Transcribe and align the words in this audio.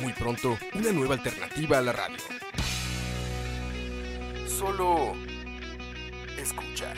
Muy 0.00 0.12
pronto, 0.12 0.58
una 0.74 0.92
nueva 0.92 1.14
alternativa 1.14 1.78
a 1.78 1.80
la 1.80 1.92
radio. 1.92 2.16
Solo 4.46 5.14
escucha. 6.38 6.92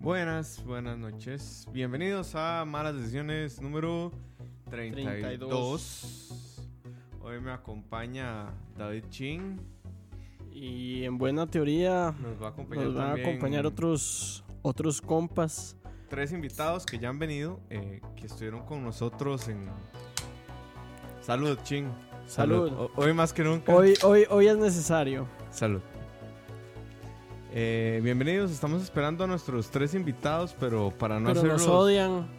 Buenas, 0.00 0.64
buenas 0.64 0.96
noches. 0.96 1.66
Bienvenidos 1.70 2.34
a 2.34 2.64
Malas 2.64 2.94
Decisiones 2.94 3.60
número 3.60 4.10
32. 4.70 5.20
32. 5.20 6.47
Hoy 7.28 7.40
me 7.40 7.52
acompaña 7.52 8.46
David 8.78 9.04
Chin. 9.10 9.60
Y 10.50 11.04
en 11.04 11.18
buena 11.18 11.46
teoría 11.46 12.14
Nos 12.22 12.42
va 12.42 12.46
a 12.46 12.50
acompañar, 12.50 12.84
nos 12.86 12.94
van 12.94 13.10
a 13.10 13.14
acompañar 13.20 13.66
otros 13.66 14.44
otros 14.62 15.02
compas. 15.02 15.76
tres 16.08 16.32
invitados 16.32 16.86
que 16.86 16.98
ya 16.98 17.10
han 17.10 17.18
venido, 17.18 17.60
eh, 17.68 18.00
que 18.16 18.26
estuvieron 18.26 18.64
con 18.64 18.82
nosotros 18.82 19.46
en... 19.48 19.68
Salud, 21.20 21.58
Chin. 21.64 21.90
Salud. 22.26 22.88
Hoy 22.96 23.12
más 23.12 23.34
que 23.34 23.44
nunca. 23.44 23.74
Hoy, 23.74 23.92
hoy, 24.04 24.24
hoy 24.30 24.48
es 24.48 24.56
necesario. 24.56 25.28
Salud. 25.50 25.82
Eh, 27.52 28.00
bienvenidos, 28.02 28.50
estamos 28.50 28.82
esperando 28.82 29.24
a 29.24 29.26
nuestros 29.26 29.70
tres 29.70 29.92
invitados, 29.92 30.56
pero 30.58 30.90
para 30.96 31.20
no 31.20 31.26
pero 31.26 31.40
hacerlos... 31.40 31.66
nos 31.66 31.70
odian. 31.70 32.37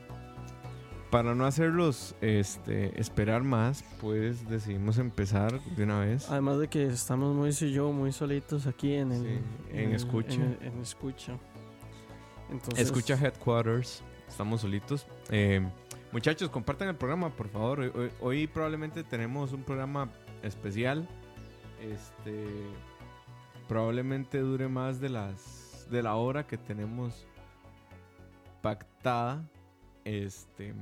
Para 1.11 1.33
no 1.33 1.45
hacerlos 1.45 2.15
este, 2.21 2.99
esperar 3.01 3.41
más, 3.43 3.83
pues 3.99 4.47
decidimos 4.47 4.99
empezar 4.99 5.59
de 5.59 5.83
una 5.83 6.01
vez. 6.01 6.29
Además 6.29 6.59
de 6.59 6.67
que 6.67 6.85
estamos 6.85 7.35
muy 7.35 7.49
y 7.49 7.71
yo 7.71 7.91
muy 7.91 8.11
solitos 8.11 8.67
aquí 8.67 8.93
en 8.93 9.11
el, 9.13 9.23
Sí, 9.23 9.39
en 9.71 9.93
escucha. 9.93 10.33
En, 10.35 10.41
el- 10.61 10.67
en 10.67 10.81
escucha. 10.81 11.33
Entonces, 12.51 12.85
Escucha 12.85 13.15
Headquarters, 13.15 14.03
estamos 14.27 14.61
solitos. 14.61 15.07
Eh, 15.31 15.67
muchachos, 16.11 16.49
compartan 16.49 16.89
el 16.89 16.95
programa, 16.95 17.29
por 17.35 17.49
favor. 17.49 17.79
Hoy, 17.79 17.91
hoy- 17.95 18.11
hoy 18.21 18.47
probablemente 18.47 19.03
tenemos 19.03 19.51
un 19.51 19.63
programa 19.63 20.09
especial. 20.43 21.07
Este 21.81 22.45
probablemente 23.67 24.39
dure 24.39 24.67
más 24.67 24.99
de 24.99 25.09
las 25.09 25.87
de 25.89 26.03
la 26.03 26.15
hora 26.15 26.45
que 26.45 26.57
tenemos 26.57 27.25
pactada. 28.61 29.43
Este 30.05 30.73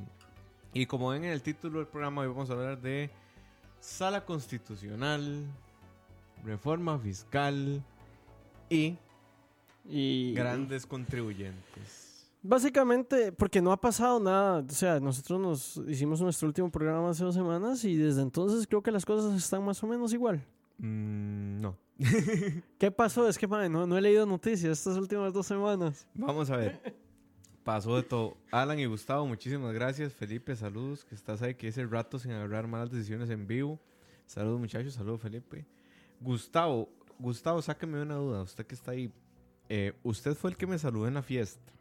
y 0.74 0.86
como 0.86 1.10
ven 1.10 1.24
en 1.26 1.32
el 1.32 1.42
título 1.42 1.80
del 1.80 1.88
programa, 1.88 2.22
hoy 2.22 2.28
vamos 2.28 2.50
a 2.50 2.54
hablar 2.54 2.82
de 2.82 3.10
sala 3.80 4.26
constitucional, 4.26 5.46
reforma 6.44 6.98
fiscal 7.00 7.84
y 8.70 8.98
y 9.90 10.34
grandes 10.34 10.86
contribuyentes. 10.86 12.28
Básicamente, 12.44 13.32
porque 13.32 13.62
no 13.62 13.72
ha 13.72 13.78
pasado 13.80 14.20
nada. 14.20 14.60
O 14.60 14.74
sea, 14.74 15.00
nosotros 15.00 15.40
nos 15.40 15.90
hicimos 15.90 16.22
nuestro 16.22 16.48
último 16.48 16.70
programa 16.70 17.10
hace 17.10 17.24
dos 17.24 17.36
semanas 17.36 17.84
y 17.84 17.96
desde 17.96 18.22
entonces 18.22 18.68
creo 18.68 18.82
que 18.82 18.92
las 18.92 19.06
cosas 19.06 19.36
están 19.36 19.64
más 19.64 19.82
o 19.84 19.88
menos 19.88 20.14
igual. 20.14 20.44
Mm, 20.78 21.62
no. 21.62 21.76
¿Qué 22.78 22.92
pasó? 22.92 23.28
Es 23.28 23.38
que, 23.38 23.48
no, 23.48 23.88
no 23.88 23.98
he 23.98 24.02
leído 24.02 24.26
noticias 24.26 24.78
estas 24.78 24.98
últimas 24.98 25.34
dos 25.34 25.48
semanas. 25.48 26.08
Vamos 26.14 26.50
a 26.50 26.58
ver. 26.58 26.96
Pasó 27.68 27.98
de 27.98 28.04
todo. 28.04 28.38
Alan 28.50 28.80
y 28.80 28.86
Gustavo, 28.86 29.28
muchísimas 29.28 29.74
gracias. 29.74 30.14
Felipe, 30.14 30.56
saludos. 30.56 31.04
Que 31.04 31.16
estás 31.16 31.42
ahí, 31.42 31.56
que 31.56 31.68
es 31.68 31.78
el 31.78 31.92
rato 31.92 32.18
sin 32.18 32.32
agarrar 32.32 32.66
malas 32.66 32.90
decisiones 32.90 33.30
en 33.30 33.46
vivo. 33.46 33.78
Saludos, 34.26 34.62
muchachos. 34.62 34.94
Saludos, 34.94 35.20
Felipe. 35.20 35.66
Gustavo, 36.22 36.88
Gustavo, 37.20 37.62
sáqueme 37.62 38.02
una 38.02 38.16
duda. 38.16 38.42
Usted 38.42 38.66
que 38.66 38.74
está 38.74 38.92
ahí. 38.92 39.12
Eh, 39.68 39.92
usted 40.04 40.34
fue 40.34 40.52
el 40.52 40.56
que 40.56 40.66
me 40.66 40.80
saludó 40.80 41.10
en 41.10 41.16
la 41.16 41.22
fiesta. 41.22 41.74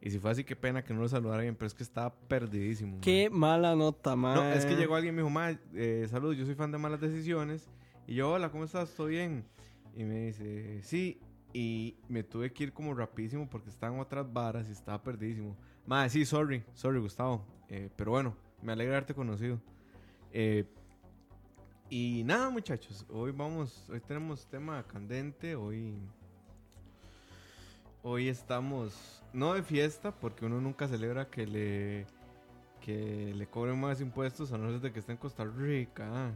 Y 0.00 0.12
si 0.12 0.20
fue 0.20 0.30
así, 0.30 0.44
qué 0.44 0.54
pena 0.54 0.84
que 0.84 0.94
no 0.94 1.00
lo 1.00 1.08
saludara 1.08 1.42
bien, 1.42 1.56
pero 1.56 1.66
es 1.66 1.74
que 1.74 1.82
estaba 1.82 2.14
perdidísimo. 2.14 3.00
Qué 3.00 3.28
mala 3.28 3.74
nota, 3.74 4.14
man. 4.14 4.36
No, 4.36 4.52
es 4.52 4.64
que 4.64 4.76
llegó 4.76 4.94
alguien 4.94 5.14
y 5.14 5.16
me 5.16 5.22
dijo, 5.22 5.30
ma, 5.30 5.50
eh, 5.74 6.06
saludos, 6.08 6.36
yo 6.36 6.46
soy 6.46 6.54
fan 6.54 6.70
de 6.70 6.78
malas 6.78 7.00
decisiones. 7.00 7.68
Y 8.06 8.14
yo, 8.14 8.30
hola, 8.30 8.52
¿cómo 8.52 8.62
estás? 8.62 8.94
¿Todo 8.94 9.08
bien? 9.08 9.44
Y 9.96 10.04
me 10.04 10.26
dice, 10.26 10.80
sí. 10.84 11.18
Y 11.56 11.94
me 12.08 12.24
tuve 12.24 12.52
que 12.52 12.64
ir 12.64 12.72
como 12.72 12.92
rapidísimo 12.94 13.48
porque 13.48 13.70
estaban 13.70 14.00
otras 14.00 14.30
varas 14.30 14.68
y 14.68 14.72
estaba 14.72 15.00
perdidísimo. 15.00 15.56
Madre, 15.86 16.10
sí, 16.10 16.26
sorry, 16.26 16.64
sorry, 16.74 16.98
Gustavo. 16.98 17.46
Eh, 17.68 17.90
pero 17.94 18.10
bueno, 18.10 18.36
me 18.60 18.72
alegra 18.72 18.96
haberte 18.96 19.14
conocido. 19.14 19.60
Eh, 20.32 20.66
y 21.88 22.24
nada, 22.24 22.50
muchachos, 22.50 23.06
hoy 23.08 23.30
vamos, 23.30 23.88
hoy 23.88 24.00
tenemos 24.00 24.46
tema 24.46 24.82
candente, 24.82 25.54
hoy... 25.54 25.94
Hoy 28.02 28.28
estamos, 28.28 29.22
no 29.32 29.54
de 29.54 29.62
fiesta, 29.62 30.10
porque 30.12 30.44
uno 30.44 30.60
nunca 30.60 30.86
celebra 30.88 31.30
que 31.30 31.46
le, 31.46 32.06
que 32.82 33.32
le 33.32 33.46
cobren 33.46 33.80
más 33.80 34.00
impuestos 34.02 34.52
a 34.52 34.58
no 34.58 34.70
ser 34.70 34.80
de 34.80 34.92
que 34.92 34.98
esté 34.98 35.12
en 35.12 35.18
Costa 35.18 35.44
Rica. 35.44 36.34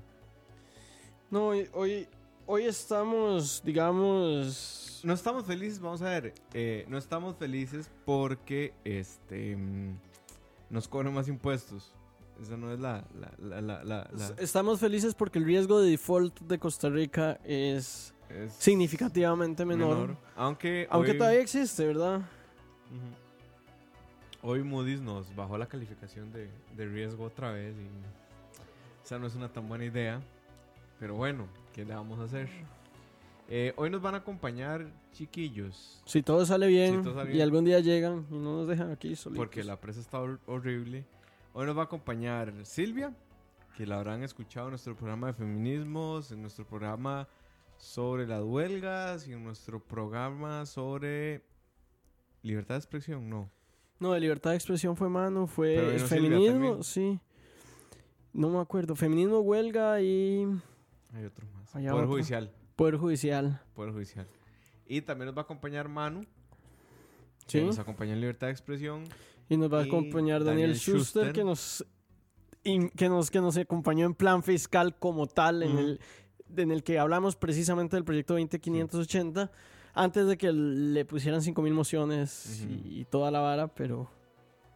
No, 1.31 1.49
hoy, 1.49 1.69
hoy, 1.75 2.09
hoy 2.47 2.63
estamos, 2.65 3.61
digamos... 3.63 4.88
No 5.05 5.13
estamos 5.13 5.45
felices, 5.45 5.81
vamos 5.81 6.03
a 6.03 6.11
ver, 6.11 6.35
eh, 6.55 6.85
no 6.89 6.99
estamos 6.99 7.37
felices 7.37 7.91
porque 8.05 8.73
este 8.85 9.57
mm, 9.57 9.97
nos 10.71 10.89
cobran 10.89 11.13
más 11.15 11.29
impuestos. 11.29 11.93
Esa 12.41 12.57
no 12.57 12.73
es 12.73 12.79
la... 12.79 13.05
la, 13.19 13.33
la, 13.39 13.61
la, 13.61 13.85
la- 13.85 14.11
la- 14.13 14.35
Estamos 14.39 14.79
felices 14.79 15.15
porque 15.15 15.39
el 15.41 15.45
riesgo 15.45 15.81
de 15.81 15.91
default 15.91 16.39
de 16.43 16.59
Costa 16.59 16.89
Rica 16.89 17.41
es 17.45 18.15
es 18.29 18.53
significativamente 18.53 19.65
menor. 19.65 20.17
Aunque, 20.37 20.87
Aunque 20.91 21.13
hoy, 21.13 21.19
todavía 21.19 21.41
existe, 21.41 21.87
¿verdad? 21.87 22.21
Hoy 24.43 24.63
Moody's 24.63 25.01
nos 25.01 25.35
bajó 25.35 25.59
la 25.59 25.67
calificación 25.67 26.31
de, 26.33 26.49
de 26.77 26.87
riesgo 26.87 27.25
otra 27.25 27.51
vez 27.51 27.75
y 27.77 27.87
esa 29.05 29.19
no 29.19 29.27
es 29.27 29.35
una 29.35 29.49
tan 29.53 29.67
buena 29.69 29.85
idea. 29.85 30.21
Pero 31.01 31.15
bueno, 31.15 31.47
¿qué 31.75 31.85
le 31.85 31.95
vamos 31.95 32.21
a 32.21 32.25
hacer? 32.25 32.49
Eh, 33.51 33.73
hoy 33.77 33.89
nos 33.89 34.03
van 34.03 34.15
a 34.15 34.19
acompañar 34.19 34.87
chiquillos. 35.13 36.03
Si 36.05 36.23
todo 36.23 36.45
sale 36.45 36.67
bien 36.67 36.99
Si 36.99 37.03
todo 37.03 37.15
sale 37.15 37.35
y 37.35 37.41
algún 37.41 37.65
día 37.65 37.81
llegan 37.81 38.27
y 38.31 38.35
no 38.35 38.59
nos 38.59 38.69
dejan 38.69 38.91
aquí 38.91 39.17
solitos. 39.17 39.39
Porque 39.43 39.65
la 39.65 39.81
presa 39.81 40.01
está 40.01 40.19
hor- 40.21 40.41
horrible. 40.47 41.07
Hoy 41.55 41.67
nos 41.67 41.77
va 41.77 41.83
a 41.83 41.85
acompañar 41.87 42.53
Silvia, 42.65 43.15
que 43.77 43.87
la 43.87 43.97
habrán 43.97 44.23
escuchado 44.23 44.67
en 44.67 44.73
nuestro 44.73 44.95
programa 44.95 45.29
de 45.29 45.33
feminismos, 45.33 46.31
en 46.31 46.43
nuestro 46.43 46.67
programa 46.67 47.27
sobre 47.79 48.27
las 48.27 48.43
huelgas 48.45 49.27
y 49.27 49.33
en 49.33 49.43
nuestro 49.45 49.81
programa 49.83 50.67
sobre 50.67 51.43
libertad 52.43 52.75
de 52.75 52.79
expresión, 52.81 53.31
no. 53.31 53.51
No, 53.99 54.13
de 54.13 54.21
libertad 54.21 54.51
de 54.51 54.57
expresión 54.57 54.95
fue 54.95 55.09
mano, 55.09 55.47
fue 55.47 55.99
feminismo, 56.01 56.83
sí. 56.83 57.19
No 58.33 58.51
me 58.51 58.61
acuerdo. 58.61 58.95
Feminismo, 58.95 59.41
huelga 59.41 60.01
y 60.03 60.45
Hay 61.15 61.25
otro 61.25 61.47
más. 61.55 61.71
Poder 61.73 61.91
otro. 61.93 62.07
judicial. 62.09 62.53
Poder 62.79 62.97
judicial. 62.97 63.61
Poder 63.75 63.93
judicial. 63.93 64.27
Y 64.87 65.03
también 65.03 65.27
nos 65.27 65.37
va 65.37 65.43
a 65.43 65.45
acompañar 65.45 65.89
Manu, 65.89 66.21
Sí. 67.47 67.59
que 67.59 67.65
nos 67.65 67.79
acompaña 67.79 68.13
en 68.13 68.21
libertad 68.21 68.47
de 68.47 68.53
expresión. 68.53 69.05
Y 69.49 69.57
nos 69.57 69.73
va 69.73 69.81
a 69.81 69.85
Y 69.85 69.89
acompañar 69.89 70.45
Daniel 70.45 70.69
Daniel, 70.71 70.77
Schuster, 70.79 71.23
Schuster. 71.25 71.33
que 71.33 71.45
nos 71.45 71.85
in- 72.65 72.91
que 72.91 73.09
nos 73.09 73.31
que 73.31 73.41
nos 73.41 73.57
acompañó 73.57 74.07
en 74.07 74.15
plan 74.15 74.43
fiscal 74.43 74.95
como 74.99 75.27
tal 75.27 75.63
en 75.63 75.71
Ujú. 75.73 75.79
el 75.79 76.01
en 76.57 76.71
el 76.71 76.83
que 76.83 76.99
hablamos 76.99 77.37
precisamente 77.37 77.97
del 77.97 78.05
proyecto 78.05 78.35
20580 78.35 79.51
antes 79.95 80.27
de 80.27 80.37
que 80.39 80.51
le 80.53 81.05
pusieran 81.05 81.43
5000 81.43 81.73
mociones 81.75 82.63
Ujú. 82.65 82.73
y, 82.73 83.01
y 83.01 83.05
toda 83.05 83.31
la 83.31 83.41
vara, 83.41 83.69
pero 83.69 84.09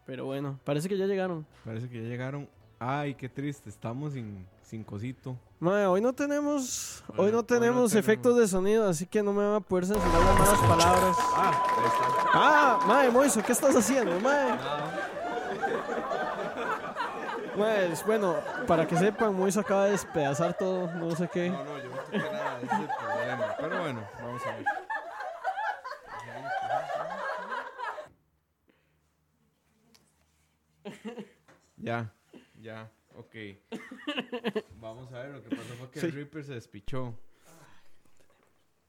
pero 0.05 0.25
bueno, 0.26 0.58
parece 0.64 0.88
que 0.88 0.96
ya 0.98 1.06
llegaron. 1.06 1.46
Parece 1.64 1.88
que 1.88 2.02
ya 2.02 2.08
llegaron. 2.08 2.48
Ay, 2.78 3.14
qué 3.14 3.28
triste, 3.28 3.69
estamos 3.70 4.14
sin, 4.14 4.44
sin 4.72 4.84
cosito. 4.84 5.36
Mae, 5.60 5.84
hoy 5.84 6.00
no 6.00 6.14
tenemos 6.14 7.04
Hoy 7.08 7.26
hoy 7.26 7.32
no- 7.32 7.42
tenemos 7.42 7.90
tenemos. 7.90 7.94
efectos 7.94 8.38
de 8.38 8.48
sonido, 8.48 8.88
así 8.88 9.04
que 9.06 9.22
no 9.22 9.34
me 9.34 9.44
va 9.44 9.56
a 9.56 9.60
poder 9.60 9.84
censurar 9.84 10.19
las 10.24 10.38
malas 10.38 10.60
palabras. 10.60 11.16
Ah, 11.36 11.62
ahí 11.76 11.84
está. 11.86 12.30
Ah, 12.32 12.78
mae, 12.86 13.10
Moiso, 13.10 13.42
¿qué 13.42 13.52
estás 13.52 13.76
haciendo, 13.76 14.19
mae? 14.20 14.58
Pues, 17.54 18.02
bueno, 18.06 18.36
para 18.66 18.86
que 18.86 18.96
sepan, 18.96 19.34
Mois 19.34 19.58
acaba 19.58 19.84
de 19.84 19.90
despedazar 19.90 20.54
todo, 20.56 20.90
no 20.94 21.14
sé 21.14 21.28
qué. 21.30 21.50
No, 21.50 21.62
no, 21.64 21.76
yo 21.78 21.90
no 21.90 21.96
toqué 21.98 22.19
nada, 22.19 22.56
ese 22.62 22.74
es 22.74 22.80
el 22.80 22.88
problema. 22.98 23.54
Pero 23.60 23.78
bueno, 23.82 24.00
vamos 24.22 24.42
a 24.46 24.56
ver. 24.56 24.64
Ya, 31.76 32.12
ya, 32.60 32.90
ok. 33.17 33.35
Vamos 34.81 35.12
a 35.12 35.23
ver, 35.23 35.31
lo 35.32 35.43
que 35.43 35.50
pasó 35.55 35.75
fue 35.75 35.91
que 35.91 36.00
Sí. 36.00 36.06
el 36.06 36.12
Reaper 36.12 36.44
se 36.44 36.55
despichó. 36.55 37.14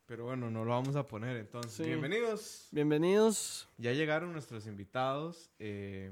Pero 0.05 0.25
bueno, 0.25 0.51
no 0.51 0.65
lo 0.65 0.71
vamos 0.71 0.95
a 0.97 1.05
poner 1.05 1.37
entonces. 1.37 1.73
Sí. 1.73 1.83
Bienvenidos. 1.85 2.67
Bienvenidos. 2.71 3.69
Ya 3.77 3.93
llegaron 3.93 4.33
nuestros 4.33 4.67
invitados. 4.67 5.49
eh, 5.59 6.11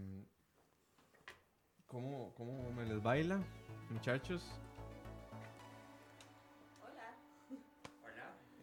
¿cómo, 1.88 2.34
¿Cómo 2.36 2.72
me 2.72 2.86
les 2.86 3.04
baila, 3.04 3.44
muchachos? 3.90 4.50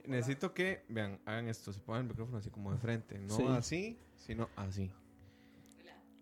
Necesito 0.06 0.55
que, 0.55 0.87
vean, 0.89 1.21
hagan 1.27 1.49
esto, 1.49 1.71
se 1.71 1.81
pongan 1.81 2.03
el 2.05 2.09
micrófono 2.09 2.39
así 2.39 2.49
como 2.51 2.73
de 2.73 2.79
frente, 2.79 3.19
no 3.19 3.37
Sí. 3.37 3.44
así, 3.47 3.99
sino 4.17 4.49
así. 4.56 4.91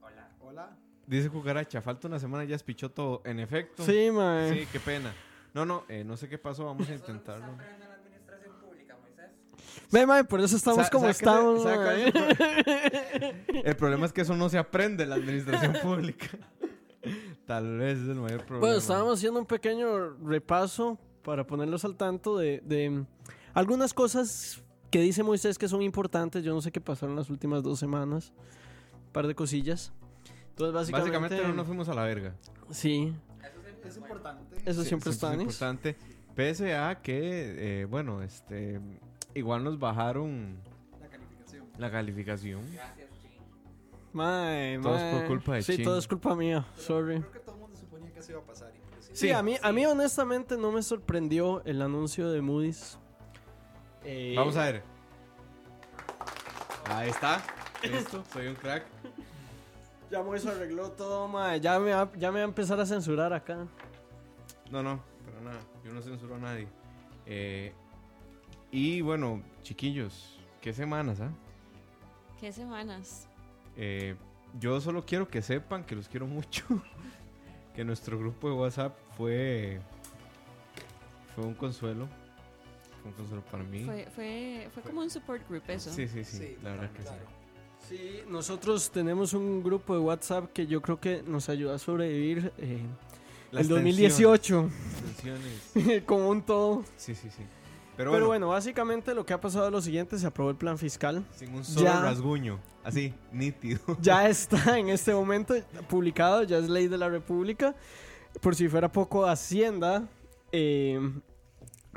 Hola. 0.03 0.37
Hola. 0.41 0.77
Dice 1.07 1.31
Cucaracha, 1.31 1.81
falta 1.81 2.09
una 2.09 2.19
semana, 2.19 2.45
ya 2.45 2.57
espichó 2.57 2.91
todo. 2.91 3.23
En 3.25 3.39
efecto. 3.41 3.85
Sí, 3.85 4.11
mae. 4.11 4.53
Sí, 4.53 4.69
qué 4.73 4.81
pena. 4.81 5.15
No, 5.55 5.65
no, 5.65 5.85
eh, 5.89 6.03
no 6.05 6.17
sé 6.17 6.29
qué 6.29 6.37
pasó, 6.39 6.65
vamos 6.67 6.89
a 6.89 6.95
intentarlo. 6.95 7.47
en 7.47 7.59
la 7.59 7.95
administración 7.95 8.53
pública, 8.61 8.97
Moisés? 9.01 9.31
Ve, 9.93 10.05
mae, 10.07 10.25
por 10.25 10.41
eso 10.41 10.57
estamos 10.57 10.85
Sa- 10.85 10.91
como 10.91 11.07
sáquese- 11.07 11.11
estamos, 11.11 11.65
mae. 11.65 12.13
El 13.65 13.77
problema 13.77 14.07
es 14.07 14.13
que 14.13 14.23
eso 14.23 14.35
no 14.37 14.49
se 14.49 14.59
aprende 14.59 15.05
en 15.05 15.11
la 15.11 15.17
administración 15.17 15.75
pública. 15.83 16.27
Tal 17.47 17.79
vez 17.79 17.99
es 17.99 18.09
el 18.09 18.17
mayor 18.17 18.41
problema. 18.41 18.61
Bueno, 18.67 18.77
estábamos 18.79 19.19
haciendo 19.19 19.39
un 19.39 19.47
pequeño 19.47 20.11
repaso 20.25 20.99
para 21.23 21.47
ponerlos 21.47 21.85
al 21.85 21.97
tanto 21.97 22.37
de, 22.37 22.61
de 22.65 23.05
algunas 23.55 23.95
cosas 23.95 24.61
que 24.91 25.01
dice 25.01 25.23
Moisés 25.23 25.57
que 25.57 25.69
son 25.69 25.83
importantes. 25.83 26.43
Yo 26.43 26.53
no 26.53 26.61
sé 26.61 26.73
qué 26.73 26.81
pasaron 26.81 27.15
las 27.15 27.31
últimas 27.31 27.63
dos 27.63 27.79
semanas. 27.79 28.33
Un 29.07 29.13
par 29.13 29.27
de 29.29 29.35
cosillas. 29.37 29.93
Entonces, 30.59 30.75
básicamente. 30.75 31.11
Básicamente 31.11 31.49
no 31.49 31.55
nos 31.55 31.67
fuimos 31.67 31.89
a 31.91 31.95
la 31.95 32.05
verga. 32.05 32.35
Sí, 32.71 33.13
Eso 33.85 33.89
es, 33.89 33.97
importante. 33.99 34.57
eso 34.65 34.83
Sí, 34.83 34.89
siempre 34.89 35.11
está 35.11 35.35
es 35.35 35.41
importante. 35.41 35.97
Pese 36.35 36.75
a 36.77 37.01
que, 37.03 37.83
eh, 37.83 37.85
bueno, 37.85 38.23
este, 38.23 38.81
igual 39.35 39.65
nos 39.65 39.79
bajaron 39.79 40.57
La 41.01 41.09
calificación. 41.09 41.67
la 41.79 41.91
calificación. 41.91 42.63
Gracias, 42.73 43.11
Chin. 43.21 43.43
Mae, 44.15 44.79
Todo 44.81 44.97
es 44.97 45.15
por 45.15 45.27
culpa 45.27 45.55
de 45.57 45.63
Sí, 45.63 45.77
Chin. 45.77 45.85
todo 45.85 45.99
es 45.99 46.09
culpa 46.09 46.35
mía. 46.35 46.67
Sorry. 46.77 47.21
Creo 47.21 47.33
que 47.33 47.39
todo 47.41 47.55
el 47.55 47.61
mundo 47.61 47.77
suponía 47.77 48.11
que 48.13 48.21
eso 48.21 48.33
iba 48.33 48.41
a 48.41 48.45
pasar. 48.45 48.73
inclusive. 48.75 49.15
Sí, 49.17 49.31
a 49.31 49.43
mí, 49.43 49.57
a 49.63 49.73
mí 49.73 49.85
honestamente 49.87 50.57
no 50.57 50.73
me 50.73 50.83
sorprendió 50.83 51.63
el 51.65 51.83
anuncio 51.83 52.31
de 52.31 52.41
Moody's. 52.41 52.99
Eh, 54.05 54.35
Vamos 54.37 54.57
a 54.57 54.65
ver. 54.65 54.83
Ahí 56.87 57.11
está. 57.11 57.43
Listo, 57.83 58.25
soy 58.33 58.47
un 58.49 58.55
crack. 58.55 58.85
Ya 60.11 60.23
Moisés 60.23 60.51
arregló 60.51 60.91
todo, 60.93 61.27
mae. 61.29 61.61
Ya 61.61 61.79
me, 61.79 61.93
va, 61.93 62.11
ya 62.17 62.31
me 62.31 62.39
va 62.39 62.45
a 62.45 62.49
empezar 62.49 62.79
a 62.79 62.87
censurar 62.87 63.33
acá. 63.33 63.67
No, 64.71 64.83
no, 64.83 65.01
pero 65.25 65.41
nada. 65.41 65.61
Yo 65.85 65.93
no 65.93 66.01
censuro 66.03 66.37
a 66.37 66.39
nadie. 66.39 66.69
Eh, 67.27 67.73
y 68.71 69.01
bueno, 69.01 69.43
chiquillos, 69.63 70.39
¿qué 70.61 70.73
semanas, 70.73 71.21
ah? 71.21 71.31
¿Qué 72.41 72.53
semanas? 72.53 73.29
Eh, 73.77 74.15
yo 74.61 74.81
solo 74.81 75.05
quiero 75.05 75.29
que 75.29 75.43
sepan 75.43 75.85
que 75.85 75.97
los 75.97 76.09
quiero 76.09 76.27
mucho. 76.29 76.65
que 77.75 77.85
nuestro 77.85 78.19
grupo 78.19 78.49
de 78.49 78.55
WhatsApp 78.55 78.97
fue. 79.17 79.81
Fue 81.35 81.45
un 81.45 81.55
consuelo. 81.55 82.09
Fue 83.03 83.11
un 83.11 83.17
consuelo 83.17 83.45
para 83.45 83.65
mí. 83.65 83.85
Fue, 83.85 84.07
fue, 84.15 84.69
fue 84.73 84.83
como 84.85 85.01
un 85.01 85.11
support 85.11 85.47
group 85.49 85.65
eso. 85.69 85.91
Sí, 85.93 86.07
sí, 86.09 86.25
sí, 86.25 86.39
Sí, 86.39 86.59
la 86.63 86.71
verdad 86.71 86.91
que 86.93 87.03
sí. 87.03 87.09
Sí, 87.89 88.23
nosotros 88.29 88.91
tenemos 88.91 89.33
un 89.33 89.63
grupo 89.63 89.95
de 89.95 90.01
WhatsApp 90.01 90.53
que 90.53 90.67
yo 90.67 90.83
creo 90.83 90.99
que 91.01 91.23
nos 91.27 91.49
ayudó 91.49 91.73
a 91.75 91.79
sobrevivir 91.79 92.53
eh, 92.59 92.81
Las 93.53 93.63
el 93.63 93.69
2018 93.69 94.69
tensiones, 95.23 96.03
como 96.07 96.29
un 96.29 96.43
todo. 96.43 96.83
Sí, 96.97 97.15
sí, 97.15 97.29
sí. 97.31 97.43
Pero 97.97 98.11
Pero, 98.11 98.11
bueno, 98.11 98.27
bueno, 98.27 98.49
básicamente 98.49 99.15
lo 99.15 99.25
que 99.25 99.33
ha 99.33 99.41
pasado 99.41 99.67
es 99.67 99.73
lo 99.73 99.81
siguiente, 99.81 100.19
se 100.19 100.27
aprobó 100.27 100.51
el 100.51 100.57
plan 100.57 100.77
fiscal. 100.77 101.25
sin 101.35 101.55
un 101.55 101.65
solo 101.65 101.87
ya- 101.87 102.01
rasguño. 102.03 102.59
Así, 102.85 103.15
nítido. 103.33 103.81
Ya 104.03 104.29
está 104.29 104.79
en 104.79 104.91
este 104.91 105.13
momento 105.15 105.55
publicado, 105.89 106.43
ya 106.43 106.59
es 106.59 106.69
ley 106.69 106.89
de 106.89 106.99
la 106.99 107.09
República. 107.09 107.75
Por 108.43 108.55
si 108.55 108.69
fuera 108.69 108.93
poco, 108.93 109.25
Hacienda 109.27 110.07
eh, 110.53 111.01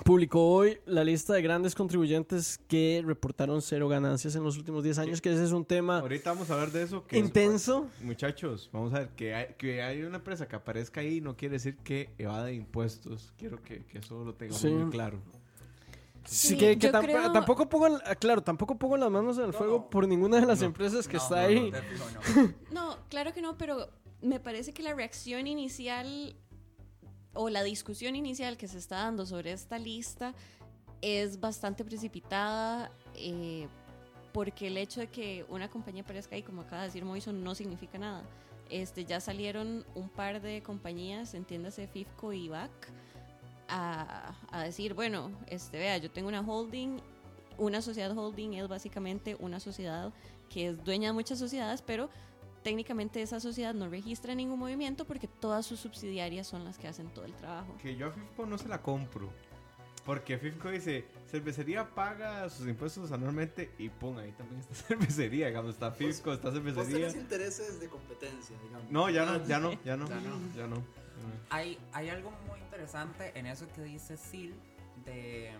publicó 0.03 0.47
hoy 0.47 0.79
la 0.85 1.03
lista 1.03 1.33
de 1.33 1.41
grandes 1.41 1.75
contribuyentes 1.75 2.59
que 2.67 3.01
reportaron 3.05 3.61
cero 3.61 3.87
ganancias 3.87 4.35
en 4.35 4.43
los 4.43 4.57
últimos 4.57 4.83
10 4.83 4.97
años, 4.99 5.21
que 5.21 5.31
ese 5.33 5.43
es 5.43 5.51
un 5.51 5.65
tema 5.65 5.99
Ahorita 5.99 6.31
vamos 6.31 6.49
a 6.49 6.53
hablar 6.53 6.71
de 6.71 6.83
eso. 6.83 7.05
Que 7.05 7.17
es- 7.19 7.25
intenso. 7.25 7.87
Muchachos, 8.01 8.69
vamos 8.71 8.93
a 8.93 8.99
ver, 8.99 9.09
que 9.09 9.33
hay, 9.35 9.47
que 9.57 9.81
hay 9.81 10.01
una 10.03 10.17
empresa 10.17 10.47
que 10.47 10.55
aparezca 10.55 11.01
ahí 11.01 11.21
no 11.21 11.35
quiere 11.35 11.53
decir 11.53 11.77
que 11.77 12.09
evade 12.17 12.53
impuestos. 12.53 13.33
Quiero 13.37 13.61
que, 13.63 13.83
que 13.85 13.99
eso 13.99 14.23
lo 14.23 14.33
tengamos 14.33 14.61
Sí. 14.61 14.67
muy 14.69 14.89
claro. 14.91 15.19
Sí, 16.25 16.49
Sí, 16.49 16.57
que, 16.57 16.77
que 16.77 16.91
tamp- 16.91 17.03
creo- 17.03 17.31
tampoco 17.31 17.67
pongo, 17.69 17.87
el- 17.87 18.01
ah, 18.05 18.13
claro, 18.15 18.41
tampoco 18.43 18.77
pongo 18.77 18.97
las 18.97 19.09
manos 19.09 19.37
en 19.37 19.45
el 19.45 19.51
No, 19.51 19.57
fuego 19.57 19.77
no. 19.79 19.89
por 19.89 20.07
ninguna 20.07 20.39
de 20.39 20.45
las 20.45 20.59
No. 20.59 20.67
empresas 20.67 21.07
que 21.07 21.17
No, 21.17 21.23
está 21.23 21.35
no, 21.41 21.47
ahí. 21.47 21.71
No, 22.71 22.97
claro 23.09 23.33
que 23.33 23.41
no, 23.41 23.57
pero 23.57 23.89
me 24.21 24.39
parece 24.39 24.73
que 24.73 24.83
la 24.83 24.93
reacción 24.93 25.47
inicial 25.47 26.35
o 27.41 27.49
la 27.49 27.63
discusión 27.63 28.17
inicial 28.17 28.57
que 28.57 28.67
se 28.67 28.77
está 28.77 28.97
dando 28.97 29.25
sobre 29.25 29.53
esta 29.53 29.79
lista 29.79 30.33
es 31.01 31.39
bastante 31.39 31.85
precipitada 31.85 32.91
eh, 33.15 33.69
porque 34.33 34.67
el 34.67 34.75
hecho 34.75 34.99
de 34.99 35.07
que 35.07 35.45
una 35.47 35.69
compañía 35.69 36.03
aparezca 36.03 36.35
ahí, 36.35 36.43
como 36.43 36.63
acaba 36.63 36.81
de 36.81 36.87
decir 36.89 37.05
Moison, 37.05 37.41
no 37.41 37.55
significa 37.55 37.97
nada. 37.97 38.23
Este, 38.69 39.05
ya 39.05 39.21
salieron 39.21 39.85
un 39.95 40.09
par 40.09 40.41
de 40.41 40.61
compañías, 40.61 41.33
entiéndase 41.33 41.87
FIFCO 41.87 42.33
y 42.33 42.49
BAC, 42.49 42.71
a, 43.69 44.35
a 44.51 44.63
decir, 44.63 44.93
bueno, 44.93 45.31
este, 45.47 45.77
vea, 45.77 45.97
yo 45.97 46.11
tengo 46.11 46.27
una 46.27 46.41
holding, 46.41 46.97
una 47.57 47.81
sociedad 47.81 48.17
holding 48.17 48.55
es 48.55 48.67
básicamente 48.67 49.37
una 49.39 49.61
sociedad 49.61 50.11
que 50.49 50.67
es 50.67 50.83
dueña 50.83 51.07
de 51.07 51.13
muchas 51.13 51.39
sociedades, 51.39 51.81
pero 51.81 52.09
técnicamente 52.63 53.21
esa 53.21 53.39
sociedad 53.39 53.73
no 53.73 53.89
registra 53.89 54.35
ningún 54.35 54.59
movimiento 54.59 55.05
porque 55.05 55.27
todas 55.27 55.65
sus 55.65 55.79
subsidiarias 55.79 56.47
son 56.47 56.63
las 56.65 56.77
que 56.77 56.87
hacen 56.87 57.07
todo 57.13 57.25
el 57.25 57.33
trabajo. 57.33 57.75
Que 57.81 57.95
yo 57.95 58.07
a 58.07 58.11
FIFCO 58.11 58.45
no 58.45 58.57
se 58.57 58.67
la 58.67 58.81
compro. 58.81 59.29
Porque 60.05 60.37
FIFCO 60.37 60.69
dice, 60.71 61.05
cervecería 61.29 61.87
paga 61.93 62.49
sus 62.49 62.67
impuestos 62.67 63.11
anualmente 63.11 63.71
y 63.77 63.89
pum, 63.89 64.17
ahí 64.17 64.31
también 64.31 64.61
está 64.61 64.73
cervecería, 64.87 65.47
digamos, 65.47 65.73
está 65.75 65.91
FIFCO, 65.91 66.33
está 66.33 66.49
Vos 66.49 66.57
cervecería. 66.57 67.07
tenés 67.07 67.15
intereses 67.15 67.79
de 67.79 67.89
competencia, 67.89 68.55
digamos. 68.63 68.89
No, 68.91 69.09
ya 69.09 69.25
no, 69.25 69.45
ya 69.45 69.59
no, 69.59 69.71
ya 69.83 69.95
no, 69.97 70.07
Ya 70.07 70.15
no. 70.15 70.39
ya 70.55 70.67
no. 70.67 70.83
Hay, 71.49 71.77
hay 71.91 72.09
algo 72.09 72.31
muy 72.47 72.59
interesante 72.59 73.31
en 73.37 73.45
eso 73.45 73.67
que 73.75 73.81
dice 73.83 74.15
Sil 74.17 74.55
de, 75.05 75.51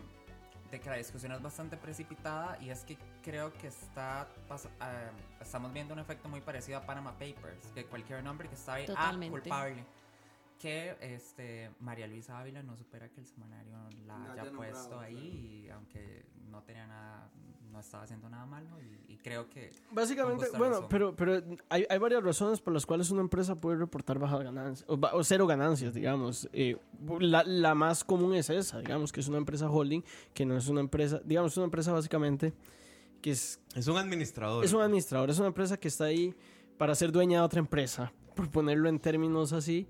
de 0.71 0.79
que 0.79 0.89
la 0.89 0.97
discusión 0.97 1.31
es 1.31 1.41
bastante 1.41 1.77
precipitada 1.77 2.57
y 2.61 2.69
es 2.69 2.83
que 2.83 2.97
creo 3.23 3.51
que 3.53 3.67
está 3.67 4.27
pas- 4.47 4.69
ah, 4.79 5.09
estamos 5.41 5.73
viendo 5.73 5.93
un 5.93 5.99
efecto 5.99 6.29
muy 6.29 6.41
parecido 6.41 6.77
a 6.77 6.85
Panama 6.85 7.11
Papers, 7.13 7.65
que 7.73 7.85
cualquier 7.85 8.23
nombre 8.23 8.47
que 8.47 8.55
está 8.55 8.73
ahí, 8.75 8.85
ah, 8.95 9.11
culpable. 9.29 9.85
Que 10.59 10.97
este 10.99 11.71
María 11.79 12.05
Luisa 12.07 12.37
Ávila 12.37 12.61
no 12.61 12.75
supera 12.75 13.07
que 13.09 13.21
el 13.21 13.25
semanario 13.25 13.71
la 13.71 13.87
La 14.05 14.15
haya 14.15 14.33
haya 14.33 14.43
nombrado, 14.43 14.55
puesto 14.57 14.99
ahí, 14.99 15.63
y 15.65 15.69
aunque 15.69 16.25
no 16.49 16.61
tenía 16.63 16.85
nada, 16.85 17.29
no 17.71 17.79
estaba 17.79 18.03
haciendo 18.03 18.29
nada 18.29 18.45
malo 18.45 18.67
y, 18.81 19.13
y 19.13 19.17
creo 19.17 19.49
que 19.49 19.71
Básicamente, 19.91 20.45
bueno, 20.57 20.75
razón. 20.75 20.87
pero, 20.89 21.15
pero 21.15 21.41
hay, 21.69 21.85
hay 21.89 21.97
varias 21.99 22.23
razones 22.23 22.59
por 22.61 22.73
las 22.73 22.85
cuales 22.85 23.09
una 23.11 23.21
empresa 23.21 23.55
puede 23.55 23.77
reportar 23.77 24.19
bajas 24.19 24.41
ganancias, 24.43 24.89
o, 24.89 24.99
o 25.13 25.23
cero 25.23 25.45
ganancias, 25.47 25.93
digamos. 25.93 26.49
Eh, 26.53 26.77
la, 27.19 27.43
la 27.43 27.75
más 27.75 28.03
común 28.03 28.33
es 28.35 28.49
esa, 28.49 28.79
digamos, 28.79 29.11
que 29.11 29.19
es 29.19 29.27
una 29.27 29.37
empresa 29.37 29.69
holding, 29.69 30.01
que 30.33 30.45
no 30.45 30.57
es 30.57 30.67
una 30.67 30.81
empresa, 30.81 31.21
digamos, 31.23 31.51
es 31.53 31.57
una 31.57 31.65
empresa 31.65 31.91
básicamente 31.93 32.53
que 33.21 33.31
es, 33.31 33.59
Es 33.75 33.87
un 33.87 33.97
administrador. 33.97 34.63
es 34.63 34.73
un 34.73 34.81
administrador, 34.81 35.29
es 35.29 35.37
una 35.39 35.47
empresa 35.47 35.77
que 35.77 35.87
está 35.89 36.05
ahí 36.05 36.33
para 36.77 36.95
ser 36.95 37.11
dueña 37.11 37.39
de 37.39 37.45
otra 37.45 37.59
empresa, 37.59 38.13
por 38.35 38.49
ponerlo 38.49 38.87
en 38.87 38.99
términos 38.99 39.51
así, 39.51 39.85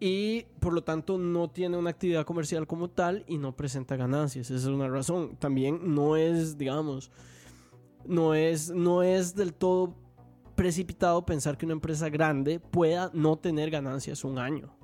y 0.00 0.42
por 0.60 0.72
lo 0.72 0.82
tanto 0.82 1.16
no 1.18 1.48
tiene 1.48 1.76
una 1.76 1.90
actividad 1.90 2.24
comercial 2.26 2.66
como 2.66 2.88
tal 2.90 3.24
y 3.28 3.38
no 3.38 3.56
presenta 3.56 3.96
ganancias. 3.96 4.50
Esa 4.50 4.56
es 4.56 4.64
una 4.74 4.88
razón. 4.88 5.36
También 5.38 5.94
no 5.94 6.16
es, 6.16 6.58
digamos, 6.58 7.10
no 8.06 8.34
es, 8.34 8.70
no 8.70 9.02
es 9.02 9.34
del 9.34 9.54
todo 9.54 9.94
precipitado 10.54 11.24
pensar 11.24 11.56
que 11.56 11.64
una 11.66 11.72
empresa 11.74 12.08
grande 12.10 12.60
pueda 12.60 13.10
no 13.14 13.36
tener 13.36 13.70
ganancias 13.70 14.24
un 14.24 14.38
año. 14.38 14.76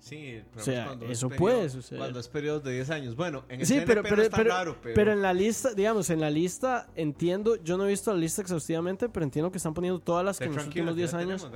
Sí, 0.00 0.42
problema 0.52 0.60
O 0.60 0.64
sea, 0.64 0.80
es 0.82 0.86
cuando 0.86 1.04
es 1.06 1.10
eso 1.12 1.28
periodo- 1.30 1.38
puede 1.38 1.70
suceder. 1.70 1.98
Cuando 1.98 2.20
es 2.20 2.28
periodo 2.28 2.60
de 2.60 2.72
10 2.74 2.90
años. 2.90 3.16
Bueno, 3.16 3.44
en 3.48 3.60
el 3.60 3.66
Sí, 3.66 3.80
pero, 3.86 4.02
no 4.02 4.08
pero, 4.10 4.22
es 4.22 4.28
tan 4.28 4.36
pero, 4.38 4.50
raro, 4.50 4.76
pero... 4.82 4.94
pero 4.94 5.12
en 5.12 5.22
la 5.22 5.32
lista, 5.32 5.72
digamos, 5.72 6.10
en 6.10 6.20
la 6.20 6.28
lista 6.28 6.88
entiendo, 6.94 7.56
yo 7.62 7.78
no 7.78 7.86
he 7.86 7.88
visto 7.88 8.12
la 8.12 8.18
lista 8.18 8.42
exhaustivamente, 8.42 9.08
pero 9.08 9.24
entiendo 9.24 9.50
que 9.50 9.56
están 9.56 9.72
poniendo 9.72 10.00
todas 10.00 10.22
las 10.22 10.38
que 10.38 10.44
en 10.44 10.54
los 10.56 10.66
últimos 10.66 10.90
que 10.90 10.96
10 10.96 11.10
ya 11.12 11.18
años. 11.18 11.48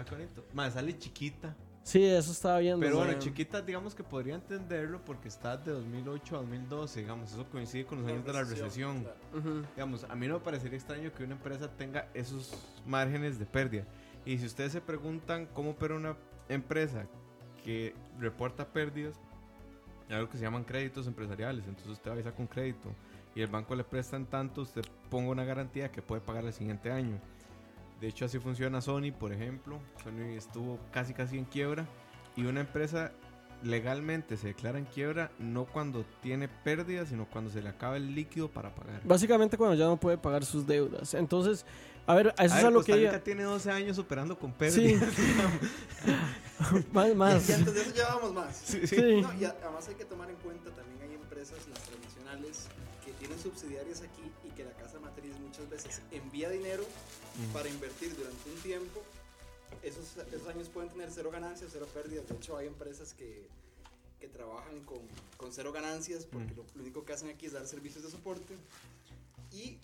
Mae, 0.54 0.70
sale 0.70 0.96
chiquita. 0.96 1.54
Sí, 1.88 2.04
eso 2.04 2.32
estaba 2.32 2.58
viendo. 2.58 2.84
Pero 2.84 2.98
bueno, 2.98 3.18
chiquita, 3.18 3.62
digamos 3.62 3.94
que 3.94 4.04
podría 4.04 4.34
entenderlo 4.34 5.02
porque 5.06 5.28
está 5.28 5.56
de 5.56 5.72
2008 5.72 6.36
a 6.36 6.40
2012, 6.40 7.00
digamos, 7.00 7.32
eso 7.32 7.46
coincide 7.50 7.86
con 7.86 8.02
los 8.02 8.10
años 8.10 8.26
de 8.26 8.32
la 8.34 8.44
recesión. 8.44 9.04
claro. 9.04 9.16
Ujú. 9.34 9.66
Digamos, 9.74 10.04
a 10.04 10.14
mí 10.14 10.28
no 10.28 10.34
me 10.34 10.40
parecería 10.40 10.76
extraño 10.76 11.10
que 11.14 11.24
una 11.24 11.32
empresa 11.32 11.66
tenga 11.78 12.06
esos 12.12 12.52
márgenes 12.86 13.38
de 13.38 13.46
pérdida. 13.46 13.84
Y 14.26 14.36
si 14.36 14.44
ustedes 14.44 14.72
se 14.72 14.82
preguntan 14.82 15.46
cómo 15.54 15.70
opera 15.70 15.94
una 15.94 16.14
empresa 16.50 17.06
que 17.64 17.94
reporta 18.20 18.66
pérdidas, 18.68 19.18
hay 20.10 20.16
algo 20.16 20.28
que 20.28 20.36
se 20.36 20.44
llaman 20.44 20.64
créditos 20.64 21.06
empresariales. 21.06 21.66
Entonces 21.66 21.90
usted 21.90 22.10
va 22.10 22.28
a 22.28 22.34
con 22.34 22.46
crédito 22.48 22.90
y 23.34 23.40
el 23.40 23.46
banco 23.46 23.74
le 23.74 23.84
presta 23.84 24.16
en 24.16 24.26
tanto, 24.26 24.60
usted 24.60 24.82
ponga 25.08 25.30
una 25.30 25.44
garantía 25.44 25.90
que 25.90 26.02
puede 26.02 26.20
pagar 26.20 26.44
el 26.44 26.52
siguiente 26.52 26.92
año. 26.92 27.18
De 28.00 28.08
hecho, 28.08 28.24
así 28.26 28.38
funciona 28.38 28.80
Sony, 28.80 29.12
por 29.18 29.32
ejemplo. 29.32 29.80
Sony 30.02 30.36
estuvo 30.36 30.78
casi 30.92 31.14
casi 31.14 31.36
en 31.38 31.44
quiebra 31.44 31.86
y 32.36 32.44
una 32.44 32.60
empresa 32.60 33.12
legalmente 33.64 34.36
se 34.36 34.46
declara 34.48 34.78
en 34.78 34.84
quiebra 34.84 35.32
no 35.40 35.64
cuando 35.64 36.04
tiene 36.22 36.46
pérdidas, 36.46 37.08
sino 37.08 37.26
cuando 37.28 37.50
se 37.50 37.60
le 37.60 37.68
acaba 37.68 37.96
el 37.96 38.14
líquido 38.14 38.48
para 38.48 38.72
pagar. 38.72 39.00
Básicamente 39.04 39.56
cuando 39.56 39.74
ya 39.74 39.86
no 39.86 39.96
puede 39.96 40.16
pagar 40.16 40.44
sus 40.44 40.64
deudas. 40.64 41.14
Entonces, 41.14 41.66
a 42.06 42.14
ver, 42.14 42.32
a 42.38 42.44
eso 42.44 42.54
A 42.54 42.58
es 42.58 42.62
ver, 42.62 42.66
a 42.66 42.70
lo 42.70 42.76
Costa 42.78 42.92
que 42.92 43.00
iba. 43.02 43.18
tiene 43.18 43.42
12 43.42 43.70
años 43.72 43.98
operando 43.98 44.38
con 44.38 44.50
Sí. 44.52 44.56
pérdidas. 44.58 45.12
más, 46.92 47.14
más. 47.16 47.48
Y 47.48 47.52
antes 47.52 47.74
de 47.74 47.80
eso 47.82 47.94
llevábamos 47.94 48.32
más. 48.32 48.56
Sí, 48.56 48.80
sí. 48.86 48.96
Sí. 48.96 49.20
No, 49.22 49.32
y 49.34 49.44
además 49.44 49.88
hay 49.88 49.94
que 49.96 50.04
tomar 50.04 50.30
en 50.30 50.36
cuenta 50.36 50.70
también 50.70 51.00
hay 51.02 51.14
empresas, 51.16 51.58
las 51.68 51.80
tradicionales, 51.82 52.68
que 53.04 53.12
tienen 53.12 53.38
subsidiarias 53.40 54.02
aquí 54.02 54.22
y 54.44 54.50
que 54.50 54.64
la 54.64 54.72
casa 54.72 55.00
matriz 55.00 55.32
muchas 55.40 55.68
veces 55.68 56.00
envía 56.12 56.48
dinero 56.50 56.84
Mm. 57.38 57.52
para 57.52 57.68
invertir 57.68 58.14
durante 58.16 58.50
un 58.50 58.56
tiempo. 58.62 59.02
Esos, 59.82 60.16
esos 60.32 60.48
años 60.48 60.68
pueden 60.68 60.90
tener 60.90 61.10
cero 61.12 61.30
ganancias, 61.30 61.70
cero 61.72 61.86
pérdidas. 61.94 62.26
De 62.28 62.34
hecho, 62.34 62.56
hay 62.56 62.66
empresas 62.66 63.12
que, 63.14 63.46
que 64.18 64.28
trabajan 64.28 64.80
con, 64.84 64.98
con 65.36 65.52
cero 65.52 65.72
ganancias 65.72 66.24
porque 66.24 66.52
Mm. 66.54 66.56
lo, 66.56 66.64
lo 66.74 66.82
único 66.82 67.04
que 67.04 67.12
hacen 67.12 67.28
aquí 67.28 67.46
es 67.46 67.52
dar 67.52 67.66
servicios 67.66 68.02
de 68.04 68.10
soporte. 68.10 68.54
Y 69.52 69.78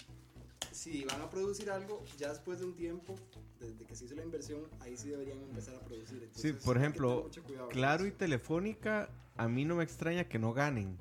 si 0.73 1.05
van 1.05 1.21
a 1.23 1.31
producir 1.31 1.71
algo, 1.71 2.03
ya 2.19 2.31
después 2.31 2.59
de 2.59 2.65
un 2.67 2.75
tiempo, 2.75 3.15
desde 3.61 3.85
que 3.85 3.95
se 3.95 4.07
hizo 4.07 4.15
la 4.17 4.25
inversión, 4.25 4.63
ahí 4.81 4.97
sí 4.97 5.09
deberían 5.09 5.41
empezar 5.43 5.77
a 5.77 5.81
producir. 5.81 6.19
Sí, 6.35 6.49
Entonces, 6.49 6.65
por 6.65 6.77
hay 6.77 6.83
que 6.83 6.89
ejemplo, 6.89 7.31
Claro 7.71 8.07
y. 8.07 8.11
Telefónica, 8.11 9.09
a 9.37 9.49
mí 9.49 9.65
no 9.65 9.77
me 9.77 9.85
extraña 9.85 10.25
que 10.29 10.39
no 10.39 10.53
ganen. 10.53 10.99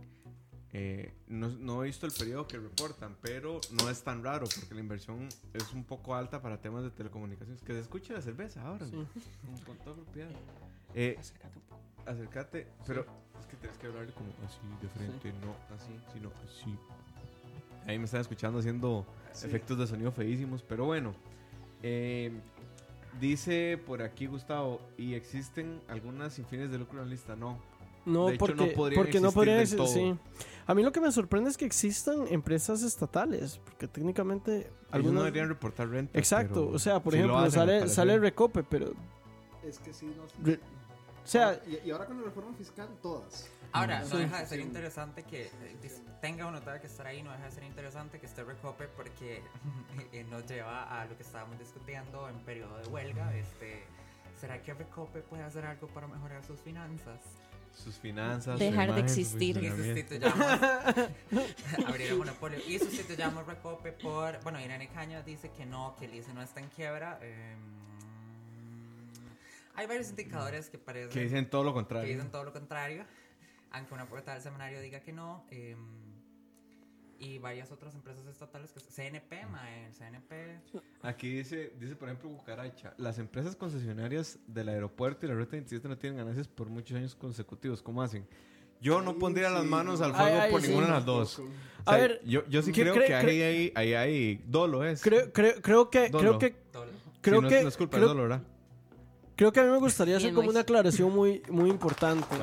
Eh, 0.75 1.13
no, 1.27 1.49
no 1.49 1.83
he 1.83 1.85
visto 1.87 2.07
el 2.07 2.11
periodo 2.11 2.47
que 2.47 2.57
reportan, 2.57 3.15
pero 3.21 3.61
no 3.79 3.89
es 3.91 4.03
tan 4.03 4.23
raro 4.23 4.47
porque 4.59 4.73
la 4.73 4.79
inversión 4.81 5.29
es 5.53 5.71
un 5.71 5.83
poco 5.83 6.15
alta 6.15 6.41
para 6.41 6.59
temas 6.61 6.83
de 6.83 6.89
telecomunicaciones. 6.89 7.61
Que 7.61 7.73
se 7.73 7.79
escuche 7.79 8.11
la 8.13 8.21
cerveza 8.21 8.63
ahora, 8.63 8.85
Sí. 8.87 9.05
con, 9.65 9.77
toda 9.77 9.95
propiedad. 9.97 10.31
Eh, 10.95 11.17
acércate, 12.07 12.67
pero 12.87 13.05
es 13.39 13.45
que 13.45 13.55
tienes 13.57 13.77
que 13.77 13.87
hablar 13.87 14.11
como 14.13 14.29
así 14.45 14.59
de 14.81 14.89
frente, 14.89 15.31
no 15.45 15.55
así, 15.75 15.91
sino 16.11 16.31
así. 16.43 16.75
Ahí 17.85 17.99
me 17.99 18.05
están 18.05 18.21
escuchando 18.21 18.59
haciendo 18.59 19.05
Sí. 19.31 19.45
efectos 19.47 19.77
de 19.77 19.85
sonido 19.87 20.11
feísimos, 20.11 20.63
pero 20.63 20.85
bueno. 20.85 21.13
eh, 21.85 22.31
dice 23.19 23.77
por 23.85 24.01
aquí 24.01 24.25
Gustavo, 24.25 24.79
¿y 24.97 25.13
existen 25.15 25.81
algunas 25.89 26.33
sin 26.33 26.45
fines 26.45 26.71
de 26.71 26.77
lucro 26.79 26.99
en 26.99 27.05
la 27.05 27.11
lista? 27.11 27.35
No. 27.35 27.61
No, 28.05 28.27
De 28.27 28.35
hecho, 28.35 28.39
porque 28.45 28.65
no 28.67 28.73
podrían 28.73 29.01
porque 29.03 29.19
no 29.19 29.27
existir 29.29 29.33
podrían 29.33 29.55
del 29.57 29.63
existir. 29.63 29.77
todo. 29.77 29.93
Sí. 29.93 30.49
A 30.65 30.73
mí 30.75 30.83
lo 30.83 30.91
que 30.91 31.01
me 31.01 31.11
sorprende 31.11 31.49
es 31.49 31.57
que 31.57 31.65
existan 31.65 32.25
empresas 32.29 32.83
estatales, 32.83 33.59
porque 33.65 33.87
técnicamente 33.87 34.51
Algunos 34.61 34.91
algunas 34.91 35.13
no 35.15 35.23
deberían 35.23 35.49
reportar 35.49 35.89
renta. 35.89 36.17
Exacto, 36.17 36.65
pero 36.65 36.75
o 36.75 36.79
sea, 36.79 37.01
por 37.01 37.13
ejemplo, 37.15 37.37
hacen, 37.37 37.61
al 37.61 37.67
sale 37.67 37.87
sale 37.89 38.19
Recope, 38.19 38.63
pero 38.63 38.93
Es 39.63 39.79
que 39.79 39.93
sí, 39.93 40.05
no. 40.05 40.23
Re- 40.45 40.59
o 41.23 41.27
sea, 41.27 41.61
y, 41.67 41.87
y 41.87 41.91
ahora 41.91 42.05
con 42.05 42.17
la 42.17 42.23
reforma 42.23 42.53
fiscal, 42.57 42.87
todas. 43.01 43.49
Ahora, 43.71 44.01
no 44.01 44.05
Sí. 44.07 44.17
deja 44.17 44.39
de 44.39 44.45
ser 44.45 44.59
Sí. 44.59 44.65
interesante 44.65 45.23
que 45.23 45.43
eh, 45.45 45.51
tenga 46.21 46.45
uno 46.45 46.59
tenga 46.59 46.79
que 46.79 46.87
estar 46.87 47.07
ahí, 47.07 47.23
no 47.23 47.31
deja 47.31 47.45
de 47.45 47.51
ser 47.51 47.63
interesante 47.63 48.19
que 48.19 48.25
esté 48.27 48.43
Recope 48.43 48.87
porque 48.95 49.41
eh, 50.13 50.25
nos 50.29 50.45
lleva 50.45 51.01
a 51.01 51.05
lo 51.05 51.17
que 51.17 51.23
estábamos 51.23 51.57
discutiendo 51.59 52.29
en 52.29 52.35
periodo 52.45 52.77
de 52.77 52.87
huelga. 52.87 53.35
Este, 53.35 53.83
¿Será 54.39 54.61
que 54.61 54.73
Recope 54.73 55.21
puede 55.21 55.43
hacer 55.43 55.65
algo 55.65 55.87
para 55.87 56.07
mejorar 56.07 56.43
sus 56.45 56.59
finanzas? 56.59 57.19
Sus 57.73 57.95
finanzas. 57.95 58.59
Dejar 58.59 58.89
su 58.89 58.93
de 58.95 58.99
imagen, 59.01 59.19
existir. 59.19 59.57
Y 59.57 59.67
funcionamiento. 59.69 60.09
sustituyamos 60.09 60.61
abrir 61.87 62.07
el 62.07 62.17
monopolio 62.17 62.59
y 62.67 62.79
sustituyamos 62.79 63.45
Recope 63.47 63.91
por 63.91 64.41
bueno 64.43 64.59
Irene 64.61 64.87
Cañas 64.89 65.25
dice 65.25 65.49
que 65.51 65.65
no 65.65 65.95
que 65.97 66.05
el 66.05 66.13
ICE 66.15 66.33
no 66.33 66.41
está 66.41 66.59
en 66.59 66.69
quiebra 66.69 67.19
eh, 67.21 67.55
hay 69.75 69.87
varios 69.87 70.09
indicadores 70.11 70.69
que 70.69 70.77
parecen 70.77 71.09
Que 71.09 71.21
dicen 71.21 71.49
todo 71.49 71.63
lo 71.63 71.71
que 71.71 71.75
contrario. 71.75 72.13
dicen 72.13 72.31
todo 72.31 72.43
lo 72.43 72.53
contrario 72.53 73.05
aunque 73.71 73.93
una 73.93 74.05
portada 74.05 74.35
del 74.35 74.43
semanario 74.43 74.79
diga 74.81 74.99
que 74.99 75.11
no 75.11 75.43
eh, 75.49 75.75
y 77.23 77.37
varias 77.39 77.71
otras 77.71 77.95
empresas 77.95 78.25
estatales 78.27 78.71
que 78.71 78.79
CNP 78.79 79.45
mae, 79.51 79.85
el 79.87 79.93
CNP 79.93 80.59
Aquí 81.01 81.29
dice, 81.29 81.73
dice 81.79 81.95
por 81.95 82.09
ejemplo 82.09 82.29
Cucaracha, 82.29 82.93
las 82.97 83.17
empresas 83.19 83.55
concesionarias 83.55 84.39
del 84.47 84.69
aeropuerto 84.69 85.25
y 85.25 85.29
la 85.29 85.35
Ruta 85.35 85.51
27 85.53 85.87
no 85.87 85.97
tienen 85.97 86.17
ganancias 86.17 86.47
por 86.47 86.67
muchos 86.69 86.97
años 86.97 87.15
consecutivos. 87.15 87.81
¿Cómo 87.81 88.01
hacen? 88.01 88.25
Yo 88.81 89.01
no 89.01 89.17
pondría 89.17 89.49
las 89.49 89.63
sí, 89.63 89.69
manos 89.69 89.99
no. 89.99 90.05
al 90.07 90.11
fuego 90.13 90.25
Ay, 90.35 90.39
ay, 90.41 90.51
por 90.51 90.61
sí. 90.61 90.67
ninguna 90.67 90.87
de 90.87 90.93
las 90.93 91.05
dos. 91.05 91.39
O 91.39 91.43
A 91.85 91.93
sea, 91.93 92.01
ver, 92.01 92.21
yo, 92.25 92.45
yo 92.47 92.61
sí 92.61 92.71
¿qué 92.73 92.81
creo 92.81 92.95
cree- 92.95 93.07
que 93.07 93.13
ahí 93.15 93.41
hay, 93.41 93.71
ahí 93.75 93.93
hay 93.93 94.43
dolo 94.45 94.83
es. 94.83 95.01
creo, 95.01 95.31
creo, 95.31 95.61
creo 95.61 95.89
que 95.89 96.09
Dolo. 96.09 96.37
creo 96.37 96.39
que 96.39 96.55
creo 97.21 97.39
Sí, 97.39 97.43
no, 97.43 97.49
que 97.49 97.61
no 97.63 97.69
es 97.69 97.77
culpa 97.77 97.97
creo, 97.97 98.09
dolo, 98.09 98.23
¿verdad? 98.23 98.41
creo 99.37 99.51
que 99.53 99.59
a 99.61 99.63
mí 99.63 99.71
me 99.71 99.77
gustaría 99.77 100.17
hacer 100.17 100.33
como 100.33 100.49
una 100.49 100.59
aclaración 100.61 101.13
muy 101.13 101.41
muy 101.49 101.69
importante. 101.69 102.27
Mí. 102.35 102.41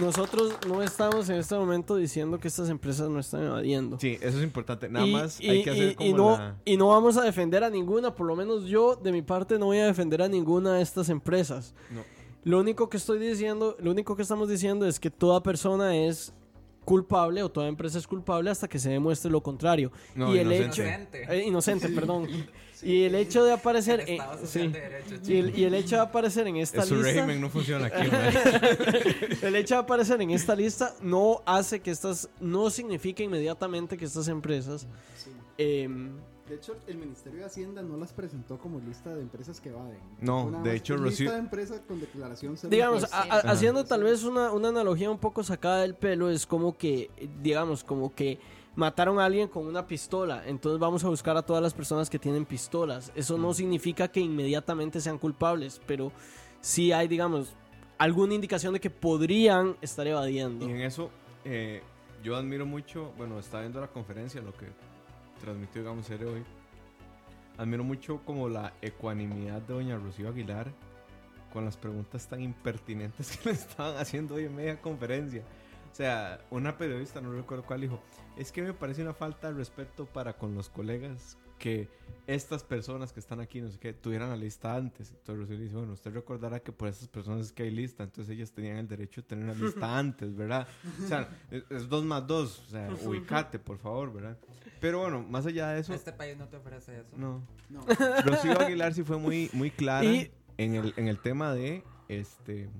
Nosotros 0.00 0.54
no 0.68 0.82
estamos 0.82 1.28
en 1.28 1.36
este 1.36 1.54
momento 1.54 1.96
diciendo 1.96 2.38
que 2.38 2.48
estas 2.48 2.68
empresas 2.68 3.08
no 3.10 3.18
están 3.20 3.44
evadiendo. 3.44 3.98
Sí, 4.00 4.18
eso 4.20 4.38
es 4.38 4.44
importante. 4.44 4.88
Nada 4.88 5.06
y, 5.06 5.12
más 5.12 5.40
y- 5.40 5.48
hay 5.50 5.62
que 5.62 5.70
hacer 5.70 5.90
y- 5.92 5.94
como 5.94 6.16
no, 6.16 6.30
la... 6.38 6.56
y 6.64 6.76
no 6.76 6.88
vamos 6.88 7.16
a 7.16 7.22
defender 7.22 7.62
a 7.64 7.70
ninguna, 7.70 8.14
por 8.14 8.26
lo 8.26 8.34
menos 8.36 8.64
yo 8.66 8.96
de 8.96 9.12
mi 9.12 9.22
parte 9.22 9.58
no 9.58 9.66
voy 9.66 9.78
a 9.78 9.86
defender 9.86 10.22
a 10.22 10.28
ninguna 10.28 10.74
de 10.74 10.82
estas 10.82 11.08
empresas. 11.08 11.74
No. 11.90 12.02
Lo 12.42 12.58
único 12.60 12.88
que 12.88 12.96
estoy 12.96 13.18
diciendo, 13.18 13.76
lo 13.80 13.90
único 13.90 14.16
que 14.16 14.22
estamos 14.22 14.48
diciendo 14.48 14.86
es 14.86 14.98
que 14.98 15.10
toda 15.10 15.42
persona 15.42 15.94
es 15.96 16.32
culpable 16.86 17.42
o 17.42 17.50
toda 17.50 17.68
empresa 17.68 17.98
es 17.98 18.06
culpable 18.06 18.50
hasta 18.50 18.66
que 18.66 18.78
se 18.78 18.88
demuestre 18.90 19.30
lo 19.30 19.42
contrario. 19.42 19.92
No, 20.14 20.34
y 20.34 20.38
el 20.38 20.50
inocente. 20.50 21.22
hecho 21.22 21.32
eh, 21.32 21.44
inocente, 21.46 21.88
perdón. 21.94 22.26
Y 22.82 23.04
el 23.04 23.14
hecho 23.14 23.44
de 23.44 23.52
aparecer 23.52 24.00
el 24.00 24.08
en, 24.08 24.20
sí. 24.44 24.68
De 24.68 24.80
Derecho, 24.80 25.14
y, 25.32 25.36
el, 25.38 25.58
y 25.58 25.64
el 25.64 25.74
hecho 25.74 25.96
de 25.96 26.02
aparecer 26.02 26.46
en 26.46 26.56
esta 26.56 26.82
Su 26.82 26.94
lista 26.96 27.08
régimen 27.12 27.40
no 27.40 27.48
funciona 27.50 27.86
aquí, 27.86 28.08
el 29.42 29.56
hecho 29.56 29.74
de 29.74 29.80
aparecer 29.80 30.20
en 30.22 30.30
esta 30.30 30.54
lista 30.54 30.94
no 31.02 31.42
hace 31.46 31.80
que 31.80 31.90
estas 31.90 32.28
no 32.40 32.70
significa 32.70 33.22
inmediatamente 33.22 33.96
que 33.96 34.04
estas 34.04 34.28
empresas 34.28 34.86
Sí. 35.16 35.30
em, 35.58 36.12
De 36.48 36.56
hecho, 36.56 36.74
el 36.88 36.96
Ministerio 36.98 37.38
de 37.38 37.44
Hacienda 37.44 37.80
no 37.80 37.96
las 37.96 38.12
presentó 38.12 38.58
como 38.58 38.80
lista 38.80 39.14
de 39.14 39.22
empresas 39.22 39.60
que 39.60 39.68
evaden. 39.68 40.00
No, 40.20 40.50
de 40.64 40.74
hecho, 40.74 40.96
Rocío- 40.96 41.06
Lista 41.26 41.32
de 41.34 41.38
empresas 41.38 41.80
con 41.86 42.00
declaración 42.00 42.56
digamos, 42.68 43.04
a- 43.12 43.22
a- 43.22 43.38
haciendo 43.52 43.84
tal 43.84 44.02
vez 44.02 44.24
una, 44.24 44.50
una 44.50 44.70
analogía 44.70 45.08
un 45.12 45.18
poco 45.18 45.44
sacada 45.44 45.82
del 45.82 45.94
pelo, 45.94 46.28
es 46.28 46.46
como 46.46 46.76
que, 46.76 47.08
digamos, 47.40 47.84
como 47.84 48.12
que 48.12 48.40
mataron 48.74 49.18
a 49.18 49.24
alguien 49.24 49.48
con 49.48 49.66
una 49.66 49.86
pistola, 49.86 50.42
entonces 50.46 50.78
vamos 50.78 51.04
a 51.04 51.08
buscar 51.08 51.36
a 51.36 51.42
todas 51.42 51.62
las 51.62 51.74
personas 51.74 52.08
que 52.08 52.18
tienen 52.18 52.44
pistolas. 52.44 53.12
Eso 53.14 53.36
no 53.36 53.52
significa 53.52 54.08
que 54.08 54.20
inmediatamente 54.20 55.00
sean 55.00 55.18
culpables, 55.18 55.80
pero 55.86 56.12
sí 56.60 56.92
hay, 56.92 57.08
digamos, 57.08 57.54
alguna 57.98 58.34
indicación 58.34 58.72
de 58.72 58.80
que 58.80 58.90
podrían 58.90 59.76
estar 59.80 60.06
evadiendo. 60.06 60.68
Y 60.68 60.72
en 60.72 60.80
eso, 60.82 61.10
eh, 61.44 61.82
yo 62.22 62.36
admiro 62.36 62.66
mucho, 62.66 63.12
bueno, 63.16 63.38
estaba 63.38 63.62
viendo 63.62 63.80
la 63.80 63.88
conferencia, 63.88 64.40
lo 64.40 64.52
que 64.52 64.66
transmitió, 65.40 65.82
digamos, 65.82 66.06
Cere 66.06 66.26
hoy. 66.26 66.42
Admiro 67.58 67.84
mucho 67.84 68.20
como 68.24 68.48
la 68.48 68.72
ecuanimidad 68.80 69.60
de 69.60 69.74
doña 69.74 69.98
Rocío 69.98 70.28
Aguilar 70.28 70.72
con 71.52 71.64
las 71.64 71.76
preguntas 71.76 72.26
tan 72.26 72.40
impertinentes 72.40 73.36
que 73.42 73.50
le 73.50 73.54
estaban 73.54 73.96
haciendo 73.96 74.36
hoy 74.36 74.44
en 74.44 74.54
media 74.54 74.80
conferencia. 74.80 75.42
O 75.90 75.94
sea, 75.94 76.40
una 76.50 76.78
periodista, 76.78 77.20
no 77.20 77.32
recuerdo 77.32 77.64
cuál, 77.64 77.80
dijo, 77.80 78.00
es 78.36 78.52
que 78.52 78.62
me 78.62 78.72
parece 78.72 79.02
una 79.02 79.12
falta 79.14 79.48
de 79.48 79.54
respeto 79.58 80.06
para 80.06 80.34
con 80.34 80.54
los 80.54 80.68
colegas 80.68 81.36
que 81.58 81.88
estas 82.26 82.64
personas 82.64 83.12
que 83.12 83.20
están 83.20 83.38
aquí, 83.40 83.60
no 83.60 83.70
sé 83.70 83.78
qué, 83.78 83.92
tuvieran 83.92 84.30
la 84.30 84.36
lista 84.36 84.74
antes. 84.74 85.10
Entonces 85.10 85.36
Rocío 85.36 85.56
le 85.58 85.64
dice, 85.64 85.76
bueno, 85.76 85.92
usted 85.92 86.10
recordará 86.14 86.60
que 86.60 86.72
por 86.72 86.88
esas 86.88 87.06
personas 87.08 87.46
es 87.46 87.52
que 87.52 87.64
hay 87.64 87.70
lista, 87.70 88.02
entonces 88.04 88.34
ellas 88.34 88.50
tenían 88.52 88.78
el 88.78 88.88
derecho 88.88 89.20
de 89.20 89.26
tener 89.26 89.44
una 89.44 89.54
lista 89.54 89.98
antes, 89.98 90.34
¿verdad? 90.34 90.66
O 91.04 91.06
sea, 91.06 91.28
es, 91.50 91.64
es 91.68 91.88
dos 91.88 92.02
más 92.04 92.26
dos, 92.26 92.60
o 92.66 92.70
sea, 92.70 92.88
ubicate, 93.04 93.58
por 93.58 93.76
favor, 93.78 94.10
¿verdad? 94.12 94.38
Pero 94.80 95.00
bueno, 95.00 95.22
más 95.22 95.44
allá 95.44 95.68
de 95.70 95.80
eso, 95.80 95.92
este 95.92 96.12
país 96.12 96.36
no 96.38 96.48
te 96.48 96.56
ofrece 96.56 96.98
eso 97.00 97.10
no. 97.16 97.42
No. 97.68 97.80
Rocío 98.24 98.58
Aguilar 98.58 98.94
sí 98.94 99.02
fue 99.02 99.18
muy, 99.18 99.50
muy 99.52 99.70
clara 99.70 100.04
Y- 100.06 100.30
en, 100.56 100.74
el, 100.76 100.94
en 100.96 101.08
el 101.08 101.18
tema 101.18 101.52
de, 101.52 101.84
este, 102.08 102.70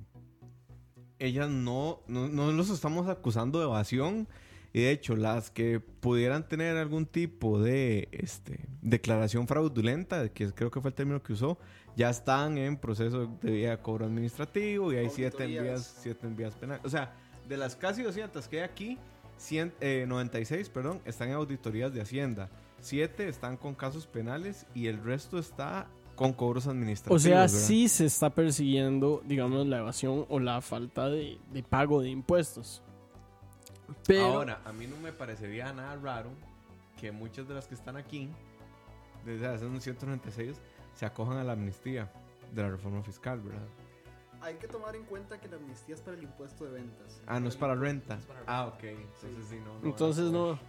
ellas 1.21 1.49
no, 1.49 2.01
no, 2.07 2.27
no 2.27 2.51
los 2.51 2.69
estamos 2.69 3.07
acusando 3.07 3.59
de 3.59 3.65
evasión, 3.65 4.27
Y 4.73 4.81
de 4.81 4.91
hecho, 4.91 5.15
las 5.15 5.51
que 5.51 5.79
pudieran 5.79 6.47
tener 6.47 6.77
algún 6.77 7.05
tipo 7.05 7.61
de 7.61 8.07
este, 8.11 8.65
declaración 8.81 9.47
fraudulenta, 9.47 10.29
que 10.29 10.51
creo 10.53 10.71
que 10.71 10.81
fue 10.81 10.89
el 10.89 10.95
término 10.95 11.21
que 11.21 11.33
usó, 11.33 11.57
ya 11.95 12.09
están 12.09 12.57
en 12.57 12.77
proceso 12.77 13.27
de 13.41 13.51
vía 13.51 13.71
de 13.71 13.77
cobro 13.79 14.05
administrativo 14.05 14.93
y 14.93 14.95
hay 14.97 15.09
siete 15.09 15.43
envías, 15.43 15.97
siete 16.01 16.25
envías 16.25 16.55
penales. 16.55 16.85
O 16.85 16.89
sea, 16.89 17.13
de 17.47 17.57
las 17.57 17.75
casi 17.75 18.01
200 18.01 18.47
que 18.47 18.59
hay 18.59 18.63
aquí, 18.63 18.97
100, 19.37 19.73
eh, 19.81 20.05
96 20.07 20.69
perdón, 20.69 21.01
están 21.05 21.29
en 21.29 21.35
auditorías 21.35 21.93
de 21.93 22.01
Hacienda. 22.01 22.49
7 22.79 23.27
están 23.27 23.57
con 23.57 23.75
casos 23.75 24.07
penales 24.07 24.65
y 24.73 24.87
el 24.87 25.03
resto 25.03 25.37
está 25.37 25.87
con 26.21 26.33
cobros 26.33 26.67
O 26.67 26.71
administrativos. 26.71 27.23
sea, 27.23 27.41
¿verdad? 27.41 27.47
sí 27.57 27.89
se 27.89 28.05
está 28.05 28.29
persiguiendo, 28.29 29.23
digamos, 29.25 29.65
la 29.65 29.79
evasión 29.79 30.27
o 30.29 30.39
la 30.39 30.61
falta 30.61 31.09
de, 31.09 31.39
de 31.51 31.63
pago 31.63 31.99
de 32.01 32.09
impuestos. 32.09 32.83
Pero, 34.05 34.25
Ahora, 34.25 34.61
a 34.63 34.71
mí 34.71 34.85
no 34.85 34.97
me 34.97 35.11
parecería 35.11 35.73
nada 35.73 35.95
raro 35.95 36.29
que 36.99 37.11
muchas 37.11 37.47
de 37.47 37.55
las 37.55 37.67
que 37.67 37.73
están 37.73 37.97
aquí, 37.97 38.29
desde 39.25 39.47
hace 39.47 39.65
unos 39.65 39.83
196, 39.83 40.61
se 40.93 41.05
acojan 41.07 41.37
a 41.37 41.43
la 41.43 41.53
amnistía 41.53 42.11
de 42.53 42.61
la 42.61 42.69
reforma 42.69 43.01
fiscal, 43.01 43.41
¿verdad? 43.41 43.65
Hay 44.41 44.55
que 44.55 44.67
tomar 44.67 44.95
en 44.95 45.03
cuenta 45.05 45.39
que 45.39 45.47
la 45.47 45.55
amnistía 45.57 45.95
es 45.95 46.01
para 46.01 46.17
el 46.17 46.23
impuesto 46.23 46.65
de 46.65 46.71
ventas. 46.71 47.19
Ah, 47.25 47.39
no 47.39 47.47
es 47.47 47.55
para 47.55 47.73
renta. 47.73 48.15
es 48.19 48.25
para 48.25 48.41
Ah, 48.45 48.67
ok. 48.67 48.83
Entonces 48.83 49.45
sí, 49.49 49.55
no. 49.65 49.79
no 49.79 49.87
entonces 49.89 50.31
no, 50.31 50.59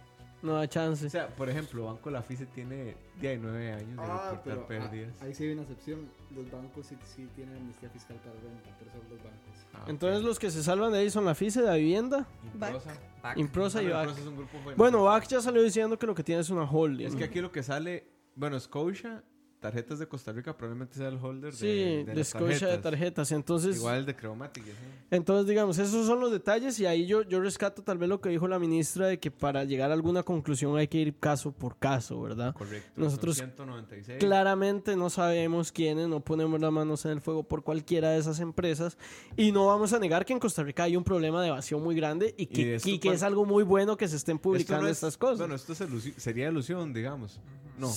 no 0.43 0.53
da 0.53 0.67
chance. 0.67 1.07
O 1.07 1.09
sea, 1.09 1.27
por 1.35 1.49
ejemplo, 1.49 1.85
Banco 1.85 2.11
La 2.11 2.21
FICE 2.21 2.45
tiene 2.45 2.95
19 3.19 3.71
años 3.71 3.95
de 3.95 4.03
Ah, 4.03 4.29
reportar 4.31 4.43
pero 4.43 4.61
ah, 4.61 4.67
pérdidas. 4.67 5.21
Ahí 5.21 5.33
sí 5.33 5.45
hay 5.45 5.53
una 5.53 5.61
excepción. 5.63 6.07
Los 6.35 6.51
bancos 6.51 6.85
sí, 6.85 6.95
sí 7.15 7.27
tienen 7.35 7.55
amnistía 7.57 7.89
fiscal 7.89 8.17
para 8.17 8.33
renta, 8.35 8.69
pero 8.77 8.91
son 8.91 9.01
los 9.09 9.17
bancos. 9.23 9.65
Ah. 9.73 9.85
Entonces 9.87 10.23
los 10.23 10.37
que 10.37 10.51
se 10.51 10.61
salvan 10.61 10.91
de 10.91 10.99
ahí 10.99 11.09
son 11.09 11.25
la 11.25 11.33
FICE 11.33 11.61
de 11.61 11.67
la 11.67 11.75
vivienda, 11.75 12.27
Improsa. 12.53 12.93
Back. 13.23 13.37
Improsa 13.37 13.79
Ah, 13.79 13.83
y 13.83 13.85
no, 13.87 13.93
VAC. 13.93 14.03
Improsa 14.09 14.21
es 14.21 14.27
un 14.27 14.35
grupo 14.37 14.57
fue- 14.63 14.75
Bueno, 14.75 15.03
VAC 15.03 15.27
ya 15.29 15.41
salió 15.41 15.63
diciendo 15.63 15.97
que 15.97 16.05
lo 16.05 16.13
que 16.13 16.23
tiene 16.23 16.41
es 16.41 16.49
una 16.49 16.63
holding. 16.69 17.07
Es 17.07 17.15
que 17.15 17.23
aquí 17.23 17.39
lo 17.41 17.51
que 17.51 17.63
sale, 17.63 18.05
bueno, 18.35 18.59
Scotia, 18.59 19.23
tarjetas 19.63 19.97
de 19.97 20.07
Costa 20.07 20.31
Rica, 20.31 20.55
probablemente 20.55 20.95
sea 20.95 21.07
el 21.07 21.17
holder 21.17 21.53
Sí, 21.55 21.65
de, 21.67 22.03
de, 22.03 22.23
Scotia 22.23 22.67
de 22.67 22.77
tarjetas. 22.77 23.31
Entonces, 23.31 23.77
Igual 23.77 24.05
de 24.05 24.15
Creomatic, 24.15 24.63
entonces, 25.09 25.47
digamos, 25.47 25.77
esos 25.77 26.05
son 26.05 26.19
los 26.19 26.31
detalles 26.31 26.79
y 26.79 26.85
ahí 26.85 27.05
yo, 27.07 27.21
yo 27.23 27.39
rescato 27.39 27.81
tal 27.81 27.97
vez 27.97 28.09
lo 28.09 28.19
que 28.19 28.29
dijo 28.29 28.47
la 28.47 28.59
ministra 28.59 29.07
de 29.07 29.19
que 29.19 29.31
para 29.31 29.63
llegar 29.63 29.89
a 29.89 29.93
alguna 29.93 30.21
conclusión 30.23 30.77
hay 30.77 30.87
que 30.87 30.97
ir 30.99 31.15
caso 31.17 31.51
por 31.51 31.77
caso, 31.77 32.21
¿verdad? 32.21 32.53
Correcto. 32.53 32.91
Nosotros 32.95 33.37
son 33.37 33.47
196. 33.47 34.19
Claramente 34.19 34.95
no 34.95 35.09
sabemos 35.09 35.71
quiénes, 35.71 36.07
no 36.09 36.19
ponemos 36.19 36.59
las 36.59 36.71
manos 36.71 37.05
en 37.05 37.11
el 37.11 37.21
fuego 37.21 37.43
por 37.43 37.63
cualquiera 37.63 38.09
de 38.11 38.17
esas 38.19 38.39
empresas 38.41 38.97
y 39.37 39.51
no 39.51 39.67
vamos 39.67 39.93
a 39.93 39.99
negar 39.99 40.25
que 40.25 40.33
en 40.33 40.39
Costa 40.39 40.61
Rica 40.63 40.83
hay 40.83 40.97
un 40.97 41.03
problema 41.03 41.41
de 41.41 41.47
evasión 41.47 41.81
muy 41.81 41.95
grande 41.95 42.35
y 42.37 42.47
que, 42.47 42.79
y 42.83 42.99
que 42.99 43.09
es 43.13 43.23
algo 43.23 43.45
muy 43.45 43.63
bueno 43.63 43.95
que 43.95 44.07
se 44.07 44.17
estén 44.17 44.39
publicando 44.39 44.83
no 44.83 44.89
es- 44.89 44.97
estas 44.97 45.17
cosas. 45.17 45.37
Bueno, 45.39 45.55
esto 45.55 45.71
es 45.73 45.81
ilusi- 45.81 46.15
sería 46.17 46.49
ilusión, 46.49 46.91
digamos. 46.93 47.39
No. 47.79 47.87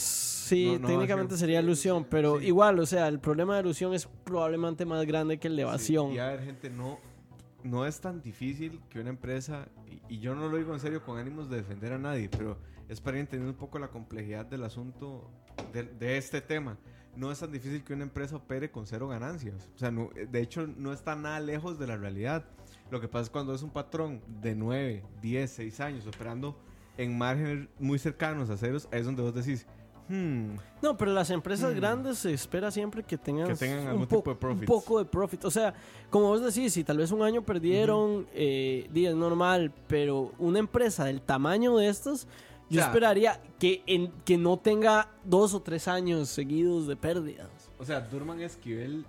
Sí, 0.47 0.67
No, 0.75 0.79
no 0.81 0.89
técnicamente 0.89 1.37
sería 1.37 1.61
ilusión, 1.61 2.07
pero 2.09 2.39
Sí. 2.41 2.47
igual, 2.47 2.79
o 2.79 2.87
sea, 2.87 3.09
el 3.09 3.19
problema 3.21 3.55
de 3.57 3.63
ilusión 3.63 3.93
es 3.95 4.07
probablemente 4.25 4.85
más 4.85 5.05
grande 5.07 5.39
que 5.39 5.49
el 5.49 5.57
de 5.57 5.63
evasión. 5.63 6.11
Sí, 6.11 6.15
y 6.17 6.19
a 6.19 6.29
ver, 6.29 6.43
gente, 6.45 6.71
no, 6.71 6.99
no 7.65 7.85
es 7.87 8.01
tan 8.01 8.23
difícil 8.23 8.81
que 8.89 9.01
una 9.01 9.11
empresa, 9.11 9.67
y, 10.09 10.15
y 10.15 10.19
yo 10.21 10.35
no 10.35 10.49
lo 10.49 10.57
digo 10.57 10.73
en 10.73 10.81
serio 10.81 11.03
con 11.03 11.19
ánimos 11.19 11.51
de 11.51 11.57
defender 11.57 11.93
a 11.93 11.99
nadie, 11.99 12.29
pero 12.29 12.59
es 12.89 13.01
para 13.01 13.19
entender 13.19 13.49
un 13.49 13.57
poco 13.57 13.79
la 13.79 13.89
complejidad 13.89 14.47
del 14.47 14.63
asunto 14.65 15.29
de, 15.73 15.83
de 15.83 16.17
este 16.17 16.41
tema. 16.41 16.79
No 17.17 17.33
es 17.33 17.41
tan 17.41 17.51
difícil 17.51 17.83
que 17.83 17.95
una 17.95 18.03
empresa 18.05 18.37
opere 18.37 18.71
con 18.71 18.87
cero 18.87 19.09
ganancias. 19.09 19.69
O 19.75 19.79
sea, 19.79 19.91
no- 19.91 20.11
de 20.15 20.41
hecho, 20.41 20.67
no 20.67 20.93
está 20.93 21.17
nada 21.17 21.41
lejos 21.41 21.79
de 21.79 21.87
la 21.87 21.97
realidad. 21.97 22.45
Lo 22.91 23.01
que 23.01 23.09
pasa 23.09 23.23
es 23.25 23.31
cuando 23.31 23.53
es 23.55 23.63
un 23.63 23.71
patrón 23.71 24.21
de 24.43 24.55
9, 24.55 25.03
10, 25.23 25.51
6 25.51 25.81
años 25.81 26.07
operando 26.07 26.57
en 26.99 27.17
márgenes 27.19 27.69
muy 27.81 27.99
cercanos 27.99 28.49
a 28.51 28.57
ceros, 28.57 28.87
es 28.93 29.05
donde 29.07 29.23
vos 29.23 29.35
decís, 29.35 29.67
hmm, 30.09 30.57
No, 30.83 30.97
pero 30.97 31.13
las 31.13 31.31
empresas 31.31 31.73
Hmm. 31.73 31.77
grandes 31.77 32.19
se 32.19 32.33
espera 32.33 32.71
siempre 32.71 33.03
que 33.03 33.17
tengan, 33.19 33.49
Que 33.49 33.55
tengan 33.55 33.81
un, 33.81 33.89
algún 33.89 34.07
po- 34.07 34.17
tipo 34.23 34.31
de 34.47 34.53
un 34.53 34.61
poco 34.61 34.99
de 34.99 35.05
profit. 35.05 35.45
O 35.45 35.51
sea, 35.51 35.75
como 36.11 36.27
vos 36.29 36.43
decís, 36.43 36.73
si 36.73 36.85
tal 36.85 36.99
vez 36.99 37.11
un 37.13 37.23
año 37.23 37.43
perdieron, 37.43 38.27
eh, 38.33 38.89
di, 38.93 39.07
es 39.07 39.15
normal, 39.17 39.73
pero 39.89 40.33
una 40.39 40.59
empresa 40.59 41.05
del 41.05 41.21
tamaño 41.23 41.77
de 41.77 41.89
estas, 41.89 42.29
yo 42.69 42.81
O 42.81 42.83
sea- 42.83 42.87
esperaría 42.87 43.41
que, 43.59 43.83
en, 43.87 44.13
que 44.25 44.37
no 44.39 44.59
tenga 44.59 45.09
dos 45.25 45.55
o 45.55 45.61
tres 45.63 45.89
años 45.89 46.29
seguidos 46.29 46.87
de 46.87 46.97
pérdidas. 46.97 47.49
o 47.79 47.85
sea, 47.85 48.01
Durman 48.01 48.41
Esquivel, 48.41 49.05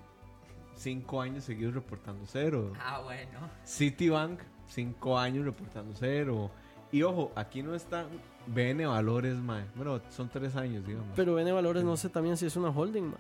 5 0.76 1.22
años 1.22 1.44
seguidos 1.44 1.74
reportando 1.74 2.24
cero. 2.28 2.72
Ah, 2.80 3.02
bueno. 3.04 3.40
Citibank, 3.66 4.40
5 4.68 5.18
años 5.18 5.46
reportando 5.46 5.94
cero. 5.98 6.52
Y 6.92 7.02
ojo, 7.04 7.32
aquí 7.36 7.64
no 7.64 7.74
están 7.74 8.06
BN 8.48 8.86
Valores, 8.86 9.36
mae. 9.38 9.66
Bueno, 9.76 10.02
son 10.10 10.30
3 10.30 10.56
años, 10.56 10.86
digamos. 10.86 11.10
Pero 11.16 11.36
Bene 11.36 11.52
Valores 11.52 11.84
no 11.84 11.98
sé 11.98 12.10
también 12.10 12.38
si 12.38 12.46
es 12.46 12.56
una 12.56 12.70
holding, 12.70 13.04
man. 13.04 13.16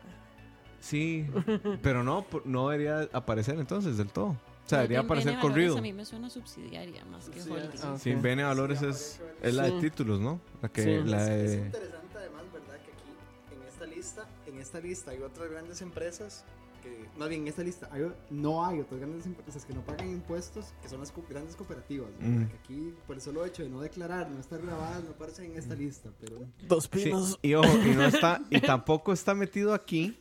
sí, 0.79 1.27
pero 1.81 2.03
no, 2.03 2.25
no 2.45 2.69
debería 2.69 3.09
aparecer 3.13 3.59
entonces 3.59 3.97
del 3.97 4.09
todo. 4.09 4.27
O 4.65 4.69
sea, 4.69 4.79
debería 4.79 4.99
aparecer 5.01 5.31
Bene 5.31 5.41
corrido. 5.41 5.77
A 5.77 5.81
mí 5.81 5.93
me 5.93 6.03
suena 6.05 6.29
subsidiaria 6.29 7.03
más 7.05 7.29
que 7.29 7.41
Sí, 7.41 7.49
holding. 7.49 7.79
ah, 7.83 7.95
Sí. 7.97 8.13
BN 8.15 8.43
Valores 8.43 8.79
Sí, 8.79 8.85
es, 8.85 9.21
es 9.41 9.53
la 9.53 9.65
Sí. 9.67 9.71
de 9.75 9.81
títulos, 9.81 10.19
¿no? 10.19 10.39
La 10.61 10.69
que, 10.69 10.83
Sí. 10.83 11.03
la 11.09 11.23
Es, 11.23 11.29
es 11.29 11.51
de... 11.51 11.65
interesante 11.67 12.17
además, 12.17 12.43
¿verdad? 12.53 12.75
Que 12.85 12.91
aquí 12.91 13.55
en 13.61 13.67
esta 13.67 13.85
lista, 13.85 14.25
en 14.45 14.57
esta 14.59 14.79
lista 14.79 15.11
hay 15.11 15.21
otras 15.21 15.49
grandes 15.49 15.81
empresas 15.81 16.43
que, 16.87 17.19
más 17.19 17.29
bien 17.29 17.41
en 17.41 17.47
esta 17.49 17.63
lista 17.63 17.89
Hay- 17.91 18.11
no 18.29 18.65
hay 18.65 18.79
otras 18.79 18.99
grandes 18.99 19.25
empresas 19.25 19.65
que 19.65 19.73
no 19.73 19.81
pagan 19.81 20.09
impuestos. 20.09 20.73
que 20.81 20.89
son 20.89 20.99
las 20.99 21.11
co- 21.11 21.23
grandes 21.29 21.55
cooperativas, 21.55 22.09
¿verdad? 22.19 22.27
Mm. 22.29 22.47
que 22.47 22.55
aquí 22.57 22.93
por 23.05 23.15
el 23.15 23.21
solo 23.21 23.45
hecho 23.45 23.63
de 23.63 23.69
no 23.69 23.81
declarar, 23.81 24.29
no 24.29 24.39
estar 24.39 24.61
grabadas, 24.61 25.03
no 25.03 25.11
aparecen 25.11 25.51
en 25.51 25.57
esta 25.57 25.75
lista, 25.75 26.09
pero 26.19 26.37
Dos 26.67 26.85
Sí, 26.85 26.89
pinos. 27.03 27.39
y 27.41 27.53
ojo, 27.53 27.67
y 27.85 27.95
no 27.95 28.05
está, 28.05 28.41
y 28.49 28.59
tampoco 28.61 29.13
está 29.13 29.33
metido 29.33 29.73
aquí 29.73 30.17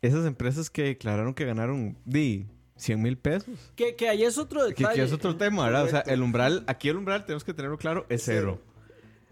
esas 0.00 0.26
empresas 0.26 0.68
que 0.70 0.82
declararon 0.82 1.34
que 1.34 1.44
ganaron 1.44 1.96
di 2.04 2.46
100 2.76 3.00
mil 3.00 3.16
pesos. 3.16 3.70
Que, 3.76 3.94
que 3.94 4.08
ahí 4.08 4.24
es 4.24 4.38
otro 4.38 4.60
Que, 4.62 4.74
detalle. 4.74 4.96
que 4.96 5.02
es 5.04 5.12
otro 5.12 5.36
tema, 5.36 5.64
¿verdad? 5.66 5.82
O 5.82 5.88
sea, 5.88 5.92
Correcto. 6.00 6.14
el 6.14 6.22
umbral, 6.22 6.64
aquí 6.66 6.88
el 6.88 6.96
umbral 6.96 7.24
tenemos 7.24 7.44
que 7.44 7.54
tenerlo 7.54 7.78
claro, 7.78 8.06
es 8.08 8.22
cero. 8.24 8.60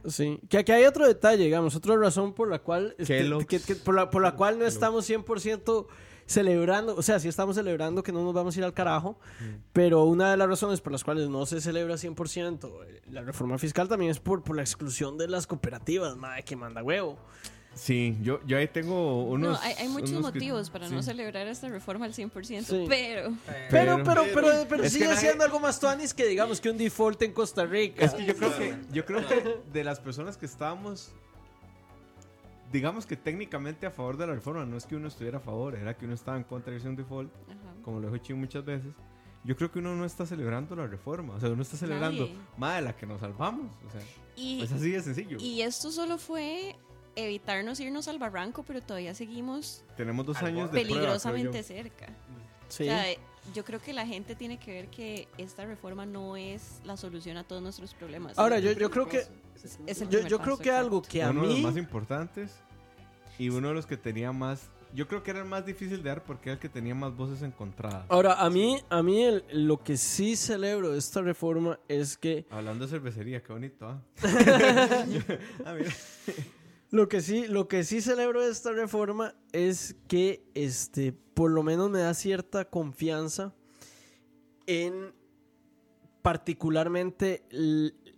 Sí, 0.07 0.41
que 0.49 0.57
aquí 0.59 0.73
hay 0.73 0.85
otro 0.85 1.07
detalle, 1.07 1.45
digamos, 1.45 1.75
otra 1.77 1.95
razón 1.97 2.33
por 2.33 2.49
la 2.49 2.61
cual, 2.61 2.95
este, 2.99 3.29
que- 3.47 3.61
que- 3.61 3.75
por, 3.75 3.95
la, 3.95 4.09
por 4.09 4.23
la 4.23 4.35
cual 4.37 4.59
no 4.59 4.65
estamos 4.65 5.05
100% 5.05 5.89
celebrando, 6.31 6.95
o 6.95 7.03
sea, 7.03 7.19
sí 7.19 7.27
estamos 7.29 7.57
celebrando 7.57 8.03
que 8.05 8.13
no 8.13 8.23
nos 8.23 8.33
vamos 8.33 8.55
a 8.55 8.59
ir 8.61 8.65
al 8.65 8.73
carajo, 8.73 9.19
pero 9.73 10.05
una 10.05 10.31
de 10.31 10.37
las 10.37 10.49
razones 10.49 10.81
por 10.81 10.93
las 10.93 11.03
cuales 11.03 11.29
no 11.29 11.45
se 11.45 11.61
celebra 11.61 11.95
100% 11.97 12.71
la 13.11 13.23
reforma 13.23 13.59
fiscal 13.59 13.89
también 13.89 14.13
es 14.13 14.21
por, 14.21 14.45
por 14.45 14.55
la 14.55 14.63
exclusión 14.63 15.19
de 15.19 15.27
las 15.27 15.47
cooperativas, 15.49 16.17
madre, 16.17 16.45
que 16.45 16.55
manda 16.55 16.83
huevo. 16.85 17.19
Sí, 17.75 18.17
yo, 18.23 18.41
yo 18.47 18.59
ahí 18.59 18.67
tengo 18.69 19.25
unos... 19.25 19.53
no, 19.61 19.65
hay, 19.65 19.75
hay 19.79 19.89
muchos 19.89 20.11
unos 20.11 20.33
que- 20.33 20.39
motivos 20.39 20.71
para 20.71 20.89
no 20.89 21.03
sí. 21.03 21.09
celebrar 21.11 21.47
esta 21.47 21.69
reforma 21.69 22.05
al 22.05 22.13
100%, 22.15 22.63
Sí. 22.65 22.85
pero 22.89 23.33
Pero, 23.71 23.97
Pero- 23.97 24.05
pero, 24.05 24.23
pero, 24.35 24.67
pero, 24.69 24.83
que 24.83 24.91
sigue 24.91 25.07
nadie- 25.07 25.17
siendo 25.21 25.45
algo 25.45 25.59
más 25.61 25.79
tuanis 25.81 26.13
que 26.15 26.27
digamos 26.27 26.61
que 26.61 26.71
un 26.71 26.77
default 26.79 27.23
en 27.23 27.33
Costa 27.33 27.65
Rica. 27.67 28.05
Es 28.05 28.13
que 28.15 28.25
yo 28.27 28.35
creo 28.37 28.57
que, 28.57 28.77
yo 28.93 29.05
creo 29.05 29.27
que 29.27 29.61
de 29.73 29.85
las 29.85 29.99
personas 30.01 30.37
que 30.37 30.47
estábamos, 30.47 31.11
digamos 32.71 33.07
que 33.07 33.17
técnicamente 33.17 33.87
a 33.87 33.91
favor 33.91 34.17
de 34.17 34.27
la 34.27 34.35
reforma, 34.35 34.65
no 34.65 34.77
es 34.77 34.87
que 34.87 34.97
uno 34.97 35.09
estuviera 35.09 35.39
a 35.39 35.41
favor, 35.41 35.75
era 35.75 35.97
que 35.97 36.05
uno 36.05 36.15
estaba 36.15 36.37
en 36.37 36.45
contra 36.45 36.73
de 36.73 36.89
un 36.89 36.97
default, 36.97 37.33
Ajá. 37.49 37.75
como 37.83 38.01
lo 38.01 38.11
dijo 38.11 38.23
Chin 38.23 38.39
muchas 38.39 38.65
veces. 38.65 38.93
Yo 39.43 39.57
creo 39.57 39.71
que 39.71 39.79
uno 39.79 39.97
no 39.97 40.05
está 40.05 40.27
celebrando 40.27 40.77
la 40.77 40.87
reforma, 40.87 41.35
o 41.35 41.41
sea, 41.41 41.49
uno 41.49 41.63
está 41.63 41.77
celebrando, 41.77 42.29
más 42.59 42.77
de 42.77 42.83
la 42.83 42.97
que 42.97 43.07
nos 43.07 43.21
salvamos, 43.21 43.75
o 43.87 43.91
sea, 43.91 44.03
y, 44.37 44.63
es 44.63 44.71
así 44.71 44.91
de 44.91 45.03
sencillo. 45.03 45.39
y 45.41 45.63
esto 45.63 45.91
solo 45.91 46.19
fue 46.19 46.77
evitarnos 47.17 47.81
irnos 47.81 48.07
al 48.09 48.19
barranco, 48.19 48.63
pero 48.63 48.81
todavía 48.83 49.15
seguimos 49.15 49.83
Tenemos 49.97 50.27
dos 50.27 50.37
años 50.43 50.71
de 50.71 50.83
prueba, 50.83 50.89
peligrosamente 50.89 51.59
yo. 51.59 51.65
cerca. 51.65 52.07
Sí. 52.69 52.85
O 52.85 52.87
sea, 52.87 53.05
yo 53.55 53.65
creo 53.65 53.81
que 53.81 53.93
la 53.93 54.07
gente 54.07 54.35
tiene 54.37 54.59
que 54.59 54.73
ver 54.73 54.89
que 54.89 55.27
esta 55.39 55.65
reforma 55.65 56.07
no 56.07 56.37
es 56.37 56.81
la 56.85 56.97
solución 56.97 57.37
a 57.37 57.45
todos 57.45 57.63
nuestros 57.63 57.95
problemas. 57.95 58.39
Ahora, 58.39 58.59
yo, 58.59 58.73
yo 58.73 58.91
creo 58.91 59.09
que 59.09 59.25
es 59.87 60.01
el 60.03 60.09
yo, 60.09 60.21
yo 60.21 60.39
creo 60.39 60.57
paso, 60.57 60.63
que 60.63 60.71
algo 60.71 61.03
que 61.03 61.23
a 61.23 61.31
uno 61.31 61.43
de 61.43 61.47
los 61.49 61.57
mí 61.57 61.63
más 61.63 61.77
importantes 61.77 62.53
y 63.39 63.49
uno 63.49 63.69
de 63.69 63.75
los 63.75 63.87
que 63.87 63.97
tenía 63.97 64.33
más, 64.33 64.71
yo 64.95 65.07
creo 65.09 65.23
que 65.23 65.31
era 65.31 65.41
el 65.41 65.47
más 65.47 65.65
difícil 65.65 66.03
de 66.03 66.09
dar 66.09 66.25
porque 66.25 66.49
era 66.51 66.55
el 66.55 66.59
que 66.61 66.69
tenía 66.69 66.95
más 66.95 67.17
voces 67.17 67.43
encontradas. 67.43 68.05
Ahora, 68.09 68.35
a 68.35 68.51
mí, 68.51 68.81
a 68.91 69.03
mí 69.03 69.23
el- 69.23 69.45
lo 69.53 69.79
que 69.83 69.97
sí 69.97 70.37
celebro 70.37 70.91
de 70.91 70.99
esta 70.99 71.23
reforma 71.23 71.79
es 71.89 72.17
que 72.17 72.47
Hablando 72.51 72.85
de 72.87 72.91
cervecería, 72.91 73.43
qué 73.43 73.53
bonito, 73.53 73.87
¿ah? 73.89 74.03
Ah, 75.65 75.75
mira. 75.75 75.91
lo 76.91 77.09
que 77.09 77.21
sí, 77.21 77.47
lo 77.47 77.69
que 77.69 77.85
sí 77.85 78.01
celebro 78.01 78.43
de 78.45 78.51
esta 78.51 78.73
reforma 78.73 79.35
es 79.53 79.97
que 80.09 80.43
este, 80.55 81.13
por 81.13 81.51
lo 81.51 81.63
menos 81.63 81.89
me 81.91 82.01
da 82.01 82.13
cierta 82.15 82.65
confianza 82.65 83.55
en 84.67 85.15
particularmente 86.23 87.45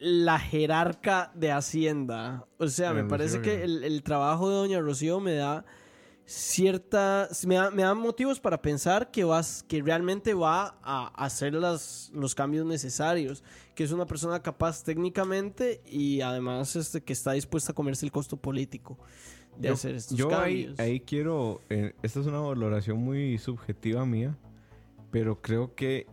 la 0.05 0.39
jerarca 0.39 1.31
de 1.35 1.53
Hacienda. 1.53 2.47
O 2.59 2.67
sea, 2.69 2.93
me 2.93 3.05
parece 3.05 3.39
Rocío, 3.39 3.43
que 3.53 3.63
el, 3.63 3.85
el 3.85 4.03
trabajo 4.03 4.49
de 4.49 4.57
Doña 4.57 4.81
Rocío 4.81 5.21
me 5.21 5.35
da 5.35 5.65
cierta 6.25 7.29
me 7.47 7.57
da, 7.57 7.71
me 7.71 7.83
da 7.83 7.95
motivos 7.95 8.41
para 8.41 8.63
pensar 8.63 9.11
que 9.11 9.25
vas 9.25 9.63
que 9.65 9.83
realmente 9.83 10.35
va 10.35 10.79
a 10.83 11.09
hacer 11.25 11.53
las, 11.55 12.11
los 12.15 12.35
cambios 12.35 12.65
necesarios 12.65 13.43
que 13.75 13.85
es 13.85 13.93
una 13.93 14.07
persona 14.07 14.41
capaz 14.41 14.83
técnicamente 14.85 15.83
y 15.85 16.21
además 16.21 16.75
este, 16.77 17.03
que 17.03 17.13
está 17.13 17.33
dispuesta 17.33 17.73
a 17.73 17.75
comerse 17.75 18.07
el 18.07 18.13
costo 18.13 18.37
político 18.37 18.99
de 19.59 19.69
Yo- 19.69 19.75
hacer 19.75 19.95
estos 19.97 20.17
Yo 20.17 20.29
ahí, 20.41 20.65
cambios. 20.65 20.81
ahí 20.81 21.01
quiero, 21.01 21.61
eh, 21.69 21.95
esta 22.03 22.21
es 22.21 22.27
una 22.27 22.39
valoración 22.41 22.99
muy 22.99 23.37
subjetiva 23.39 24.07
mía, 24.07 24.39
pero 25.11 25.43
creo 25.43 25.75
que, 25.75 26.07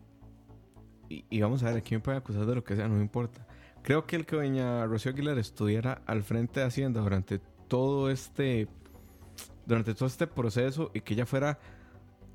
y, 1.08 1.23
y 1.30 1.39
vamos 1.39 1.63
a 1.63 1.67
ver, 1.67 1.78
aquí 1.78 1.95
me 1.95 2.02
pueden 2.02 2.19
acusar 2.19 2.45
de 2.45 2.56
lo 2.56 2.63
que 2.63 2.75
sea, 2.75 2.88
no 2.89 2.95
me 2.95 3.02
importa. 3.02 3.45
Creo 3.84 4.06
que 4.06 4.15
el 4.15 4.26
que 4.26 4.36
doña 4.36 4.86
Rocío 4.86 5.12
Aguilar 5.12 5.38
estuviera 5.38 6.02
al 6.06 6.24
frente 6.24 6.60
de 6.60 6.65
Hacienda 6.65 7.02
durante 7.02 7.39
todo 7.68 8.10
este, 8.10 8.68
durante 9.65 9.94
todo 9.94 10.08
este 10.08 10.28
proceso 10.28 10.92
y 10.94 11.02
que 11.02 11.13
ella 11.13 11.26
fuera 11.26 11.60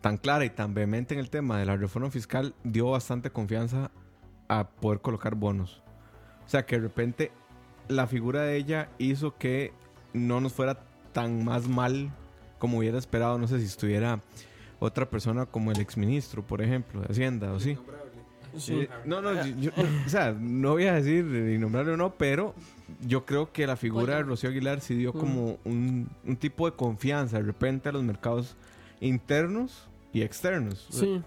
tan 0.01 0.19
clara 0.19 0.45
y 0.45 0.51
tan 0.51 0.75
vehemente 0.75 1.15
en 1.15 1.21
el 1.21 1.31
tema 1.31 1.59
de 1.59 1.65
la 1.65 1.77
reforma 1.77 2.11
fiscal, 2.11 2.55
dio 2.63 2.91
bastante 2.91 3.31
confianza 3.31 3.91
a 4.49 4.69
poder 4.69 5.01
colocar 5.01 5.35
bonos. 5.35 5.83
O 6.45 6.49
sea, 6.49 6.67
que 6.67 6.77
de 6.77 6.83
repente 6.83 7.33
la 7.89 8.07
figura 8.07 8.43
de 8.43 8.57
ella 8.57 8.91
hizo 8.99 9.37
que 9.37 9.73
no 10.13 10.41
nos 10.41 10.53
fuera 10.53 10.85
tan 11.13 11.45
más 11.45 11.69
mal 11.69 12.13
como 12.59 12.79
hubiera 12.79 12.99
esperado. 12.99 13.39
No 13.39 13.47
sé 13.47 13.61
si 13.61 13.67
estuviera 13.67 14.21
otra 14.79 15.09
persona 15.09 15.47
como 15.47 15.73
el 15.73 15.81
exministro, 15.81 16.47
por 16.47 16.61
ejemplo, 16.61 17.01
de 17.01 17.07
Hacienda 17.07 17.53
o 17.53 17.61
sí. 17.61 17.71
Innombrable. 17.71 18.04
Sí. 18.57 18.89
No, 19.05 19.21
no, 19.21 19.35
yo- 19.45 19.55
yo- 19.57 19.71
o 20.07 20.09
sea, 20.09 20.33
no 20.39 20.73
voy 20.73 20.85
a 20.87 20.95
decir 20.95 21.25
innombrable 21.55 21.93
o 21.93 21.97
no, 21.97 22.15
pero 22.15 22.55
yo 23.07 23.25
creo 23.25 23.53
que 23.53 23.67
la 23.67 23.77
figura 23.77 24.17
de. 24.17 24.23
Rocío 24.25 24.51
Aguilar 24.51 24.81
sí 24.81 24.95
dio 24.95 25.13
como 25.13 25.59
un, 25.65 26.09
un 26.27 26.37
tipo 26.37 26.69
de 26.71 26.77
confianza 26.77 27.37
de 27.39 27.43
repente 27.45 27.89
a 27.89 27.93
los 27.93 28.03
mercados 28.03 28.57
internos 29.01 29.87
y 30.13 30.23
externos. 30.23 30.87
Sí. 30.91 30.97
O 30.97 31.01
sea, 31.01 31.09
de 31.17 31.23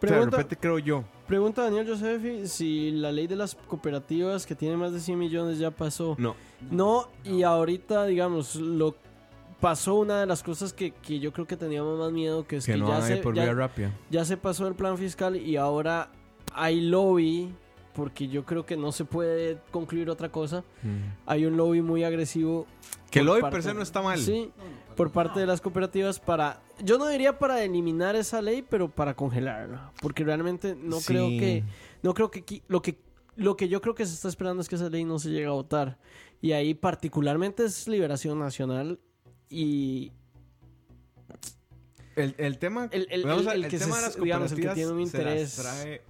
Pregunta, 0.00 0.36
repente 0.36 0.56
creo 0.60 0.78
yo. 0.78 1.04
pregunta 1.26 1.62
Daniel 1.62 1.86
Josefi 1.88 2.46
si 2.46 2.90
la 2.90 3.10
ley 3.10 3.26
de 3.26 3.36
las 3.36 3.54
cooperativas 3.54 4.44
que 4.44 4.54
tiene 4.54 4.76
más 4.76 4.92
de 4.92 5.00
100 5.00 5.18
millones 5.18 5.58
ya 5.58 5.70
pasó. 5.70 6.14
No, 6.18 6.34
No, 6.70 7.08
y 7.24 7.42
ahorita, 7.42 8.04
digamos, 8.04 8.54
lo 8.56 8.96
pasó 9.60 9.94
una 9.94 10.20
de 10.20 10.26
las 10.26 10.42
cosas 10.42 10.74
que, 10.74 10.90
que 10.90 11.20
yo 11.20 11.32
creo 11.32 11.46
que 11.46 11.56
teníamos 11.56 11.98
más 11.98 12.12
miedo, 12.12 12.46
que 12.46 12.56
es 12.56 12.66
que, 12.66 12.72
que 12.72 12.78
no 12.78 12.88
ya, 12.88 13.00
se, 13.00 13.16
por 13.16 13.34
ya- 13.34 13.44
vía 13.44 13.54
rápida. 13.54 13.92
ya 14.10 14.24
se 14.26 14.36
pasó 14.36 14.66
el 14.68 14.74
plan 14.74 14.98
fiscal 14.98 15.36
y 15.36 15.56
ahora 15.56 16.10
hay 16.54 16.80
lobby, 16.80 17.54
porque 17.94 18.28
yo 18.28 18.44
creo 18.44 18.64
que 18.66 18.76
no 18.76 18.90
se 18.92 19.04
puede 19.04 19.58
concluir 19.70 20.10
otra 20.10 20.30
cosa. 20.30 20.64
Mm. 20.82 20.96
Hay 21.26 21.44
un 21.46 21.56
lobby 21.56 21.80
muy 21.82 22.02
agresivo. 22.04 22.66
Que 23.10 23.20
el 23.20 23.28
hoy 23.28 23.40
parte- 23.40 23.56
per 23.56 23.62
se 23.62 23.74
no 23.74 23.82
está 23.82 24.02
mal. 24.02 24.18
Sí, 24.18 24.50
por 24.96 25.12
parte 25.12 25.38
de 25.40 25.46
las 25.46 25.60
cooperativas 25.60 26.18
para... 26.18 26.60
Yo 26.82 26.98
no 26.98 27.06
diría 27.06 27.38
para 27.38 27.62
eliminar 27.62 28.16
esa 28.16 28.42
ley, 28.42 28.62
pero 28.68 28.88
para 28.88 29.14
congelarla. 29.14 29.92
Porque 30.00 30.24
realmente 30.24 30.74
no 30.74 30.98
Sí. 31.00 31.06
creo 31.06 31.28
que... 31.28 31.62
No 32.02 32.14
creo 32.14 32.30
que... 32.30 32.62
Lo 32.68 32.82
que 32.82 32.98
lo 33.36 33.56
que 33.56 33.68
yo 33.68 33.80
creo 33.80 33.96
que 33.96 34.06
se 34.06 34.14
está 34.14 34.28
esperando 34.28 34.62
es 34.62 34.68
que 34.68 34.76
esa 34.76 34.88
ley 34.88 35.04
no 35.04 35.18
se 35.18 35.28
llegue 35.30 35.46
a 35.46 35.50
votar. 35.50 35.98
Y 36.40 36.52
ahí 36.52 36.72
particularmente 36.74 37.64
es 37.64 37.88
Liberación 37.88 38.38
Nacional 38.38 39.00
y 39.50 40.12
El, 42.16 42.34
el 42.38 42.58
tema, 42.58 42.88
El- 42.92 43.08
el- 43.10 43.22
que 43.68 43.76
tema 43.78 43.96
se- 43.96 44.00
de 44.02 44.06
las 44.06 44.16
digamos, 44.20 44.52
el 44.52 44.56
que 44.58 44.62
cooperativas 44.66 44.74
tiene 44.74 44.92
un 44.92 45.08
se 45.08 45.18
las 45.24 45.24
interés. 45.32 45.56
trae- 45.56 46.02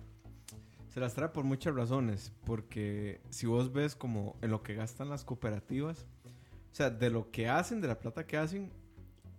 se 0.94 1.00
las 1.00 1.12
trae 1.14 1.28
por 1.30 1.42
muchas 1.44 1.74
razones. 1.74 2.32
Porque 2.44 3.20
si 3.28 3.46
vos 3.46 3.72
ves 3.72 3.96
como 3.96 4.36
en 4.42 4.50
lo 4.52 4.62
que 4.62 4.74
gastan 4.74 5.08
las 5.10 5.24
cooperativas, 5.24 6.06
o 6.72 6.74
sea, 6.74 6.88
de 6.88 7.10
lo 7.10 7.30
que 7.32 7.48
hacen, 7.48 7.80
de 7.80 7.88
la 7.88 7.98
plata 7.98 8.24
que 8.26 8.36
hacen, 8.36 8.72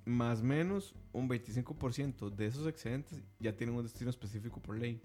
más 0.05 0.41
o 0.41 0.43
menos 0.43 0.93
un 1.13 1.27
25% 1.29 2.29
de 2.29 2.45
esos 2.45 2.67
excedentes 2.67 3.23
ya 3.39 3.55
tienen 3.55 3.75
un 3.75 3.83
destino 3.83 4.09
específico 4.09 4.61
por 4.61 4.77
ley. 4.77 5.01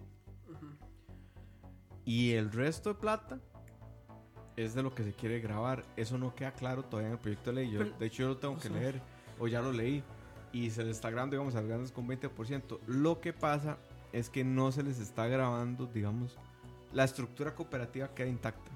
Y 2.05 2.31
el 2.33 2.51
resto 2.51 2.89
de 2.93 2.99
plata 2.99 3.39
es 4.57 4.73
de 4.73 4.83
lo 4.83 4.93
que 4.93 5.03
se 5.03 5.13
quiere 5.13 5.39
grabar. 5.39 5.85
Eso 5.95 6.17
no 6.17 6.35
queda 6.35 6.51
claro 6.53 6.83
todavía 6.83 7.07
en 7.07 7.13
el 7.13 7.19
proyecto 7.19 7.51
de 7.51 7.55
ley. 7.55 7.71
Yo- 7.71 7.79
Pero- 7.79 7.97
de 7.97 8.05
hecho, 8.05 8.23
yo 8.23 8.27
lo 8.29 8.37
tengo 8.37 8.55
que 8.57 8.67
sea- 8.67 8.71
leer 8.77 9.01
o 9.39 9.47
ya 9.47 9.61
lo 9.61 9.71
leí. 9.71 10.03
Y 10.53 10.69
se 10.69 10.83
les 10.83 10.97
está 10.97 11.09
grabando, 11.09 11.35
digamos, 11.35 11.55
a 11.55 11.61
grandes 11.61 11.91
con 11.93 12.05
20%. 12.07 12.81
Lo 12.85 13.21
que 13.21 13.31
pasa 13.31 13.77
es 14.13 14.29
que 14.29 14.43
no 14.43 14.71
se 14.71 14.83
les 14.83 14.99
está 14.99 15.27
grabando, 15.27 15.85
digamos, 15.85 16.37
la 16.93 17.03
estructura 17.03 17.55
cooperativa 17.55 18.09
queda 18.13 18.27
intacta. 18.27 18.71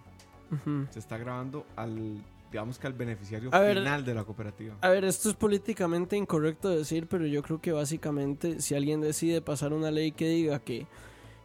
Se 0.92 1.00
está 1.00 1.18
grabando 1.18 1.66
al, 1.76 2.24
digamos 2.52 2.80
que 2.80 2.88
al 2.88 2.94
beneficiario 2.94 3.50
A 3.54 3.60
ver, 3.60 3.80
final 3.80 4.06
de 4.06 4.14
la 4.14 4.24
cooperativa. 4.24 4.76
A 4.82 4.90
ver, 4.90 5.04
esto 5.04 5.30
es 5.30 5.36
políticamente 5.36 6.16
incorrecto 6.16 6.70
decir, 6.70 7.08
pero 7.08 7.26
yo 7.26 7.42
creo 7.44 7.60
que 7.60 7.72
básicamente 7.72 8.62
si 8.62 8.76
alguien 8.76 9.02
decide 9.02 9.42
pasar 9.42 9.74
una 9.74 9.92
ley 9.92 10.12
que 10.12 10.28
diga 10.30 10.60
que 10.60 10.88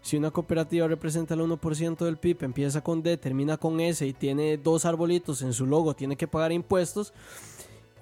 si 0.02 0.16
una 0.16 0.30
cooperativa 0.30 0.86
representa 0.86 1.34
el 1.34 1.40
1% 1.40 2.04
del 2.04 2.16
PIB, 2.16 2.44
empieza 2.44 2.80
con 2.82 3.02
D, 3.02 3.16
termina 3.16 3.56
con 3.56 3.80
S 3.80 4.06
y 4.06 4.12
tiene 4.12 4.56
dos 4.56 4.84
arbolitos 4.84 5.42
en 5.42 5.52
su 5.52 5.66
logo, 5.66 5.94
tiene 5.94 6.16
que 6.16 6.28
pagar 6.28 6.52
impuestos. 6.52 7.12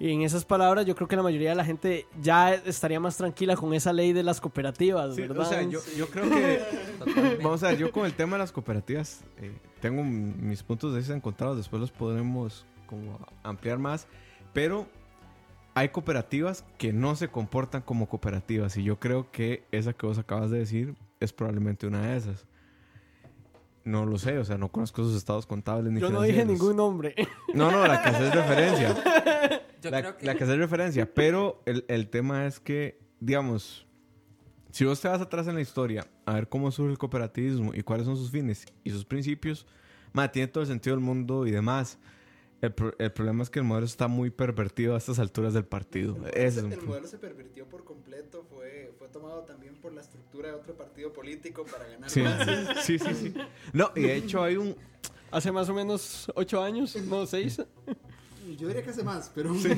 Y 0.00 0.12
en 0.12 0.22
esas 0.22 0.44
palabras 0.44 0.86
yo 0.86 0.94
creo 0.94 1.08
que 1.08 1.16
la 1.16 1.22
mayoría 1.22 1.50
de 1.50 1.56
la 1.56 1.64
gente 1.64 2.06
ya 2.20 2.54
estaría 2.54 3.00
más 3.00 3.16
tranquila 3.16 3.56
con 3.56 3.74
esa 3.74 3.92
ley 3.92 4.12
de 4.12 4.22
las 4.22 4.40
cooperativas, 4.40 5.16
Sí, 5.16 5.22
¿verdad? 5.22 5.38
o 5.38 5.44
sea, 5.44 5.62
yo, 5.62 5.80
yo 5.96 6.08
creo 6.08 6.28
que. 6.30 6.62
Vamos 7.42 7.62
a 7.62 7.68
ver, 7.68 7.78
yo 7.78 7.90
con 7.90 8.06
el 8.06 8.12
tema 8.14 8.36
de 8.36 8.38
las 8.40 8.52
cooperativas 8.52 9.22
eh, 9.38 9.52
tengo 9.80 10.04
mis 10.04 10.62
puntos 10.62 10.92
de 10.92 10.98
vista 10.98 11.14
encontrados, 11.14 11.56
después 11.56 11.80
los 11.80 11.90
podremos 11.90 12.64
como 12.86 13.18
ampliar 13.42 13.78
más, 13.78 14.06
pero 14.52 14.86
hay 15.74 15.90
cooperativas 15.90 16.64
que 16.76 16.92
no 16.92 17.14
se 17.16 17.28
comportan 17.28 17.82
como 17.82 18.08
cooperativas 18.08 18.76
y 18.76 18.84
yo 18.84 18.98
creo 18.98 19.30
que 19.30 19.64
esa 19.70 19.92
que 19.92 20.06
vos 20.06 20.18
acabas 20.18 20.50
de 20.50 20.58
decir 20.58 20.94
es 21.20 21.32
probablemente 21.32 21.86
una 21.86 22.02
de 22.06 22.16
esas. 22.16 22.46
No 23.88 24.04
lo 24.04 24.18
sé, 24.18 24.38
o 24.38 24.44
sea, 24.44 24.58
no 24.58 24.70
conozco 24.70 25.02
sus 25.02 25.16
estados 25.16 25.46
contables 25.46 25.90
ni 25.90 25.98
Yo 25.98 26.10
no 26.10 26.20
dije 26.20 26.44
ningún 26.44 26.76
nombre. 26.76 27.14
No, 27.54 27.70
no, 27.70 27.86
la 27.86 28.02
que 28.02 28.10
haces 28.10 28.34
referencia. 28.34 28.94
Yo 29.82 29.90
la, 29.90 30.00
creo 30.02 30.16
que 30.18 30.26
la 30.26 30.34
que 30.34 30.44
hace 30.44 30.56
referencia. 30.56 31.14
Pero 31.14 31.62
el, 31.64 31.86
el 31.88 32.10
tema 32.10 32.44
es 32.46 32.60
que, 32.60 33.00
digamos, 33.18 33.86
si 34.72 34.84
vos 34.84 35.00
te 35.00 35.08
vas 35.08 35.22
atrás 35.22 35.48
en 35.48 35.54
la 35.54 35.62
historia 35.62 36.06
a 36.26 36.34
ver 36.34 36.50
cómo 36.50 36.70
surge 36.70 36.92
el 36.92 36.98
cooperativismo 36.98 37.72
y 37.74 37.82
cuáles 37.82 38.04
son 38.04 38.18
sus 38.18 38.30
fines 38.30 38.66
y 38.84 38.90
sus 38.90 39.06
principios, 39.06 39.66
ma, 40.12 40.30
tiene 40.30 40.48
todo 40.48 40.62
el 40.62 40.68
sentido 40.68 40.94
del 40.94 41.02
mundo 41.02 41.46
y 41.46 41.50
demás. 41.50 41.98
El, 42.60 42.72
pro- 42.72 42.94
el 42.98 43.12
problema 43.12 43.42
es 43.44 43.50
que 43.50 43.60
el 43.60 43.64
modelo 43.64 43.86
está 43.86 44.08
muy 44.08 44.30
pervertido 44.30 44.94
a 44.94 44.98
estas 44.98 45.18
alturas 45.20 45.54
del 45.54 45.64
partido. 45.64 46.14
El 46.14 46.20
modelo, 46.20 46.36
Ese 46.36 46.58
es 46.58 46.64
un 46.64 46.72
el 46.72 46.82
modelo 46.82 47.06
se 47.06 47.18
pervirtió 47.18 47.66
por 47.68 47.84
completo, 47.84 48.44
fue, 48.50 48.92
fue 48.98 49.08
tomado 49.08 49.42
también 49.44 49.76
por 49.76 49.92
la 49.92 50.00
estructura 50.00 50.48
de 50.48 50.54
otro 50.54 50.74
partido 50.74 51.12
político 51.12 51.64
para 51.64 51.86
ganar 51.86 52.10
Sí, 52.10 52.22
más. 52.22 52.46
sí, 52.84 52.98
sí, 52.98 53.14
sí. 53.14 53.34
No, 53.72 53.92
y 53.94 54.02
de 54.02 54.16
hecho 54.16 54.42
hay 54.42 54.56
un... 54.56 54.76
Hace 55.30 55.52
más 55.52 55.68
o 55.68 55.74
menos 55.74 56.26
ocho 56.34 56.62
años, 56.62 56.96
no 56.96 57.26
seis. 57.26 57.62
Yo 58.58 58.66
diría 58.66 58.82
que 58.82 58.90
hace 58.90 59.04
más, 59.04 59.30
pero 59.34 59.54
Sí, 59.54 59.68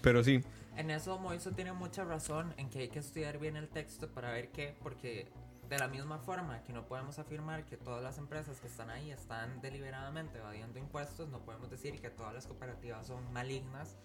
pero 0.00 0.24
sí. 0.24 0.40
En 0.76 0.90
eso 0.90 1.18
Moiso 1.18 1.52
tiene 1.52 1.72
mucha 1.72 2.02
razón 2.04 2.52
en 2.56 2.68
que 2.70 2.80
hay 2.80 2.88
que 2.88 2.98
estudiar 2.98 3.38
bien 3.38 3.56
el 3.56 3.68
texto 3.68 4.08
para 4.08 4.32
ver 4.32 4.48
qué, 4.48 4.74
porque 4.82 5.28
de 5.68 5.78
la 5.78 5.88
misma 5.88 6.18
forma 6.18 6.62
que 6.62 6.72
no 6.72 6.86
podemos 6.86 7.18
afirmar 7.18 7.64
que 7.64 7.76
todas 7.76 8.02
las 8.02 8.18
empresas 8.18 8.60
que 8.60 8.66
están 8.68 8.88
ahí 8.90 9.10
están 9.10 9.60
deliberadamente 9.60 10.38
evadiendo 10.38 10.78
impuestos, 10.78 11.28
no 11.28 11.40
podemos 11.40 11.70
decir 11.70 12.00
que 12.00 12.08
todas 12.10 12.32
las 12.34 12.46
cooperativas 12.46 13.06
son 13.06 13.32
malignas 13.32 13.96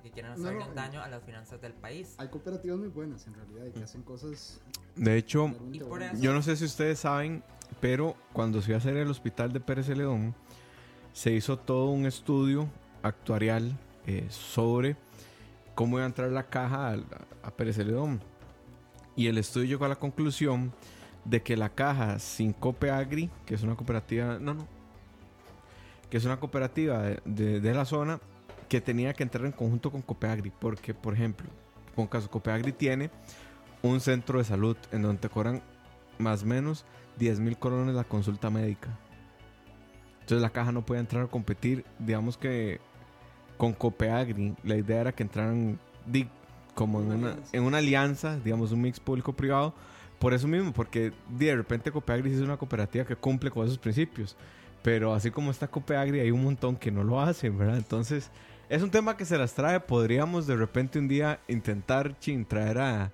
y 0.00 0.02
que 0.08 0.10
quieren 0.12 0.32
No, 0.32 0.36
hacerle 0.38 0.64
no, 0.64 0.68
un 0.70 0.74
daño 0.74 1.02
a 1.02 1.08
las 1.08 1.22
finanzas 1.24 1.60
del 1.60 1.72
país. 1.72 2.14
hay 2.18 2.28
cooperativas 2.28 2.78
muy 2.78 2.88
buenas 2.88 3.26
en 3.26 3.34
realidad 3.34 3.64
y 3.66 3.70
que 3.72 3.82
hacen 3.84 4.02
cosas 4.02 4.60
De 4.94 5.16
hecho, 5.16 5.50
Yo 6.20 6.32
no 6.34 6.42
sé 6.42 6.56
si 6.56 6.64
ustedes 6.66 6.98
saben, 7.00 7.42
pero 7.80 8.14
cuando 8.32 8.60
se 8.60 8.70
iba 8.70 8.76
a 8.76 8.80
hacer 8.80 8.96
el 8.96 9.10
hospital 9.10 9.52
de 9.52 9.60
Pérez 9.60 9.86
Celedón, 9.86 10.34
se 11.14 11.32
hizo 11.32 11.58
todo 11.58 11.86
un 11.90 12.04
estudio 12.04 12.68
actuarial 13.02 13.74
eh, 14.06 14.26
sobre 14.28 14.96
cómo 15.74 15.96
iba 15.96 16.04
a 16.04 16.08
entrar 16.08 16.30
la 16.30 16.44
caja 16.48 16.90
al- 16.90 17.06
a, 17.42 17.50
Pérez 17.50 17.76
Celedón. 17.76 18.20
Y 19.16 19.28
el 19.28 19.38
estudio 19.38 19.66
llegó 19.66 19.86
a 19.86 19.88
la 19.88 19.96
conclusión 19.96 20.72
de 21.28 21.42
que 21.42 21.56
la 21.56 21.68
caja 21.70 22.18
sin 22.18 22.52
Cope 22.52 22.90
Agri, 22.90 23.30
que 23.44 23.54
es 23.54 23.62
una 23.62 23.74
cooperativa, 23.74 24.38
no, 24.38 24.54
no, 24.54 24.66
que 26.10 26.16
es 26.18 26.24
una 26.24 26.38
cooperativa 26.38 27.02
de, 27.02 27.20
de- 27.24 27.60
de 27.60 27.74
la 27.74 27.84
zona, 27.84 28.20
que 28.68 28.80
tenía 28.80 29.12
que 29.14 29.22
entrar 29.22 29.44
en 29.44 29.52
conjunto 29.52 29.90
con 29.90 30.02
Cope 30.02 30.26
Agri, 30.28 30.50
porque, 30.58 30.94
por 30.94 31.14
ejemplo, 31.14 31.46
por 31.94 32.08
caso, 32.08 32.30
Cope 32.30 32.50
Agri 32.50 32.72
tiene 32.72 33.10
un 33.82 34.00
centro 34.00 34.38
de 34.38 34.44
salud 34.44 34.76
en 34.92 35.02
donde 35.02 35.20
te 35.20 35.28
cobran 35.28 35.62
más 36.18 36.42
o 36.42 36.46
menos 36.46 36.84
10 37.18 37.40
mil 37.40 37.56
colones 37.58 37.94
la 37.94 38.04
consulta 38.04 38.50
médica. 38.50 38.88
Entonces 40.20 40.42
la 40.42 40.50
caja 40.50 40.72
no 40.72 40.84
puede 40.84 41.00
entrar 41.00 41.24
a 41.24 41.28
competir, 41.28 41.84
digamos 41.98 42.36
que 42.36 42.80
con 43.56 43.72
Copeagri. 43.72 44.54
La 44.64 44.76
idea 44.76 45.00
era 45.02 45.12
que 45.12 45.22
entraran 45.22 45.78
como 46.74 47.00
en 47.00 47.12
Una 47.12 47.36
en 47.52 47.62
una 47.62 47.78
alianza, 47.78 48.36
digamos 48.40 48.72
un 48.72 48.82
mix 48.82 48.98
público-privado. 49.00 49.72
Por 50.18 50.32
eso 50.34 50.48
mismo, 50.48 50.72
porque 50.72 51.12
de 51.28 51.54
repente 51.54 51.90
Copeagri 51.92 52.30
sí 52.30 52.36
es 52.36 52.42
una 52.42 52.56
cooperativa 52.56 53.04
que 53.04 53.16
cumple 53.16 53.50
con 53.50 53.66
esos 53.66 53.78
principios. 53.78 54.36
Pero 54.82 55.12
así 55.12 55.30
como 55.30 55.50
está 55.50 55.68
Copeagri, 55.68 56.20
hay 56.20 56.30
un 56.30 56.44
montón 56.44 56.76
que 56.76 56.90
no 56.90 57.02
lo 57.04 57.20
hacen, 57.20 57.58
¿verdad? 57.58 57.76
Entonces, 57.76 58.30
es 58.68 58.82
un 58.82 58.90
tema 58.90 59.16
que 59.16 59.24
se 59.24 59.36
las 59.36 59.52
trae. 59.54 59.80
Podríamos 59.80 60.46
de 60.46 60.56
repente 60.56 60.98
un 60.98 61.08
día 61.08 61.40
intentar 61.48 62.18
chin, 62.18 62.44
traer 62.46 62.78
a, 62.78 63.12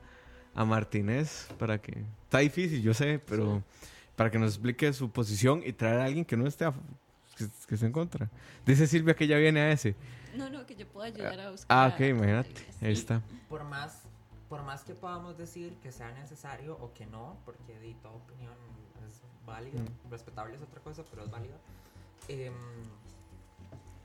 a 0.55 0.65
Martínez 0.65 1.49
para 1.59 1.79
que... 1.81 2.05
Está 2.25 2.39
difícil, 2.39 2.83
yo 2.83 2.95
sé, 2.95 3.21
pero 3.27 3.63
para 4.17 4.31
que 4.31 4.39
nos 4.39 4.51
explique 4.55 4.93
su 4.93 5.11
posición 5.11 5.63
y 5.65 5.73
traer 5.73 6.01
a 6.01 6.05
alguien 6.05 6.25
que 6.25 6.37
no 6.37 6.47
esté 6.47 6.65
a- 6.67 6.75
que, 7.37 7.47
que 7.67 7.75
esté 7.75 7.87
en 7.87 7.93
contra. 7.93 8.29
Dice 8.65 8.87
Silvia 8.87 9.15
que 9.15 9.27
ya 9.27 9.39
viene 9.39 9.61
a 9.61 9.73
ese. 9.73 9.95
No, 10.37 10.49
no, 10.51 10.65
que 10.67 10.75
yo 10.77 10.87
pueda 10.87 11.09
ayudar 11.09 11.41
a 11.41 11.51
buscar. 11.51 11.67
Ah, 11.69 11.85
a- 11.87 11.89
ok, 11.89 12.01
imagínate. 12.01 12.51
Ahí 12.83 12.93
está. 12.93 13.23
Por 13.49 13.65
más, 13.65 14.02
por 14.53 14.63
más 14.65 14.83
que 14.85 14.93
podamos 14.95 15.39
decir 15.39 15.79
que 15.83 15.91
sea 15.93 16.13
necesario 16.13 16.77
o 16.79 16.93
que 16.93 17.07
no, 17.07 17.39
porque 17.47 17.79
di, 17.79 17.95
toda 17.95 18.17
opinión 18.17 18.53
es 19.09 19.23
válida, 19.47 19.81
respetable 20.11 20.55
es 20.57 20.61
otra 20.61 20.79
cosa, 20.83 21.03
pero 21.11 21.25
es 21.25 21.31
válida. 21.31 21.55
em, 22.29 22.53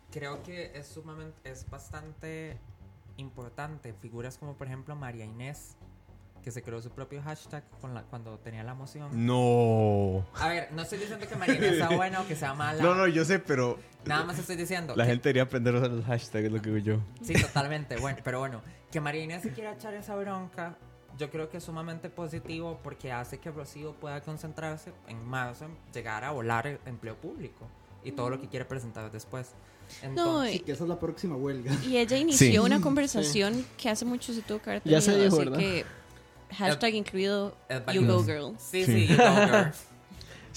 creo 0.09 0.41
que 0.43 0.71
es 0.73 0.87
sumamente, 0.87 1.37
es 1.43 1.69
bastante 1.69 2.57
importante. 3.17 3.91
Figuras 3.91 4.37
como 4.37 4.53
por 4.55 4.67
ejemplo 4.67 4.95
María 4.95 5.25
Inés, 5.25 5.75
que 6.41 6.49
se 6.51 6.63
creó 6.63 6.81
su 6.81 6.91
propio 6.91 7.21
hashtag 7.23 7.65
con 7.81 7.93
la, 7.93 8.03
cuando 8.03 8.39
tenía 8.39 8.63
la 8.63 8.73
moción. 8.73 9.25
No. 9.25 10.25
A 10.39 10.47
ver, 10.47 10.71
no 10.71 10.83
estoy 10.83 10.99
diciendo 10.99 11.27
que 11.27 11.35
María 11.35 11.55
Inés 11.55 11.75
sea 11.75 11.89
buena 11.89 12.21
o 12.21 12.25
que 12.25 12.37
sea 12.37 12.53
mala. 12.53 12.81
No, 12.81 12.95
no, 12.95 13.05
yo 13.07 13.25
sé, 13.25 13.39
pero 13.39 13.77
Nada 14.05 14.23
más 14.23 14.39
estoy 14.39 14.55
diciendo. 14.55 14.95
la 14.95 15.03
que- 15.03 15.09
gente 15.09 15.23
debería 15.27 15.43
aprender 15.43 15.75
a 15.75 15.79
usar 15.79 15.91
los 15.91 16.05
hashtags, 16.05 16.45
es 16.45 16.51
lo 16.53 16.61
que 16.61 16.69
digo 16.71 16.77
yo. 16.95 17.01
Sí, 17.21 17.33
totalmente. 17.33 17.97
Bueno, 17.97 18.19
pero 18.23 18.39
bueno, 18.39 18.61
que 18.91 19.01
María 19.01 19.23
Inés 19.23 19.43
se 19.43 19.51
quiera 19.51 19.73
echar 19.73 19.93
esa 19.93 20.15
bronca, 20.15 20.77
yo 21.17 21.29
creo 21.29 21.49
que 21.49 21.57
es 21.57 21.63
sumamente 21.63 22.09
positivo 22.09 22.79
porque 22.83 23.11
hace 23.11 23.39
que 23.39 23.49
Rocío 23.51 23.93
pueda 23.93 24.21
concentrarse 24.21 24.93
en 25.07 25.25
marzo 25.25 25.65
en 25.65 25.71
llegar 25.93 26.23
a 26.23 26.31
volar 26.31 26.67
el 26.67 26.79
empleo 26.85 27.15
público 27.15 27.65
y 28.03 28.11
todo 28.11 28.29
lo 28.29 28.39
que 28.39 28.47
quiere 28.47 28.65
presentar 28.65 29.11
después. 29.11 29.51
No, 30.03 30.07
Entonces, 30.09 30.51
Sí, 30.53 30.59
que 30.59 30.71
esa 30.73 30.83
es 30.83 30.89
la 30.89 30.99
próxima 30.99 31.35
huelga. 31.35 31.71
Y 31.85 31.97
ella 31.97 32.17
inició 32.17 32.51
Sí. 32.51 32.57
una 32.59 32.79
conversación 32.81 33.65
que 33.77 33.89
hace 33.89 34.05
mucho 34.05 34.33
se 34.33 34.41
tuvo 34.41 34.61
que 34.61 34.69
haber 34.71 34.83
Ya 34.83 35.01
se 35.01 35.11
tenido, 35.11 35.23
dijo, 35.25 35.35
así 35.41 35.49
¿verdad? 35.49 35.59
que 35.59 35.85
hashtag 36.55 36.93
incluido 36.95 37.57
You 37.93 38.05
Go. 38.05 38.23
Girl. 38.23 38.55
Sí, 38.59 38.85
Sí. 38.85 38.93
sí, 38.93 39.07
you 39.07 39.17
go, 39.17 39.23
girl. 39.23 39.71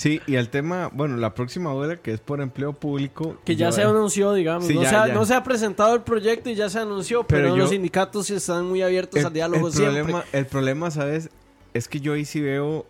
Sí, 0.01 0.19
y 0.27 0.37
el 0.37 0.49
tema, 0.49 0.89
bueno, 0.95 1.19
la 1.19 1.35
próxima 1.35 1.75
huelga 1.75 1.97
que 1.99 2.13
es 2.15 2.21
por 2.21 2.41
empleo 2.41 2.73
público. 2.73 3.37
Que 3.45 3.55
ya 3.55 3.67
yo- 3.67 3.73
se 3.73 3.83
anunció, 3.83 4.33
digamos. 4.33 4.67
Sí, 4.67 4.73
no, 4.75 4.83
ya, 4.83 4.89
se 4.89 4.97
ha, 4.97 5.07
ya. 5.09 5.13
no 5.13 5.27
se 5.27 5.35
ha 5.35 5.43
presentado 5.45 5.95
el 5.95 6.01
proyecto 6.01 6.49
y 6.49 6.55
ya 6.55 6.71
se 6.71 6.79
anunció, 6.79 7.25
pero, 7.25 7.43
Pero 7.43 7.57
yo- 7.57 7.63
los 7.65 7.71
sindicatos 7.71 8.27
sí 8.29 8.35
están 8.35 8.65
muy 8.65 8.81
abiertos 8.81 9.23
al 9.23 9.31
diálogo 9.35 9.67
el 9.67 9.75
siempre. 9.75 10.01
problema, 10.05 10.25
el 10.33 10.47
problema, 10.47 10.91
¿sabes? 10.91 11.29
Es 11.75 11.87
que 11.87 12.01
yo 12.01 12.15
ahí 12.15 12.25
sí 12.25 12.41
veo. 12.41 12.87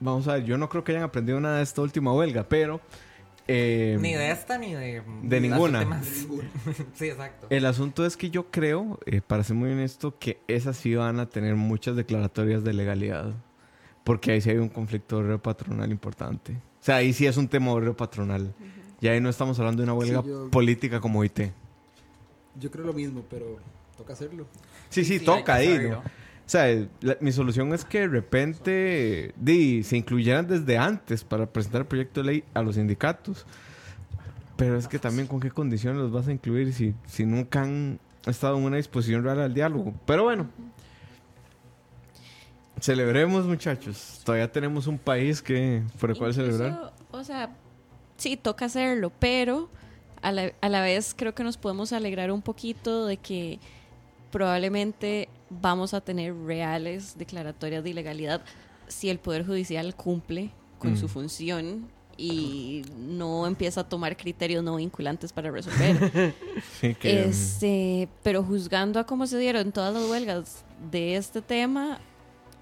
Vamos 0.00 0.28
a 0.28 0.32
ver, 0.36 0.44
yo 0.44 0.56
no 0.56 0.70
creo 0.70 0.82
que 0.82 0.92
hayan 0.92 1.04
aprendido 1.04 1.38
nada 1.40 1.58
de 1.58 1.62
esta 1.62 1.82
última 1.82 2.10
huelga, 2.14 2.44
pero. 2.48 2.80
eh, 3.46 3.98
Ni 4.00 4.14
de 4.14 4.30
esta 4.30 4.56
ni 4.56 4.72
de... 4.72 5.02
De 5.22 5.40
ninguna. 5.42 6.02
sí, 6.94 7.04
exacto. 7.08 7.48
El 7.50 7.66
asunto 7.66 8.06
es 8.06 8.16
que 8.16 8.30
yo 8.30 8.50
creo, 8.50 8.98
eh, 9.04 9.20
para 9.20 9.44
ser 9.44 9.56
muy 9.56 9.72
honesto, 9.72 10.18
que 10.18 10.38
esas 10.48 10.78
sí 10.78 10.94
van 10.94 11.20
a 11.20 11.26
tener 11.28 11.54
muchas 11.56 11.96
declaratorias 11.96 12.64
de 12.64 12.72
legalidad. 12.72 13.34
Porque 14.04 14.32
ahí 14.32 14.40
sí 14.40 14.50
hay 14.50 14.56
un 14.58 14.68
conflicto 14.68 15.22
patronal 15.42 15.90
importante. 15.90 16.52
O 16.52 16.82
sea, 16.84 16.96
ahí 16.96 17.12
sí 17.12 17.26
es 17.26 17.36
un 17.36 17.48
tema 17.48 17.70
obrero 17.72 17.96
patronal. 17.96 18.52
Y 19.00 19.08
ahí 19.08 19.20
no 19.20 19.28
estamos 19.28 19.58
hablando 19.58 19.82
de 19.82 19.84
una 19.84 19.94
huelga 19.94 20.22
Sí, 20.22 20.28
yo- 20.28 20.50
política 20.50 21.00
como 21.00 21.24
IT. 21.24 21.52
Yo 22.58 22.70
creo 22.70 22.84
lo 22.86 22.92
mismo, 22.92 23.22
pero 23.30 23.58
toca 23.96 24.12
hacerlo. 24.14 24.46
Sí, 24.88 25.04
sí, 25.04 25.18
que 25.18 25.24
toca 25.24 25.54
ahí. 25.54 25.88
¿no? 25.90 25.98
O 25.98 26.02
sea, 26.46 26.66
la- 27.00 27.16
mi 27.20 27.30
solución 27.32 27.72
es 27.72 27.84
que 27.84 28.00
de 28.00 28.08
repente 28.08 29.32
di, 29.36 29.82
se 29.84 29.96
incluyeran 29.96 30.46
desde 30.48 30.76
antes 30.78 31.22
para 31.24 31.46
presentar 31.46 31.82
el 31.82 31.86
proyecto 31.86 32.20
de 32.20 32.26
ley 32.26 32.44
a 32.54 32.62
los 32.62 32.74
sindicatos. 32.74 33.46
Pero 34.56 34.76
es 34.76 34.88
que 34.88 34.98
también 34.98 35.26
con 35.26 35.40
qué 35.40 35.50
condiciones 35.50 36.00
los 36.02 36.12
vas 36.12 36.28
a 36.28 36.32
incluir 36.32 36.72
si, 36.74 36.94
si 37.06 37.24
nunca 37.24 37.62
han 37.62 37.98
estado 38.26 38.58
en 38.58 38.64
una 38.64 38.76
disposición 38.76 39.22
real 39.24 39.40
al 39.40 39.54
diálogo. 39.54 39.94
Pero 40.06 40.24
bueno, 40.24 40.48
celebremos 42.80 43.44
muchachos. 43.46 44.20
Todavía 44.24 44.50
tenemos 44.50 44.86
un 44.86 44.98
país 44.98 45.40
que 45.42 45.82
por 45.98 46.10
el 46.10 46.16
cual 46.16 46.30
Incluso, 46.30 46.52
celebrar. 46.58 46.92
O 47.10 47.24
sea, 47.24 47.50
sí, 48.16 48.36
toca 48.36 48.66
hacerlo, 48.66 49.12
pero 49.18 49.68
a 50.22 50.32
la, 50.32 50.52
a 50.60 50.68
la 50.68 50.80
vez 50.82 51.14
creo 51.16 51.34
que 51.34 51.42
nos 51.44 51.56
podemos 51.56 51.92
alegrar 51.92 52.30
un 52.30 52.42
poquito 52.42 53.06
de 53.06 53.16
que 53.16 53.58
probablemente 54.30 55.28
vamos 55.48 55.94
a 55.94 56.00
tener 56.00 56.34
reales 56.34 57.16
declaratorias 57.18 57.82
de 57.82 57.90
ilegalidad 57.90 58.40
si 58.88 59.08
el 59.10 59.18
Poder 59.18 59.44
Judicial 59.46 59.94
cumple 59.94 60.50
con 60.78 60.92
Mm. 60.92 60.96
su 60.96 61.08
función 61.08 61.88
y 62.16 62.82
no 62.98 63.46
empieza 63.46 63.80
a 63.82 63.88
tomar 63.88 64.16
criterios 64.16 64.62
no 64.62 64.76
vinculantes 64.76 65.32
para 65.32 65.50
resolver. 65.50 66.34
Sí, 66.80 66.94
que, 66.94 67.24
Este, 67.24 68.08
pero 68.22 68.42
juzgando 68.42 69.00
a 69.00 69.04
cómo 69.04 69.26
se 69.26 69.38
dieron 69.38 69.72
todas 69.72 69.94
las 69.94 70.04
huelgas 70.08 70.64
de 70.90 71.16
este 71.16 71.40
tema, 71.42 71.98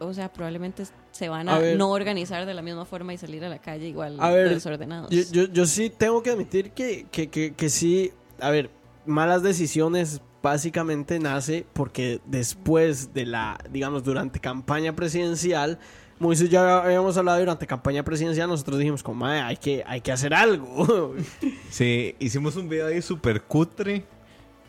o 0.01 0.13
sea, 0.15 0.33
probablemente 0.33 0.85
se 1.11 1.29
van 1.29 1.49
a, 1.49 1.57
A 1.57 1.59
ver. 1.59 1.77
no 1.79 1.91
organizar 1.91 2.47
de 2.47 2.55
la 2.55 2.63
misma 2.63 2.85
forma 2.85 3.13
y 3.15 3.19
salir 3.19 3.45
a 3.45 3.49
la 3.49 3.59
calle 3.59 3.89
igual 3.89 4.17
A 4.21 4.31
ver, 4.31 4.49
desordenados. 4.51 5.11
Yo, 5.11 5.23
yo, 5.33 5.45
yo 5.53 5.67
sí 5.67 5.91
tengo 5.91 6.23
que 6.23 6.31
admitir 6.31 6.71
que, 6.71 7.07
que, 7.11 7.29
que, 7.29 7.55
que 7.55 7.69
sí, 7.71 8.13
a 8.41 8.51
ver, 8.51 8.71
malas 9.07 9.43
decisiones 9.43 10.21
básicamente 10.43 11.19
nace 11.19 11.67
porque 11.73 12.21
después 12.27 13.13
de 13.13 13.27
la, 13.27 13.59
digamos, 13.71 14.05
durante 14.05 14.39
campaña 14.41 14.95
presidencial, 14.95 15.79
Moisés 16.21 16.51
ya 16.51 16.79
habíamos 16.79 17.17
hablado 17.17 17.39
durante 17.39 17.67
campaña 17.67 18.03
presidencial, 18.03 18.49
nosotros 18.49 18.79
dijimos 18.79 19.03
como, 19.03 19.25
"Mae, 19.25 19.41
hay 19.41 19.57
que, 19.57 19.85
hay 19.87 20.01
que 20.01 20.11
hacer 20.13 20.35
algo. 20.35 21.15
sí, 21.71 22.15
hicimos 22.19 22.57
un 22.57 22.69
video 22.69 22.87
ahí 22.89 23.01
súper 23.03 23.43
cutre 23.43 24.05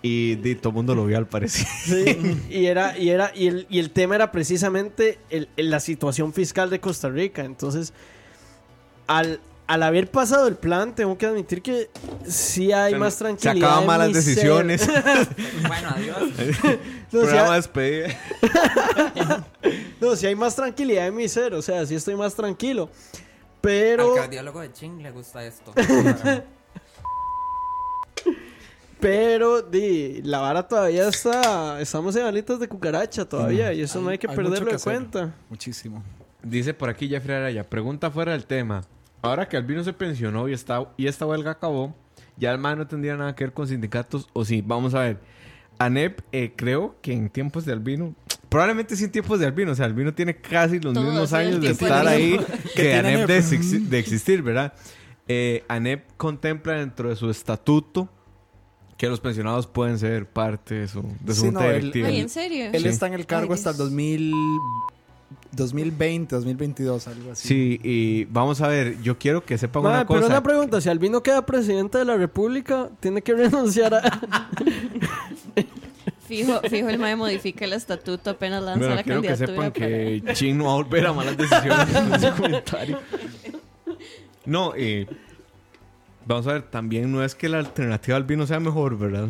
y 0.01 0.35
todo 0.55 0.69
el 0.69 0.75
mundo 0.75 0.95
lo 0.95 1.05
vio 1.05 1.17
al 1.17 1.27
parecer. 1.27 1.67
Sí, 1.85 2.41
y 2.49 2.65
era, 2.67 2.97
y 2.97 3.09
era, 3.09 3.31
y 3.35 3.47
el, 3.47 3.67
y 3.69 3.79
el 3.79 3.91
tema 3.91 4.15
era 4.15 4.31
precisamente 4.31 5.19
el- 5.29 5.49
el- 5.57 5.69
la 5.69 5.79
situación 5.79 6.33
fiscal 6.33 6.69
de 6.69 6.79
Costa 6.79 7.09
Rica. 7.09 7.43
Entonces, 7.43 7.93
al, 9.07 9.41
al 9.67 9.83
haber 9.83 10.09
pasado 10.09 10.47
el 10.47 10.55
plan, 10.55 10.95
tengo 10.95 11.17
que 11.17 11.25
admitir 11.25 11.61
que 11.61 11.89
sí 12.27 12.71
hay 12.71 12.95
más 12.95 13.13
Se 13.15 13.19
tranquilidad. 13.25 13.67
acaban 13.69 13.81
en 13.83 13.87
malas 13.87 14.13
decisiones. 14.13 14.87
Bueno, 15.67 15.89
adiós. 15.89 16.17
No, 16.21 17.21
sí 17.21 17.25
Programa 17.25 17.43
de 17.43 17.49
hay- 17.49 17.55
despedida. 17.61 18.17
no, 20.01 20.15
sí 20.15 20.27
hay 20.27 20.35
más 20.35 20.55
tranquilidad 20.55 21.07
en 21.07 21.15
mi 21.15 21.27
ser, 21.27 21.53
o 21.53 21.61
sea, 21.61 21.85
sí 21.85 21.95
estoy 21.95 22.15
más 22.15 22.35
tranquilo. 22.35 22.89
Pero, 23.61 24.13
Al 24.13 24.21
cardiólogo 24.21 24.61
de 24.61 24.71
Ching 24.71 25.03
le 25.03 25.11
gusta 25.11 25.43
esto. 25.45 25.73
pero, 28.99 29.61
di, 29.61 30.21
la 30.23 30.39
vara 30.39 30.67
todavía 30.67 31.07
está, 31.07 31.79
estamos 31.81 32.15
en 32.15 32.23
alitas 32.25 32.59
de 32.59 32.67
cucaracha 32.67 33.25
todavía, 33.25 33.71
y 33.73 33.81
eso 33.81 34.01
no 34.01 34.09
hay 34.09 34.17
que 34.17 34.27
Hay 34.29 34.35
perderlo 34.35 34.65
de 34.69 34.75
hacer. 34.75 34.93
cuenta. 34.93 35.33
Muchísimo. 35.49 36.03
Dice 36.43 36.73
por 36.73 36.89
aquí 36.89 37.07
Jeffrey 37.09 37.35
Araya, 37.37 37.69
pregunta 37.69 38.09
fuera 38.11 38.31
del 38.33 38.45
tema. 38.45 38.81
Ahora 39.21 39.47
que 39.49 39.57
Albino 39.57 39.83
se 39.83 39.91
pensionó 39.93 40.47
y, 40.47 40.53
está, 40.53 40.89
y 40.97 41.07
esta 41.07 41.25
huelga 41.25 41.51
acabó, 41.51 41.95
ya 42.37 42.51
el 42.51 42.57
MAE 42.59 42.75
no 42.77 42.87
tendría 42.87 43.15
nada 43.17 43.35
que 43.35 43.43
ver 43.45 43.53
con 43.53 43.67
sindicatos, 43.67 44.27
o 44.33 44.45
sí, 44.45 44.63
vamos 44.65 44.93
a 44.95 45.01
ver. 45.01 45.19
ANEP, 45.77 46.19
eh, 46.33 46.53
creo 46.55 46.95
que 47.01 47.13
en 47.13 47.29
tiempos 47.29 47.63
de 47.65 47.71
Albino, 47.73 48.13
probablemente 48.49 48.95
sí 48.97 49.05
en 49.05 49.11
tiempos 49.11 49.39
de 49.39 49.45
Albino, 49.45 49.71
o 49.71 49.75
sea, 49.75 49.85
Albino 49.85 50.13
tiene 50.13 50.35
casi 50.35 50.79
los 50.79 50.93
Todo 50.93 51.03
mismos 51.05 51.31
años 51.33 51.61
de 51.61 51.69
estar 51.71 52.05
ahí 52.05 52.37
que 52.75 52.95
ANEP 52.95 53.27
de, 53.27 53.33
ANEP. 53.35 53.51
exi- 53.53 53.87
de 53.87 53.99
existir, 53.99 54.41
¿verdad? 54.41 54.73
Eh, 55.27 55.63
ANEP 55.69 56.05
contempla 56.17 56.73
dentro 56.73 57.07
de 57.09 57.15
su 57.15 57.29
estatuto 57.29 58.09
que 58.99 59.07
los 59.07 59.19
pensionados 59.19 59.65
pueden 59.65 59.97
ser 59.97 60.27
parte 60.27 60.75
de 60.75 60.87
su, 60.87 61.01
de 61.21 61.33
su 61.33 61.39
Sí, 61.41 61.45
junta 61.47 61.61
no, 61.61 61.69
él- 61.71 61.75
directiva. 61.79 62.07
Ay, 62.09 62.19
¿en 62.19 62.29
serio? 62.29 62.65
Él 62.71 62.81
Sí. 62.83 62.87
está 62.89 63.07
en 63.07 63.13
el 63.13 63.25
cargo 63.25 63.53
Ay, 63.53 63.57
hasta 63.57 63.69
el 63.71 63.77
Dios. 63.77 63.87
2000, 63.89 64.33
2020, 65.53 66.35
2022, 66.35 67.07
algo 67.07 67.31
así. 67.31 67.47
Sí, 67.47 67.79
y 67.83 68.25
vamos 68.25 68.59
a 68.61 68.67
ver, 68.67 69.01
yo 69.01 69.17
quiero 69.17 69.43
que 69.45 69.57
sepan 69.57 69.83
una 69.85 70.05
cosa. 70.05 70.19
pero 70.19 70.27
una 70.27 70.43
pregunta, 70.43 70.81
si 70.81 70.89
Albino 70.89 71.23
queda 71.23 71.45
presidente 71.45 71.97
de 71.97 72.05
la 72.05 72.17
república, 72.17 72.89
tiene 72.99 73.21
que 73.21 73.33
renunciar 73.35 73.93
a... 73.95 74.19
Fijo, 76.27 76.59
fijo, 76.69 76.89
el 76.89 76.99
MAE 76.99 77.15
modifica 77.15 77.65
el 77.65 77.73
estatuto 77.73 78.29
apenas 78.31 78.61
lanza 78.61 78.79
Bueno, 78.79 78.95
la 78.95 79.03
quiero 79.03 79.21
que 79.21 79.27
candidatura. 79.29 79.63
sepan 79.63 79.71
para- 79.73 79.87
que 79.87 80.23
Chin 80.33 80.57
no 80.57 80.65
va 80.65 80.71
a 80.71 80.75
volver 80.75 81.07
a 81.07 81.13
malas 81.13 81.37
decisiones 81.37 81.95
en 81.95 82.19
su 82.21 82.41
comentario. 82.41 82.99
No, 84.45 84.75
y 84.75 85.05
vamos 86.25 86.47
a 86.47 86.53
ver, 86.53 86.63
también 86.63 87.11
no 87.11 87.23
es 87.23 87.35
que 87.35 87.49
la 87.49 87.59
alternativa 87.59 88.17
al 88.17 88.23
vino 88.23 88.45
sea 88.47 88.59
mejor, 88.59 88.97
¿verdad? 88.97 89.29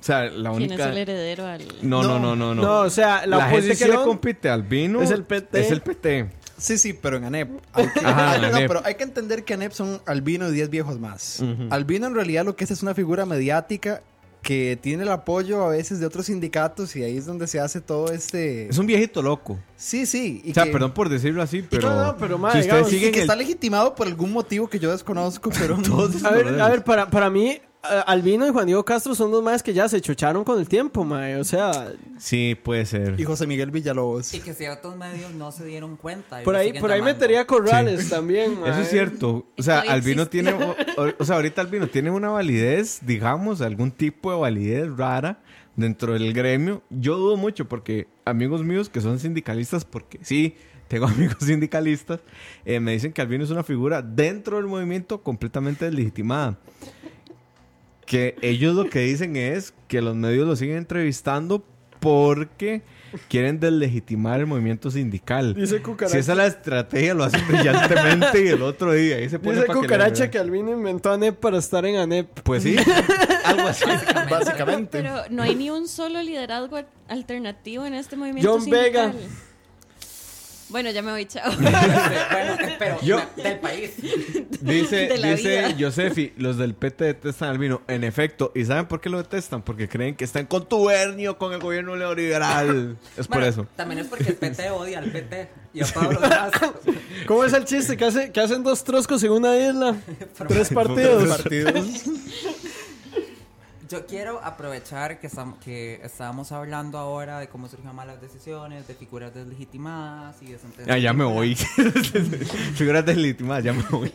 O 0.00 0.04
sea, 0.04 0.24
la 0.24 0.50
¿Quién 0.50 0.70
única... 0.70 0.86
es 0.86 0.90
el 0.90 0.98
heredero 0.98 1.46
al...? 1.46 1.62
No, 1.82 2.02
no, 2.02 2.18
no, 2.18 2.34
no, 2.34 2.54
no. 2.54 2.62
No, 2.62 2.80
o 2.80 2.90
sea, 2.90 3.24
la, 3.26 3.36
la 3.36 3.48
gente 3.50 3.76
que 3.76 3.84
le 3.84 3.92
oposición... 3.92 4.04
compite 4.04 4.50
al 4.50 4.64
vino 4.64 5.00
es 5.00 5.12
el 5.12 5.22
PT. 5.24 5.60
Es 5.60 5.70
el 5.70 5.80
PT. 5.80 6.28
Sí, 6.58 6.76
sí, 6.76 6.92
pero 6.92 7.18
en 7.18 7.24
ANEP. 7.24 7.50
Hay 7.72 7.86
que, 7.94 8.00
Ajá, 8.04 8.34
en 8.34 8.42
no, 8.42 8.48
ANEP. 8.48 8.68
pero 8.68 8.82
hay 8.84 8.96
que 8.96 9.04
entender 9.04 9.44
que 9.44 9.54
ANEP 9.54 9.72
son 9.72 10.00
Albino 10.06 10.48
y 10.48 10.52
10 10.52 10.70
viejos 10.70 10.98
más. 10.98 11.38
Ujú. 11.40 11.68
Albino 11.70 12.08
en 12.08 12.14
realidad 12.16 12.44
lo 12.44 12.56
que 12.56 12.64
es 12.64 12.72
es 12.72 12.82
una 12.82 12.94
figura 12.94 13.26
mediática 13.26 14.02
que 14.42 14.76
tiene 14.80 15.04
el 15.04 15.08
apoyo 15.08 15.64
a 15.64 15.68
veces 15.68 16.00
de 16.00 16.06
otros 16.06 16.26
sindicatos 16.26 16.96
y 16.96 17.04
ahí 17.04 17.16
es 17.16 17.26
donde 17.26 17.46
se 17.46 17.60
hace 17.60 17.80
todo 17.80 18.12
este... 18.12 18.68
Es 18.68 18.76
un 18.76 18.86
viejito 18.86 19.22
loco. 19.22 19.58
Sí, 19.76 20.04
sí. 20.04 20.42
Y 20.44 20.50
o 20.50 20.54
sea, 20.54 20.64
que, 20.64 20.72
perdón 20.72 20.92
por 20.92 21.08
decirlo 21.08 21.42
así, 21.42 21.62
pero... 21.62 21.88
No, 21.90 22.04
no, 22.06 22.16
pero, 22.16 22.40
si 22.52 22.58
digamos, 22.62 22.92
y 22.92 23.00
que 23.00 23.08
el- 23.10 23.18
está 23.20 23.36
legitimado 23.36 23.94
por 23.94 24.08
algún 24.08 24.32
motivo 24.32 24.68
que 24.68 24.80
yo 24.80 24.90
desconozco, 24.90 25.50
pero... 25.56 25.76
A 26.24 26.30
ver, 26.32 26.60
a 26.60 26.68
ver 26.68 26.82
para, 26.82 27.08
para 27.08 27.30
mí, 27.30 27.60
Albino 27.82 28.46
y 28.46 28.50
Juan 28.50 28.66
Diego 28.66 28.84
Castro 28.84 29.14
son 29.14 29.30
dos 29.32 29.42
más 29.42 29.62
que 29.62 29.74
ya 29.74 29.88
se 29.88 30.00
chocharon 30.00 30.44
con 30.44 30.58
el 30.58 30.68
tiempo, 30.68 31.04
mae. 31.04 31.36
O 31.36 31.44
sea, 31.44 31.92
Sí, 32.18 32.56
puede 32.62 32.86
ser. 32.86 33.18
Y 33.18 33.24
José 33.24 33.46
Miguel 33.46 33.70
Villalobos. 33.70 34.32
Y 34.34 34.40
que 34.40 34.54
ciertos 34.54 34.96
medios 34.96 35.32
no 35.34 35.50
se 35.50 35.64
dieron 35.64 35.96
cuenta. 35.96 36.42
por 36.42 36.54
ahí, 36.54 36.72
por 36.78 36.90
ahí 36.92 37.00
llamando. 37.00 37.18
metería 37.18 37.46
Corrales 37.46 38.08
también, 38.08 38.60
mae. 38.60 38.70
Eso 38.70 38.80
es 38.82 38.90
cierto. 38.90 39.46
O 39.58 39.62
sea, 39.62 39.82
Todavía 39.82 39.92
Albino 39.94 40.28
tiene. 40.28 40.54
O 41.18 41.24
sea, 41.24 41.36
ahorita 41.36 41.60
Albino 41.62 41.88
tiene 41.88 42.10
una 42.10 42.30
validez, 42.30 43.00
digamos, 43.04 43.60
algún 43.60 43.90
tipo 43.90 44.32
de 44.32 44.38
validez 44.38 44.96
rara 44.96 45.40
dentro 45.76 46.12
del 46.12 46.32
gremio. 46.32 46.82
Yo 46.90 47.16
dudo 47.16 47.36
mucho 47.36 47.68
porque 47.68 48.06
amigos 48.24 48.62
míos 48.62 48.88
que 48.88 49.00
son 49.00 49.18
sindicalistas, 49.18 49.84
porque 49.84 50.18
sí, 50.22 50.56
tengo 50.88 51.06
amigos 51.08 51.38
sindicalistas, 51.40 52.20
eh, 52.64 52.80
me 52.80 52.92
dicen 52.92 53.12
que 53.12 53.22
Albino 53.22 53.44
es 53.44 53.50
una 53.50 53.62
figura 53.62 54.02
dentro 54.02 54.58
del 54.58 54.66
movimiento 54.66 55.22
completamente 55.22 55.86
deslegitimada. 55.86 56.58
Que 58.06 58.36
ellos 58.42 58.74
lo 58.74 58.88
que 58.90 59.00
dicen 59.00 59.36
es 59.36 59.74
que 59.88 60.02
los 60.02 60.14
medios 60.16 60.46
lo 60.46 60.56
siguen 60.56 60.76
entrevistando 60.76 61.64
porque 62.00 62.82
quieren 63.28 63.60
deslegitimar 63.60 64.40
el 64.40 64.46
movimiento 64.46 64.90
sindical. 64.90 65.54
Dice 65.54 65.76
Si 65.76 65.82
Cucaracha, 65.82 66.18
esa 66.18 66.32
es 66.32 66.38
la 66.38 66.46
estrategia, 66.46 67.14
lo 67.14 67.24
hacen 67.24 67.46
brillantemente 67.46 68.44
y 68.44 68.48
el 68.48 68.62
otro 68.62 68.92
día 68.92 69.16
ahí 69.16 69.28
se 69.28 69.38
pone 69.38 69.56
dice 69.56 69.66
pa' 69.66 69.74
que 69.74 69.80
Cucaracha 69.80 70.30
que 70.30 70.38
Albino 70.38 70.72
inventó 70.72 71.12
ANEP 71.12 71.38
para 71.38 71.58
estar 71.58 71.84
en 71.84 71.96
ANEP. 71.96 72.40
Pues 72.42 72.64
sí, 72.64 72.74
algo 73.44 73.68
así. 73.68 73.84
Básicamente. 74.28 74.98
Pero 75.02 75.14
no 75.30 75.42
hay 75.42 75.54
ni 75.54 75.70
un 75.70 75.86
solo 75.86 76.20
liderazgo 76.22 76.76
al- 76.76 76.88
alternativo 77.08 77.86
en 77.86 77.94
este 77.94 78.16
movimiento 78.16 78.50
John 78.58 78.68
Vega. 78.68 79.12
Bueno, 80.72 80.90
ya 80.90 81.02
me 81.02 81.12
voy, 81.12 81.26
chao. 81.26 81.52
bueno, 81.60 82.56
pero 82.78 83.00
Yo- 83.02 83.20
del 83.36 83.58
país. 83.60 83.90
Dice, 84.60 85.08
De 85.08 85.34
dice 85.36 85.66
vida. 85.68 85.76
Josefi, 85.78 86.32
los 86.38 86.56
del 86.56 86.74
PT 86.74 87.04
detestan 87.04 87.50
al 87.50 87.58
vino. 87.58 87.82
En 87.88 88.04
efecto, 88.04 88.52
¿y 88.54 88.64
saben 88.64 88.86
por 88.86 89.00
qué 89.00 89.10
lo 89.10 89.18
detestan? 89.18 89.62
Porque 89.62 89.88
creen 89.88 90.14
que 90.16 90.24
está 90.24 90.40
en 90.40 90.46
contubernio 90.46 91.36
con 91.38 91.52
el 91.52 91.60
gobierno 91.60 91.94
neoliberal. 91.96 92.96
Es 93.16 93.28
por 93.28 93.42
eso. 93.44 93.66
También 93.76 94.00
es 94.00 94.06
porque 94.06 94.30
el 94.30 94.34
PT 94.36 94.70
odia 94.70 94.98
al 94.98 95.10
PT 95.10 95.48
y 95.74 95.82
a 95.82 95.86
Pablo 95.86 96.20
Lazo. 96.20 96.74
¿Cómo 97.26 97.44
es 97.44 97.52
el 97.52 97.64
chiste? 97.64 97.96
Que, 97.96 98.04
hace, 98.04 98.32
que 98.32 98.40
hacen 98.40 98.62
dos 98.62 98.82
troscos 98.84 99.22
en 99.24 99.32
una 99.32 99.56
isla. 99.56 99.96
Tres 100.48 100.70
partidos. 100.70 101.28
partidos. 101.28 101.86
Yo 103.92 104.06
quiero 104.06 104.42
aprovechar 104.42 105.20
que, 105.20 105.28
estam- 105.28 105.58
que 105.58 106.00
estábamos 106.02 106.50
hablando 106.50 106.96
ahora 106.98 107.38
de 107.40 107.48
cómo 107.48 107.68
surgen 107.68 107.94
malas 107.94 108.20
decisiones, 108.22 108.88
de 108.88 108.94
figuras 108.94 109.34
deslegitimadas 109.34 110.40
y 110.42 110.46
de 110.52 110.58
sentencias 110.58 110.88
Ah, 110.96 110.98
ya 110.98 111.12
me 111.12 111.24
voy. 111.24 111.54
Figuras 112.74 113.04
deslegitimadas, 113.04 113.64
ya 113.64 113.72
me 113.74 113.82
voy. 113.90 114.10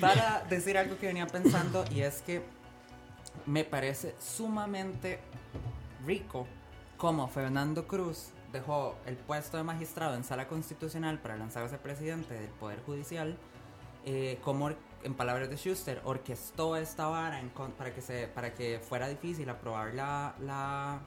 Para 0.00 0.44
decir 0.50 0.76
algo 0.76 0.98
que 0.98 1.06
venía 1.06 1.26
pensando 1.26 1.84
y 1.90 2.00
es 2.00 2.20
que 2.20 2.42
me 3.46 3.64
parece 3.64 4.14
sumamente 4.20 5.20
rico 6.06 6.46
como 6.98 7.26
Fernando 7.28 7.86
Cruz 7.86 8.28
dejó 8.52 8.94
el 9.06 9.16
puesto 9.16 9.56
de 9.56 9.62
magistrado 9.62 10.14
en 10.16 10.24
sala 10.24 10.46
constitucional 10.48 11.18
para 11.18 11.36
lanzarse 11.36 11.76
presidente 11.78 12.34
del 12.34 12.50
Poder 12.50 12.80
Judicial, 12.84 13.36
eh, 14.04 14.38
como 14.44 14.70
en 15.04 15.14
palabras 15.14 15.48
de 15.50 15.56
Schuster, 15.56 16.00
orquestó 16.04 16.76
esta 16.76 17.06
vara 17.06 17.40
en 17.40 17.50
con- 17.50 17.72
para, 17.72 17.94
que 17.94 18.00
se, 18.00 18.26
para 18.28 18.54
que 18.54 18.80
fuera 18.86 19.08
difícil 19.08 19.48
aprobar 19.48 19.94
la, 19.94 20.34
la, 20.40 21.00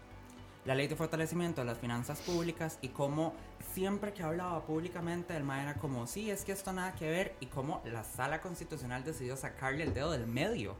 la 0.66 0.76
ley 0.76 0.88
de 0.88 0.96
fortalecimiento 0.96 1.62
de 1.62 1.66
las 1.68 1.78
finanzas 1.80 2.20
públicas 2.20 2.78
y 2.82 2.90
cómo 2.90 3.34
siempre 3.74 4.14
que 4.14 4.24
hablaba 4.24 4.66
públicamente 4.66 5.36
el 5.36 5.44
MAE 5.44 5.64
era 5.64 5.74
como, 5.76 6.08
sí, 6.08 6.32
es 6.32 6.44
que 6.44 6.52
esto 6.52 6.74
nada 6.74 6.94
que 6.96 7.08
ver 7.10 7.36
y 7.40 7.46
cómo 7.48 7.82
la 7.86 8.04
sala 8.04 8.42
constitucional 8.42 9.04
decidió 9.04 9.36
sacarle 9.38 9.84
el 9.84 9.94
dedo 9.94 10.12
del 10.12 10.26
medio. 10.28 10.76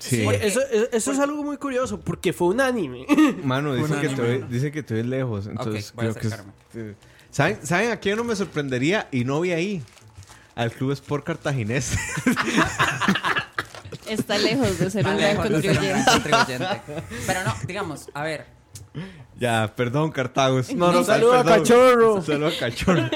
Sí. 0.00 0.22
Porque- 0.24 0.46
Eso, 0.46 0.60
eso- 0.70 0.88
eso 0.92 1.12
es 1.12 1.18
algo 1.18 1.42
muy 1.42 1.56
curioso 1.56 1.98
porque 2.00 2.32
fue 2.32 2.48
unánime. 2.48 3.06
Mano, 3.44 3.74
dice 3.74 4.00
que, 4.00 4.06
estoy, 4.06 4.42
dice 4.48 4.70
que 4.72 4.78
estoy 4.80 5.02
lejos. 5.02 5.46
Entonces, 5.46 5.90
Ok, 5.90 5.96
voy 5.96 6.06
a 6.06 6.10
creo 6.10 6.20
que. 6.20 6.26
es- 6.28 6.32
acercarme. 6.34 6.94
¿Saben, 7.30 7.66
¿Saben 7.66 7.90
a 7.90 7.96
quién 7.96 8.16
no 8.18 8.24
me 8.24 8.36
sorprendería? 8.36 9.08
Y 9.10 9.24
no 9.24 9.40
vi 9.40 9.52
ahí. 9.52 9.82
Al 10.54 10.72
Club 10.72 10.92
Sport 10.92 11.24
Cartaginés. 11.24 11.96
Está 14.06 14.38
lejos 14.38 14.78
de 14.78 14.90
ser 14.90 15.06
un 15.06 15.16
gran 15.16 15.36
contribuyente. 15.36 16.10
contribuyente. 16.10 16.80
Pero 17.26 17.44
no, 17.44 17.54
digamos, 17.66 18.10
a 18.12 18.22
ver, 18.22 18.46
ya, 19.36 19.72
perdón, 19.74 20.12
Cartagos. 20.12 20.74
No, 20.74 20.92
no, 20.92 21.02
saludo 21.02 21.34
a. 21.34 21.44
Cachorro. 21.44 22.22
Saludo 22.22 22.48
a 22.48 22.58
Cachorro. 22.58 23.10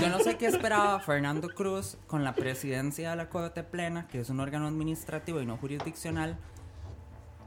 yo 0.00 0.08
no 0.08 0.18
sé 0.20 0.36
qué 0.36 0.46
esperaba 0.46 1.00
Fernando 1.00 1.48
Cruz 1.48 1.96
con 2.06 2.24
la 2.24 2.34
presidencia 2.34 3.10
de 3.10 3.16
la 3.16 3.28
Corte 3.28 3.62
Plena, 3.62 4.06
que 4.08 4.20
es 4.20 4.30
un 4.30 4.40
órgano 4.40 4.66
administrativo 4.66 5.40
y 5.40 5.46
no 5.46 5.56
jurisdiccional. 5.56 6.36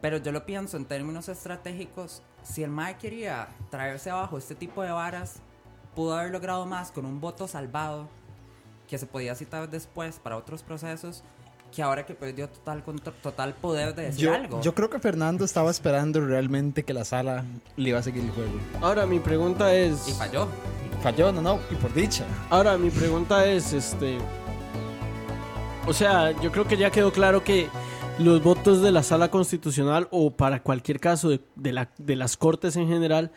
Pero 0.01 0.17
yo 0.17 0.32
lo 0.32 0.45
pienso 0.45 0.77
en 0.77 0.86
términos 0.86 1.29
estratégicos. 1.29 2.23
Si 2.43 2.63
el 2.63 2.71
MAE 2.71 2.97
quería 2.97 3.49
traerse 3.69 4.10
abajo 4.10 4.38
este 4.38 4.56
tipo 4.56 4.84
de 4.84 4.91
varas, 4.91 5.41
pudo 5.95 6.17
haber 6.17 6.32
logrado 6.32 6.65
más 6.65 6.91
con 6.91 7.06
un 7.06 7.21
voto 7.21 7.47
salvado 7.47 8.10
que 8.93 8.99
se 8.99 9.08
podía 9.08 9.34
citar 9.34 9.67
después 9.71 10.19
para 10.21 10.38
otros 10.38 10.62
procesos 10.62 11.23
que 11.75 11.82
ahora 11.82 12.06
que 12.06 12.13
perdió 12.13 12.47
total, 12.47 12.84
total 13.23 13.56
poder 13.56 13.95
de 13.95 14.03
decir 14.03 14.25
Yo, 14.25 14.36
algo. 14.36 14.62
yo 14.62 14.75
creo 14.75 14.91
que 14.91 14.99
Fernando 14.99 15.43
estaba 15.43 15.71
esperando 15.71 16.21
realmente 16.21 16.84
que 16.84 16.93
la 16.93 17.03
sala 17.03 17.43
le 17.75 17.89
iba 17.89 17.97
a 17.97 18.03
seguir 18.03 18.23
el 18.23 18.29
juego. 18.29 18.51
Ahora 18.82 19.08
mi 19.08 19.17
pregunta 19.19 19.73
es. 19.73 20.08
Y 20.08 20.12
falló. 20.12 20.47
Falló, 21.01 21.32
no, 21.32 21.41
no, 21.41 21.60
y 21.71 21.75
por 21.75 21.91
dicha. 21.91 22.23
Ahora 22.51 22.77
mi 22.77 22.91
pregunta 22.91 23.43
es, 23.47 23.73
este. 23.73 24.19
O 25.88 25.93
sea, 25.93 26.39
yo 26.39 26.51
creo 26.51 26.67
que 26.67 26.77
ya 26.77 26.91
quedó 26.91 27.12
claro 27.12 27.43
que 27.43 27.69
los 28.19 28.43
votos 28.43 28.84
de 28.84 28.91
la 28.91 29.01
sala 29.01 29.32
constitucional 29.32 30.08
o 30.12 30.29
para 30.29 30.62
cualquier 30.62 30.99
caso 30.99 31.29
de, 31.29 31.41
de 31.56 31.71
la- 31.73 31.89
de 31.97 32.15
las 32.15 32.38
cortes 32.38 32.75
en 32.75 32.88
general 32.88 33.32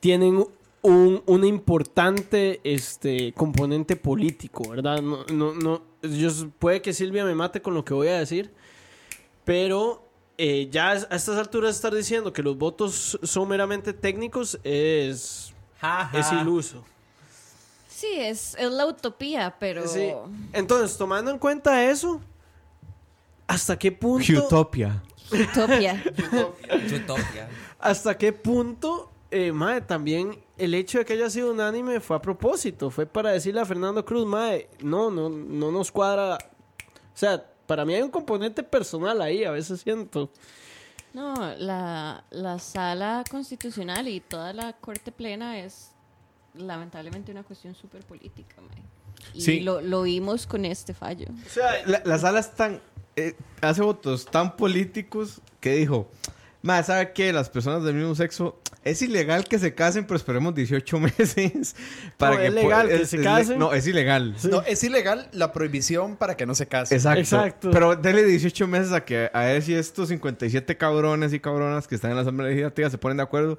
tienen 0.00 0.44
un, 0.88 1.22
un 1.26 1.44
importante 1.44 2.60
este, 2.64 3.32
componente 3.34 3.94
político, 3.94 4.70
¿verdad? 4.70 5.02
No, 5.02 5.24
no, 5.32 5.52
no, 5.52 5.82
yo, 6.02 6.30
puede 6.58 6.80
que 6.80 6.92
Silvia 6.92 7.24
me 7.24 7.34
mate 7.34 7.60
con 7.60 7.74
lo 7.74 7.84
que 7.84 7.92
voy 7.92 8.08
a 8.08 8.18
decir, 8.18 8.50
pero 9.44 10.08
eh, 10.38 10.68
ya 10.70 10.92
a 10.92 10.94
estas 10.94 11.36
alturas 11.36 11.76
estar 11.76 11.94
diciendo 11.94 12.32
que 12.32 12.42
los 12.42 12.56
votos 12.56 13.18
son 13.22 13.48
meramente 13.48 13.92
técnicos 13.92 14.58
es, 14.64 15.52
es 16.14 16.32
iluso. 16.32 16.84
Sí, 17.88 18.08
es, 18.16 18.54
es 18.58 18.70
la 18.70 18.86
utopía, 18.86 19.56
pero... 19.58 19.86
Sí. 19.86 20.10
Entonces, 20.52 20.96
tomando 20.96 21.30
en 21.30 21.38
cuenta 21.38 21.84
eso, 21.84 22.20
¿hasta 23.46 23.78
qué 23.78 23.92
punto? 23.92 24.46
Utopia. 24.46 25.02
Utopia. 25.30 26.02
Utopia. 26.96 27.48
¿Hasta 27.78 28.16
qué 28.16 28.32
punto, 28.32 29.10
eh, 29.30 29.52
mae, 29.52 29.80
también 29.80 30.38
el 30.58 30.74
hecho 30.74 30.98
de 30.98 31.04
que 31.04 31.14
haya 31.14 31.30
sido 31.30 31.52
unánime 31.52 32.00
fue 32.00 32.16
a 32.16 32.22
propósito? 32.22 32.90
Fue 32.90 33.06
para 33.06 33.30
decirle 33.30 33.60
a 33.60 33.64
Fernando 33.64 34.04
Cruz, 34.04 34.26
mae, 34.26 34.68
no, 34.82 35.10
no, 35.10 35.28
no 35.28 35.70
nos 35.72 35.90
cuadra. 35.92 36.36
O 36.36 37.16
sea, 37.18 37.44
para 37.66 37.84
mí 37.84 37.94
hay 37.94 38.02
un 38.02 38.10
componente 38.10 38.62
personal 38.62 39.20
ahí, 39.22 39.44
a 39.44 39.50
veces 39.50 39.80
siento. 39.80 40.30
No, 41.14 41.34
la, 41.56 42.24
la 42.30 42.58
sala 42.58 43.24
constitucional 43.30 44.08
y 44.08 44.20
toda 44.20 44.52
la 44.52 44.72
corte 44.74 45.10
plena 45.10 45.58
es 45.58 45.90
lamentablemente 46.54 47.32
una 47.32 47.42
cuestión 47.42 47.74
súper 47.74 48.04
política, 48.04 48.56
mae. 48.60 48.82
Y 49.34 49.40
Sí. 49.40 49.60
lo, 49.60 49.80
lo 49.80 50.02
vimos 50.02 50.46
con 50.46 50.64
este 50.64 50.94
fallo. 50.94 51.26
O 51.46 51.48
sea, 51.50 51.70
La, 51.86 52.02
la 52.04 52.18
sala 52.18 52.40
es 52.40 52.52
tan. 52.54 52.80
eh, 53.16 53.34
hace 53.60 53.82
votos 53.82 54.26
tan 54.26 54.56
políticos 54.56 55.40
que 55.60 55.72
dijo: 55.74 56.08
Más, 56.62 56.86
¿sabe 56.86 57.12
qué? 57.12 57.32
Las 57.32 57.50
personas 57.50 57.82
del 57.82 57.94
mismo 57.96 58.14
sexo. 58.14 58.58
Es 58.84 59.02
ilegal 59.02 59.44
que 59.44 59.58
se 59.58 59.74
casen, 59.74 60.04
pero 60.06 60.16
esperemos 60.16 60.54
18 60.54 60.98
meses 61.18 61.74
para 62.16 62.34
No, 62.34 62.40
que 62.40 62.46
es 62.46 62.54
legal 62.54 62.88
que 62.88 63.02
es- 63.02 63.10
se 63.10 63.20
casen. 63.22 63.58
No, 63.58 63.72
es 63.72 63.86
ilegal. 63.86 64.34
Sí. 64.38 64.48
No, 64.48 64.62
es 64.62 64.82
ilegal 64.84 65.28
la 65.32 65.52
prohibición 65.52 66.16
para 66.16 66.36
que 66.36 66.46
no 66.46 66.54
se 66.54 66.66
case. 66.66 66.94
Exacto. 66.94 67.20
Exacto. 67.20 67.70
Pero 67.70 67.96
dele 67.96 68.24
18 68.24 68.66
meses 68.66 68.92
a 68.92 69.04
que 69.04 69.30
a 69.32 69.40
ver 69.40 69.62
si 69.62 69.74
estos 69.74 70.08
57 70.08 70.76
cabrones 70.76 71.32
y 71.32 71.40
cabronas 71.40 71.86
que 71.88 71.96
están 71.96 72.10
en 72.10 72.16
la 72.16 72.22
Asamblea 72.22 72.48
Legislativa 72.50 72.88
se 72.88 72.98
ponen 72.98 73.16
de 73.18 73.24
acuerdo 73.24 73.58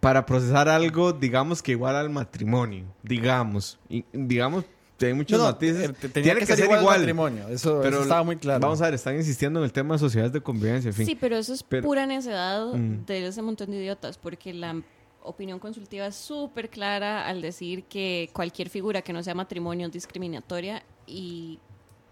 para 0.00 0.26
procesar 0.26 0.68
algo, 0.68 1.12
digamos 1.12 1.62
que 1.62 1.72
igual 1.72 1.94
al 1.96 2.10
matrimonio. 2.10 2.84
Digamos. 3.02 3.78
Y, 3.88 4.04
digamos, 4.12 4.64
hay 5.06 5.14
muchos 5.14 5.38
No, 5.38 5.44
no, 5.46 5.52
matices. 5.52 5.90
eh, 5.90 5.92
te- 6.00 6.08
tenía 6.08 6.34
que, 6.34 6.46
ser 6.46 6.60
igual, 6.60 6.78
al 6.80 6.84
matrimonio. 6.98 7.48
Eso, 7.48 7.80
Pero 7.82 7.96
eso 7.96 8.02
estaba 8.02 8.22
muy 8.22 8.36
claro. 8.36 8.60
Vamos 8.60 8.80
a 8.80 8.86
ver, 8.86 8.94
están 8.94 9.16
insistiendo 9.16 9.60
en 9.60 9.64
el 9.64 9.72
tema 9.72 9.94
de 9.94 9.98
sociedades 9.98 10.32
de 10.32 10.40
convivencia, 10.40 10.88
en 10.88 10.94
fin. 10.94 11.06
Sí, 11.06 11.14
pero 11.14 11.36
eso 11.36 11.52
es 11.54 11.62
Pero- 11.62 11.82
pura 11.86 12.06
necedad 12.06 12.72
Mm. 12.74 13.04
de 13.06 13.26
ese 13.26 13.42
montón 13.42 13.70
de 13.70 13.76
idiotas, 13.78 14.18
porque 14.18 14.52
la 14.54 14.80
opinión 15.24 15.58
consultiva 15.58 16.06
es 16.06 16.16
súper 16.16 16.68
clara 16.68 17.26
al 17.28 17.40
decir 17.42 17.84
que 17.84 18.28
cualquier 18.32 18.68
figura 18.70 19.02
que 19.02 19.12
no 19.12 19.22
sea 19.22 19.34
matrimonio 19.34 19.86
es 19.86 19.92
discriminatoria 19.92 20.82
y 21.06 21.60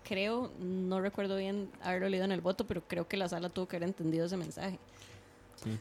creo, 0.05 0.53
no 0.61 1.01
recuerdo 1.01 1.37
bien 1.37 1.69
haberlo 1.83 2.09
leído 2.09 2.25
en 2.25 2.33
el 2.33 2.41
voto, 2.41 2.67
pero 2.67 2.83
creo 2.87 3.07
que 3.09 3.17
la 3.17 3.29
sala 3.29 3.49
tuvo 3.49 3.67
que 3.69 3.77
haber 3.77 3.89
entendido 3.89 4.27
ese 4.27 4.37
mensaje. 4.37 4.79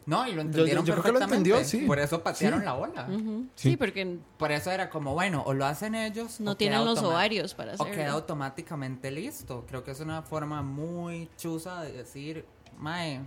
No, 0.05 0.27
y 0.27 0.33
lo 0.33 0.41
entendieron 0.41 0.85
yo 0.85 0.93
creo 0.93 1.03
que 1.03 1.11
lo 1.19 1.21
entendió, 1.23 1.63
sí. 1.63 1.79
Por 1.79 1.99
eso 1.99 2.21
patearon 2.21 2.65
la 2.65 2.73
bola. 2.73 3.07
Ujú. 3.09 3.45
Sí. 3.55 3.71
Sí, 3.71 3.77
porque 3.77 4.17
Por 4.37 4.51
eso 4.51 4.71
era 4.71 4.89
como, 4.89 5.13
bueno, 5.13 5.43
o 5.45 5.53
lo 5.53 5.65
hacen 5.65 5.95
ellos. 5.95 6.39
no 6.39 6.55
tienen 6.57 6.83
los 6.85 6.99
ovarios 6.99 7.53
para 7.53 7.73
O 7.75 7.77
queda 7.85 7.91
hacerlo. 7.93 8.13
automáticamente 8.13 9.11
listo. 9.11 9.65
Creo 9.67 9.83
que 9.83 9.91
es 9.91 9.99
una 9.99 10.21
forma 10.21 10.61
muy 10.61 11.29
chusa 11.37 11.81
de 11.83 11.91
decir, 11.93 12.45
Mae. 12.77 13.21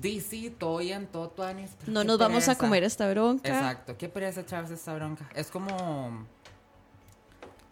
DC, 0.00 0.50
todo 0.58 0.78
bien, 0.78 1.06
todo 1.06 1.28
tuanis, 1.28 1.70
pero 1.78 1.92
No 1.92 2.02
nos 2.04 2.18
vamos 2.18 2.44
a 2.44 2.46
pereza. 2.46 2.58
comer 2.58 2.82
esta 2.84 3.10
bronca. 3.10 3.46
Exacto, 3.48 3.96
qué 3.98 4.08
pereza 4.08 4.40
echarse 4.40 4.72
esta 4.74 4.94
bronca. 4.94 5.28
Es 5.34 5.48
como. 5.48 6.26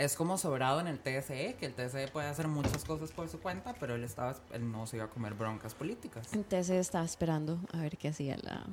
Es 0.01 0.17
como 0.17 0.39
sobrado 0.39 0.81
en 0.81 0.87
el 0.87 0.99
TSE, 0.99 1.57
que 1.61 1.67
el 1.67 1.75
TSE 1.75 2.09
puede 2.09 2.27
hacer 2.27 2.49
muchas 2.49 2.85
cosas 2.85 3.11
por 3.13 3.29
su 3.29 3.39
cuenta, 3.39 3.75
pero 3.79 3.95
él, 3.95 4.03
estaba, 4.05 4.35
él 4.53 4.71
no 4.73 4.87
se 4.87 4.97
iba 4.97 5.05
a 5.05 5.11
comer 5.11 5.35
broncas 5.35 5.75
políticas. 5.75 6.29
Entonces 6.33 6.71
estaba 6.71 7.05
esperando 7.05 7.59
a 7.73 7.79
ver 7.83 7.99
qué 7.99 8.09
hacía 8.09 8.37
la... 8.43 8.65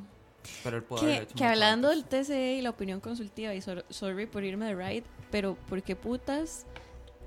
Pero 0.64 0.78
él 0.78 0.84
pudo 0.84 1.00
haberlo 1.00 1.18
Que, 1.18 1.24
hecho 1.24 1.36
que 1.36 1.44
hablando 1.44 1.90
antes. 1.90 2.10
del 2.12 2.26
TCE 2.26 2.54
y 2.56 2.62
la 2.62 2.70
opinión 2.70 3.02
consultiva, 3.02 3.54
y 3.54 3.60
sor- 3.62 3.84
sorry 3.90 4.26
por 4.26 4.46
irme 4.46 4.68
de 4.68 4.76
right, 4.76 5.06
pero 5.30 5.56
¿por 5.68 5.84
qué 5.84 5.98
putas 5.98 6.66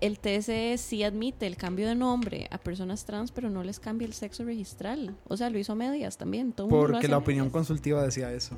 el 0.01 0.19
TCE 0.19 0.79
sí 0.79 1.05
admite 1.05 1.47
el 1.47 1.59
cambio 1.59 1.87
de 1.87 1.95
nombre 1.95 2.49
a 2.51 2.57
personas 2.57 3.05
trans, 3.05 3.31
pero 3.33 3.51
no 3.51 3.63
les 3.63 3.79
cambia 3.81 4.07
el 4.07 4.15
sexo 4.15 4.45
registral? 4.45 5.15
O 5.29 5.37
sea, 5.37 5.51
lo 5.51 5.59
hizo 5.59 5.73
a 5.73 5.77
medias 5.77 6.17
también. 6.17 6.55
Todo 6.55 6.69
el 6.69 6.71
mundo 6.71 6.87
lo 6.87 6.93
Porque 6.95 7.05
hace 7.07 7.09
la 7.11 7.19
opinión 7.19 7.45
medias. 7.49 7.53
consultiva 7.53 8.03
decía 8.03 8.33
eso. 8.33 8.57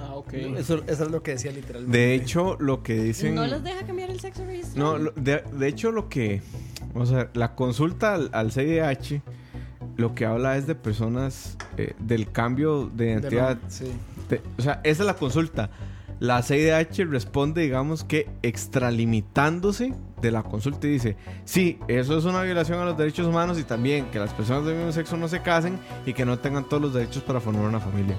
Ah, 0.00 0.14
ok. 0.14 0.32
Eso, 0.34 0.82
eso 0.86 1.04
es 1.04 1.10
lo 1.10 1.22
que 1.22 1.32
decía 1.32 1.50
literalmente. 1.52 1.96
De 1.98 2.14
hecho, 2.14 2.56
lo 2.60 2.82
que 2.82 2.94
dicen. 3.02 3.34
No 3.34 3.46
les 3.46 3.62
deja 3.62 3.84
cambiar 3.86 4.10
el 4.10 4.20
sexo 4.20 4.44
registral. 4.44 4.78
No, 4.78 4.98
lo- 4.98 5.10
de, 5.12 5.42
de 5.52 5.68
hecho 5.68 5.90
lo 5.92 6.08
que... 6.08 6.40
Vamos 6.94 7.12
a 7.12 7.16
ver, 7.16 7.30
la 7.34 7.54
consulta 7.54 8.14
al, 8.14 8.30
al 8.32 8.52
CIDH 8.52 9.20
lo 9.96 10.14
que 10.14 10.24
habla 10.26 10.56
es 10.56 10.66
de 10.68 10.74
personas 10.76 11.56
eh, 11.76 11.94
del 11.98 12.30
cambio 12.30 12.86
de 12.86 13.06
De 13.06 13.10
identidad. 13.12 13.58
no- 13.62 13.70
sí. 13.70 13.86
de- 14.28 14.40
o 14.58 14.62
sea, 14.62 14.80
esa 14.84 15.02
es 15.02 15.06
la 15.06 15.14
consulta. 15.14 15.70
La 16.20 16.42
CIDH 16.42 17.04
responde, 17.08 17.62
digamos 17.62 18.02
que 18.04 18.28
extralimitándose 18.42 19.92
de 20.20 20.30
la 20.32 20.42
consulta 20.42 20.86
y 20.86 20.90
dice, 20.90 21.16
sí, 21.44 21.78
eso 21.88 22.18
es 22.18 22.24
una 22.24 22.42
violación 22.42 22.80
a 22.80 22.84
los 22.84 22.96
derechos 22.98 23.26
humanos 23.26 23.58
y 23.58 23.64
también 23.64 24.06
que 24.10 24.18
las 24.18 24.32
personas 24.32 24.64
del 24.64 24.76
mismo 24.76 24.90
sexo 24.92 25.16
no 25.16 25.28
se 25.28 25.40
casen 25.42 25.78
y 26.06 26.12
que 26.12 26.24
no 26.24 26.38
tengan 26.38 26.68
todos 26.68 26.82
los 26.82 26.94
derechos 26.94 27.22
para 27.22 27.40
formar 27.40 27.64
una 27.66 27.78
familia. 27.80 28.16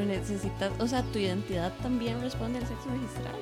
Pero 0.00 0.06
necesitas, 0.18 0.72
o 0.78 0.86
sea, 0.86 1.02
tu 1.02 1.18
identidad 1.18 1.72
también 1.82 2.20
responde 2.20 2.58
al 2.58 2.66
sexo 2.66 2.88
registral. 2.90 3.34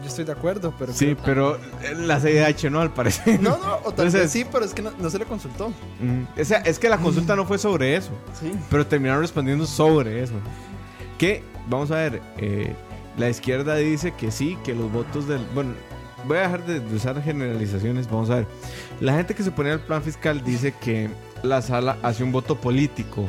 Yo 0.00 0.08
estoy 0.08 0.24
de 0.24 0.32
acuerdo, 0.32 0.74
pero... 0.78 0.92
Sí, 0.92 1.14
creo- 1.14 1.18
pero 1.24 1.56
eh, 1.82 1.94
la 1.96 2.20
CIDH 2.20 2.70
no, 2.70 2.80
al 2.80 2.92
parecer. 2.92 3.40
No, 3.40 3.56
no, 3.58 3.74
o 3.76 3.80
tal 3.92 4.06
Entonces- 4.06 4.20
vez 4.22 4.30
sí, 4.30 4.46
pero 4.50 4.64
es 4.64 4.72
que 4.74 4.82
no, 4.82 4.90
no 4.98 5.10
se 5.10 5.18
le 5.18 5.24
consultó. 5.24 5.70
Mm, 6.00 6.40
o 6.40 6.44
sea, 6.44 6.58
es 6.58 6.78
que 6.78 6.88
la 6.88 6.98
consulta 6.98 7.36
no 7.36 7.44
fue 7.46 7.58
sobre 7.58 7.96
eso. 7.96 8.10
Sí. 8.40 8.52
Pero 8.70 8.86
terminaron 8.86 9.22
respondiendo 9.22 9.66
sobre 9.66 10.22
eso. 10.22 10.34
Que, 11.18 11.42
vamos 11.68 11.90
a 11.90 11.96
ver, 11.96 12.20
eh, 12.38 12.74
la 13.16 13.28
izquierda 13.30 13.76
dice 13.76 14.12
que 14.12 14.30
sí, 14.30 14.58
que 14.64 14.74
los 14.74 14.90
votos 14.92 15.26
del... 15.28 15.44
Bueno, 15.54 15.72
voy 16.26 16.38
a 16.38 16.42
dejar 16.42 16.66
de, 16.66 16.80
de 16.80 16.96
usar 16.96 17.22
generalizaciones, 17.22 18.10
vamos 18.10 18.28
a 18.30 18.36
ver. 18.36 18.46
La 19.00 19.14
gente 19.14 19.34
que 19.34 19.42
se 19.42 19.50
opone 19.50 19.70
al 19.70 19.80
plan 19.80 20.02
fiscal 20.02 20.42
dice 20.44 20.74
que 20.80 21.08
la 21.42 21.62
sala 21.62 21.96
hace 22.02 22.24
un 22.24 22.32
voto 22.32 22.56
político. 22.56 23.26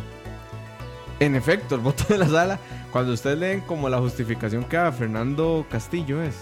En 1.19 1.35
efecto, 1.35 1.75
el 1.75 1.81
voto 1.81 2.03
de 2.09 2.17
la 2.17 2.27
sala, 2.27 2.59
cuando 2.91 3.13
ustedes 3.13 3.37
leen 3.39 3.61
como 3.61 3.87
la 3.89 3.99
justificación 3.99 4.63
que 4.65 4.77
da 4.77 4.91
Fernando 4.91 5.65
Castillo 5.69 6.21
es, 6.21 6.35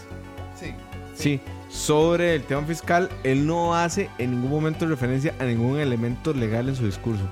Sí. 0.60 0.74
sí, 1.16 1.40
sobre 1.70 2.36
el 2.36 2.44
tema 2.44 2.62
fiscal, 2.64 3.10
él 3.24 3.46
no 3.46 3.76
hace 3.76 4.10
en 4.18 4.32
ningún 4.32 4.52
momento 4.52 4.86
referencia 4.88 5.34
a 5.40 5.44
ningún 5.46 5.80
elemento 5.80 6.34
legal 6.34 6.70
en 6.70 6.76
su 6.76 6.86
discurso. 6.86 7.24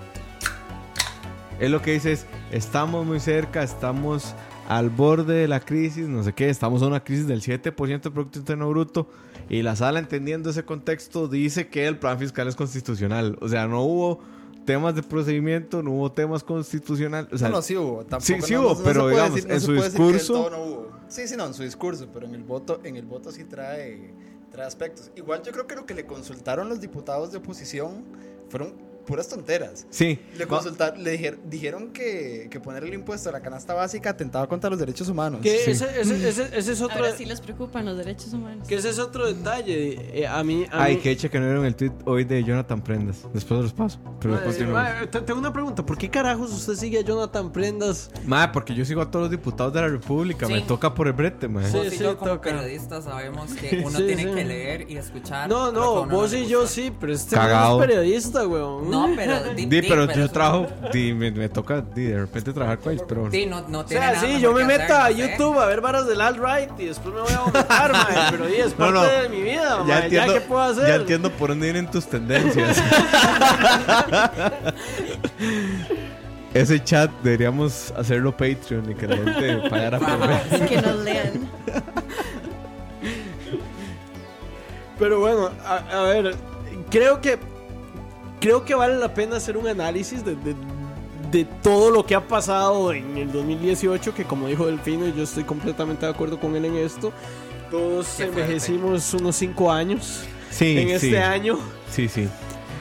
Él 1.60 1.72
lo 1.72 1.82
que 1.82 1.92
dice 1.94 2.12
es, 2.14 2.26
estamos 2.52 3.06
muy 3.06 3.20
cerca, 3.20 3.62
estamos 3.62 4.34
al 4.68 4.90
borde 4.90 5.36
de 5.36 5.48
la 5.48 5.60
crisis, 5.60 6.08
no 6.08 6.24
sé 6.24 6.34
qué, 6.34 6.50
estamos 6.50 6.82
en 6.82 6.88
una 6.90 7.04
crisis 7.04 7.28
del 7.28 7.42
7% 7.42 8.02
del 8.02 8.14
Producto 8.14 8.40
Interno 8.40 8.70
Bruto 8.70 9.08
y 9.50 9.62
la 9.62 9.76
sala 9.76 10.00
entendiendo 10.00 10.50
ese 10.50 10.64
contexto 10.64 11.28
dice 11.28 11.68
que 11.68 11.86
el 11.88 11.98
plan 11.98 12.18
fiscal 12.18 12.48
es 12.48 12.56
constitucional. 12.56 13.38
O 13.42 13.48
sea, 13.48 13.68
no 13.68 13.82
hubo 13.82 14.20
temas 14.66 14.96
de 14.96 15.04
procedimiento, 15.04 15.82
no 15.84 15.92
hubo 15.92 16.12
temas 16.12 16.44
constitucionales. 16.44 17.32
O 17.34 17.38
sea, 17.38 17.50
no, 17.50 17.56
no, 17.58 17.62
sí 17.62 17.76
hubo. 17.76 18.00
Tampoco, 18.06 18.22
sí, 18.26 18.42
sí 18.42 18.54
no- 18.54 18.62
hubo, 18.62 18.74
no 18.76 18.84
pero 18.84 19.08
digamos, 19.10 19.36
decir- 19.36 19.52
en 19.52 19.62
su 19.62 19.74
discurso- 19.74 20.42
hubo. 20.50 20.92
Sí, 21.08 21.28
sí, 21.28 21.36
no, 21.36 21.46
en 21.48 21.54
su 21.54 21.64
discurso, 21.64 22.08
pero 22.14 22.26
en 22.28 22.36
el 22.36 22.44
voto, 22.44 22.80
en 22.84 22.96
el 22.96 23.06
voto 23.06 23.32
sí 23.32 23.44
trae, 23.44 24.14
trae 24.52 24.66
aspectos. 24.68 25.12
Igual 25.16 25.42
yo 25.44 25.52
creo 25.52 25.68
que 25.68 25.76
lo 25.76 25.86
que 25.86 25.94
le 25.94 26.06
consultaron 26.06 26.70
los 26.70 26.80
diputados 26.80 27.32
de 27.32 27.40
oposición 27.40 28.04
fueron 28.50 28.74
puras 29.06 29.28
tonteras. 29.28 29.86
sí. 29.90 30.20
Le, 30.38 30.46
Va- 30.46 30.50
consultar, 30.58 30.98
le 30.98 31.12
dijer- 31.18 31.40
dijeron 31.46 31.92
que, 31.92 32.48
que 32.50 32.60
poner 32.60 32.84
el 32.84 32.94
impuesto 32.94 33.30
a 33.30 33.32
la 33.32 33.42
canasta 33.42 33.74
básica 33.74 34.12
atentaba 34.12 34.48
contra 34.48 34.70
los 34.70 34.80
derechos 34.80 35.08
humanos. 35.10 35.42
Que 35.42 35.58
Sí. 35.60 35.72
ese, 35.72 36.02
ese- 36.02 36.28
ese- 36.30 36.50
ese 36.58 36.72
es 36.72 36.82
otro, 36.82 36.98
Ahora 36.98 37.16
sí 37.16 37.26
les 37.26 37.42
preocupan 37.42 37.86
los 37.86 37.98
derechos 37.98 38.34
humanos. 38.34 38.68
que 38.68 38.76
ese 38.76 38.90
es 38.90 39.00
otro 39.00 39.26
detalle. 39.28 40.22
Eh, 40.22 40.28
a 40.28 40.44
mí, 40.44 40.66
a 40.72 40.84
Ay, 40.84 40.96
mí- 40.96 41.02
que 41.02 41.12
hecha 41.12 41.30
que 41.30 41.40
no 41.40 41.46
vieron 41.46 41.66
el 41.66 41.76
tweet 41.76 41.92
hoy 42.06 42.24
de 42.24 42.44
Jonathan 42.44 42.82
Prendas. 42.82 43.26
Después 43.34 43.62
los 43.62 43.74
paso. 43.74 44.00
Pero 44.20 44.36
Madre, 44.36 44.66
madre, 44.68 45.08
tengo 45.08 45.40
una 45.40 45.52
pregunta. 45.54 45.86
¿Por 45.86 45.98
qué 45.98 46.10
carajos 46.10 46.52
usted 46.52 46.76
sigue 46.76 47.00
a 47.00 47.02
Jonathan 47.02 47.52
Prendas? 47.52 48.10
Madre, 48.26 48.52
porque 48.54 48.74
yo 48.76 48.86
sigo 48.86 49.02
a 49.02 49.10
todos 49.10 49.24
los 49.24 49.32
diputados 49.32 49.74
de 49.74 49.82
la 49.82 49.88
República. 49.88 50.46
Sí. 50.48 50.54
Me 50.54 50.62
toca 50.62 50.94
por 50.94 51.08
el 51.08 51.14
brete, 51.14 51.48
madre. 51.48 51.70
Sí, 51.72 51.78
Vos 51.78 51.94
y 51.94 51.98
yo 51.98 52.18
como 52.18 52.32
toca. 52.32 52.42
periodistas 52.52 53.04
sabemos 53.06 53.52
que 53.54 53.82
uno 53.86 53.98
Sí, 53.98 54.06
tiene 54.06 54.24
sí. 54.24 54.30
que 54.32 54.46
leer 54.46 54.90
y 54.92 54.98
escuchar. 54.98 55.50
No, 55.50 55.72
no, 55.72 56.06
vos 56.06 56.34
y 56.34 56.46
yo 56.48 56.68
sí, 56.68 56.92
pero 57.00 57.14
este 57.14 57.36
Cagado. 57.36 57.78
no 57.78 57.84
es 57.84 57.88
periodista, 57.90 58.48
weón. 58.48 58.91
No, 58.92 59.10
pero... 59.16 59.44
Di, 59.54 59.66
Di, 59.66 59.82
di, 59.82 59.88
pero 59.88 60.12
yo 60.12 60.30
trabajo. 60.30 60.68
Di, 60.92 61.14
me, 61.14 61.32
me 61.32 61.50
toca 61.50 61.82
di, 61.82 62.06
de 62.06 62.20
repente 62.20 62.54
trabajar 62.54 62.80
con 62.80 62.94
ellos. 62.94 63.06
Pero 63.08 63.30
Di, 63.30 63.46
no, 63.46 63.62
no 63.68 63.80
O 63.80 63.86
tiene 63.86 64.04
sea, 64.06 64.14
nada 64.14 64.28
sí, 64.28 64.40
yo 64.40 64.52
me 64.54 64.64
meto 64.66 64.94
a 64.96 65.10
no 65.10 65.16
sé. 65.16 65.16
YouTube 65.16 65.60
a 65.60 65.66
ver 65.66 65.82
varas 65.82 66.08
del 66.08 66.22
alt-right 66.22 66.80
y 66.80 66.86
después 66.86 67.14
me 67.16 67.22
voy 67.22 67.32
a 67.34 67.40
vomitar, 67.42 67.92
mae, 67.92 68.18
pero 68.32 68.46
di, 68.48 68.56
es 68.56 68.74
parte 68.74 68.94
no. 68.94 69.04
de 69.04 69.30
mi 69.30 69.42
vida, 69.42 69.78
mae, 69.80 69.88
ya 69.88 70.00
ya, 70.00 70.04
entiendo, 70.06 70.34
¿qué 70.34 70.42
puedo 70.42 70.62
hacer? 70.62 70.88
ya 70.88 70.96
entiendo 70.96 71.32
por 71.32 71.50
dónde 71.50 71.66
vienen 71.72 71.90
tus 71.90 72.06
tendencias. 72.08 72.82
Ese 76.54 76.84
chat 76.84 77.10
deberíamos 77.24 77.94
hacerlo 77.96 78.32
Patreon 78.36 78.92
y 78.92 78.96
que 78.96 79.08
la 79.08 79.16
gente 79.18 79.70
pagara 79.70 80.00
por 80.00 80.28
ver. 80.28 80.68
que 80.68 80.82
nos 80.82 80.96
lean. 80.98 81.50
Pero 85.00 85.20
bueno, 85.20 85.50
a, 85.66 85.78
a 85.78 86.04
ver, 86.04 86.36
creo 86.90 87.22
que 87.22 87.40
creo 88.42 88.66
que 88.66 88.76
vale 88.76 88.98
la 88.98 89.14
pena 89.14 89.38
hacer 89.38 89.56
un 89.56 89.68
análisis 89.68 90.26
de, 90.26 90.36
de- 90.36 90.56
de 91.32 91.46
todo 91.46 91.92
lo 91.92 92.06
que 92.06 92.14
ha 92.14 92.28
pasado 92.28 92.92
en 92.92 93.16
el 93.16 93.32
2018, 93.32 94.14
que 94.14 94.26
como 94.26 94.48
dijo 94.48 94.66
Delfino, 94.66 95.08
y 95.08 95.14
yo 95.14 95.24
estoy 95.24 95.46
completamente 95.46 96.06
de 96.06 96.12
acuerdo 96.12 96.38
con 96.38 96.58
él 96.58 96.66
en 96.66 96.76
esto. 96.76 97.14
Todos 97.70 98.20
envejecimos 98.20 99.14
unos 99.14 99.34
5 99.38 99.72
años 99.72 100.24
Sí, 100.50 100.78
en 100.78 100.88
sí. 101.00 101.08
este 101.08 101.20
año. 101.22 101.58
Sí, 101.90 102.10
sí. 102.10 102.28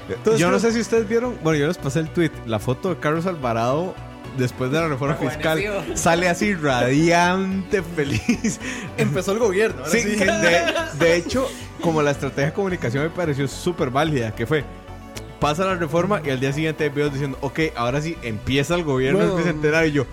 Entonces, 0.09 0.41
yo 0.41 0.51
no 0.51 0.59
sé 0.59 0.73
si 0.73 0.81
ustedes 0.81 1.07
vieron, 1.09 1.37
bueno, 1.45 1.61
yo 1.61 1.69
les 1.69 1.79
pasé 1.79 2.01
el 2.01 2.09
tweet, 2.11 2.33
la 2.47 2.59
foto 2.59 2.89
de 2.89 2.97
Carlos 2.99 3.27
Alvarado 3.27 3.95
después 4.37 4.73
de 4.73 4.81
la 4.81 4.89
reforma 4.89 5.15
fiscal 5.15 5.57
Rejuvenecido. 5.59 5.97
sale 5.97 6.29
así 6.29 6.53
radiante, 6.55 7.83
feliz. 7.97 8.59
Empezó 8.97 9.31
el 9.31 9.39
gobierno. 9.39 9.85
Sí, 9.87 10.01
sí. 10.01 10.17
de, 10.17 10.65
de 10.99 11.17
hecho, 11.17 11.47
como 11.81 12.03
la 12.03 12.11
estrategia 12.11 12.47
de 12.47 12.53
comunicación 12.53 13.05
me 13.05 13.11
pareció 13.11 13.47
súper 13.47 13.91
válida, 13.91 14.35
que 14.35 14.45
fue, 14.47 14.65
pasa 15.41 15.65
la 15.65 15.75
reforma 15.75 16.21
y 16.25 16.31
al 16.31 16.39
día 16.39 16.53
siguiente 16.53 16.85
hay 16.85 16.91
videos 16.91 17.13
diciendo, 17.13 17.39
ok, 17.41 17.59
ahora 17.77 18.01
sí, 18.01 18.17
empieza 18.23 18.75
el 18.75 18.85
gobierno 18.85 19.19
Bueno. 19.19 19.35
del 19.37 19.45
bicentenario 19.45 19.89
y 19.89 19.93
yo, 19.93 20.07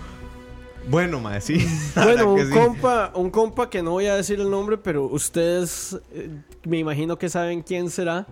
bueno, 0.88 1.20
mae, 1.20 1.40
sí. 1.40 1.58
Bueno, 1.94 2.32
un 2.32 2.46
sí. 2.46 2.52
compa, 2.52 3.12
un 3.14 3.30
compa 3.30 3.68
que 3.70 3.82
no 3.82 3.90
voy 3.92 4.06
a 4.06 4.16
decir 4.16 4.40
el 4.40 4.50
nombre, 4.50 4.78
pero 4.78 5.04
ustedes 5.04 5.98
eh, 6.14 6.30
me 6.64 6.78
imagino 6.78 7.18
que 7.18 7.28
saben 7.28 7.62
quién 7.62 7.90
será. 7.90 8.26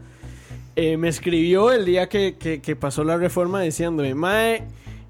eh, 0.74 0.96
me 0.96 1.08
escribió 1.08 1.72
el 1.72 1.84
día 1.86 2.08
que, 2.08 2.36
que- 2.38 2.60
que 2.60 2.76
pasó 2.76 3.04
la 3.04 3.16
reforma 3.16 3.60
diciéndome, 3.62 4.14
Mae, 4.14 4.64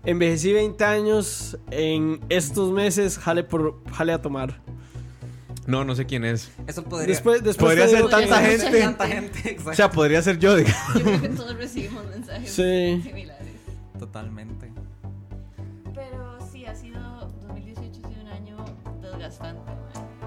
envejecí 0.04 0.52
20 0.52 0.84
años, 0.84 1.56
en 1.70 2.20
estos 2.28 2.70
meses 2.72 3.18
jale, 3.18 3.42
por, 3.44 3.76
jale 3.92 4.12
a 4.12 4.22
tomar. 4.22 4.60
No, 5.66 5.84
no 5.84 5.94
sé 5.96 6.06
quién 6.06 6.24
es. 6.24 6.50
Eso 6.66 6.84
podría... 6.84 7.08
Después, 7.08 7.42
después 7.42 7.72
Podría 7.74 7.88
ser 7.88 8.08
tanta 8.08 8.40
gente. 8.40 8.80
Tanta 8.80 9.06
gente, 9.08 9.38
exacto. 9.50 9.70
O 9.70 9.74
sea, 9.74 9.90
podría 9.90 10.22
ser 10.22 10.38
yo, 10.38 10.54
digamos. 10.56 10.94
Yo 10.94 11.02
creo 11.02 11.20
que 11.22 11.28
todos 11.30 11.56
recibimos 11.56 12.06
mensajes 12.06 12.50
Sí. 12.50 13.00
similares. 13.02 13.46
Totalmente. 13.98 14.70
Pero 15.94 16.38
sí, 16.52 16.66
ha 16.66 16.74
sido 16.74 17.00
2018 17.48 18.00
ha 18.04 18.08
sido 18.08 18.20
un 18.22 18.28
año 18.28 18.56
desgastante. 19.02 19.65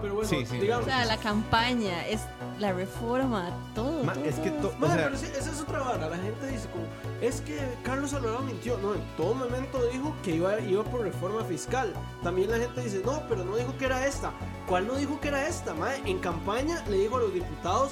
Pero 0.01 0.13
bueno, 0.15 0.29
Sí, 0.29 0.45
sí. 0.45 0.57
O 0.57 0.61
digamos, 0.61 0.85
sea, 0.85 1.05
la 1.05 1.17
campaña, 1.17 2.07
es 2.07 2.21
la 2.59 2.71
reforma, 2.73 3.49
todo. 3.75 4.03
Ma, 4.03 4.13
todo, 4.13 4.25
es 4.25 4.35
que 4.35 4.49
todo. 4.51 4.69
to- 4.69 4.85
o 4.85 4.87
sea, 4.87 4.95
pero 4.95 5.15
esa 5.15 5.51
es 5.51 5.61
otra 5.61 5.79
vara. 5.79 6.09
La 6.09 6.17
gente 6.17 6.47
dice 6.47 6.67
como, 6.69 6.85
es 7.21 7.41
que 7.41 7.59
Carlos 7.83 8.13
Alvarado 8.13 8.41
mintió. 8.41 8.77
No, 8.77 8.93
en 8.95 9.01
todo 9.17 9.33
momento 9.33 9.83
dijo 9.91 10.15
que 10.23 10.35
iba, 10.35 10.59
iba 10.61 10.83
por 10.83 11.01
reforma 11.01 11.43
fiscal. 11.43 11.93
También 12.23 12.51
la 12.51 12.57
gente 12.57 12.81
dice, 12.81 13.01
no, 13.05 13.21
pero 13.27 13.43
no 13.43 13.55
dijo 13.55 13.75
que 13.77 13.85
era 13.85 14.05
esta. 14.05 14.31
¿Cuál 14.67 14.87
no 14.87 14.95
dijo 14.95 15.19
que 15.19 15.29
era 15.29 15.47
esta? 15.47 15.73
Madre? 15.73 16.01
En 16.05 16.19
campaña 16.19 16.83
le 16.89 16.97
dijo 16.97 17.17
a 17.17 17.19
los 17.21 17.33
diputados, 17.33 17.91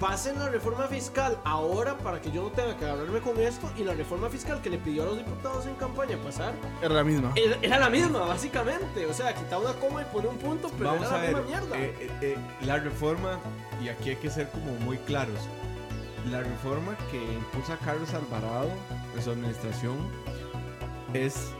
pasen 0.00 0.38
la 0.38 0.48
reforma 0.48 0.86
fiscal 0.86 1.38
ahora 1.44 1.96
para 1.98 2.20
que 2.20 2.30
yo 2.30 2.42
no 2.42 2.48
tenga 2.50 2.76
que 2.76 2.86
hablarme 2.88 3.20
con 3.20 3.38
esto. 3.40 3.70
Y 3.76 3.84
la 3.84 3.94
reforma 3.94 4.28
fiscal 4.28 4.60
que 4.62 4.70
le 4.70 4.78
pidió 4.78 5.02
a 5.02 5.06
los 5.06 5.18
diputados 5.18 5.66
en 5.66 5.74
campaña 5.74 6.16
pasar, 6.18 6.54
Era 6.82 6.94
la 6.94 7.04
misma. 7.04 7.32
era, 7.36 7.56
era 7.62 7.78
la 7.78 7.90
misma, 7.90 8.20
básicamente. 8.20 9.06
O 9.06 9.12
sea, 9.14 9.34
quitaba 9.34 9.62
una 9.70 9.74
coma 9.80 10.02
y 10.02 10.04
pone 10.06 10.28
un 10.28 10.38
punto, 10.38 10.70
pero 10.78 10.90
Vamos 10.92 11.06
era 11.08 11.10
a 11.10 11.12
la 11.16 11.22
ver, 11.22 11.36
misma 11.36 11.48
mierda. 11.60 11.78
eh, 11.78 11.96
eh, 12.00 12.10
eh, 12.22 12.36
la 12.62 12.76
reforma, 12.78 13.38
y 13.82 13.88
aquí 13.88 14.10
hay 14.10 14.16
que 14.16 14.30
ser 14.30 14.48
como 14.50 14.72
muy 14.84 14.98
claros, 14.98 15.38
la 16.30 16.40
reforma 16.40 16.96
que 17.10 17.16
impulsa 17.34 17.76
Carlos 17.84 18.12
Alvarado 18.12 18.68
en 19.16 19.22
su 19.22 19.30
administración 19.30 19.96
es 21.14 21.50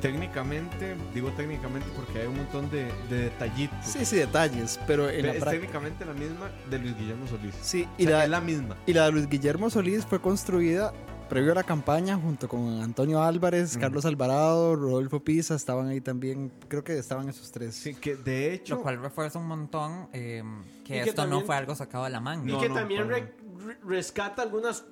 técnicamente, 0.00 0.96
digo 1.14 1.30
técnicamente 1.32 1.88
porque 1.96 2.20
hay 2.20 2.26
un 2.26 2.36
montón 2.36 2.70
de, 2.70 2.90
de 3.08 3.24
detallitos. 3.24 3.76
Sí, 3.84 4.04
sí, 4.04 4.16
detalles, 4.16 4.78
pero 4.86 5.08
en 5.08 5.26
la 5.26 5.32
es 5.32 5.40
práctica. 5.40 5.50
técnicamente 5.66 6.04
la 6.04 6.12
misma 6.14 6.50
de 6.70 6.78
Luis 6.78 6.96
Guillermo 6.96 7.26
Solís. 7.26 7.54
Sí, 7.60 7.88
Y 7.98 8.04
y 8.04 8.06
la, 8.06 8.24
es 8.24 8.30
la 8.30 8.40
misma. 8.40 8.76
y 8.86 8.92
la 8.92 9.06
de 9.06 9.12
Luis 9.12 9.28
Guillermo 9.28 9.70
Solís 9.70 10.04
fue 10.06 10.20
construida 10.20 10.92
previo 11.28 11.52
a 11.52 11.54
la 11.56 11.64
campaña 11.64 12.16
junto 12.16 12.48
con 12.48 12.80
Antonio 12.82 13.20
Álvarez. 13.22 13.76
Carlos 13.76 14.04
Alvarado, 14.04 14.76
Rodolfo 14.76 15.20
Pisa, 15.24 15.56
estaban 15.56 15.88
ahí 15.88 16.00
también, 16.00 16.52
creo 16.68 16.84
que 16.84 16.96
estaban 16.98 17.28
esos 17.28 17.50
tres. 17.50 17.74
Sí, 17.74 17.94
que 17.94 18.14
de 18.16 18.54
hecho. 18.54 18.76
Lo 18.76 18.82
cual 18.82 19.00
refuerza 19.00 19.38
un 19.40 19.48
montón 19.48 20.08
eh, 20.12 20.42
que 20.84 20.98
Y 20.98 21.02
que 21.02 21.08
esto 21.10 21.22
no 21.22 21.28
también- 21.30 21.46
fue 21.46 21.56
algo 21.56 21.74
sacado 21.74 22.04
de 22.04 22.10
la 22.10 22.20
manga. 22.20 22.48
Y 22.48 22.52
No, 22.52 22.60
que 22.60 22.68
no, 22.68 22.74
también 22.76 23.08
re- 23.08 23.32
re- 23.66 23.78
rescata 23.84 24.42
algunas 24.42 24.84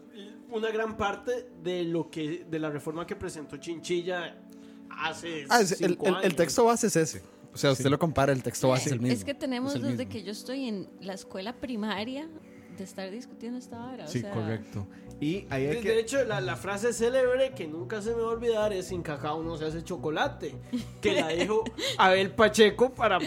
una 0.50 0.70
gran 0.70 0.96
parte 0.96 1.48
de 1.62 1.84
lo 1.84 2.10
que 2.10 2.46
de 2.48 2.58
la 2.60 2.70
reforma 2.70 3.06
que 3.06 3.16
presentó 3.16 3.56
Chinchilla 3.56 4.36
hace 4.98 5.46
Ah, 5.48 5.60
es- 5.60 5.72
el, 5.80 5.90
cinco 5.90 6.06
el- 6.06 6.12
el 6.14 6.18
años. 6.20 6.36
texto 6.36 6.64
base 6.64 6.86
es 6.88 6.96
ese. 6.96 7.22
O 7.52 7.56
sea, 7.56 7.70
usted 7.72 7.86
lo 7.88 7.98
compara, 7.98 8.32
el 8.32 8.42
texto 8.42 8.68
base 8.68 8.86
es 8.86 8.92
el 8.92 9.00
mismo. 9.00 9.16
Es 9.16 9.24
que 9.24 9.34
tenemos 9.34 9.74
es 9.76 9.82
desde 9.82 9.96
mismo. 9.98 10.12
que 10.12 10.22
yo 10.24 10.32
estoy 10.32 10.66
en 10.68 10.88
la 11.00 11.14
escuela 11.14 11.52
primaria 11.54 12.28
de 12.76 12.82
estar 12.82 13.08
discutiendo 13.10 13.58
esta 13.58 13.84
hora. 13.84 14.04
o 14.06 14.08
Sí, 14.08 14.20
sea, 14.22 14.32
correcto. 14.32 14.88
Y 15.20 15.46
ahí 15.50 15.66
hay 15.66 15.76
De, 15.76 15.80
que. 15.80 15.88
de 15.90 16.00
hecho, 16.00 16.24
la, 16.24 16.40
la 16.40 16.56
frase 16.56 16.92
célebre 16.92 17.52
que 17.54 17.68
nunca 17.68 18.02
se 18.02 18.10
me 18.10 18.16
va 18.22 18.30
a 18.30 18.32
olvidar 18.32 18.72
es 18.72 18.88
sin 18.88 19.02
cacao 19.02 19.40
no 19.44 19.56
se 19.56 19.66
hace 19.66 19.84
chocolate. 19.84 20.56
Que 21.00 21.20
la 21.20 21.28
dijo 21.36 21.62
Abel 21.98 22.32
Pacheco 22.32 22.92
para, 22.92 23.20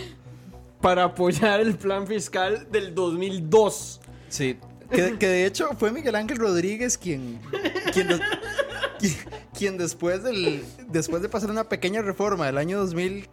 para 0.81 1.05
apoyar 1.05 1.61
el 1.61 1.77
plan 1.77 2.05
fiscal 2.05 2.67
del 2.69 2.93
2002. 2.93 4.01
Sí. 4.27 4.57
Que, 4.91 5.17
que 5.17 5.27
de 5.27 5.45
hecho 5.45 5.69
fue 5.77 5.91
Miguel 5.91 6.15
Ángel 6.15 6.37
Rodríguez 6.37 6.97
quien, 6.97 7.39
quien, 7.93 8.07
des- 8.09 8.21
quien, 8.99 9.13
quien 9.57 9.77
después, 9.77 10.23
del, 10.23 10.63
después 10.89 11.21
de 11.21 11.29
pasar 11.29 11.49
una 11.51 11.63
pequeña 11.69 12.01
reforma 12.01 12.45
del 12.45 12.57
año 12.57 12.77
2000 12.79 13.27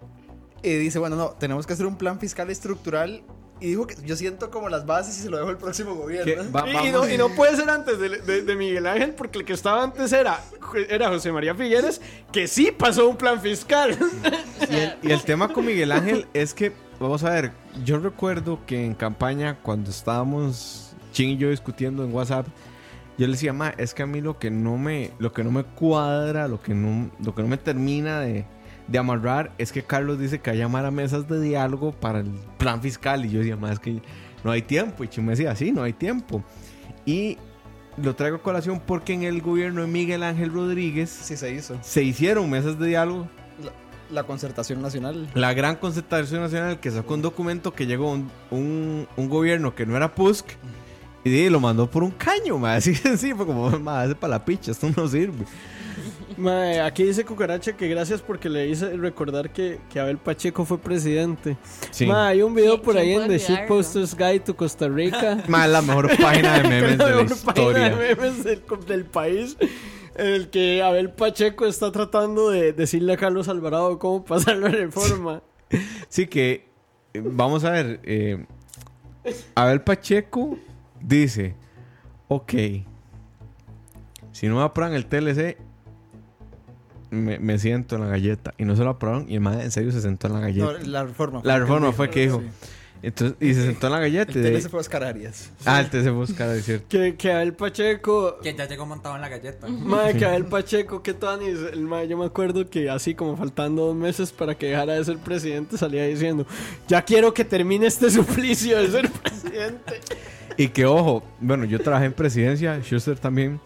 eh, 0.63 0.79
dice, 0.79 0.99
bueno, 0.99 1.17
no, 1.17 1.31
tenemos 1.31 1.67
que 1.67 1.75
hacer 1.75 1.85
un 1.87 1.97
plan 1.97 2.19
fiscal 2.19 2.49
estructural 2.51 3.23
y 3.61 3.69
dijo 3.69 3.87
que 3.87 3.95
yo 4.05 4.17
siento 4.17 4.51
como 4.51 4.69
las 4.69 4.85
bases 4.87 5.17
y 5.19 5.23
se 5.23 5.31
lo 5.31 5.37
dejo 5.37 5.51
al 5.51 5.59
próximo 5.59 5.95
gobierno. 5.95 6.51
va- 6.51 6.69
Y, 6.85 6.89
y 6.89 6.91
no, 6.91 7.09
y 7.09 7.17
no 7.19 7.29
puede 7.31 7.55
ser 7.57 7.69
antes 7.71 7.99
de, 7.99 8.09
de- 8.21 8.43
de 8.43 8.57
Miguel 8.57 8.87
Ángel, 8.87 9.13
porque 9.15 9.39
el 9.39 9.45
que 9.45 9.53
estaba 9.53 9.83
antes 9.85 10.13
era, 10.13 10.41
era 10.89 11.09
José 11.11 11.31
María 11.33 11.55
Figueres, 11.55 12.01
que 12.33 12.49
sí 12.49 12.73
pasó 12.77 13.09
un 13.09 13.17
plan 13.17 13.41
fiscal. 13.41 13.97
Y 14.71 14.75
el, 14.77 14.97
y 15.03 15.13
el 15.13 15.23
tema 15.23 15.53
con 15.53 15.67
Miguel 15.67 15.93
Ángel 15.93 16.27
es 16.33 16.55
que, 16.55 16.73
vamos 16.99 17.23
a 17.25 17.31
ver, 17.31 17.53
yo 17.85 17.99
recuerdo 17.99 18.61
que 18.67 18.83
en 18.85 18.95
campaña, 18.95 19.59
cuando 19.63 19.91
estábamos 19.91 20.95
Chin 21.13 21.31
y 21.31 21.37
yo 21.37 21.51
discutiendo 21.51 22.03
en 22.03 22.13
WhatsApp, 22.15 22.47
yo 23.19 23.27
le 23.27 23.33
decía, 23.33 23.53
ma, 23.53 23.71
es 23.79 23.95
que 23.95 24.03
a 24.03 24.07
mí 24.07 24.21
lo 24.21 24.39
que 24.39 24.51
no 24.51 24.77
me, 24.77 25.11
lo 25.19 25.33
que 25.33 25.45
no 25.45 25.51
me 25.51 25.63
cuadra, 25.65 26.49
lo 26.49 26.61
que 26.61 26.75
no, 26.75 27.11
lo 27.25 27.35
que 27.35 27.43
no 27.43 27.49
me 27.49 27.57
termina 27.57 28.21
de, 28.21 28.45
de 28.89 28.99
amarrar 28.99 29.53
es 29.59 29.73
que 29.73 29.83
Carlos 29.83 30.19
dice 30.19 30.41
que 30.41 30.51
hay 30.51 30.59
llamar 30.59 30.85
a 30.85 30.91
mesas 30.91 31.29
de 31.29 31.41
diálogo 31.41 31.93
para 31.93 32.21
el 32.21 32.31
plan 32.59 32.83
fiscal. 32.83 33.25
Y 33.25 33.31
yo 33.31 33.39
decía, 33.39 33.57
ma, 33.57 33.73
es 33.73 33.79
que 33.79 34.03
no 34.43 34.51
hay 34.51 34.63
tiempo. 34.63 35.05
Y 35.05 35.09
Chin 35.09 35.25
me 35.25 35.33
decía, 35.33 35.55
sí, 35.55 35.71
no 35.73 35.83
hay 35.83 35.93
tiempo. 35.93 36.43
Y 37.07 37.39
lo 37.97 38.17
traigo 38.17 38.39
a 38.39 38.43
colación 38.43 38.83
porque 38.85 39.13
en 39.13 39.23
el 39.23 39.41
gobierno 39.41 39.83
de 39.83 39.87
Miguel 39.87 40.25
Ángel 40.25 40.53
Rodríguez 40.53 41.11
Sí 41.11 41.37
se 41.37 41.53
hizo. 41.55 41.79
se 41.81 42.03
hicieron 42.03 42.51
mesas 42.51 42.77
de 42.77 42.89
diálogo 42.89 43.29
La 44.11 44.25
concertación 44.25 44.83
nacional. 44.83 45.29
la 45.35 45.55
gran 45.55 45.77
concertación 45.77 46.41
nacional 46.41 46.81
que 46.81 46.91
sacó 46.91 47.15
un 47.15 47.23
documento 47.23 47.73
que 47.73 47.87
llegó 47.87 48.11
un, 48.11 48.29
un, 48.51 49.07
un 49.17 49.29
gobierno 49.29 49.77
que 49.77 49.87
no 49.87 49.97
era 49.97 50.13
PUSC 50.13 50.45
y 51.25 51.49
lo 51.49 51.59
mandó 51.61 51.91
por 51.91 52.03
un 52.03 52.11
caño, 52.11 52.59
más 52.59 52.79
así 52.87 52.95
sí, 52.95 53.33
fue 53.35 53.47
como, 53.47 53.69
hace 53.69 54.15
para 54.15 54.33
la 54.33 54.45
picha, 54.45 54.71
esto 54.73 54.89
no 54.97 55.09
sirve. 55.09 55.45
Mae, 56.37 56.81
aquí 56.81 57.05
dice 57.05 57.25
Cucaracha 57.25 57.77
que 57.77 57.87
gracias 57.87 58.21
porque 58.21 58.49
le 58.49 58.67
hice 58.69 58.97
recordar 58.97 59.53
que, 59.53 59.79
que 59.93 60.01
Abel 60.01 60.19
Pacheco 60.19 60.65
fue 60.65 60.79
presidente. 60.79 61.57
Sí. 61.93 62.09
Hay 62.13 62.43
un 62.43 62.55
video 62.55 62.75
¿Quién- 62.75 62.83
por 62.85 62.97
ahí 62.99 63.13
en 63.13 63.29
The 63.29 63.35
olvidarlo? 63.35 63.57
Shitposters 63.57 64.17
Guide 64.17 64.41
to 64.41 64.57
Costa 64.57 64.89
Rica. 64.89 65.45
Más 65.49 65.69
la 65.69 65.81
mejor 65.81 66.11
página 66.21 66.59
de 66.59 66.63
memes 66.69 66.99
la 66.99 67.05
de 67.07 67.11
la 67.15 67.23
mejor 67.23 67.39
página 67.45 67.69
historia. 67.71 67.97
de 67.97 68.17
memes 68.17 68.45
del, 68.45 68.63
del 68.89 69.05
país. 69.05 69.57
En 70.17 70.27
el 70.27 70.51
que 70.51 70.83
Abel 70.83 71.11
Pacheco 71.11 71.67
está 71.67 71.93
tratando 71.93 72.51
de 72.51 72.73
decirle 72.73 73.13
a 73.13 73.17
Carlos 73.17 73.49
Alvarado 73.49 73.99
cómo 74.01 74.25
pasar 74.25 74.57
la 74.57 74.69
reforma. 74.69 75.41
Sí 76.09 76.27
que, 76.27 76.67
eh, 77.15 77.23
vamos 77.25 77.65
a 77.65 77.71
ver, 77.71 78.01
eh, 78.03 78.45
Abel 79.55 79.83
Pacheco 79.83 80.59
dice, 81.07 81.55
ok, 82.29 82.53
si 84.33 84.49
no 84.49 84.57
me 84.57 84.63
aprueban 84.63 84.95
el 84.95 85.07
TLC, 85.07 85.57
me, 87.11 87.39
me 87.39 87.59
siento 87.59 87.97
en 87.97 88.03
la 88.03 88.09
galleta. 88.09 88.55
Y 88.59 88.65
no 88.65 88.75
se 88.77 88.83
lo 88.83 88.91
aprobaron 88.91 89.27
y 89.29 89.35
el 89.35 89.41
madre 89.41 89.65
en 89.65 89.71
serio 89.71 89.93
se 89.93 90.01
sentó 90.01 90.27
en 90.27 90.33
la 90.33 90.41
galleta. 90.41 90.67
No, 90.67 90.79
la 90.79 91.05
reforma. 91.05 91.41
La 91.45 91.59
reforma 91.59 91.93
fue 91.93 92.11
que 92.11 92.23
dijo. 92.23 92.41
Sí. 92.41 92.47
Entonces, 93.05 93.37
y 93.39 93.53
se 93.53 93.67
sentó 93.67 93.89
en 93.89 93.93
la 93.93 94.01
galleta. 94.01 94.33
El 94.33 94.63
se 94.63 94.69
fue 94.71 94.81
Oscar 94.81 95.05
Arias. 95.05 95.51
Ah, 95.67 95.81
el 95.81 95.91
TLC 95.91 96.05
fue 96.05 96.13
buscar, 96.13 96.49
es 96.57 96.65
cierto. 96.65 96.87
Que, 96.89 97.15
que 97.17 97.33
Abel 97.33 97.53
Pacheco. 97.53 98.39
Que 98.43 98.55
ya 98.55 98.67
llegó 98.67 98.87
montado 98.87 99.15
en 99.15 99.21
la 99.21 99.29
galleta. 99.29 99.67
Madre, 99.69 100.17
que 100.17 100.25
Abel 100.25 100.47
Pacheco, 100.47 101.03
que 101.03 101.13
Tanis, 101.13 101.59
el 101.73 101.83
mae, 101.83 102.09
yo 102.09 102.17
me 102.17 102.25
acuerdo 102.25 102.69
que 102.69 102.89
así 102.89 103.15
como 103.15 103.37
faltando 103.37 103.87
dos 103.87 103.95
meses 103.95 104.33
para 104.33 104.55
que 104.55 104.69
dejara 104.69 104.95
de 104.95 105.05
ser 105.05 105.19
presidente, 105.19 105.77
salía 105.77 106.07
diciendo: 106.07 106.47
Ya 106.89 107.03
quiero 107.03 107.35
que 107.35 107.45
termine 107.45 107.87
este 107.87 108.11
suplicio 108.11 108.79
de 108.79 108.91
ser 108.91 109.11
presidente. 109.11 110.01
Y 110.57 110.69
que 110.69 110.87
ojo, 110.87 111.23
bueno, 111.41 111.65
yo 111.65 111.81
trabajé 111.81 112.07
en 112.07 112.13
presidencia, 112.13 112.79
Schuster 112.81 113.19
también, 113.19 113.61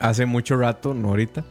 hace 0.00 0.26
mucho 0.26 0.56
rato, 0.56 0.94
no 0.94 1.08
ahorita, 1.08 1.44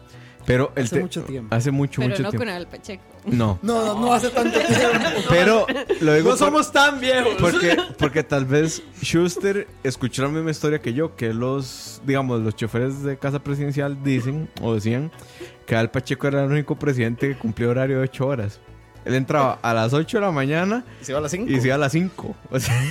pero 0.45 0.71
el 0.75 0.85
Hace 0.85 1.01
mucho 1.01 1.23
tiempo. 1.23 1.53
Hace 1.55 1.71
mucho, 1.71 2.01
Pero 2.01 2.09
mucho 2.11 2.23
no 2.23 2.29
tiempo. 2.29 2.45
con 2.45 2.49
Abel 2.53 2.67
Pacheco. 2.67 3.03
No, 3.25 3.59
No, 3.61 3.85
no, 3.85 3.99
no 4.01 4.13
hace 4.13 4.29
tanto 4.29 4.57
tiempo. 4.67 5.21
pero 5.29 5.65
lo 5.99 6.13
digo 6.13 6.29
No 6.29 6.37
por- 6.37 6.37
somos 6.37 6.71
tan 6.71 7.01
viejos. 7.01 7.33
porque, 7.39 7.75
porque 7.97 8.23
tal 8.23 8.45
vez 8.45 8.81
Schuster 9.03 9.67
escuchó 9.83 10.23
la 10.23 10.29
misma 10.29 10.51
historia 10.51 10.79
que 10.79 10.93
yo, 10.93 11.15
que 11.17 11.33
los, 11.33 12.01
digamos, 12.05 12.41
los 12.41 12.55
choferes 12.55 13.03
de 13.03 13.17
casa 13.17 13.39
presidencial 13.43 14.01
dicen 14.03 14.49
o 14.61 14.73
decían 14.73 15.11
que 15.65 15.75
Al 15.75 15.91
Pacheco 15.91 16.27
era 16.27 16.45
el 16.45 16.51
único 16.51 16.77
presidente 16.79 17.27
que 17.29 17.37
cumplió 17.37 17.69
horario 17.71 17.97
de 17.97 18.03
8 18.03 18.25
horas. 18.27 18.61
Él 19.07 19.15
entraba 19.15 19.59
a 19.61 19.73
las 19.73 19.93
8 19.93 20.17
de 20.17 20.21
la 20.21 20.31
mañana 20.31 20.83
Se 21.01 21.13
va 21.13 21.19
a 21.19 21.21
las 21.21 21.31
5. 21.31 21.49
y 21.51 21.59
se 21.61 21.67
iba 21.67 21.75
a 21.75 21.79
las 21.79 21.91
5. 21.91 22.35
O 22.51 22.59
sea, 22.59 22.81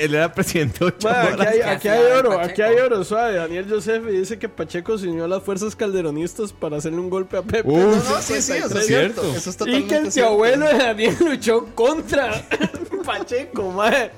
él 0.00 0.14
era 0.14 0.32
presidente 0.32 0.84
8 0.84 0.96
Mae, 1.08 1.14
aquí 1.32 1.42
hay, 1.46 1.58
¿Qué 1.58 1.64
aquí 1.64 1.88
hay 1.88 2.02
oro, 2.18 2.38
aquí 2.40 2.62
hay 2.62 2.76
oro, 2.76 3.04
suave. 3.04 3.36
Daniel 3.36 3.66
Joseph 3.68 4.04
dice 4.06 4.38
que 4.38 4.48
Pacheco 4.48 4.96
se 4.98 5.08
unió 5.08 5.24
a 5.24 5.28
las 5.28 5.42
fuerzas 5.42 5.74
calderonistas 5.76 6.52
para 6.52 6.76
hacerle 6.78 6.98
un 6.98 7.10
golpe 7.10 7.36
a 7.36 7.42
Pepe. 7.42 7.62
Uh, 7.68 7.76
No, 7.78 7.96
no, 7.96 8.00
sí, 8.20 8.40
sí, 8.40 8.52
eso 8.52 8.78
es 8.78 8.86
cierto. 8.86 9.22
Eso 9.34 9.50
es 9.50 9.56
y 9.66 9.82
que 9.84 9.96
el 9.96 10.12
tío 10.12 10.26
abuelo 10.28 10.66
de 10.68 10.78
Daniel 10.78 11.16
luchó 11.20 11.66
contra 11.74 12.30
Pacheco, 13.04 13.70
mae. 13.72 14.10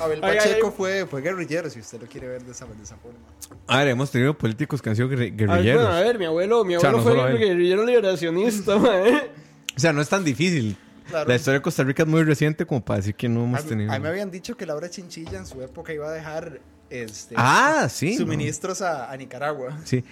Abel 0.00 0.20
Ay, 0.22 0.30
ay, 0.32 0.38
Pacheco 0.38 0.66
ay. 0.68 0.72
fue, 0.76 1.06
fue 1.06 1.22
guerrillero, 1.22 1.68
si 1.70 1.80
usted 1.80 2.00
lo 2.00 2.06
quiere 2.06 2.28
ver 2.28 2.42
de 2.44 2.52
esa, 2.52 2.66
de 2.66 2.82
esa 2.82 2.96
forma. 2.96 3.18
A 3.66 3.78
ver, 3.78 3.88
hemos 3.88 4.10
tenido 4.10 4.34
políticos 4.36 4.80
que 4.82 4.90
han 4.90 4.96
sido 4.96 5.08
guerri- 5.08 5.32
A 5.32 5.34
ver, 5.34 5.36
guerrilleros. 5.36 5.82
bueno, 5.82 5.96
a 5.96 6.00
ver, 6.00 6.18
mi 6.18 6.24
abuelo, 6.26 6.64
mi 6.64 6.76
O 6.76 6.80
sea, 6.80 6.90
abuelo 6.90 7.14
no 7.22 7.28
fue 7.30 7.38
guerrillero 7.38 7.84
liberacionista, 7.84 8.76
mae. 8.78 9.30
O 9.76 9.80
sea, 9.80 9.92
no 9.92 10.00
es 10.02 10.08
tan 10.08 10.24
difícil. 10.24 10.76
Claro. 11.08 11.28
La 11.28 11.34
historia 11.34 11.58
de 11.58 11.62
Costa 11.62 11.82
Rica 11.82 12.04
es 12.04 12.08
muy 12.08 12.22
reciente 12.22 12.64
como 12.64 12.84
para 12.84 12.98
decir 12.98 13.14
que 13.14 13.28
no 13.28 13.44
hemos 13.44 13.64
tenido. 13.66 13.90
a 13.92 13.96
mí 13.98 14.02
me 14.02 14.08
habían 14.08 14.30
dicho 14.30 14.56
que 14.56 14.64
Laura 14.66 14.88
Chinchilla 14.88 15.36
en 15.38 15.46
su 15.46 15.60
época 15.62 15.92
iba 15.92 16.08
a 16.08 16.12
dejar 16.12 16.60
este, 16.90 17.34
Ah, 17.36 17.88
sí. 17.90 18.12
no. 18.12 18.18
suministros 18.18 18.82
a, 18.82 19.10
a 19.10 19.16
Nicaragua. 19.16 19.78
Sí. 19.84 20.04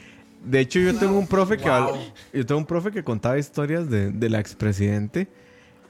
De 0.44 0.60
hecho, 0.60 0.78
yo 0.78 0.94
tengo 0.96 1.18
un 1.18 1.26
profe 1.26 1.58
que 1.58 1.68
Wow. 1.68 1.96
yo 2.32 2.46
tengo 2.46 2.58
un 2.58 2.66
profe 2.66 2.90
que 2.90 3.04
contaba 3.04 3.38
historias 3.38 3.88
de, 3.90 4.10
de 4.10 4.28
la 4.30 4.40
expresidente 4.40 5.28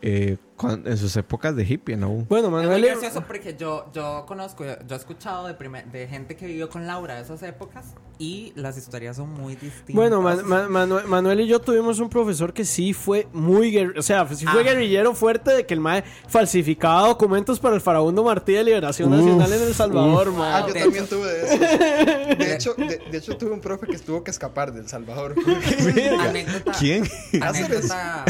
eh, 0.02 0.36
cuan- 0.56 0.82
en 0.86 0.96
sus 0.96 1.14
épocas 1.16 1.54
de 1.56 1.64
hippie, 1.64 1.96
¿no? 1.96 2.08
Bueno, 2.28 2.46
Es 2.46 2.52
Manuel. 2.52 2.84
gracioso 2.84 3.22
porque 3.26 3.54
yo, 3.58 3.86
yo 3.92 4.24
conozco, 4.26 4.64
yo, 4.64 4.72
yo 4.86 4.94
he 4.94 4.98
escuchado 4.98 5.46
de, 5.46 5.54
primer- 5.54 5.86
de 5.90 6.06
gente 6.08 6.36
que 6.36 6.46
vivió 6.46 6.68
con 6.70 6.86
Laura 6.86 7.16
de 7.16 7.22
esas 7.22 7.42
épocas 7.42 7.94
y 8.18 8.52
las 8.56 8.76
historias 8.76 9.16
son 9.16 9.30
muy 9.32 9.54
distintas. 9.56 9.94
Bueno, 9.94 10.20
Man- 10.20 10.46
Man- 10.46 10.70
Manuel, 10.70 11.06
Manuel 11.06 11.40
y 11.40 11.46
yo 11.46 11.58
tuvimos 11.60 11.98
un 12.00 12.08
profesor 12.10 12.52
que 12.52 12.64
sí 12.66 12.92
fue 12.92 13.26
muy 13.32 13.70
guerrillero, 13.70 13.98
o 14.00 14.02
sea, 14.02 14.26
sí 14.34 14.46
fue 14.46 14.60
Ah. 14.60 14.64
guerrillero 14.64 15.14
fuerte 15.14 15.50
de 15.52 15.64
que 15.66 15.72
el 15.74 15.80
MAE 15.80 16.04
falsificaba 16.28 17.08
documentos 17.08 17.58
para 17.58 17.74
el 17.74 17.80
Farabundo 17.80 18.22
Martí 18.24 18.52
de 18.52 18.64
Liberación 18.64 19.10
Uf, 19.12 19.18
Nacional 19.20 19.52
en 19.52 19.62
El 19.68 19.74
Salvador, 19.74 20.28
Ah, 20.28 20.38
mae. 20.38 20.62
yo 20.68 20.74
de 20.74 20.80
también 20.80 21.06
tuve 21.06 21.26
de 21.32 21.42
eso. 21.54 22.36
De 22.40 22.54
hecho, 22.54 22.74
de, 22.74 22.98
de 23.10 23.18
hecho, 23.18 23.36
tuve 23.36 23.50
un 23.52 23.60
profe 23.60 23.86
que 23.86 23.98
tuvo 23.98 24.22
que 24.24 24.30
escapar 24.30 24.72
del 24.72 24.88
Salvador. 24.88 25.34
anécdota, 26.20 26.72
¿Quién? 26.78 27.08
anécdota, 27.40 28.24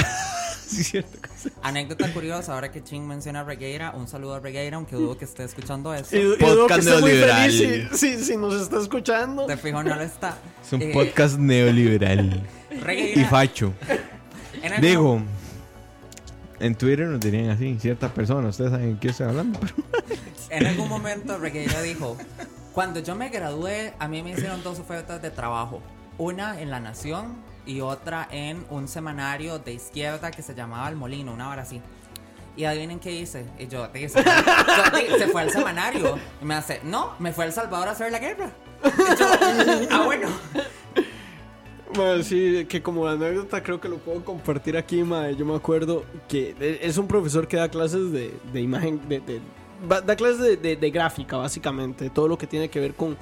sí, 0.76 0.84
cierto. 0.84 1.18
anécdota 1.62 2.12
curiosa, 2.12 2.54
ahora 2.54 2.70
que 2.70 2.82
Ching 2.84 3.06
menciona 3.06 3.40
a 3.40 3.44
Regueira, 3.44 3.92
un 3.92 4.06
saludo 4.08 4.34
a 4.34 4.40
Regueira, 4.40 4.76
aunque 4.76 4.96
dudo 4.96 5.16
que 5.18 5.24
esté 5.24 5.44
escuchando 5.44 5.92
esto. 5.94 6.16
Y, 6.16 6.20
y 6.20 6.22
dudo 6.24 6.36
que 6.38 6.44
Podcast 6.44 6.78
esté 6.86 7.00
muy 7.00 7.10
neoliberal. 7.12 7.50
feliz 7.50 7.88
si, 7.92 8.16
si- 8.18 8.24
si 8.24 8.36
nos 8.36 8.54
está 8.60 8.80
escuchando. 8.80 9.46
De 9.46 9.56
fijo 9.56 9.82
no 9.82 9.94
lo 9.94 10.02
está. 10.02 10.36
Es 10.64 10.72
un 10.72 10.82
Eh, 10.82 10.90
podcast 10.92 11.38
neoliberal 11.38 12.42
Regueira, 12.82 13.20
y 13.20 13.24
facho. 13.24 13.72
Digo, 14.80 15.20
en 16.58 16.74
Twitter 16.74 17.06
nos 17.06 17.20
dirían 17.20 17.50
así, 17.50 17.76
cierta 17.80 18.12
persona, 18.12 18.48
ustedes 18.48 18.70
saben 18.72 18.94
de 18.94 19.00
qué 19.00 19.08
estoy 19.08 19.26
hablando. 19.28 19.58
en 20.50 20.66
algún 20.66 20.88
momento 20.88 21.38
Regueira 21.38 21.80
dijo, 21.82 22.16
cuando 22.72 23.00
yo 23.00 23.14
me 23.14 23.30
gradué, 23.30 23.94
a 23.98 24.06
mí 24.08 24.22
me 24.22 24.30
hicieron 24.32 24.62
dos 24.62 24.78
ofertas 24.78 25.22
de 25.22 25.30
trabajo. 25.30 25.80
Una 26.18 26.60
en 26.60 26.70
La 26.70 26.80
Nación 26.80 27.34
y 27.70 27.80
otra 27.80 28.26
en 28.30 28.64
un 28.70 28.88
semanario 28.88 29.58
de 29.58 29.72
izquierda 29.74 30.30
que 30.30 30.42
se 30.42 30.54
llamaba 30.54 30.88
El 30.88 30.96
Molino, 30.96 31.32
una 31.32 31.48
hora 31.50 31.62
así. 31.62 31.80
Y 32.56 32.64
adivinen 32.64 32.98
qué 32.98 33.12
hice. 33.12 33.46
Y 33.58 33.68
yo, 33.68 33.86
"Di, 33.88 34.08
se, 34.08 34.22
fue, 34.22 34.32
yo, 34.32 34.98
"Di, 35.14 35.18
se 35.18 35.28
fue 35.28 35.42
al 35.42 35.50
semanario. 35.50 36.18
Y 36.42 36.44
me 36.44 36.54
hace, 36.54 36.80
no, 36.84 37.12
me 37.18 37.32
fue 37.32 37.44
a 37.44 37.46
El 37.46 37.52
Salvador 37.52 37.88
a 37.88 37.92
hacer 37.92 38.10
la 38.10 38.18
guerra. 38.18 38.50
Y 38.84 39.18
yo, 39.18 39.26
ah, 39.90 40.02
bueno. 40.04 40.28
Bueno, 41.94 42.22
sí, 42.22 42.66
que 42.68 42.80
como 42.82 43.06
anécdota 43.06 43.62
creo 43.62 43.80
que 43.80 43.88
lo 43.88 43.98
puedo 43.98 44.24
compartir 44.24 44.76
aquí, 44.76 45.02
mae. 45.02 45.34
Yo 45.36 45.44
me 45.44 45.54
acuerdo 45.56 46.04
que 46.28 46.54
es 46.82 46.98
un 46.98 47.06
profesor 47.08 47.48
que 47.48 47.56
da 47.56 47.68
clases 47.68 48.12
de, 48.12 48.32
de 48.52 48.60
imagen, 48.60 49.00
de, 49.08 49.20
de- 49.20 49.40
da 50.04 50.14
clases 50.14 50.60
de- 50.62 50.76
de 50.76 50.90
gráfica, 50.90 51.36
básicamente, 51.36 52.08
todo 52.10 52.28
lo 52.28 52.36
que 52.38 52.46
tiene 52.46 52.68
que 52.68 52.78
ver 52.78 52.94
con, 52.94 53.16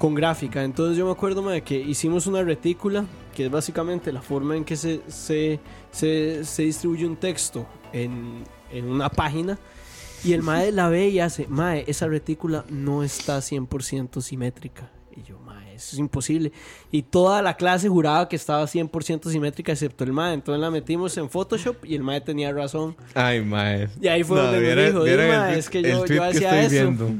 con 0.00 0.14
gráfica. 0.14 0.64
Entonces 0.64 0.96
yo 0.96 1.04
me 1.04 1.12
acuerdo, 1.12 1.42
mae, 1.42 1.60
que 1.60 1.78
hicimos 1.78 2.26
una 2.26 2.42
retícula, 2.42 3.04
que 3.34 3.44
es 3.44 3.50
básicamente 3.50 4.10
la 4.10 4.22
forma 4.22 4.56
en 4.56 4.64
que 4.64 4.74
se, 4.74 5.02
se, 5.08 5.60
se, 5.92 6.42
se 6.42 6.62
distribuye 6.62 7.04
un 7.06 7.16
texto 7.16 7.66
en, 7.92 8.42
en 8.72 8.86
una 8.86 9.10
página. 9.10 9.58
Y 10.24 10.32
el 10.32 10.42
mae 10.42 10.72
la 10.72 10.88
ve 10.88 11.08
y 11.10 11.20
hace, 11.20 11.46
mae, 11.48 11.84
esa 11.86 12.08
retícula 12.08 12.64
no 12.70 13.02
está 13.02 13.38
100% 13.40 14.22
simétrica. 14.22 14.90
Y 15.14 15.22
yo, 15.22 15.38
mae, 15.38 15.74
eso 15.74 15.96
es 15.96 15.98
imposible. 15.98 16.50
Y 16.90 17.02
toda 17.02 17.42
la 17.42 17.58
clase 17.58 17.90
juraba 17.90 18.26
que 18.26 18.36
estaba 18.36 18.64
100% 18.64 19.30
simétrica, 19.30 19.72
excepto 19.72 20.04
el 20.04 20.14
mae. 20.14 20.32
Entonces 20.32 20.62
la 20.62 20.70
metimos 20.70 21.14
en 21.18 21.28
Photoshop 21.28 21.84
y 21.84 21.94
el 21.94 22.02
mae 22.02 22.22
tenía 22.22 22.50
razón. 22.52 22.96
Ay, 23.14 23.42
mae. 23.42 23.90
Y 24.00 24.08
ahí 24.08 24.24
fue 24.24 24.40
donde 24.40 24.60
me 24.60 24.82
dijo, 24.86 25.02
viera 25.02 25.24
"Di, 25.24 25.30
el 25.30 25.36
mae, 25.38 25.58
es 25.58 25.68
que 25.68 25.82
yo, 25.82 26.06
yo 26.06 26.24
hacía 26.24 26.62
eso. 26.62 26.70
viendo. 26.70 27.10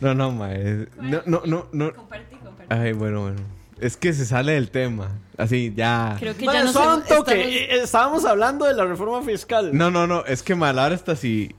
No, 0.00 0.14
no, 0.14 0.30
mae. 0.32 0.86
No, 1.00 1.22
no, 1.26 1.42
no, 1.46 1.66
no. 1.72 1.92
Compartí, 1.92 2.36
compartí. 2.36 2.66
Ay, 2.74 2.92
bueno, 2.92 3.22
bueno. 3.22 3.40
Es 3.80 3.96
que 3.96 4.12
se 4.12 4.24
sale 4.24 4.52
del 4.52 4.70
tema. 4.70 5.08
Así, 5.36 5.72
ya. 5.76 6.16
Creo 6.18 6.34
que 6.36 6.46
Mae, 6.46 6.54
ya 6.56 6.64
no 6.64 6.96
un 6.96 7.02
sé. 7.02 7.14
toque. 7.14 7.32
estamos- 7.32 7.46
Eh, 7.54 7.82
Estábamos 7.82 8.24
hablando 8.24 8.64
de 8.64 8.74
la 8.74 8.84
reforma 8.86 9.22
fiscal. 9.22 9.70
No, 9.76 9.90
no, 9.90 10.06
no. 10.06 10.24
Es 10.24 10.42
que 10.42 10.54
Malar 10.54 10.92
está 10.92 11.12
así. 11.12 11.54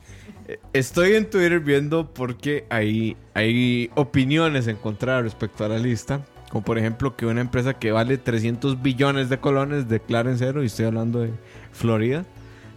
Eh, 0.47 0.59
Estoy 0.73 1.13
en 1.15 1.29
Twitter 1.29 1.59
viendo 1.59 2.11
porque 2.13 2.65
hay, 2.69 3.15
hay 3.35 3.91
opiniones 3.95 4.67
encontradas 4.67 5.23
respecto 5.23 5.63
a 5.63 5.67
la 5.69 5.77
lista. 5.77 6.21
Como 6.49 6.63
por 6.63 6.77
ejemplo 6.79 7.15
que 7.15 7.25
una 7.25 7.41
empresa 7.41 7.73
que 7.75 7.91
vale 7.91 8.17
300 8.17 8.81
billones 8.81 9.29
de 9.29 9.37
colones 9.39 9.87
declara 9.89 10.31
en 10.31 10.37
cero. 10.39 10.63
Y 10.63 10.67
estoy 10.67 10.85
hablando 10.85 11.19
de 11.19 11.31
Florida. 11.71 12.25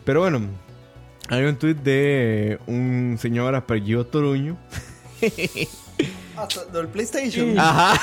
Pero 0.04 0.20
bueno, 0.20 0.40
hay 1.28 1.44
un 1.44 1.56
tweet 1.56 1.74
de 1.76 2.58
un 2.66 3.16
señor 3.18 3.54
apellido 3.54 4.04
Toruño. 4.06 4.58
Ah, 6.36 6.48
del 6.72 6.88
PlayStation. 6.88 7.58
Ajá. 7.58 8.00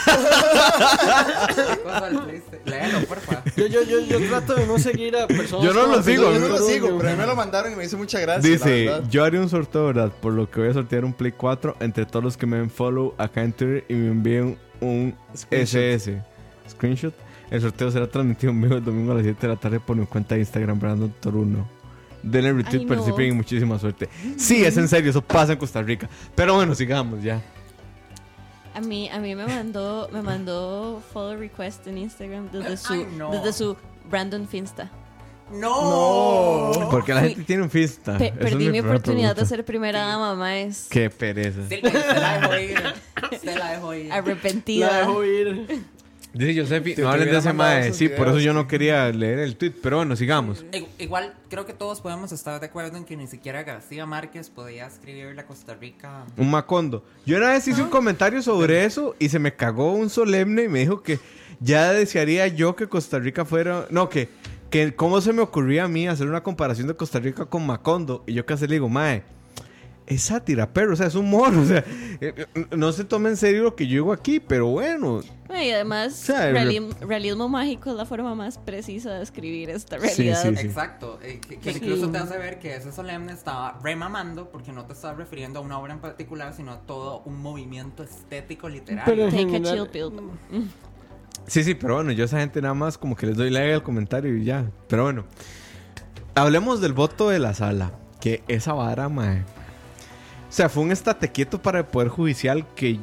¿Qué 1.48 1.82
cosa 1.82 2.10
del 2.10 2.20
PlayStation? 2.20 2.62
Léelo, 2.66 3.00
porfa. 3.08 3.44
Yo, 3.56 3.66
yo, 3.68 3.82
yo, 3.84 4.00
yo 4.02 4.28
trato 4.28 4.54
de 4.54 4.68
no 4.68 4.78
seguir 4.78 5.16
a 5.18 5.26
personas. 5.28 5.66
Yo 5.66 5.74
no 5.74 5.82
como 5.82 5.96
lo 5.96 6.04
sigo, 6.04 6.32
Yo 6.32 6.40
no 6.40 6.48
lo 6.50 6.60
sigo, 6.60 6.98
pero 6.98 7.10
a 7.10 7.12
mí 7.14 7.18
me 7.18 7.26
lo 7.26 7.36
mandaron 7.36 7.74
y 7.74 7.76
me 7.76 7.86
hizo 7.86 7.98
mucha 7.98 8.20
gracia. 8.20 8.48
la 8.48 8.56
Dice, 8.56 8.92
yo 9.10 9.24
haré 9.24 9.40
un 9.40 9.50
sorteo, 9.50 9.88
¿verdad? 9.88 10.12
Por 10.22 10.34
lo 10.34 10.50
que 10.50 10.60
voy 10.60 10.70
a 10.70 10.74
sortear 10.74 11.06
un 11.06 11.14
Play 11.14 11.32
4 11.32 11.78
entre 11.80 12.06
todos 12.06 12.24
los 12.24 12.38
que 12.38 12.46
me 12.46 12.58
den 12.58 12.70
follow 12.70 13.16
acá 13.18 13.42
en 13.44 13.54
Twitter 13.54 13.86
y 13.90 13.94
me 13.94 14.12
envíen 14.12 14.58
un 14.82 15.16
Screenshot. 15.36 15.82
SS. 15.82 16.22
Screenshot. 16.70 17.14
El 17.50 17.62
sorteo 17.62 17.90
será 17.90 18.08
transmitido 18.08 18.52
en 18.52 18.62
vivo 18.62 18.76
el 18.76 18.84
domingo 18.84 19.14
a 19.14 19.16
las 19.16 19.24
7 19.24 19.40
de 19.42 19.48
la 19.48 19.60
tarde 19.60 19.80
por 19.80 19.96
mi 19.96 20.06
cuenta 20.06 20.36
de 20.36 20.42
Instagram, 20.42 20.80
Brandon 20.80 21.14
Toruno. 21.20 21.77
Denle 22.24 22.54
retweet, 22.54 22.82
no. 22.84 22.88
participen 22.88 23.28
y 23.28 23.32
muchísima 23.32 23.78
suerte. 23.80 24.10
Sí, 24.38 24.66
es 24.66 24.76
en 24.78 24.88
serio, 24.88 25.10
eso 25.12 25.22
pasa 25.22 25.54
en 25.54 25.60
Costa 25.60 25.82
Rica. 25.82 26.10
Pero 26.36 26.56
bueno, 26.56 26.74
sigamos 26.76 27.24
ya. 27.24 27.42
A 28.74 28.80
mí, 28.82 29.10
a 29.10 29.20
mí 29.20 29.34
me 29.36 29.46
mandó, 29.48 30.08
me 30.12 30.22
mandó 30.22 31.02
follow 31.14 31.36
request 31.38 31.88
en 31.88 31.98
Instagram 31.98 32.50
desde 32.52 32.78
su, 32.78 32.94
Ay, 32.94 33.08
no. 33.18 33.32
desde 33.32 33.52
su 33.54 33.76
Brandon 34.10 34.48
Finsta. 34.48 34.92
No. 35.52 36.72
Porque 36.92 37.14
la 37.14 37.22
gente 37.22 37.44
tiene 37.44 37.64
un 37.64 37.70
fiesta. 37.70 38.18
Pe- 38.18 38.28
Esa 38.28 38.36
es 38.36 38.40
perdí 38.42 38.70
mi 38.70 38.80
oportunidad 38.82 39.36
de 39.36 39.46
ser 39.46 39.64
primera 39.66 40.02
dama, 40.06 40.36
maes. 40.36 40.88
Qué 40.90 41.10
pereza. 41.10 41.62
Usted 41.62 41.82
la 41.84 42.40
dejó 42.40 42.58
ir. 42.60 42.84
Usted 43.32 43.58
la 43.58 43.72
dejó 43.72 43.94
ir. 43.94 44.06
La 44.08 44.16
Arrepentida. 44.16 44.98
dejo 45.00 45.24
ir. 45.24 45.86
Dice 46.38 46.62
Josefi, 46.62 46.96
no 47.02 47.10
hablen 47.10 47.32
de 47.32 47.38
ese 47.38 47.54
mae. 47.54 47.94
Sí, 47.94 48.10
por 48.10 48.28
eso 48.28 48.40
yo 48.40 48.54
no 48.54 48.68
quería 48.68 49.10
leer 49.12 49.40
el 49.40 49.56
tweet. 49.58 49.74
Pero 49.82 49.98
bueno, 49.98 50.16
sigamos. 50.16 50.64
Igu- 50.72 50.88
Igual 51.00 51.34
creo 51.50 51.66
que 51.66 51.74
todos 51.74 52.02
podemos 52.02 52.32
estar 52.32 52.60
de 52.60 52.66
acuerdo 52.68 52.98
en 52.98 53.06
que 53.06 53.16
ni 53.18 53.28
siquiera 53.28 53.64
García 53.64 54.06
Márquez 54.06 54.50
podía 54.50 54.88
escribirle 54.88 55.42
a 55.42 55.46
Costa 55.46 55.74
Rica. 55.76 56.26
Un 56.38 56.52
Macondo. 56.52 57.04
Yo 57.26 57.38
una 57.38 57.50
vez 57.50 57.68
hice 57.68 57.82
un 57.82 57.90
comentario 57.90 58.42
sobre 58.42 58.86
eso 58.86 59.16
y 59.20 59.30
se 59.30 59.40
me 59.40 59.54
cagó 59.56 59.94
un 59.94 60.10
solemne 60.10 60.64
y 60.64 60.68
me 60.68 60.80
dijo 60.80 61.02
que 61.02 61.20
ya 61.60 61.92
desearía 61.94 62.48
yo 62.48 62.76
que 62.76 62.88
Costa 62.88 63.20
Rica 63.20 63.44
fuera. 63.46 63.88
No, 63.90 64.10
que, 64.10 64.30
que 64.70 64.94
cómo 64.96 65.22
se 65.22 65.34
me 65.34 65.42
ocurría 65.42 65.86
a 65.86 65.88
mí 65.88 66.08
hacer 66.08 66.28
una 66.28 66.44
comparación 66.44 66.88
de 66.88 66.96
Costa 66.96 67.20
Rica 67.20 67.46
con 67.46 67.66
Macondo. 67.66 68.24
Y 68.28 68.34
yo 68.34 68.46
casi 68.46 68.68
le 68.68 68.74
digo, 68.76 68.90
mae, 68.90 69.24
es 70.08 70.24
sátira, 70.24 70.72
pero, 70.74 70.94
o 70.94 70.96
sea, 70.96 71.08
es 71.08 71.16
humor. 71.16 71.54
O 71.58 71.66
sea, 71.66 71.84
eh, 72.22 72.46
no 72.76 72.92
se 72.92 73.04
tome 73.04 73.30
en 73.30 73.38
serio 73.38 73.62
lo 73.64 73.76
que 73.76 73.86
yo 73.88 73.94
digo 73.96 74.14
aquí, 74.14 74.40
pero 74.40 74.68
bueno. 74.68 75.22
Y 75.50 75.72
además, 75.72 76.14
sea, 76.14 76.52
realismo, 76.52 76.90
realismo 77.00 77.48
mágico 77.48 77.90
es 77.92 77.96
la 77.96 78.06
forma 78.06 78.34
más 78.36 78.58
precisa 78.58 79.14
de 79.14 79.24
escribir 79.24 79.70
esta 79.70 79.98
Sí, 80.00 80.06
realidad. 80.08 80.44
sí, 80.44 80.56
sí. 80.58 80.68
Exacto. 80.68 81.20
eh, 81.24 81.40
que, 81.40 81.58
que 81.58 81.72
Sí. 81.74 81.80
incluso 81.82 82.10
te 82.10 82.18
hace 82.18 82.38
ver 82.38 82.60
que 82.60 82.76
ese 82.76 82.92
solemne 82.92 83.32
estaba 83.34 83.80
remamando 83.84 84.50
porque 84.50 84.72
no 84.74 84.86
te 84.86 84.94
estaba 84.94 85.14
refiriendo 85.14 85.60
a 85.60 85.62
una 85.62 85.80
obra 85.80 85.94
en 85.94 86.00
particular, 86.00 86.54
sino 86.54 86.72
a 86.74 86.80
todo 86.82 87.22
un 87.26 87.42
movimiento 87.42 88.04
estético 88.04 88.68
literario. 88.68 89.06
Pero 89.06 89.30
Take 89.30 89.44
a 89.44 89.48
general- 89.50 89.90
chill 89.92 90.10
pill. 90.52 90.68
Sí, 91.48 91.64
sí, 91.64 91.76
pero 91.76 91.96
bueno, 91.96 92.12
yo 92.12 92.24
a 92.24 92.26
esa 92.26 92.40
gente 92.40 92.62
nada 92.62 92.74
más 92.74 92.98
como 92.98 93.16
que 93.16 93.26
les 93.28 93.38
doy 93.38 93.50
like 93.50 93.74
al 93.74 93.84
comentario 93.84 94.36
y 94.36 94.44
ya. 94.44 94.70
Pero 94.90 95.04
bueno, 95.04 95.24
hablemos 96.36 96.82
del 96.82 96.94
voto 96.94 97.30
de 97.30 97.40
la 97.40 97.54
sala. 97.54 97.92
Que 98.20 98.44
esa 98.48 98.74
vara, 98.74 99.08
mae. 99.10 99.46
O 100.50 100.52
sea, 100.52 100.70
fue 100.70 100.84
un 100.84 100.92
estate 100.92 101.30
quieto 101.32 101.62
para 101.62 101.80
el 101.80 101.86
Poder 101.86 102.08
Judicial 102.10 102.66
que 102.76 103.00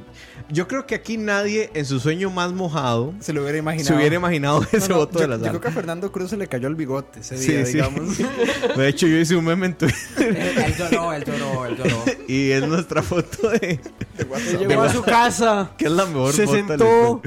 yo 0.51 0.67
creo 0.69 0.87
que 0.87 0.95
aquí 0.95 1.17
nadie 1.19 1.71
en 1.75 1.85
su 1.87 2.01
sueño 2.01 2.31
más 2.31 2.53
mojado 2.53 3.15
Se 3.21 3.33
lo 3.33 3.43
hubiera 3.43 3.59
imaginado. 3.59 3.89
se 3.89 3.95
hubiera 3.95 4.17
imaginado 4.17 4.61
No, 4.61 4.67
ese 4.73 4.89
no, 4.89 4.97
voto 4.97 5.15
yo, 5.15 5.21
de 5.21 5.29
la 5.29 5.35
yo 5.37 5.41
sala. 5.41 5.51
creo 5.51 5.61
que 5.61 5.69
a 5.69 5.71
Fernando 5.73 6.11
Cruz 6.13 6.31
se 6.31 6.37
le 6.39 6.47
cayó 6.49 6.69
el 6.69 6.75
bigote 6.75 7.21
ese 7.21 7.37
Sí, 7.39 7.53
día, 7.53 7.67
sí. 7.67 7.73
digamos. 7.75 8.17
De 8.77 8.89
hecho, 8.89 9.07
yo 9.07 9.17
hice 9.19 9.37
un 9.37 9.45
meme 9.45 9.67
en 9.67 9.75
Twitter 9.77 9.97
él 10.19 10.75
lloró, 10.79 11.13
él 11.13 11.25
lloró, 11.25 11.67
él 11.67 11.77
lloró. 11.77 12.05
y 12.29 12.51
es 12.51 12.67
nuestra 12.67 13.03
foto 13.03 13.51
de 13.51 13.79
Él 14.19 14.67
llegó 14.69 14.83
a 14.83 14.93
su 14.93 15.03
casa, 15.03 15.73
que 15.79 15.85
es 15.87 15.93
la 15.93 16.07
mejor 16.07 16.33
se 16.33 16.47
foto 16.47 16.57
de 16.57 16.63
la 16.63 16.69
sentó. 16.69 17.23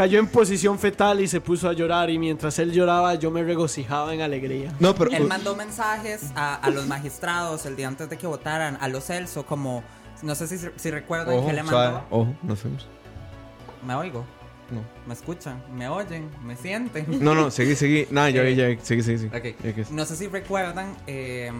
Cayó 0.00 0.18
en 0.18 0.28
posición 0.28 0.78
fetal 0.78 1.20
y 1.20 1.28
se 1.28 1.42
puso 1.42 1.68
a 1.68 1.74
llorar. 1.74 2.08
Y 2.08 2.18
mientras 2.18 2.58
él 2.58 2.72
lloraba, 2.72 3.14
yo 3.16 3.30
me 3.30 3.42
regocijaba 3.42 4.14
en 4.14 4.22
alegría. 4.22 4.72
No, 4.80 4.94
pero 4.94 5.10
Él 5.10 5.26
mandó 5.26 5.54
mensajes 5.54 6.30
a, 6.34 6.54
a 6.54 6.70
los 6.70 6.86
magistrados 6.86 7.66
el 7.66 7.76
día 7.76 7.86
antes 7.88 8.08
de 8.08 8.16
que 8.16 8.26
votaran, 8.26 8.78
a 8.80 8.88
los 8.88 9.04
Celso, 9.04 9.44
como, 9.44 9.84
no 10.22 10.34
sé 10.34 10.46
si, 10.48 10.56
si 10.74 10.90
recuerdan 10.90 11.36
ojo, 11.36 11.46
que 11.48 11.52
le 11.52 11.62
suave, 11.64 11.92
mandó. 11.92 12.06
ojo, 12.10 12.34
nos 12.42 12.62
vemos. 12.64 12.86
Me 13.86 13.94
oigo, 13.94 14.24
No. 14.70 14.82
me 15.06 15.12
escuchan, 15.12 15.62
me 15.74 15.86
oyen, 15.88 16.30
me 16.44 16.56
sienten. 16.56 17.04
No, 17.22 17.34
no, 17.34 17.50
seguí, 17.50 17.74
seguí. 17.74 18.06
Nada, 18.10 18.30
ya 18.30 18.40
vi, 18.42 18.54
ya 18.54 18.64
seguí, 18.82 19.02
seguí, 19.02 19.18
seguí. 19.18 19.26
Ok. 19.36 19.56
Ya 19.62 19.74
que 19.74 19.80
es- 19.82 19.90
No 19.90 20.06
sé 20.06 20.16
si 20.16 20.28
recuerdan 20.28 20.96
eh, 21.06 21.52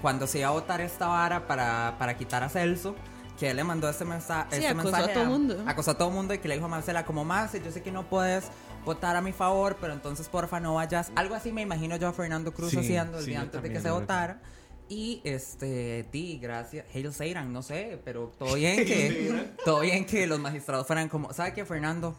cuando 0.00 0.26
se 0.26 0.38
iba 0.38 0.48
a 0.48 0.52
votar 0.52 0.80
esta 0.80 1.08
vara 1.08 1.46
para, 1.46 1.96
para 1.98 2.16
quitar 2.16 2.42
a 2.42 2.48
Celso, 2.48 2.94
que 3.42 3.50
él 3.50 3.56
le 3.56 3.64
mandó 3.64 3.88
este, 3.88 4.04
mensa 4.04 4.46
Sí, 4.50 4.58
este 4.58 4.68
acosó 4.68 4.88
a 4.88 4.92
mensaje. 4.92 5.14
todo 5.14 5.24
mundo. 5.24 5.64
Acosó 5.66 5.90
a 5.90 5.98
todo 5.98 6.10
mundo 6.10 6.32
y 6.32 6.38
que 6.38 6.46
le 6.46 6.54
dijo 6.54 6.66
a 6.66 6.68
Marcela, 6.68 7.04
como 7.04 7.24
más, 7.24 7.52
yo 7.52 7.72
sé 7.72 7.82
que 7.82 7.90
no 7.90 8.08
puedes 8.08 8.44
votar 8.84 9.16
a 9.16 9.20
mi 9.20 9.32
favor, 9.32 9.78
pero 9.80 9.92
entonces 9.94 10.28
porfa 10.28 10.60
no 10.60 10.74
vayas. 10.74 11.10
Algo 11.16 11.34
así 11.34 11.50
me 11.50 11.60
imagino 11.62 11.96
yo 11.96 12.06
a 12.06 12.12
Fernando 12.12 12.54
Cruz 12.54 12.70
Sí, 12.70 12.78
haciendo 12.78 13.18
el 13.18 13.24
sí, 13.24 13.30
día 13.30 13.40
antes 13.40 13.60
de 13.60 13.68
que 13.68 13.80
se 13.80 13.88
la 13.88 13.94
votara. 13.94 14.40
Y 14.88 15.20
este, 15.24 16.06
ti, 16.12 16.38
gracias. 16.40 16.86
Hail 16.94 17.12
Satan, 17.12 17.52
no 17.52 17.62
sé, 17.62 18.00
pero 18.04 18.30
todo 18.38 18.54
bien 18.54 18.76
que, 18.86 19.50
todo 19.64 19.80
bien 19.80 20.04
que 20.04 20.26
los 20.28 20.38
magistrados 20.38 20.86
fueran 20.86 21.08
como, 21.08 21.32
¿sabe 21.32 21.52
qué, 21.52 21.64
Fernando? 21.64 22.14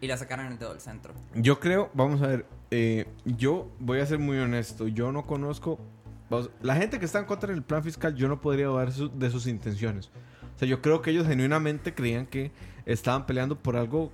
Y 0.00 0.08
le 0.08 0.16
sacaran 0.18 0.50
el 0.50 0.58
dedo 0.58 0.70
del 0.72 0.80
centro. 0.80 1.14
Yo 1.34 1.60
creo, 1.60 1.90
vamos 1.94 2.20
a 2.22 2.26
ver, 2.26 2.46
eh, 2.72 3.06
yo 3.24 3.70
voy 3.78 4.00
a 4.00 4.06
ser 4.06 4.18
muy 4.18 4.38
honesto, 4.38 4.88
yo 4.88 5.12
no 5.12 5.24
conozco, 5.26 5.78
vamos, 6.28 6.50
la 6.60 6.74
gente 6.74 6.98
que 6.98 7.04
está 7.04 7.20
en 7.20 7.26
contra 7.26 7.52
del 7.52 7.62
plan 7.62 7.84
fiscal, 7.84 8.14
yo 8.16 8.26
no 8.28 8.40
podría 8.40 8.66
dudar 8.66 8.90
su- 8.92 9.08
de 9.10 9.30
sus 9.30 9.46
intenciones. 9.46 10.10
O 10.56 10.58
sea, 10.58 10.66
yo 10.66 10.80
creo 10.82 11.02
que 11.02 11.10
ellos 11.10 11.26
genuinamente 11.26 11.94
creían 11.94 12.26
que 12.26 12.50
estaban 12.86 13.26
peleando 13.26 13.56
por 13.58 13.76
algo 13.76 14.10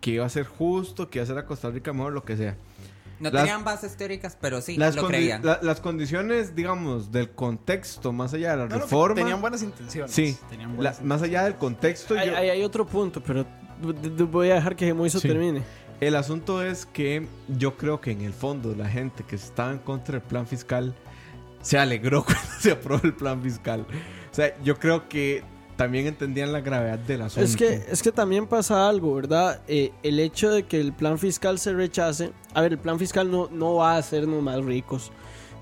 que 0.00 0.12
iba 0.12 0.26
a 0.26 0.28
ser 0.28 0.44
justo, 0.44 1.08
que 1.10 1.18
iba 1.18 1.22
a 1.22 1.24
hacer 1.24 1.38
a 1.38 1.46
Costa 1.46 1.70
Rica 1.70 1.92
mejor, 1.92 2.12
lo 2.12 2.24
que 2.24 2.36
sea. 2.36 2.56
No 3.18 3.30
Las- 3.30 3.44
tenían 3.44 3.64
bases 3.64 3.96
teóricas, 3.96 4.36
pero 4.38 4.60
sí, 4.60 4.76
Las, 4.76 4.94
lo 4.94 5.04
condi- 5.04 5.08
creían. 5.08 5.44
la- 5.44 5.58
las 5.62 5.80
condiciones, 5.80 6.54
digamos, 6.54 7.10
del 7.10 7.30
contexto, 7.30 8.12
más 8.12 8.34
allá 8.34 8.50
de 8.50 8.56
la 8.58 8.62
No, 8.66 8.76
no, 8.76 8.82
reforma, 8.82 9.14
tenían 9.14 9.40
buenas 9.40 9.62
intenciones. 9.62 10.10
Sí, 10.12 10.36
Tenían 10.50 10.68
la- 10.70 10.76
buenas 10.76 11.02
más 11.02 11.22
allá 11.22 11.44
del 11.44 11.54
contexto, 11.54 12.14
Hay, 12.18 12.28
yo- 12.28 12.36
hay- 12.36 12.50
hay 12.50 12.62
otro 12.62 12.86
punto, 12.86 13.22
pero 13.22 13.44
d- 13.80 14.10
d- 14.10 14.24
voy 14.24 14.50
a 14.50 14.56
dejar 14.56 14.76
que 14.76 14.92
Moiso 14.92 15.18
Sí. 15.18 15.28
termine. 15.28 15.62
El 15.98 16.14
asunto 16.14 16.62
es 16.62 16.84
que 16.84 17.26
yo 17.48 17.78
creo 17.78 18.02
que 18.02 18.10
en 18.10 18.20
el 18.20 18.34
fondo 18.34 18.74
la 18.74 18.86
gente 18.90 19.24
que 19.24 19.36
estaba 19.36 19.72
en 19.72 19.78
contra 19.78 20.12
del 20.18 20.28
plan 20.28 20.46
fiscal 20.46 20.94
se 21.62 21.78
alegró 21.78 22.22
cuando 22.26 22.42
se 22.60 22.72
aprobó 22.72 23.00
el 23.04 23.14
plan 23.14 23.42
fiscal. 23.42 23.86
O 24.36 24.38
sea, 24.38 24.54
yo 24.62 24.78
creo 24.78 25.08
que 25.08 25.42
también 25.76 26.06
entendían 26.06 26.52
la 26.52 26.60
gravedad 26.60 26.98
del 26.98 27.22
asunto. 27.22 27.42
Es 27.42 27.56
que, 27.56 27.86
es 27.88 28.02
que 28.02 28.12
también 28.12 28.46
pasa 28.46 28.86
algo, 28.86 29.14
¿verdad? 29.14 29.62
Eh, 29.66 29.92
el 30.02 30.20
hecho 30.20 30.50
de 30.50 30.64
que 30.64 30.78
el 30.78 30.92
plan 30.92 31.18
fiscal 31.18 31.58
se 31.58 31.72
rechace. 31.72 32.32
A 32.52 32.60
ver, 32.60 32.72
el 32.72 32.78
plan 32.78 32.98
fiscal 32.98 33.30
no, 33.30 33.48
no 33.50 33.76
va 33.76 33.94
a 33.94 33.96
hacernos 33.96 34.42
más 34.42 34.62
ricos. 34.62 35.10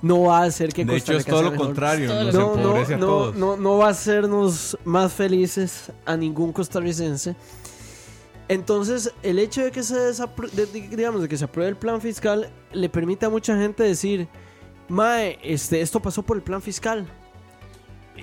No 0.02 0.22
va 0.22 0.40
a 0.40 0.42
hacer 0.46 0.72
que 0.72 0.84
de 0.84 0.92
Costa 0.94 1.12
hecho, 1.12 1.20
es 1.20 1.24
todo 1.26 1.42
lo 1.44 1.50
mejor. 1.52 1.66
contrario, 1.66 2.08
Todo 2.10 2.24
nos 2.24 2.34
lo 2.34 2.40
No, 2.40 2.56
no, 2.56 2.76
a 2.76 2.88
no, 2.88 2.98
todos. 3.06 3.36
no, 3.36 3.56
no 3.56 3.78
va 3.78 3.86
a 3.86 3.90
hacernos 3.90 4.76
más 4.84 5.12
felices 5.12 5.92
a 6.04 6.16
ningún 6.16 6.52
costarricense. 6.52 7.36
Entonces, 8.48 9.12
el 9.22 9.38
hecho 9.38 9.62
de 9.62 9.70
que 9.70 9.82
se 9.84 9.94
de- 9.94 10.66
digamos, 10.90 11.22
de 11.22 11.28
que 11.28 11.36
se 11.38 11.44
apruebe 11.44 11.70
el 11.70 11.76
plan 11.76 12.00
fiscal 12.00 12.50
le 12.72 12.88
permite 12.88 13.24
a 13.24 13.30
mucha 13.30 13.56
gente 13.56 13.82
decir, 13.84 14.28
Mae, 14.88 15.38
este, 15.42 15.80
esto 15.80 16.00
pasó 16.00 16.22
por 16.22 16.36
el 16.36 16.42
plan 16.42 16.60
fiscal. 16.60 17.06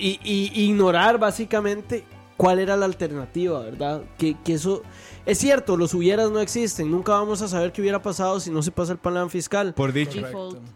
Y, 0.03 0.19
y 0.23 0.63
ignorar 0.63 1.19
básicamente 1.19 2.03
cuál 2.37 2.57
era 2.59 2.75
la 2.75 2.85
alternativa, 2.85 3.59
¿verdad? 3.61 4.01
Que, 4.17 4.35
que 4.43 4.53
eso... 4.53 4.81
Es 5.25 5.37
cierto, 5.37 5.77
los 5.77 5.93
hubieras 5.93 6.31
no 6.31 6.39
existen. 6.39 6.89
Nunca 6.89 7.11
vamos 7.13 7.41
a 7.43 7.47
saber 7.47 7.71
qué 7.71 7.81
hubiera 7.81 8.01
pasado 8.01 8.39
si 8.39 8.49
no 8.49 8.63
se 8.63 8.71
pasa 8.71 8.93
el 8.93 8.97
plan 8.97 9.29
fiscal. 9.29 9.73
Por 9.75 9.93
dicho. 9.93 10.19
Default. 10.21 10.59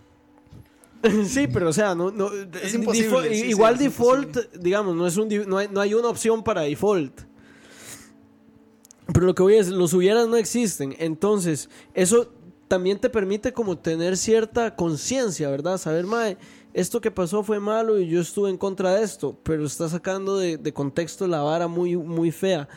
Sí, 1.27 1.47
pero 1.47 1.69
o 1.69 1.73
sea, 1.73 1.93
no, 1.93 2.09
no, 2.09 2.31
Es 2.61 2.73
eh, 2.73 2.77
imposible, 2.77 3.09
default- 3.09 3.29
sí, 3.29 3.41
sí, 3.41 3.47
igual 3.49 3.73
es 3.75 3.79
default, 3.79 4.37
digamos, 4.55 4.95
no 4.95 5.05
es 5.05 5.15
un 5.17 5.27
no 5.47 5.57
hay, 5.59 5.67
no 5.71 5.79
hay 5.79 5.93
una 5.93 6.07
opción 6.07 6.43
para 6.43 6.61
default. 6.61 7.21
Pero 9.13 9.25
lo 9.27 9.35
que 9.35 9.43
voy 9.43 9.53
a 9.53 9.57
decir, 9.57 9.73
los 9.73 9.93
hubieras 9.93 10.27
no 10.27 10.35
existen. 10.35 10.95
Entonces, 10.97 11.69
eso 11.93 12.33
también 12.67 12.97
te 12.99 13.09
permite 13.11 13.53
como 13.53 13.77
tener 13.77 14.17
cierta 14.17 14.75
conciencia, 14.75 15.49
¿verdad? 15.49 15.77
Saber, 15.77 16.05
mae, 16.05 16.37
esto 16.75 16.99
que 16.99 17.09
pasó 17.09 17.41
fue 17.41 17.61
malo 17.61 17.97
y 17.99 18.09
yo 18.09 18.19
estuve 18.19 18.49
en 18.49 18.57
contra 18.57 18.95
de 18.95 19.03
esto, 19.03 19.39
pero 19.43 19.65
está 19.65 19.87
sacando 19.87 20.37
de, 20.37 20.73
contexto 20.73 21.25
la 21.25 21.41
vara 21.41 21.69
muy, 21.69 21.95
muy 21.95 22.31
fea. 22.31 22.67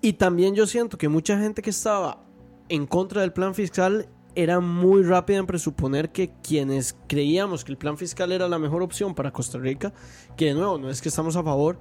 Y 0.00 0.12
también 0.12 0.54
yo 0.54 0.64
siento 0.64 0.96
que 0.96 1.08
mucha 1.08 1.36
gente 1.36 1.60
que 1.60 1.70
estaba 1.70 2.24
en 2.68 2.86
contra 2.86 3.22
del 3.22 3.32
plan 3.32 3.52
fiscal 3.52 4.08
era 4.36 4.60
muy 4.60 5.02
rápida 5.02 5.38
en 5.38 5.46
presuponer 5.46 6.12
que 6.12 6.32
quienes 6.40 6.96
creíamos 7.08 7.64
que 7.64 7.72
el 7.72 7.78
plan 7.78 7.98
fiscal 7.98 8.30
era 8.30 8.46
la 8.46 8.60
mejor 8.60 8.80
opción 8.80 9.12
para 9.12 9.32
Costa 9.32 9.58
Rica, 9.58 9.92
que 10.36 10.46
de 10.46 10.54
nuevo 10.54 10.78
no 10.78 10.88
es 10.88 11.02
que 11.02 11.08
estamos 11.08 11.34
a 11.34 11.42
favor, 11.42 11.80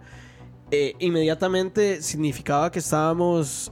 eh, 0.71 0.95
inmediatamente 0.97 2.01
significaba 2.01 2.71
que 2.71 2.79
estábamos 2.79 3.71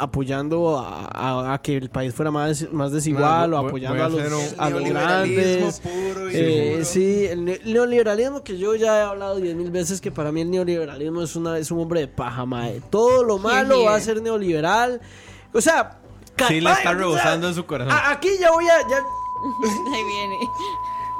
apoyando 0.00 0.78
a, 0.78 1.06
a- 1.12 1.54
a 1.54 1.62
que 1.62 1.76
el 1.76 1.90
país 1.90 2.14
fuera 2.14 2.30
más, 2.30 2.66
más 2.72 2.92
desigual 2.92 3.52
o 3.54 3.58
apoyando 3.58 4.02
a 4.02 4.06
a 4.06 4.08
los, 4.08 4.20
a 4.58 4.70
los 4.70 4.82
Neoliberalismo 4.82 5.70
grandes. 5.70 5.80
puro 5.80 6.30
y 6.30 6.34
Eh, 6.36 6.80
sí, 6.84 7.26
el 7.26 7.44
ne- 7.44 7.60
neoliberalismo 7.64 8.42
que 8.42 8.58
yo 8.58 8.74
ya 8.74 8.98
he 8.98 9.02
hablado 9.02 9.36
diez 9.36 9.54
mil 9.56 9.70
veces 9.70 10.00
que 10.00 10.10
para 10.10 10.32
mí 10.32 10.40
el 10.40 10.50
neoliberalismo 10.50 11.22
es 11.22 11.36
una 11.36 11.58
es 11.58 11.70
un 11.70 11.80
hombre 11.80 12.00
de 12.00 12.08
paja, 12.08 12.44
mae. 12.46 12.80
Todo 12.90 13.22
lo 13.24 13.38
malo 13.38 13.84
va 13.84 13.94
a 13.96 14.00
ser 14.00 14.20
neoliberal. 14.22 15.00
O 15.52 15.60
sea, 15.60 15.98
Sí, 16.48 16.60
la 16.60 16.72
está 16.72 16.94
rebosando 16.94 17.48
en 17.48 17.54
su 17.54 17.66
corazón. 17.66 17.92
a- 17.92 18.10
aquí 18.12 18.30
ya 18.40 18.50
voy 18.50 18.64
a 18.66 18.78
ya- 18.88 19.04
Ahí 19.94 20.04
viene. 20.04 20.36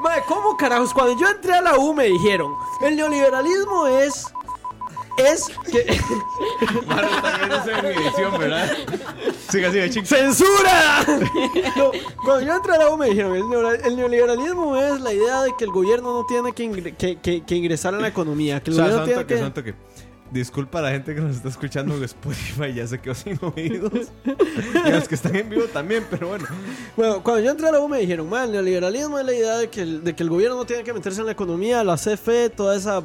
mae, 0.03 0.22
¿cómo 0.26 0.57
carajos? 0.57 0.95
Cuando 0.95 1.18
yo 1.20 1.28
entré 1.28 1.53
a 1.55 1.61
la 1.61 1.76
U 1.78 1.93
me 1.95 2.05
dijeron, 2.05 2.55
el 2.83 2.97
neoliberalismo 2.97 3.87
es 3.87 4.24
es 5.19 5.47
que 5.71 5.81
edición, 7.89 8.39
¿verdad? 8.39 8.71
Siga, 9.49 9.71
siga, 9.73 9.89
chicos. 9.91 10.09
¡Censura! 10.09 11.05
No, 11.77 11.91
cuando 12.25 12.47
yo 12.47 12.57
entré 12.57 12.75
a 12.75 12.79
la 12.79 12.89
U 12.91 12.97
me 12.97 13.07
dijeron, 13.11 13.37
el, 13.37 13.43
neoliberalismo- 13.45 14.77
es 14.95 15.01
la 15.01 15.13
idea 15.13 15.43
de 15.43 15.53
que 15.59 15.65
el 15.65 15.71
gobierno 15.71 16.13
no 16.13 16.27
tiene 16.27 16.53
que, 16.53 16.65
ingre- 16.65 16.97
que, 16.97 17.17
que- 17.19 17.43
que 17.45 17.55
ingresar 17.57 17.95
en 17.95 18.03
la 18.03 18.09
economía, 18.09 18.63
que 18.63 18.71
O 18.71 18.75
el 18.75 18.77
sea, 18.77 18.85
gobierno 18.87 19.05
tiene 19.07 19.27
que... 19.27 19.39
son 19.39 19.53
toque. 19.55 19.75
Disculpa 20.31 20.79
a 20.79 20.83
la 20.83 20.91
gente 20.93 21.13
que 21.13 21.21
nos 21.21 21.35
está 21.35 21.49
escuchando 21.49 21.97
en 21.97 22.05
Spotify, 22.05 22.73
ya 22.73 22.87
se 22.87 23.01
quedó 23.01 23.17
sin 23.17 23.37
oídos. 23.43 24.13
y 24.25 24.89
a 24.89 24.91
los 24.91 25.09
que 25.09 25.17
están 25.17 25.35
en 25.35 25.51
vivo 25.51 25.65
también, 25.65 26.07
pero 26.09 26.29
bueno. 26.29 26.47
Bueno, 26.97 27.21
cuando 27.25 27.43
yo 27.43 27.51
entré 27.51 27.69
a 27.69 27.73
la 27.73 27.81
U 27.81 27.89
me 27.89 27.99
dijeron, 27.99 28.29
man, 28.31 28.45
el 28.45 28.53
neoliberalismo 28.53 29.19
es 29.19 29.27
la 29.27 29.35
idea 29.35 29.57
de 29.59 29.69
que 29.71 29.83
el, 29.83 30.05
de 30.05 30.15
que 30.15 30.23
el 30.23 30.31
gobierno 30.31 30.55
no 30.57 30.65
tiene 30.67 30.85
que 30.85 30.93
meterse 30.93 31.19
en 31.19 31.27
la 31.27 31.33
economía, 31.33 31.83
la 31.83 31.97
CFE, 31.97 32.49
toda 32.51 32.77
esa 32.77 33.03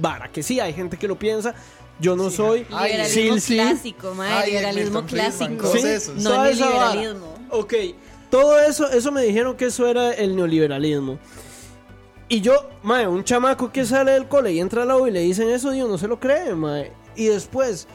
vara, 0.00 0.28
que 0.30 0.42
sí, 0.42 0.60
hay 0.60 0.72
gente 0.72 0.96
que 0.96 1.08
lo 1.08 1.18
piensa, 1.18 1.54
yo 2.00 2.16
no 2.16 2.30
soy. 2.30 2.60
Liberalismo 2.64 3.34
sí, 3.34 3.40
sí. 3.40 3.54
clásico. 3.54 4.14
Ay, 4.20 4.50
liberalismo 4.50 5.04
clásico. 5.04 5.66
Sí. 5.72 6.12
No 6.16 6.30
vara. 6.30 6.54
neoliberalismo. 6.54 7.34
Ok, 7.50 7.74
todo 8.30 8.60
eso, 8.60 8.90
eso 8.90 9.12
me 9.12 9.22
dijeron 9.22 9.56
que 9.56 9.66
eso 9.66 9.86
era 9.86 10.12
el 10.12 10.36
neoliberalismo. 10.36 11.18
Y 12.28 12.40
yo, 12.40 12.70
mae, 12.84 13.08
un 13.08 13.24
chamaco 13.24 13.72
que 13.72 13.84
sale 13.84 14.12
del 14.12 14.28
cole 14.28 14.52
y 14.52 14.60
entra 14.60 14.84
a 14.84 14.86
la 14.86 14.96
U 14.96 15.08
y 15.08 15.10
le 15.10 15.20
dicen 15.20 15.50
eso, 15.50 15.72
Dios, 15.72 15.88
no 15.88 15.98
se 15.98 16.06
lo 16.06 16.20
cree, 16.20 16.54
mae. 16.54 16.92
Y 17.16 17.26
después 17.26 17.88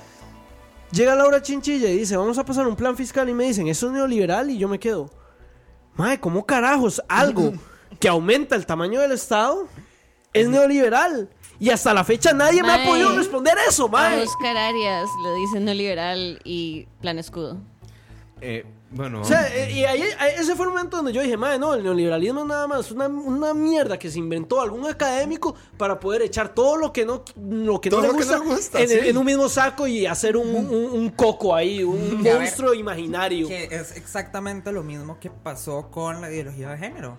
llega 0.92 1.16
Laura 1.16 1.42
Chinchilla 1.42 1.90
y 1.90 1.98
dice, 1.98 2.18
vamos 2.18 2.38
a 2.38 2.46
pasar 2.46 2.68
un 2.68 2.76
plan 2.76 2.98
fiscal 2.98 3.30
y 3.30 3.34
me 3.34 3.46
dicen, 3.46 3.68
eso 3.68 3.88
es 3.88 3.94
neoliberal 3.94 4.50
y 4.50 4.58
yo 4.58 4.68
me 4.68 4.78
quedo, 4.78 5.10
mae, 5.96 6.20
¿cómo 6.20 6.46
carajos 6.46 7.02
algo 7.08 7.54
que 8.00 8.10
aumenta 8.10 8.58
el 8.58 8.66
tamaño 8.66 9.00
del 9.00 9.14
Estado 9.14 9.70
es 10.34 10.50
neoliberal? 10.50 11.30
Y 11.60 11.70
hasta 11.70 11.94
la 11.94 12.04
fecha 12.04 12.34
nadie 12.34 12.62
me 12.64 12.72
ha 12.72 12.78
Mae. 12.78 12.88
podido 12.88 13.16
responder 13.16 13.56
eso, 13.68 13.86
A 13.86 13.90
mae. 13.90 14.22
Oscar 14.24 14.58
Arias 14.58 15.08
le 15.24 15.34
dicen 15.42 15.66
neoliberal 15.66 16.40
y 16.44 16.86
plan 17.02 17.18
escudo. 17.20 17.58
Eh, 18.42 18.66
bueno, 18.92 19.22
O 19.22 19.26
sea, 19.26 19.48
eh, 19.54 19.72
y 19.74 19.84
ahí, 19.84 20.04
ese 20.38 20.56
fue 20.56 20.66
el 20.68 20.72
momento 20.72 20.98
donde 20.98 21.12
yo 21.12 21.22
dije, 21.22 21.36
madre, 21.38 21.58
no, 21.60 21.74
el 21.74 21.84
neoliberalismo 21.84 22.42
es 22.42 22.46
nada 22.48 22.68
más 22.68 22.92
una, 22.92 23.08
una 23.08 23.54
mierda 23.54 23.98
que 23.98 24.10
se 24.12 24.20
inventó 24.20 24.62
algún 24.62 24.86
académico 24.86 25.56
para 25.78 26.00
poder 26.00 26.22
echar 26.22 26.54
todo 26.54 26.78
lo 26.78 26.94
que 26.94 27.06
no, 27.06 27.24
lo 27.50 27.82
que 27.82 27.90
no, 27.90 27.98
Todo 27.98 28.02
le 28.02 28.08
lo 28.10 28.14
que 28.14 28.20
gusta, 28.20 28.38
no 28.38 28.44
le 28.44 28.50
gusta, 28.56 28.82
en, 28.82 28.90
sí. 28.90 28.98
en 29.02 29.18
un 29.18 29.26
mismo 29.26 29.50
saco 29.50 29.88
y 29.88 30.06
hacer 30.06 30.38
un, 30.38 30.48
un- 30.56 30.68
un 30.92 31.10
coco 31.10 31.56
ahí, 31.56 31.84
un 31.84 32.20
a 32.20 32.24
ver, 32.24 32.40
monstruo 32.40 32.74
imaginario. 32.74 33.48
Que 33.48 33.66
es 33.72 33.96
exactamente 33.98 34.72
lo 34.72 34.84
mismo 34.84 35.18
que 35.20 35.30
pasó 35.30 35.90
con 35.90 36.22
la 36.22 36.30
ideología 36.30 36.70
de 36.70 36.78
género. 36.78 37.18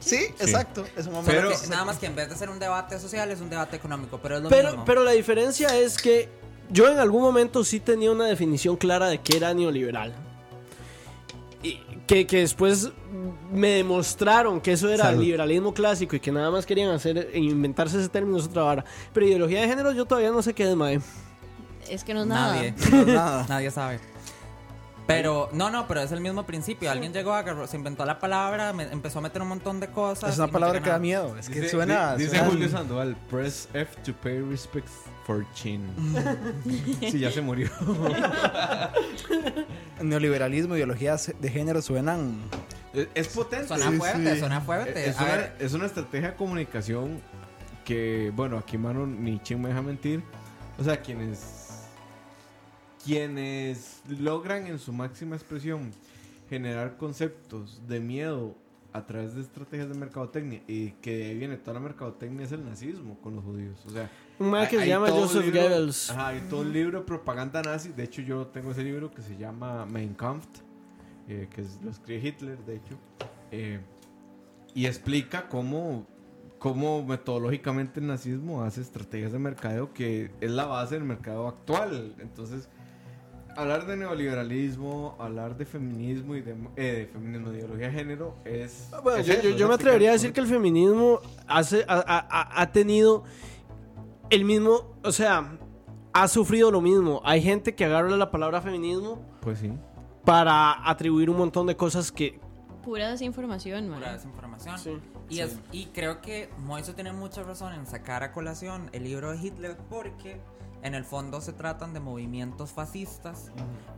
Sí, 0.00 0.16
exacto. 0.40 0.84
Es 0.96 1.06
un 1.06 1.12
momento. 1.12 1.30
Pero- 1.32 1.60
Que 1.60 1.66
nada 1.68 1.84
más 1.84 1.98
que 1.98 2.06
en 2.06 2.16
vez 2.16 2.28
de 2.28 2.36
ser 2.36 2.50
un 2.50 2.58
debate 2.58 2.98
social 2.98 3.30
es 3.30 3.40
un 3.40 3.50
debate 3.50 3.76
económico, 3.76 4.18
pero 4.22 4.36
es 4.38 4.42
lo 4.42 4.48
Pero, 4.48 4.68
mismo. 4.70 4.84
pero 4.84 5.04
la 5.04 5.12
diferencia 5.12 5.76
es 5.76 5.96
que 5.98 6.28
yo 6.70 6.88
en 6.90 6.98
algún 6.98 7.22
momento 7.22 7.62
sí 7.64 7.80
tenía 7.80 8.10
una 8.10 8.24
definición 8.26 8.76
clara 8.76 9.08
de 9.08 9.18
qué 9.18 9.36
era 9.36 9.52
neoliberal. 9.54 10.14
Y 11.62 11.78
que, 12.06 12.26
que 12.26 12.38
después 12.38 12.90
me 13.52 13.68
demostraron 13.68 14.60
que 14.60 14.72
eso 14.72 14.88
era 14.88 15.04
Salud. 15.04 15.22
liberalismo 15.22 15.74
clásico 15.74 16.16
y 16.16 16.20
que 16.20 16.32
nada 16.32 16.50
más 16.50 16.64
querían 16.64 16.90
hacer 16.90 17.30
inventarse 17.34 17.98
ese 18.00 18.08
término 18.08 18.38
es 18.38 18.46
otra 18.46 18.62
vara. 18.62 18.84
Pero 19.12 19.26
ideología 19.26 19.60
de 19.60 19.68
género 19.68 19.92
yo 19.92 20.06
todavía 20.06 20.30
no 20.30 20.40
sé 20.42 20.54
qué 20.54 20.68
es, 20.70 20.74
mae. 20.74 21.00
Es 21.88 22.02
que 22.04 22.14
no 22.14 22.22
es 22.22 22.26
nada. 22.28 22.54
Nadie. 22.54 22.74
No 22.90 23.00
es 23.02 23.06
nada. 23.08 23.46
Nadie 23.48 23.70
sabe. 23.70 24.00
Pero, 25.14 25.48
no, 25.52 25.70
no, 25.70 25.86
pero 25.88 26.00
es 26.00 26.12
el 26.12 26.20
mismo 26.20 26.44
principio. 26.46 26.90
Alguien 26.90 27.12
llegó, 27.12 27.32
agarró, 27.34 27.66
se 27.66 27.76
inventó 27.76 28.04
la 28.04 28.18
palabra, 28.18 28.72
me- 28.72 28.84
empezó 28.84 29.18
a 29.18 29.22
meter 29.22 29.42
un 29.42 29.48
montón 29.48 29.80
de 29.80 29.88
cosas. 29.88 30.30
Es 30.32 30.38
una 30.38 30.48
palabra 30.48 30.80
que 30.80 30.90
da 30.90 30.98
miedo. 30.98 31.36
Es 31.38 31.48
que 31.48 31.56
Dice- 31.60 31.70
suena. 31.70 32.16
di- 32.16 32.24
Dice 32.24 32.36
suena- 32.36 32.50
Julio 32.52 32.68
Sandoval, 32.68 33.16
press 33.30 33.68
F 33.74 33.96
to 34.04 34.12
pay 34.14 34.40
respects 34.40 34.92
for 35.26 35.44
Chin. 35.54 35.86
sí, 37.00 37.18
ya 37.18 37.30
se 37.30 37.40
murió. 37.40 37.68
Neoliberalismo, 40.02 40.76
ideologías 40.76 41.32
de 41.38 41.48
género 41.50 41.82
suenan. 41.82 42.36
Es, 42.94 43.08
es 43.14 43.28
potente. 43.28 43.68
Suena 43.68 43.90
Sí, 43.90 43.96
fuerte, 43.98 44.32
sí. 44.34 44.38
suena 44.40 44.60
fuerte. 44.60 45.08
Es 45.08 45.18
A 45.18 45.24
una, 45.24 45.32
ver, 45.36 45.56
es 45.58 45.72
una 45.74 45.86
estrategia 45.86 46.30
de 46.30 46.36
comunicación 46.36 47.20
que, 47.84 48.32
bueno, 48.34 48.58
aquí 48.58 48.78
mano 48.78 49.06
ni 49.06 49.40
Chin 49.42 49.60
me 49.60 49.68
deja 49.68 49.82
mentir. 49.82 50.22
O 50.78 50.84
sea, 50.84 51.00
quienes 51.00 51.59
quienes 53.04 54.02
logran 54.08 54.66
en 54.66 54.78
su 54.78 54.92
máxima 54.92 55.36
expresión 55.36 55.90
generar 56.48 56.96
conceptos 56.96 57.80
de 57.88 58.00
miedo 58.00 58.54
a 58.92 59.06
través 59.06 59.34
de 59.36 59.42
estrategias 59.42 59.88
de 59.88 59.94
mercadotecnia 59.94 60.62
y 60.66 60.90
que 61.00 61.16
de 61.16 61.24
ahí 61.26 61.38
viene 61.38 61.56
toda 61.56 61.74
la 61.74 61.80
mercadotecnia 61.80 62.44
es 62.44 62.50
el 62.52 62.64
nazismo 62.64 63.16
con 63.22 63.36
los 63.36 63.44
judíos. 63.44 63.78
O 63.86 63.90
sea, 63.90 64.10
Un 64.40 64.50
mae 64.50 64.68
que 64.68 64.76
hay- 64.78 64.82
se 64.82 64.88
llama 64.88 65.10
Joseph 65.10 65.44
libro- 65.44 65.60
Goebbels. 65.62 66.10
Ajá, 66.10 66.28
hay 66.28 66.40
todo 66.50 66.62
un 66.62 66.72
libro 66.72 66.98
de 67.00 67.04
propaganda 67.04 67.62
nazi. 67.62 67.90
De 67.90 68.02
hecho, 68.02 68.20
yo 68.22 68.48
tengo 68.48 68.72
ese 68.72 68.82
libro 68.82 69.12
que 69.12 69.22
se 69.22 69.36
llama 69.36 69.86
Mein 69.86 70.14
Kampf, 70.14 70.46
eh, 71.28 71.46
que 71.54 71.60
es- 71.62 71.78
lo 71.84 71.90
escribe 71.90 72.26
Hitler, 72.28 72.58
de 72.64 72.76
hecho. 72.76 72.98
eh, 73.52 73.80
y 74.74 74.86
explica 74.86 75.48
cómo, 75.48 76.06
cómo 76.60 77.04
metodológicamente 77.04 77.98
el 78.00 78.06
nazismo 78.08 78.62
hace 78.62 78.80
estrategias 78.80 79.32
de 79.32 79.38
mercadeo 79.40 79.92
que 79.92 80.30
es 80.40 80.50
la 80.50 80.66
base 80.66 80.94
del 80.96 81.04
mercado 81.04 81.48
actual. 81.48 82.14
Entonces, 82.20 82.68
hablar 83.56 83.86
de 83.86 83.96
neoliberalismo, 83.96 85.16
hablar 85.18 85.56
de 85.56 85.64
feminismo 85.66 86.34
y 86.36 86.40
de, 86.42 86.52
eh, 86.76 86.82
de 86.92 87.06
feminismo, 87.06 87.50
de 87.50 87.58
ideología 87.58 87.86
de 87.88 87.92
género 87.92 88.34
es. 88.44 88.88
Bueno, 89.02 89.18
es 89.20 89.26
yo, 89.26 89.32
eso, 89.34 89.42
yo- 89.42 89.48
es 89.50 89.56
yo 89.56 89.68
me 89.68 89.74
atrevería 89.74 90.10
a 90.10 90.12
decir 90.12 90.32
que 90.32 90.40
el 90.40 90.46
feminismo 90.46 91.20
hace, 91.46 91.84
ha, 91.88 91.94
ha- 92.06 92.26
ha- 92.30 92.60
ha 92.62 92.72
tenido 92.72 93.24
el 94.30 94.44
mismo, 94.44 94.94
o 95.02 95.12
sea, 95.12 95.58
ha 96.12 96.28
sufrido 96.28 96.70
lo 96.70 96.80
mismo. 96.80 97.20
Hay 97.24 97.42
gente 97.42 97.74
que 97.74 97.84
agarra 97.84 98.10
la 98.16 98.30
palabra 98.30 98.60
feminismo 98.60 99.20
Pues 99.40 99.58
sí. 99.60 99.72
para 100.24 100.88
atribuir 100.88 101.30
un 101.30 101.36
montón 101.38 101.66
de 101.66 101.76
cosas 101.76 102.10
que... 102.12 102.38
Pura 102.84 103.10
desinformación, 103.10 103.86
pura 103.86 103.98
man. 104.00 104.12
desinformación. 104.14 104.78
Sí. 104.78 104.98
Y, 105.28 105.40
es, 105.40 105.58
y 105.70 105.86
creo 105.86 106.20
que 106.20 106.48
Moiso 106.58 106.94
tiene 106.94 107.12
mucha 107.12 107.42
razón 107.44 107.72
en 107.74 107.86
sacar 107.86 108.22
a 108.24 108.32
colación 108.32 108.88
el 108.92 109.04
libro 109.04 109.30
de 109.30 109.38
Hitler 109.38 109.76
porque 109.88 110.40
en 110.82 110.94
el 110.94 111.04
fondo 111.04 111.40
se 111.40 111.52
tratan 111.52 111.92
de 111.92 112.00
movimientos 112.00 112.72
fascistas, 112.72 113.50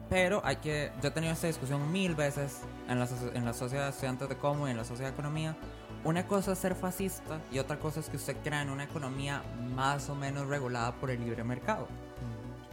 pero 0.08 0.42
hay 0.44 0.56
que... 0.56 0.92
Yo 1.02 1.08
he 1.08 1.10
tenido 1.12 1.32
esta 1.32 1.46
discusión 1.46 1.90
mil 1.92 2.14
veces 2.14 2.60
en 2.88 2.98
la, 2.98 3.08
en 3.34 3.44
la 3.44 3.52
sociedad 3.52 3.84
de 3.84 3.90
estudiantes 3.90 4.28
de 4.28 4.36
Como 4.36 4.68
y 4.68 4.70
en 4.70 4.76
la 4.76 4.84
sociedad 4.84 5.10
de 5.10 5.14
economía. 5.14 5.56
Una 6.04 6.26
cosa 6.26 6.52
es 6.52 6.58
ser 6.58 6.74
fascista 6.74 7.40
y 7.52 7.60
otra 7.60 7.78
cosa 7.78 8.00
es 8.00 8.08
que 8.08 8.16
usted 8.16 8.36
crea 8.42 8.62
en 8.62 8.70
una 8.70 8.84
economía 8.84 9.42
más 9.74 10.10
o 10.10 10.16
menos 10.16 10.48
regulada 10.48 10.92
por 10.96 11.10
el 11.10 11.24
libre 11.24 11.44
mercado. 11.44 11.86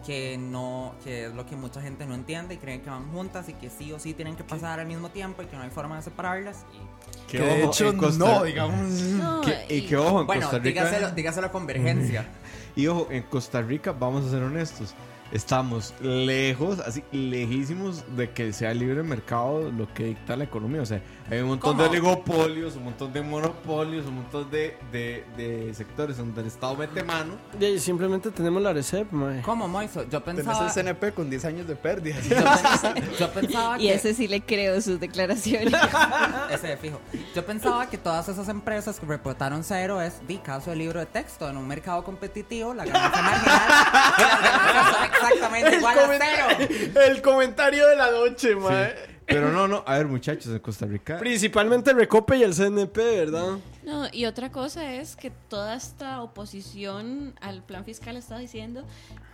Que 0.06 0.38
no, 0.38 0.96
que 1.04 1.26
es 1.26 1.34
lo 1.34 1.46
que 1.46 1.56
mucha 1.56 1.82
gente 1.82 2.06
no 2.06 2.16
entiende 2.16 2.56
y 2.56 2.58
creen 2.58 2.82
que 2.82 2.90
van 2.90 3.12
juntas 3.12 3.48
y 3.50 3.54
que 3.54 3.70
sí 3.70 3.92
o 3.92 4.00
sí 4.00 4.14
tienen 4.14 4.36
que 4.36 4.44
pasar 4.44 4.80
al 4.80 4.88
mismo 4.88 5.10
tiempo 5.10 5.42
y 5.42 5.46
que 5.46 5.56
no 5.56 5.62
hay 5.64 5.70
forma 5.70 5.98
de 5.98 6.02
separarlas. 6.04 6.66
Y, 6.74 7.32
Que 7.32 7.40
de 7.40 7.64
ojo, 7.64 7.70
hecho 7.72 7.98
Costa- 7.98 8.26
no, 8.26 8.44
digamos. 8.44 8.90
No, 8.90 9.42
que- 9.46 9.66
y 9.70 9.78
y- 9.80 9.88
que 9.88 9.98
ojo, 9.98 10.22
en 10.22 10.28
bueno, 10.28 10.42
Costa 10.44 10.60
Rica. 10.60 10.84
dígaselo, 10.86 11.12
dígaselo 11.12 11.52
convergencia. 11.52 12.26
Y 12.76 12.88
ojo, 12.88 13.08
en 13.12 13.24
Costa 13.24 13.62
Rica, 13.62 13.92
vamos 13.92 14.26
a 14.26 14.30
ser 14.30 14.42
honestos, 14.44 14.94
estamos 15.32 15.94
lejos, 16.02 16.80
así 16.80 17.04
lejísimos 17.12 18.04
de 18.16 18.30
que 18.32 18.52
sea 18.54 18.72
el 18.72 18.80
libre 18.80 19.04
mercado 19.04 19.72
lo 19.72 19.92
que 19.94 20.06
dicta 20.06 20.36
la 20.36 20.44
economía. 20.46 20.82
O 20.82 20.86
sea, 20.86 21.02
hay 21.30 21.40
un 21.40 21.50
montón 21.50 21.72
¿Cómo? 21.72 21.84
de 21.84 21.90
oligopolios, 21.90 22.76
un 22.76 22.86
montón 22.86 23.14
de 23.14 23.22
monopolios, 23.22 24.06
un 24.08 24.16
montón 24.16 24.50
de, 24.50 24.78
de, 24.92 25.24
de 25.38 25.74
sectores 25.74 26.18
donde 26.18 26.42
el 26.42 26.48
Estado 26.48 26.76
mete 26.76 27.04
mano. 27.04 27.34
Y 27.60 27.78
simplemente 27.80 28.32
tenemos 28.32 28.62
la 28.62 28.74
recep, 28.74 29.12
mae. 29.12 29.42
¿Cómo, 29.42 29.68
Moiso? 29.68 30.04
Yo 30.10 30.22
Tenés 30.22 30.46
pensaba... 30.46 30.66
el 30.68 30.72
CNP 30.74 31.14
con 31.14 31.30
10 31.30 31.46
años 31.46 31.68
de 31.68 31.76
pérdidas. 31.76 32.28
Yo, 32.28 32.36
pens- 32.38 33.18
yo 33.20 33.32
pensaba 33.32 33.78
y 33.80 33.84
que... 33.88 33.94
ese 33.94 34.14
sí 34.14 34.28
le 34.28 34.42
creo 34.42 34.82
sus 34.82 35.00
declaraciones. 35.00 35.74
Ese 36.52 36.68
de 36.68 36.78
fijo. 36.78 37.00
Yo 37.36 37.46
pensaba 37.46 37.88
que 37.90 37.98
todas 37.98 38.28
esas 38.28 38.50
empresas 38.50 39.00
que 39.00 39.06
reportaron 39.06 39.64
cero 39.64 40.02
es, 40.02 40.26
di 40.28 40.38
caso 40.38 40.72
del 40.72 40.80
libro 40.80 41.00
de 41.00 41.06
texto, 41.06 41.48
en 41.50 41.58
un 41.58 41.68
mercado 41.68 42.04
competitivo, 42.04 42.74
la 42.74 42.86
ganancia 42.86 43.22
marginal 43.22 45.10
exactamente 45.22 45.76
igual 45.78 46.00
a 46.00 46.20
cero. 46.20 46.92
el 47.06 47.22
comentario 47.22 47.88
de 47.88 47.96
la 47.96 48.12
noche, 48.12 48.56
mae. 48.56 48.94
Pero 49.26 49.52
no, 49.52 49.68
no, 49.68 49.84
a 49.86 49.98
ver 49.98 50.08
muchachos, 50.08 50.48
en 50.48 50.60
Costa 50.60 50.88
Rica... 50.88 51.20
Principalmente 51.20 51.92
el 51.92 51.98
Recope 51.98 52.38
y 52.38 52.44
el 52.44 52.56
CNP, 52.56 52.98
¿verdad? 52.98 53.58
No, 53.90 54.08
y 54.12 54.26
otra 54.26 54.52
cosa 54.52 54.94
es 54.94 55.16
que 55.16 55.32
toda 55.32 55.76
esta 55.76 56.22
oposición 56.22 57.34
al 57.42 57.64
plan 57.64 57.84
fiscal 57.86 58.18
está 58.18 58.38
diciendo 58.38 58.86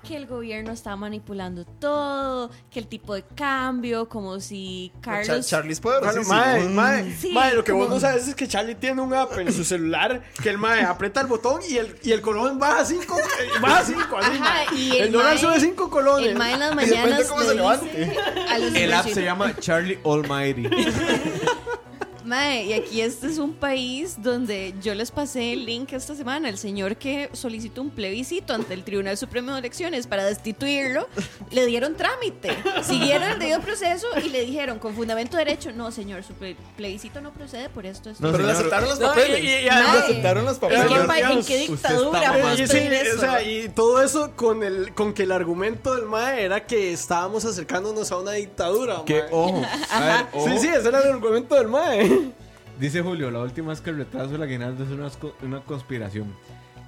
que 0.08 0.16
el 0.16 0.28
gobierno 0.28 0.72
está 0.72 0.96
manipulando 0.96 1.66
todo, 1.66 2.52
que 2.70 2.80
el 2.80 2.88
tipo 2.88 3.16
de 3.16 3.24
cambio, 3.24 4.08
como 4.08 4.40
si 4.40 4.92
Char 5.04 5.26
Carlos... 5.26 5.48
Charlie's 5.48 5.82
Bueno, 5.82 6.00
poderosísimo. 6.02 6.36
mae, 6.36 6.64
Mm. 6.70 6.74
mae, 6.76 7.16
Sí, 7.16 7.32
mae, 7.34 7.54
lo 7.56 7.64
que 7.64 7.72
vos 7.72 7.86
como- 7.86 7.96
no 7.96 8.00
sabes 8.00 8.28
es 8.28 8.36
que 8.36 8.48
Charlie 8.48 8.76
tiene 8.76 9.02
un 9.02 9.14
app 9.16 9.36
en 9.40 9.52
su 9.52 9.64
celular 9.66 10.22
que 10.44 10.50
el 10.52 10.58
mae 10.60 10.84
aprieta 10.84 11.22
el 11.22 11.28
botón 11.28 11.60
y 11.68 11.78
el, 11.78 11.98
y 12.04 12.12
el 12.12 12.22
colón 12.22 12.60
baja 12.60 12.86
5, 12.86 13.18
baja 13.62 13.84
5, 13.84 14.18
así, 14.18 14.32
Ajá, 14.40 14.40
mae. 14.72 14.80
y 14.80 14.98
el, 14.98 15.12
dólar 15.12 15.34
mae- 15.34 15.38
sube 15.40 15.60
5 15.60 15.90
colones. 15.90 16.28
El 16.30 16.38
mae 16.38 16.54
en 16.54 16.60
las 16.60 16.72
Y 16.74 16.76
mañanas 16.76 17.24
cómo 17.28 17.42
le 17.42 17.46
se 17.48 17.52
dice 17.54 17.56
levante. 17.56 18.18
a 18.50 18.58
los 18.60 18.76
El 18.76 18.94
app 18.94 19.08
se 19.08 19.24
llama 19.24 19.56
Charlie 19.60 20.00
Almighty. 20.06 20.70
Mae, 22.26 22.64
y 22.66 22.74
aquí 22.74 23.02
este 23.02 23.28
es 23.28 23.38
un 23.38 23.54
país 23.54 24.16
donde 24.22 24.74
yo 24.82 24.96
les 24.96 25.12
pasé 25.12 25.54
el 25.54 25.66
link 25.66 25.94
esta 25.94 26.16
semana. 26.16 26.50
El 26.50 26.58
señor 26.58 26.98
que 26.98 27.30
solicitó 27.34 27.82
un 27.82 27.90
plebiscito 27.92 28.54
ante 28.54 28.74
el 28.74 28.84
Tribunal 28.84 29.18
Supremo 29.18 29.54
de 29.54 29.60
Elecciones 29.60 30.08
para 30.08 30.26
destituirlo, 30.26 31.08
le 31.52 31.66
dieron 31.66 31.96
trámite. 31.96 32.56
Siguieron 32.84 33.30
el 33.30 33.40
debido 33.40 33.60
proceso 33.62 34.08
y 34.24 34.30
le 34.30 34.42
dijeron 34.46 34.80
con 34.80 34.96
fundamento 34.96 35.38
de 35.38 35.46
derecho, 35.46 35.72
no 35.72 35.92
señor, 35.92 36.24
su 36.24 36.34
ple- 36.34 36.56
plebiscito 36.76 37.22
no 37.22 37.32
procede 37.32 37.70
por 37.70 37.86
esto. 37.86 38.10
esto". 38.10 38.24
No, 38.26 38.32
Pero 38.32 38.46
le 38.46 38.52
aceptaron 38.54 38.90
los 38.90 39.00
No, 39.00 39.08
papeles. 39.10 39.44
y- 39.44 39.48
y- 39.48 39.50
y 39.50 39.62
Le 39.64 39.70
además- 39.70 39.98
aceptaron 40.04 40.46
los 40.46 40.54
¿En 40.56 40.60
papeles. 40.60 40.84
qué, 40.84 40.94
Pero, 40.96 41.08
pa- 41.08 41.20
en 41.20 41.44
qué 41.46 41.58
dictadura 41.60 42.54
y, 42.56 42.68
sí, 42.68 42.78
eso? 42.78 43.18
o 43.18 43.20
sea, 43.20 43.44
y 43.44 43.70
todo 43.70 44.02
eso 44.02 44.32
con 44.36 44.64
el 44.64 44.94
con 44.94 45.14
que 45.14 45.24
el 45.24 45.32
argumento 45.32 45.94
del 45.96 46.06
mae 46.06 46.44
era 46.44 46.66
que 46.66 46.92
estábamos 46.94 47.46
acercándonos 47.46 48.12
a 48.12 48.18
una 48.18 48.32
dictadura. 48.32 49.04
Que 49.06 49.22
mae. 49.22 49.30
ojo, 49.32 49.62
a 49.92 50.00
ver, 50.00 50.26
ojo. 50.34 50.50
Sí, 50.50 50.58
sí, 50.60 50.68
ese 50.68 50.88
era 50.88 51.02
el 51.02 51.10
argumento 51.10 51.56
del 51.56 51.68
mae. 51.68 52.15
Dice 52.80 53.02
Julio, 53.02 53.32
la 53.32 53.40
última 53.40 53.72
es 53.74 53.80
que 53.82 53.90
el 53.92 53.98
retraso 53.98 54.30
del 54.32 54.44
aguinaldo 54.44 54.84
es 54.84 54.90
una, 54.92 55.10
co- 55.10 55.36
una 55.44 55.62
conspiración. 55.62 56.34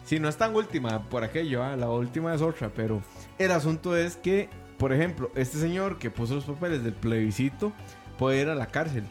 Si 0.03 0.19
no 0.19 0.27
es 0.29 0.37
tan 0.37 0.53
última 0.55 1.03
por 1.09 1.23
aquello, 1.23 1.63
ah, 1.63 1.75
la 1.77 1.89
última 1.89 2.33
es 2.33 2.41
otra, 2.41 2.69
pero 2.69 3.01
el 3.37 3.51
asunto 3.51 3.95
es 3.95 4.15
que, 4.17 4.49
por 4.77 4.91
ejemplo, 4.93 5.31
este 5.35 5.57
señor 5.59 5.97
que 5.97 6.09
puso 6.09 6.35
los 6.35 6.43
papeles 6.45 6.83
del 6.83 6.93
plebiscito 6.93 7.71
puede 8.17 8.41
ir 8.41 8.49
a 8.49 8.55
la 8.55 8.67
cárcel. 8.67 9.03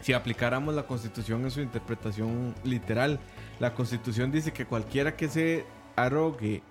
Si 0.00 0.14
aplicáramos 0.14 0.74
la 0.74 0.84
constitución 0.86 1.42
en 1.44 1.50
su 1.50 1.60
interpretación 1.60 2.54
literal, 2.64 3.18
la 3.58 3.74
constitución 3.74 4.30
dice 4.32 4.52
que 4.52 4.64
cualquiera 4.64 5.16
que 5.16 5.28
se 5.28 5.64
arrogue 5.96 6.62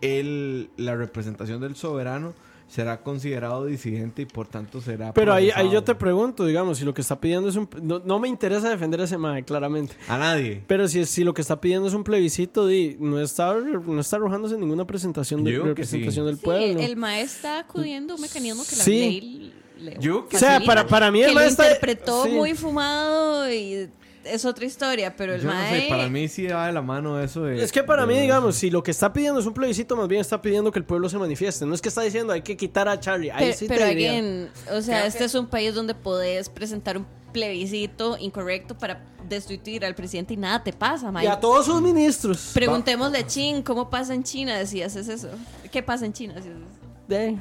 el, 0.00 0.70
la 0.76 0.96
representación 0.96 1.60
del 1.60 1.76
soberano 1.76 2.34
será 2.68 3.00
considerado 3.02 3.64
disidente 3.64 4.22
y 4.22 4.26
por 4.26 4.46
tanto 4.46 4.80
será... 4.82 5.14
Pero 5.14 5.32
ahí, 5.32 5.50
ahí 5.54 5.70
yo 5.70 5.82
te 5.82 5.94
pregunto, 5.94 6.44
digamos, 6.44 6.76
si 6.78 6.84
lo 6.84 6.92
que 6.92 7.00
está 7.00 7.18
pidiendo 7.18 7.48
es 7.48 7.56
un... 7.56 7.68
No, 7.82 8.00
no 8.04 8.18
me 8.18 8.28
interesa 8.28 8.68
defender 8.68 9.00
a 9.00 9.04
ese 9.04 9.16
mae, 9.16 9.42
claramente. 9.42 9.94
A 10.06 10.18
nadie. 10.18 10.62
Pero 10.66 10.86
si, 10.86 11.04
si 11.06 11.24
lo 11.24 11.32
que 11.32 11.40
está 11.40 11.60
pidiendo 11.60 11.88
es 11.88 11.94
un 11.94 12.04
plebiscito, 12.04 12.66
di, 12.66 12.96
no 13.00 13.18
está, 13.20 13.54
no 13.54 14.00
está 14.00 14.16
arrojándose 14.16 14.58
ninguna 14.58 14.86
presentación, 14.86 15.42
de, 15.44 15.52
sí. 15.52 15.56
representación 15.58 16.26
del 16.26 16.36
Sí, 16.36 16.42
pueblo. 16.44 16.80
el 16.80 16.96
mae 16.96 17.22
está 17.22 17.60
acudiendo 17.60 18.12
a 18.12 18.16
un 18.16 18.22
mecanismo 18.22 18.62
que 18.68 18.76
la 18.76 18.84
Sí. 18.84 18.90
ley 18.98 19.52
le 19.80 19.96
Yo 19.98 20.26
O 20.30 20.38
sea, 20.38 20.60
para- 20.60 20.86
para 20.86 21.10
mí 21.10 21.22
el 21.22 21.28
que 21.30 21.34
mae 21.34 21.44
lo 21.44 21.50
está- 21.50 21.64
interpretó 21.68 22.24
sí. 22.24 22.30
muy 22.32 22.54
fumado 22.54 23.50
y 23.50 23.88
es 24.30 24.44
otra 24.44 24.64
historia, 24.64 25.14
pero 25.16 25.34
el 25.34 25.40
Yo 25.42 25.48
no 25.52 25.68
sé, 25.68 25.86
para 25.88 26.08
mí 26.08 26.28
sí 26.28 26.46
va 26.46 26.66
de 26.66 26.72
la 26.72 26.82
mano 26.82 27.20
eso 27.20 27.42
de... 27.44 27.62
Es 27.62 27.72
que 27.72 27.82
para 27.82 28.06
de- 28.06 28.14
mí, 28.14 28.20
digamos, 28.20 28.56
si 28.56 28.70
lo 28.70 28.82
que 28.82 28.90
está 28.90 29.12
pidiendo 29.12 29.40
es 29.40 29.46
un 29.46 29.54
plebiscito, 29.54 29.96
más 29.96 30.08
bien 30.08 30.20
está 30.20 30.40
pidiendo 30.42 30.70
que 30.72 30.78
el 30.78 30.84
pueblo 30.84 31.08
se 31.08 31.18
manifieste. 31.18 31.64
No 31.66 31.74
es 31.74 31.80
que 31.82 31.88
está 31.88 32.02
diciendo 32.02 32.32
hay 32.32 32.42
que 32.42 32.56
quitar 32.56 32.88
a 32.88 32.98
Charlie. 33.00 33.30
Ahí 33.30 33.46
Pero, 33.46 33.56
sí 33.58 33.66
pero 33.68 33.80
te 33.84 33.88
diría. 33.90 34.10
again, 34.12 34.50
o 34.72 34.80
sea, 34.82 34.96
Creo 34.98 35.06
este 35.08 35.18
que- 35.20 35.24
es 35.24 35.34
un 35.34 35.46
país 35.46 35.74
donde 35.74 35.94
podés 35.94 36.48
presentar 36.48 36.96
un 36.98 37.06
plebiscito 37.32 38.16
incorrecto 38.18 38.76
para 38.76 39.04
destituir 39.28 39.84
al 39.84 39.94
presidente 39.94 40.34
y 40.34 40.36
nada 40.38 40.62
te 40.64 40.72
pasa, 40.72 41.08
Y 41.08 41.12
mae. 41.12 41.28
a 41.28 41.38
todos 41.38 41.66
sus 41.66 41.80
ministros. 41.82 42.50
Preguntémosle 42.54 43.18
a 43.18 43.26
Chin 43.26 43.62
cómo 43.62 43.90
pasa 43.90 44.14
en 44.14 44.24
China 44.24 44.64
si 44.66 44.82
haces 44.82 45.08
eso. 45.08 45.28
¿Qué 45.70 45.82
pasa 45.82 46.06
en 46.06 46.12
China 46.14 46.34
si 46.34 46.48
haces 46.48 46.52
eso? 46.52 46.88
De- 47.06 47.36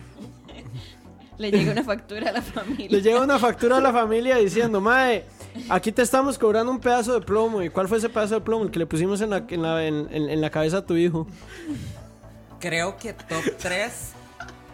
Le 1.37 1.51
llega 1.51 1.71
una 1.71 1.83
factura 1.83 2.29
a 2.29 2.33
la 2.33 2.41
familia. 2.41 2.87
Le 2.89 3.01
llega 3.01 3.21
una 3.21 3.37
factura 3.39 3.77
a 3.77 3.81
la 3.81 3.91
familia 3.93 4.37
diciendo, 4.37 4.81
Mae, 4.81 5.25
aquí 5.69 5.91
te 5.91 6.01
estamos 6.01 6.37
cobrando 6.39 6.71
un 6.71 6.79
pedazo 6.79 7.13
de 7.13 7.21
plomo. 7.25 7.61
¿Y 7.61 7.69
cuál 7.69 7.87
fue 7.87 7.99
ese 7.99 8.09
pedazo 8.09 8.35
de 8.35 8.41
plomo? 8.41 8.63
El 8.65 8.71
que 8.71 8.79
le 8.79 8.85
pusimos 8.87 9.21
en 9.21 9.29
la, 9.29 9.43
en 9.47 9.61
la, 9.61 9.85
en- 9.85 10.07
en- 10.11 10.29
en 10.29 10.41
la 10.41 10.49
cabeza 10.49 10.77
a 10.77 10.85
tu 10.85 10.95
hijo. 10.95 11.27
Creo 12.59 12.97
que 12.97 13.13
top 13.13 13.43
3 13.59 14.13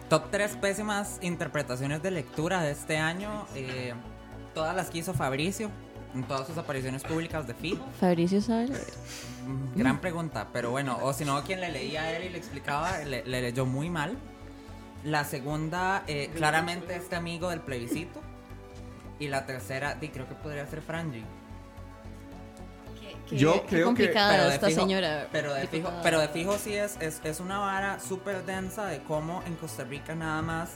top 0.08 0.24
3 0.30 0.56
pésimas 0.56 1.18
interpretaciones 1.22 2.02
de 2.02 2.10
lectura 2.10 2.62
de 2.62 2.70
este 2.72 2.96
año. 2.98 3.46
eh, 3.54 3.92
todas 4.54 4.74
las 4.76 4.88
que 4.88 4.98
hizo 4.98 5.12
Fabricio 5.14 5.68
en 6.14 6.22
todas 6.22 6.46
sus 6.46 6.56
apariciones 6.56 7.02
públicas 7.02 7.44
de 7.46 7.54
fijo. 7.54 7.84
Fabricio 7.98 8.40
sabe. 8.40 8.68
Gran 9.74 10.00
pregunta, 10.00 10.46
pero 10.52 10.70
bueno, 10.70 10.96
o 11.02 11.12
si 11.12 11.24
no, 11.24 11.42
quien 11.42 11.60
le 11.60 11.72
leía 11.72 12.02
a 12.04 12.12
él 12.16 12.24
y 12.26 12.28
le 12.28 12.38
explicaba, 12.38 12.98
le, 12.98 13.24
le 13.24 13.42
leyó 13.42 13.66
muy 13.66 13.90
mal. 13.90 14.16
La 15.04 15.24
segunda, 15.24 16.02
eh, 16.06 16.30
claramente 16.34 16.96
este 16.96 17.14
amigo 17.16 17.50
del 17.50 17.60
plebiscito. 17.60 18.20
Y 19.18 19.28
la 19.28 19.46
tercera, 19.46 19.94
di, 19.94 20.08
creo 20.08 20.26
que 20.28 20.34
podría 20.34 20.66
ser 20.66 20.80
Franji. 20.82 21.22
Qué- 23.28 23.36
Yo 23.36 23.62
qué 23.62 23.68
creo 23.68 23.78
que- 23.80 23.84
complicada 23.84 24.48
de 24.48 24.54
esta 24.54 24.66
fijo- 24.68 24.80
señora. 24.80 25.28
Pero 25.32 25.54
de, 25.54 25.66
fijo, 25.66 25.90
pero 26.02 26.20
de 26.20 26.28
fijo 26.28 26.58
sí 26.58 26.74
es, 26.74 26.96
es, 27.00 27.20
es 27.24 27.40
una 27.40 27.58
vara 27.58 28.00
súper 28.00 28.44
densa 28.44 28.86
de 28.86 29.02
cómo 29.02 29.42
en 29.46 29.54
Costa 29.56 29.84
Rica 29.84 30.14
nada 30.14 30.42
más. 30.42 30.70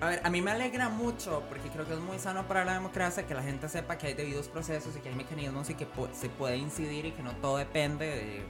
A 0.00 0.06
ver, 0.08 0.20
a 0.24 0.30
mí 0.30 0.42
me 0.42 0.50
alegra 0.50 0.88
mucho 0.88 1.44
porque 1.48 1.68
creo 1.68 1.86
que 1.86 1.94
es 1.94 2.00
muy 2.00 2.18
sano 2.18 2.46
para 2.48 2.64
la 2.64 2.74
democracia 2.74 3.24
que 3.24 3.34
la 3.34 3.42
gente 3.42 3.68
sepa 3.68 3.96
que 3.98 4.08
hay 4.08 4.14
debidos 4.14 4.48
procesos 4.48 4.96
y 4.96 5.00
que 5.00 5.10
hay 5.10 5.14
mecanismos 5.14 5.70
y 5.70 5.74
que 5.74 5.86
se 6.12 6.28
puede 6.28 6.56
incidir 6.56 7.06
y 7.06 7.12
que 7.12 7.22
no 7.22 7.32
todo 7.36 7.56
depende 7.58 8.06
de, 8.06 8.42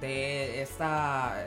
de 0.00 0.62
esta, 0.62 1.46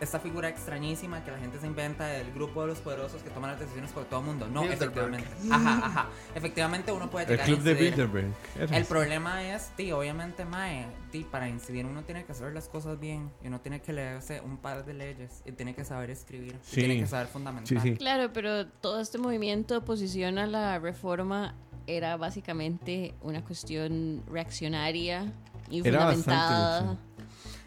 esta 0.00 0.18
figura 0.20 0.48
extrañísima 0.48 1.22
que 1.24 1.30
la 1.30 1.38
gente 1.38 1.58
se 1.60 1.66
inventa 1.66 2.06
del 2.06 2.32
grupo 2.32 2.62
de 2.62 2.68
los 2.68 2.78
poderosos 2.78 3.22
que 3.22 3.30
toman 3.30 3.50
las 3.50 3.60
decisiones 3.60 3.90
por 3.92 4.04
todo 4.04 4.20
el 4.20 4.26
mundo. 4.26 4.48
No, 4.48 4.62
Bilderberg. 4.62 5.14
efectivamente. 5.14 5.28
Ajá, 5.50 5.86
ajá. 5.86 6.08
Efectivamente 6.34 6.92
uno 6.92 7.10
puede 7.10 7.24
El 7.26 7.30
llegar 7.32 7.46
club 7.46 7.60
a 7.60 7.62
de. 7.64 7.74
Bilderberg. 7.74 8.32
El 8.70 8.84
problema 8.86 9.42
es, 9.44 9.70
tío, 9.76 9.98
obviamente, 9.98 10.44
Mae, 10.44 10.86
tí, 11.10 11.24
para 11.24 11.48
incidir 11.48 11.84
uno 11.86 12.02
tiene 12.02 12.24
que 12.24 12.32
hacer 12.32 12.52
las 12.52 12.68
cosas 12.68 12.98
bien 12.98 13.30
y 13.42 13.48
uno 13.48 13.60
tiene 13.60 13.80
que 13.80 13.92
leerse 13.92 14.40
un 14.40 14.56
par 14.56 14.84
de 14.84 14.94
leyes 14.94 15.42
y 15.44 15.52
tiene 15.52 15.74
que 15.74 15.84
saber 15.84 16.10
escribir 16.10 16.54
y 16.54 16.58
Sí. 16.66 16.76
tiene 16.80 16.98
que 17.00 17.06
saber 17.06 17.26
fundamental. 17.26 17.66
Sí, 17.66 17.78
sí. 17.90 17.96
Claro, 17.96 18.32
pero 18.32 18.66
todo 18.66 19.00
este 19.00 19.18
movimiento 19.18 19.74
de 19.74 19.78
oposición 19.78 20.38
a 20.38 20.46
la 20.46 20.78
reforma 20.78 21.54
era 21.86 22.16
básicamente 22.16 23.14
una 23.22 23.42
cuestión 23.44 24.22
reaccionaria 24.30 25.32
y 25.68 25.86
Era 25.86 26.04
bastante, 26.04 26.22
fundamentada. 26.24 26.98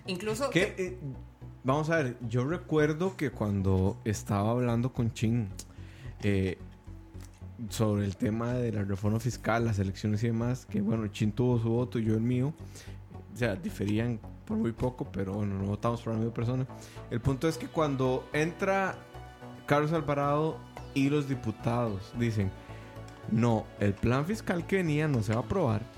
Incluso, 0.08 0.50
Que, 0.50 0.76
eh, 0.78 0.98
vamos 1.64 1.90
a 1.90 1.98
ver, 1.98 2.18
yo 2.28 2.46
recuerdo 2.46 3.16
que 3.18 3.32
cuando 3.32 3.98
estaba 4.06 4.52
hablando 4.52 4.94
con 4.94 5.12
Chin, 5.14 5.50
eh, 6.22 6.58
sobre 7.70 8.06
el 8.06 8.16
tema 8.18 8.54
de 8.54 8.72
la 8.72 8.84
reforma 8.84 9.20
fiscal, 9.20 9.66
las 9.66 9.80
elecciones 9.80 10.24
y 10.24 10.28
demás, 10.28 10.66
que 10.66 10.82
bueno, 10.82 11.08
Chin 11.08 11.32
tuvo 11.32 11.60
su 11.60 11.70
voto 11.70 12.00
y 12.00 12.06
yo 12.06 12.14
el 12.14 12.22
mío. 12.22 12.54
O 13.34 13.38
sea, 13.38 13.56
diferían 13.56 14.20
por 14.46 14.58
muy 14.58 14.72
poco, 14.72 15.06
pero 15.12 15.34
bueno, 15.34 15.58
no 15.58 15.66
votamos 15.66 16.02
por 16.02 16.14
la 16.14 16.20
misma 16.20 16.34
persona. 16.34 16.68
El 17.10 17.20
punto 17.20 17.48
es 17.48 17.58
que 17.58 17.68
cuando 17.68 18.28
entra 18.32 18.96
Carlos 19.66 19.92
Alvarado 19.92 20.58
y 20.94 21.10
los 21.10 21.28
diputados 21.28 22.14
dicen, 22.18 22.52
no, 23.32 23.66
el 23.80 23.94
plan 23.94 24.26
fiscal 24.26 24.66
que 24.68 24.78
venía 24.78 25.08
no 25.08 25.24
se 25.24 25.34
va 25.34 25.42
a 25.42 25.44
aprobar 25.44 25.95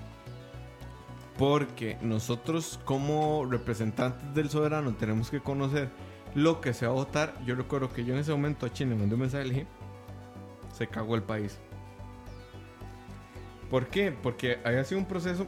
porque 1.38 1.96
nosotros 2.02 2.80
como 2.84 3.46
representantes 3.48 4.34
del 4.34 4.50
soberano 4.50 4.94
tenemos 4.94 5.30
que 5.30 5.40
conocer 5.40 5.88
lo 6.34 6.60
que 6.60 6.74
se 6.74 6.86
va 6.86 6.92
a 6.92 6.96
votar. 6.96 7.34
Yo 7.46 7.54
recuerdo 7.54 7.92
que 7.92 8.04
yo 8.04 8.12
en 8.12 8.20
ese 8.20 8.32
momento 8.32 8.66
a 8.66 8.72
Chile 8.72 8.90
le 8.90 8.96
mandé 8.96 9.14
un 9.14 9.20
mensaje 9.22 9.44
y 9.44 9.48
le 9.48 9.54
dije, 9.54 9.66
se 10.76 10.88
cagó 10.88 11.14
el 11.14 11.22
país. 11.22 11.56
¿Por 13.70 13.86
qué? 13.86 14.12
Porque 14.12 14.58
había 14.64 14.84
sido 14.84 15.00
un 15.00 15.06
proceso 15.06 15.46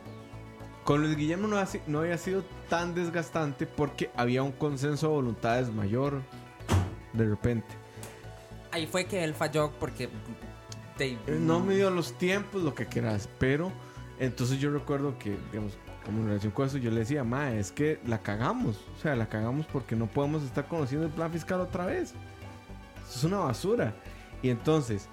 con 0.84 1.02
Luis 1.02 1.16
Guillermo 1.16 1.46
no, 1.46 1.98
había 1.98 2.18
sido 2.18 2.42
tan 2.68 2.94
desgastante 2.94 3.66
porque 3.66 4.10
había 4.16 4.42
un 4.42 4.52
consenso 4.52 5.08
de 5.08 5.14
voluntades 5.14 5.70
mayor 5.70 6.22
de 7.12 7.28
repente. 7.28 7.68
Ahí 8.72 8.86
fue 8.86 9.04
que 9.04 9.22
él 9.24 9.34
falló 9.34 9.72
porque. 9.78 10.08
Eh, 10.98 11.18
No 11.40 11.60
me 11.60 11.74
dio 11.74 11.90
los 11.90 12.12
tiempos, 12.18 12.62
lo 12.62 12.74
que 12.74 12.86
quieras, 12.86 13.28
pero 13.38 13.72
entonces 14.20 14.60
yo 14.60 14.70
recuerdo 14.70 15.18
que, 15.18 15.36
digamos, 15.50 15.76
como 16.04 16.20
en 16.20 16.28
relación 16.28 16.52
con 16.52 16.66
eso, 16.66 16.78
yo 16.78 16.90
le 16.90 17.00
decía, 17.00 17.24
ma, 17.24 17.52
es 17.52 17.72
que 17.72 17.98
la 18.06 18.18
cagamos. 18.18 18.76
O 18.96 19.00
sea, 19.02 19.16
la 19.16 19.28
cagamos 19.28 19.66
porque 19.66 19.96
no 19.96 20.06
podemos 20.06 20.42
estar 20.44 20.66
conociendo 20.68 21.06
el 21.06 21.12
plan 21.12 21.32
fiscal 21.32 21.60
otra 21.60 21.86
vez. 21.86 22.14
Eso 23.08 23.18
es 23.18 23.24
una 23.24 23.38
basura. 23.38 23.94
Y 24.42 24.50
entonces, 24.50 25.08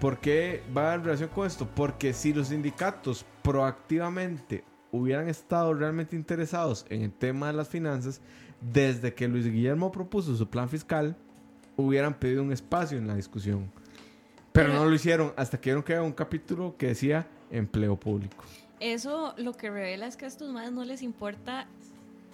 ¿por 0.00 0.18
qué 0.18 0.62
va 0.76 0.94
en 0.94 1.04
relación 1.04 1.28
con 1.28 1.46
esto? 1.46 1.68
Porque 1.74 2.12
si 2.12 2.32
los 2.32 2.48
sindicatos 2.48 3.24
proactivamente 3.42 4.64
hubieran 4.92 5.28
estado 5.28 5.74
realmente 5.74 6.16
interesados 6.16 6.86
en 6.88 7.02
el 7.02 7.12
tema 7.12 7.48
de 7.48 7.52
las 7.52 7.68
finanzas, 7.68 8.20
desde 8.60 9.12
que 9.14 9.28
Luis 9.28 9.44
Guillermo 9.46 9.92
propuso 9.92 10.34
su 10.36 10.48
plan 10.48 10.68
fiscal, 10.68 11.16
hubieran 11.76 12.14
pedido 12.14 12.42
un 12.42 12.52
espacio 12.52 12.96
en 12.96 13.06
la 13.06 13.14
discusión. 13.14 13.70
Pero 14.52 14.68
Pero- 14.70 14.78
no 14.80 14.88
lo 14.88 14.94
hicieron 14.94 15.32
hasta 15.36 15.60
que 15.60 15.70
vieron 15.70 15.82
que 15.82 15.94
había 15.94 16.06
un 16.06 16.12
capítulo 16.14 16.74
que 16.78 16.86
decía 16.88 17.26
empleo 17.50 17.96
público. 17.96 18.44
Eso 18.80 19.34
lo 19.38 19.52
que 19.54 19.70
revela 19.70 20.06
es 20.06 20.16
que 20.16 20.24
a 20.26 20.28
estos 20.28 20.52
madres 20.52 20.72
no 20.72 20.84
les 20.84 21.02
importa 21.02 21.66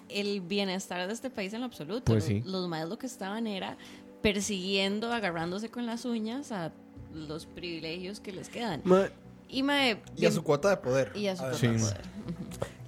el 0.08 0.40
bienestar 0.40 1.06
de 1.06 1.12
este 1.12 1.30
país 1.30 1.52
en 1.52 1.60
lo 1.60 1.66
absoluto. 1.66 2.02
Pues 2.04 2.24
Los- 2.24 2.24
sí. 2.24 2.42
Los 2.44 2.68
madres 2.68 2.88
lo 2.88 2.98
que 2.98 3.06
estaban 3.06 3.46
era 3.46 3.76
persiguiendo, 4.22 5.12
agarrándose 5.12 5.70
con 5.70 5.86
las 5.86 6.04
uñas 6.04 6.52
a 6.52 6.72
los 7.14 7.46
privilegios 7.46 8.20
que 8.20 8.32
les 8.32 8.48
quedan. 8.48 8.80
Ma- 8.84 9.08
Y, 9.48 10.24
a 10.24 10.30
su 10.30 10.42
cuota 10.42 10.70
de 10.70 10.76
poder. 10.78 11.12
y 11.14 11.26
a 11.26 11.36
su 11.36 11.42
cuota 11.42 11.58
de 11.58 11.78
poder. 11.78 12.00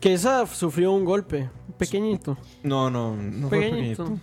Que 0.01 0.14
esa 0.14 0.47
sufrió 0.47 0.93
un 0.93 1.05
golpe, 1.05 1.51
pequeñito, 1.79 2.37
No, 2.62 2.89
no, 2.91 3.14
no 3.16 3.49
fue 3.49 3.61
pequeñito. 3.61 4.18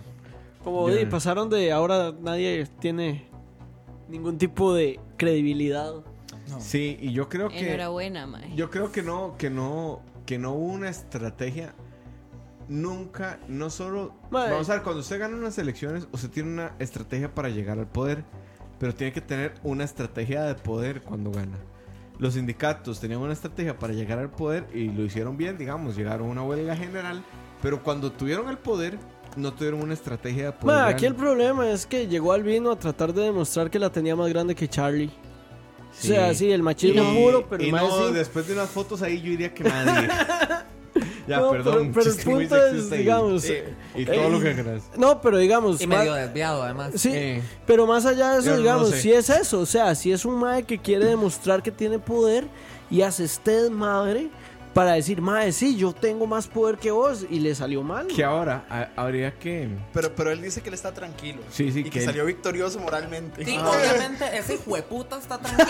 Como 0.64 0.88
di, 0.90 1.06
pasaron 1.06 1.48
de 1.50 1.70
ahora 1.72 2.12
nadie 2.20 2.66
tiene 2.80 3.24
ningún 4.08 4.38
tipo 4.38 4.74
de 4.74 4.98
credibilidad. 5.16 5.92
Sí, 6.60 6.98
y 7.00 7.12
yo 7.12 7.28
creo 7.28 7.48
que 7.48 7.68
Enhorabuena, 7.68 8.26
mae. 8.26 8.54
yo 8.54 8.70
creo 8.70 8.92
que 8.92 9.02
no 9.02 9.36
que 9.38 9.50
no 9.50 10.00
que 10.26 10.38
no 10.38 10.52
hubo 10.52 10.72
una 10.72 10.88
estrategia 10.88 11.74
nunca 12.68 13.38
no 13.48 13.70
solo 13.70 14.14
Mae. 14.30 14.50
vamos 14.50 14.68
a 14.70 14.74
ver 14.74 14.82
cuando 14.82 15.00
usted 15.00 15.18
gana 15.18 15.36
unas 15.36 15.58
elecciones 15.58 16.06
usted 16.12 16.30
tiene 16.30 16.50
una 16.50 16.72
estrategia 16.78 17.34
para 17.34 17.48
llegar 17.48 17.78
al 17.78 17.86
poder, 17.88 18.24
pero 18.78 18.94
tiene 18.94 19.12
que 19.12 19.20
tener 19.20 19.54
una 19.62 19.84
estrategia 19.84 20.44
de 20.44 20.54
poder 20.54 21.02
cuando 21.02 21.30
gana. 21.30 21.58
Los 22.18 22.34
sindicatos 22.34 23.00
tenían 23.00 23.20
una 23.20 23.32
estrategia 23.32 23.78
para 23.78 23.92
llegar 23.92 24.18
al 24.18 24.30
poder 24.30 24.66
y 24.72 24.88
lo 24.90 25.04
hicieron 25.04 25.36
bien, 25.36 25.58
digamos, 25.58 25.96
llegaron 25.96 26.28
a 26.28 26.30
una 26.30 26.42
huelga 26.44 26.76
general, 26.76 27.24
pero 27.60 27.82
cuando 27.82 28.12
tuvieron 28.12 28.48
el 28.48 28.58
poder 28.58 28.98
no 29.36 29.52
tuvieron 29.52 29.82
una 29.82 29.94
estrategia 29.94 30.46
de 30.46 30.52
poder. 30.52 30.76
Ma, 30.76 30.86
aquí 30.86 31.06
el 31.06 31.14
problema 31.14 31.68
es 31.70 31.86
que 31.86 32.06
llegó 32.06 32.32
Albino 32.32 32.70
a 32.70 32.78
tratar 32.78 33.12
de 33.12 33.22
demostrar 33.22 33.70
que 33.70 33.78
la 33.78 33.90
tenía 33.90 34.14
más 34.14 34.28
grande 34.28 34.54
que 34.54 34.68
Charlie. 34.68 35.10
O 35.92 36.04
sea, 36.04 36.34
sí, 36.34 36.50
el 36.50 36.62
machismo 36.62 37.02
Y- 37.12 37.22
puro, 37.22 37.46
pero 37.48 37.62
y 37.62 37.70
no, 37.70 38.08
sí. 38.08 38.14
después 38.14 38.46
de 38.48 38.54
unas 38.54 38.70
fotos 38.70 39.02
ahí 39.02 39.20
yo 39.20 39.30
diría 39.30 39.52
que 39.54 39.62
nadie. 39.64 40.08
ya, 41.28 41.38
No, 41.40 41.50
perdón. 41.50 41.92
pero- 41.92 42.04
pero 42.04 42.16
el 42.16 42.24
punto 42.24 42.66
es, 42.66 42.90
digamos, 42.90 43.44
y, 43.48 43.52
eh, 43.52 43.74
y 43.96 44.04
todo 44.04 44.28
lo 44.30 44.40
que 44.40 44.54
quieras. 44.54 44.82
No, 44.96 45.20
pero 45.20 45.38
digamos. 45.38 45.80
Y 45.80 45.86
medio 45.86 46.14
desviado, 46.14 46.62
además. 46.62 46.92
Sí, 46.96 47.10
Eh. 47.12 47.42
pero 47.66 47.86
más 47.86 48.04
allá 48.06 48.32
de 48.32 48.38
eso, 48.40 48.46
Yo 48.46 48.52
no 48.52 48.58
digamos, 48.58 48.90
sé. 48.90 49.00
si 49.02 49.12
es 49.12 49.30
eso, 49.30 49.60
o 49.60 49.66
sea, 49.66 49.94
si 49.94 50.12
es 50.12 50.24
un 50.24 50.34
mae 50.38 50.64
que 50.64 50.78
quiere 50.78 51.06
demostrar 51.06 51.62
que 51.62 51.70
tiene 51.70 51.98
poder 51.98 52.46
y 52.90 53.02
hace 53.02 53.24
este 53.24 53.70
madre 53.70 54.28
para 54.74 54.92
decir, 54.92 55.20
mae, 55.20 55.52
sí, 55.52 55.76
yo 55.76 55.92
tengo 55.92 56.26
más 56.26 56.46
poder 56.46 56.78
que 56.78 56.90
vos 56.90 57.26
y 57.28 57.40
le 57.40 57.54
salió 57.54 57.82
mal. 57.82 58.06
Que 58.06 58.24
ahora 58.24 58.64
ha- 58.70 58.88
habría 58.96 59.38
que. 59.38 59.68
Pero, 59.92 60.14
pero 60.14 60.30
él 60.30 60.40
dice 60.40 60.62
que 60.62 60.68
él 60.70 60.74
está 60.74 60.92
tranquilo. 60.92 61.42
Sí, 61.50 61.70
sí, 61.70 61.80
y 61.80 61.84
que, 61.84 61.90
que 61.90 61.98
él- 62.00 62.04
salió 62.06 62.24
victorioso 62.24 62.78
moralmente. 62.80 63.44
Sí, 63.44 63.58
obviamente 63.58 64.24
ese 64.36 64.58
hueputa 64.66 65.18
está 65.18 65.38
tranquilo 65.38 65.68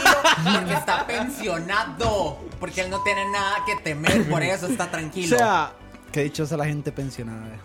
porque 0.58 0.74
está 0.74 1.06
pensionado. 1.06 2.38
Porque 2.60 2.80
él 2.82 2.90
no 2.90 3.02
tiene 3.02 3.28
nada 3.30 3.56
que 3.66 3.76
temer, 3.82 4.28
por 4.28 4.42
eso 4.42 4.66
está 4.66 4.84
O 4.84 4.88
tranquilo. 4.88 5.36
sea, 5.36 5.72
Qué 6.12 6.24
dichosa 6.24 6.56
la 6.58 6.66
gente 6.66 6.92
pensionada. 6.92 7.58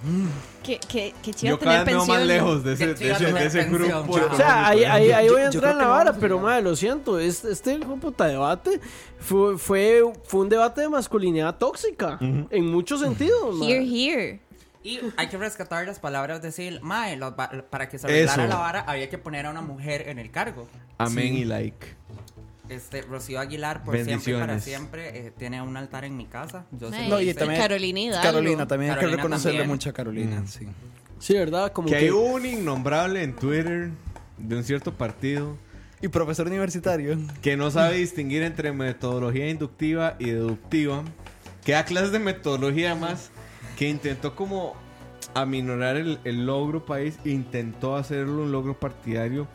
Que, 0.63 0.79
que, 0.79 1.13
que 1.21 1.33
chido 1.33 1.55
Yo 1.57 1.59
cada 1.59 1.83
tener 1.83 1.85
vez 1.85 2.07
me 2.07 2.13
veo 2.13 2.19
más 2.19 2.25
lejos 2.27 2.63
de 2.63 2.73
ese, 2.73 2.87
de 2.87 2.95
chido 2.95 3.11
ese, 3.15 3.25
de 3.25 3.31
tener 3.33 3.47
ese 3.47 3.63
pensión, 3.63 4.03
grupo. 4.03 4.17
chao. 4.19 4.29
o 4.33 4.35
sea, 4.37 4.67
ahí, 4.69 4.83
ahí, 4.85 5.11
ahí 5.11 5.27
voy 5.29 5.41
a 5.41 5.49
yo 5.49 5.51
entrar 5.51 5.61
creo 5.61 5.71
en 5.73 5.77
la 5.79 5.83
que 5.83 5.89
vara, 5.89 6.03
vamos 6.05 6.17
a 6.17 6.19
pero 6.21 6.35
llegar. 6.37 6.51
mae, 6.53 6.61
lo 6.61 6.75
siento, 6.75 7.19
este, 7.19 7.51
este 7.51 7.73
hijo 7.73 7.91
de 7.95 7.97
puta 8.01 8.25
debate 8.25 8.79
fue, 9.19 9.57
fue, 9.57 10.01
fue 10.23 10.39
un 10.41 10.49
debate 10.49 10.81
de 10.81 10.89
masculinidad 10.89 11.57
tóxica, 11.57 12.17
en 12.21 12.65
muchos 12.71 13.01
sentidos. 13.01 13.57
Here, 13.61 13.83
here. 13.85 14.39
Y 14.83 15.01
hay 15.17 15.27
que 15.27 15.37
rescatar 15.37 15.85
las 15.85 15.99
palabras 15.99 16.41
de 16.41 16.53
Sil. 16.55 16.79
Mae, 16.81 17.17
los 17.17 17.33
va- 17.33 17.49
para 17.69 17.89
que 17.89 17.97
se 17.99 18.07
arreglara 18.07 18.43
Eso. 18.43 18.47
la 18.53 18.55
vara 18.57 18.79
había 18.87 19.09
que 19.09 19.17
poner 19.17 19.45
a 19.45 19.49
una 19.51 19.61
mujer 19.61 20.07
en 20.07 20.17
el 20.19 20.31
cargo. 20.31 20.69
Amén 20.97 21.35
y 21.35 21.43
like. 21.43 21.85
Este, 22.69 23.01
Rocío 23.03 23.39
Aguilar, 23.39 23.83
por 23.83 23.95
siempre 24.03 24.33
y 24.33 24.35
para 24.39 24.59
siempre, 24.59 25.27
eh, 25.27 25.31
tiene 25.37 25.61
un 25.61 25.77
altar 25.77 26.03
en 26.05 26.17
mi 26.17 26.25
casa. 26.25 26.65
Yo 26.71 26.89
lo 26.89 26.97
No, 27.07 27.21
y 27.21 27.33
también- 27.33 27.61
Carolina 27.61 27.99
Hidalgo. 27.99 28.23
Carolina, 28.23 28.67
también 28.67 28.91
hay 28.91 28.95
que 28.95 28.99
Carolina 29.01 29.23
reconocerle 29.23 29.57
también. 29.59 29.69
mucho 29.69 29.89
a 29.89 29.93
Carolina. 29.93 30.43
Sí. 30.47 30.67
Sí, 31.19 31.33
¿verdad? 31.33 31.71
Como 31.71 31.87
Que 31.87 31.93
que, 31.97 32.05
hay 32.05 32.09
un 32.09 32.45
innombrable 32.45 33.23
en 33.23 33.35
Twitter 33.35 33.89
de 34.37 34.55
un 34.55 34.63
cierto 34.63 34.93
partido 34.93 35.57
Y 36.01 36.09
profesor 36.09 36.45
universitario. 36.47 37.17
que 37.41 37.57
no 37.57 37.71
sabe 37.71 37.97
distinguir 37.97 38.43
entre 38.43 38.71
metodología 38.71 39.49
inductiva 39.49 40.15
y 40.19 40.29
deductiva, 40.29 41.03
que 41.65 41.71
da 41.71 41.85
clases 41.85 42.11
de 42.11 42.19
metodología 42.19 42.93
más, 42.95 43.31
que 43.77 43.87
intentó 43.89 44.35
como 44.35 44.75
aminorar 45.33 45.95
el, 45.97 46.19
el 46.23 46.45
logro 46.45 46.85
país, 46.85 47.17
intentó 47.25 47.95
hacerlo 47.95 48.43
un 48.43 48.51
logro 48.51 48.79
partidario 48.79 49.47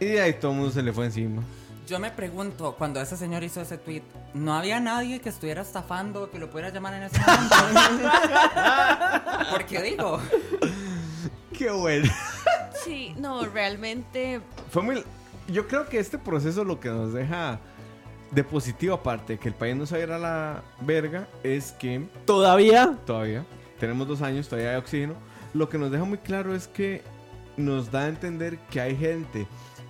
y 0.00 0.06
de 0.06 0.20
ahí 0.20 0.34
todo 0.34 0.52
el 0.52 0.56
mundo 0.58 0.72
se 0.72 0.82
le 0.82 0.92
fue 0.92 1.06
encima. 1.06 1.42
Yo 1.86 1.98
me 1.98 2.10
pregunto, 2.10 2.74
cuando 2.78 3.00
ese 3.00 3.16
señor 3.16 3.44
hizo 3.44 3.60
ese 3.60 3.76
tweet, 3.76 4.02
¿no 4.32 4.54
había 4.54 4.80
nadie 4.80 5.20
que 5.20 5.28
estuviera 5.28 5.62
estafando 5.62 6.30
que 6.30 6.38
lo 6.38 6.50
pudiera 6.50 6.70
llamar 6.70 6.94
en 6.94 7.02
ese 7.04 7.20
momento? 7.20 7.54
Porque 9.50 9.82
digo, 9.82 10.20
Qué 11.56 11.70
bueno. 11.70 12.10
Sí, 12.84 13.14
no, 13.18 13.44
realmente. 13.46 14.40
Fue 14.70 14.82
muy... 14.82 15.04
Yo 15.48 15.68
creo 15.68 15.88
que 15.88 15.98
este 15.98 16.18
proceso 16.18 16.64
lo 16.64 16.80
que 16.80 16.88
nos 16.88 17.12
deja 17.12 17.60
de 18.30 18.42
positivo, 18.42 18.94
aparte 18.94 19.34
de 19.34 19.38
que 19.38 19.48
el 19.48 19.54
país 19.54 19.76
no 19.76 19.86
se 19.86 20.02
a 20.02 20.18
la 20.18 20.62
verga, 20.80 21.28
es 21.42 21.72
que 21.72 22.08
todavía 22.24 22.98
todavía 23.06 23.44
tenemos 23.78 24.08
dos 24.08 24.22
años, 24.22 24.48
todavía 24.48 24.72
hay 24.72 24.76
oxígeno. 24.76 25.14
Lo 25.52 25.68
que 25.68 25.78
nos 25.78 25.92
deja 25.92 26.04
muy 26.04 26.18
claro 26.18 26.54
es 26.54 26.66
que 26.66 27.02
nos 27.56 27.90
da 27.92 28.04
a 28.04 28.08
entender 28.08 28.58
que 28.70 28.80
hay 28.80 28.96
gente 28.96 29.46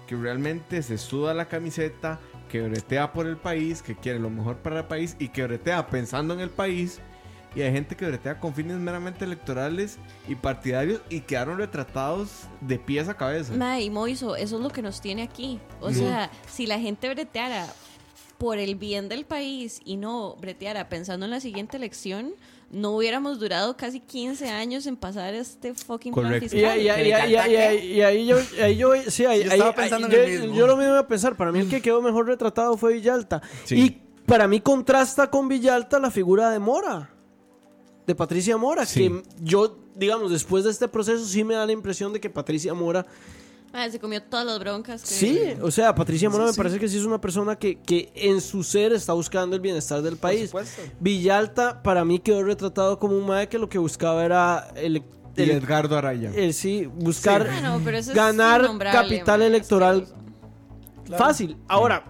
que 0.06 0.16
realmente 0.16 0.82
se 0.82 0.98
suda 0.98 1.34
la 1.34 1.48
camiseta, 1.48 2.20
que 2.48 2.62
bretea 2.62 3.12
por 3.12 3.26
el 3.26 3.36
país, 3.36 3.82
que 3.82 3.96
quiere 3.96 4.18
lo 4.18 4.30
mejor 4.30 4.56
para 4.58 4.80
el 4.80 4.86
país 4.86 5.16
y 5.18 5.28
que 5.28 5.44
bretea 5.44 5.86
pensando 5.88 6.34
en 6.34 6.40
el 6.40 6.50
país. 6.50 7.00
Y 7.54 7.62
hay 7.62 7.72
gente 7.72 7.94
que 7.96 8.06
bretea 8.06 8.40
con 8.40 8.52
fines 8.52 8.76
meramente 8.78 9.24
electorales 9.24 9.98
y 10.26 10.34
partidarios 10.34 11.00
y 11.08 11.20
quedaron 11.20 11.58
retratados 11.58 12.48
de 12.60 12.78
pies 12.78 13.08
a 13.08 13.14
cabeza. 13.14 13.54
Mae, 13.54 13.82
y 13.82 13.90
Moiso, 13.90 14.34
eso 14.34 14.56
es 14.56 14.62
lo 14.62 14.70
que 14.70 14.82
nos 14.82 15.00
tiene 15.00 15.22
aquí. 15.22 15.60
O 15.80 15.92
sea, 15.92 16.30
si 16.48 16.66
la 16.66 16.80
gente 16.80 17.08
breteara 17.08 17.66
por 18.38 18.58
el 18.58 18.74
bien 18.74 19.08
del 19.08 19.24
país 19.24 19.80
y 19.84 19.96
no 19.96 20.34
breteara 20.36 20.88
pensando 20.88 21.26
en 21.26 21.30
la 21.30 21.40
siguiente 21.40 21.76
elección, 21.76 22.34
no 22.74 22.90
hubiéramos 22.96 23.38
durado 23.38 23.76
casi 23.76 24.00
15 24.00 24.48
años 24.50 24.86
en 24.86 24.96
pasar 24.96 25.32
este 25.34 25.74
fucking 25.74 26.12
plan 26.12 26.26
Correcto. 26.26 26.46
Y, 26.46 26.48
fiscal. 26.60 26.78
y- 26.78 26.82
y- 26.82 26.84
y- 26.84 26.90
y- 26.90 27.90
y- 27.92 27.92
y 27.96 28.00
ahí 28.02 28.26
yo, 28.26 28.36
ahí 28.62 28.76
yo, 28.76 28.90
sí, 29.08 29.24
ahí, 29.24 29.44
Yo 29.44 29.50
ahí- 29.52 29.58
estaba 29.58 29.70
ahí- 29.70 29.76
pensando 29.76 30.06
en 30.08 30.12
yo, 30.12 30.40
mismo. 30.42 30.54
yo 30.56 30.66
lo 30.66 30.76
mismo 30.76 30.90
iba 30.92 30.98
a 31.00 31.06
pensar. 31.06 31.36
Para 31.36 31.52
mí 31.52 31.60
el 31.60 31.68
que 31.68 31.80
quedó 31.80 32.02
mejor 32.02 32.26
retratado 32.26 32.76
fue 32.76 32.94
Villalta. 32.94 33.40
Sí. 33.64 33.76
Y 33.80 33.90
para 34.26 34.48
mí 34.48 34.60
contrasta 34.60 35.30
con 35.30 35.48
Villalta 35.48 35.98
la 35.98 36.10
figura 36.10 36.50
de 36.50 36.58
Mora, 36.58 37.10
de 38.06 38.14
Patricia 38.14 38.56
Mora, 38.56 38.84
Sí. 38.86 39.00
que 39.08 39.22
yo, 39.40 39.78
digamos, 39.94 40.30
después 40.30 40.64
de 40.64 40.70
este 40.70 40.88
proceso 40.88 41.24
sí 41.24 41.44
me 41.44 41.54
da 41.54 41.64
la 41.66 41.72
impresión 41.72 42.12
de 42.12 42.20
que 42.20 42.28
Patricia 42.30 42.74
Mora 42.74 43.06
Ah, 43.76 43.90
se 43.90 43.98
comió 43.98 44.22
todas 44.22 44.46
las 44.46 44.58
broncas. 44.60 45.02
Que... 45.02 45.08
Sí, 45.08 45.40
o 45.60 45.68
sea, 45.70 45.92
Patricia 45.96 46.30
Mora 46.30 46.44
Sí, 46.44 46.46
me 46.46 46.52
sí. 46.52 46.56
parece 46.58 46.78
que 46.78 46.88
sí 46.88 46.96
es 46.96 47.04
una 47.04 47.20
persona 47.20 47.56
que, 47.56 47.80
que 47.80 48.12
en 48.14 48.40
su 48.40 48.62
ser 48.62 48.92
está 48.92 49.12
buscando 49.14 49.56
el 49.56 49.60
bienestar 49.60 50.00
del 50.00 50.16
país. 50.16 50.46
supuesto. 50.50 50.80
Villalta 51.00 51.82
para 51.82 52.04
mí 52.04 52.20
quedó 52.20 52.44
retratado 52.44 53.00
como 53.00 53.16
un 53.18 53.26
mae 53.26 53.48
que 53.48 53.58
lo 53.58 53.68
que 53.68 53.78
buscaba 53.78 54.24
era 54.24 54.68
el, 54.76 55.02
Y 55.36 55.42
Edgardo 55.50 55.98
Araya. 55.98 56.30
el- 56.36 56.54
sí, 56.54 56.86
buscar 56.86 57.48
Ah, 57.50 57.60
no, 57.62 57.80
pero 57.84 57.98
eso 57.98 58.12
es 58.12 58.16
ganar 58.16 58.64
capital 58.92 59.42
electoral 59.42 60.06
fácil. 61.18 61.56
Ahora, 61.66 62.04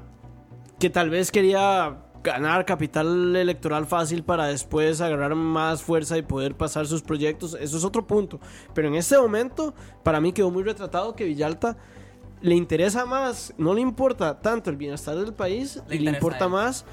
que 0.79 0.91
tal 0.91 1.09
vez 1.09 1.33
quería 1.33 1.97
ganar 2.25 2.65
capital 2.65 3.37
electoral 3.37 3.87
fácil 3.87 4.25
para 4.25 4.47
después 4.47 5.01
agarrar 5.01 5.35
más 5.35 5.83
fuerza 5.83 6.17
y 6.17 6.23
poder 6.23 6.57
pasar 6.57 6.87
sus 6.87 7.03
proyectos, 7.03 7.57
eso 7.61 7.77
es 7.77 7.85
otro 7.85 8.07
punto. 8.07 8.41
Pero 8.73 8.89
en 8.89 8.95
este 8.95 9.17
momento, 9.19 9.75
para 10.03 10.21
mí 10.21 10.33
quedó 10.33 10.51
muy 10.51 10.65
retratado 10.65 11.15
que 11.15 11.25
Villalta 11.25 11.77
le 12.41 12.55
interesa 12.55 13.07
más, 13.07 13.55
no 13.59 13.75
le 13.75 13.83
importa 13.83 14.41
tanto 14.41 14.71
el 14.71 14.77
bienestar 14.77 15.17
del 15.17 15.33
país 15.33 15.81
Le 15.87 15.97
y 15.97 15.99
le 16.01 16.11
importa 16.11 16.49
más 16.49 16.85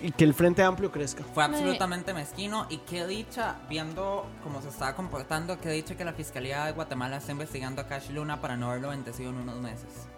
y 0.00 0.10
que 0.12 0.24
el 0.24 0.34
Frente 0.34 0.62
Amplio 0.62 0.90
crezca. 0.90 1.22
Fue 1.34 1.44
absolutamente 1.44 2.14
mezquino 2.14 2.66
y 2.70 2.78
qué 2.78 3.06
dicha, 3.06 3.56
viendo 3.68 4.26
cómo 4.42 4.60
se 4.62 4.68
estaba 4.68 4.94
comportando, 4.94 5.60
qué 5.60 5.70
dicha 5.70 5.94
que 5.94 6.04
la 6.04 6.14
Fiscalía 6.14 6.64
de 6.64 6.72
Guatemala 6.72 7.18
está 7.18 7.32
investigando 7.32 7.82
a 7.82 7.86
Cash 7.86 8.10
Luna 8.10 8.40
para 8.40 8.56
no 8.56 8.70
haberlo 8.70 8.88
bendecido 8.88 9.30
en 9.30 9.36
unos 9.36 9.56
meses. 9.60 10.08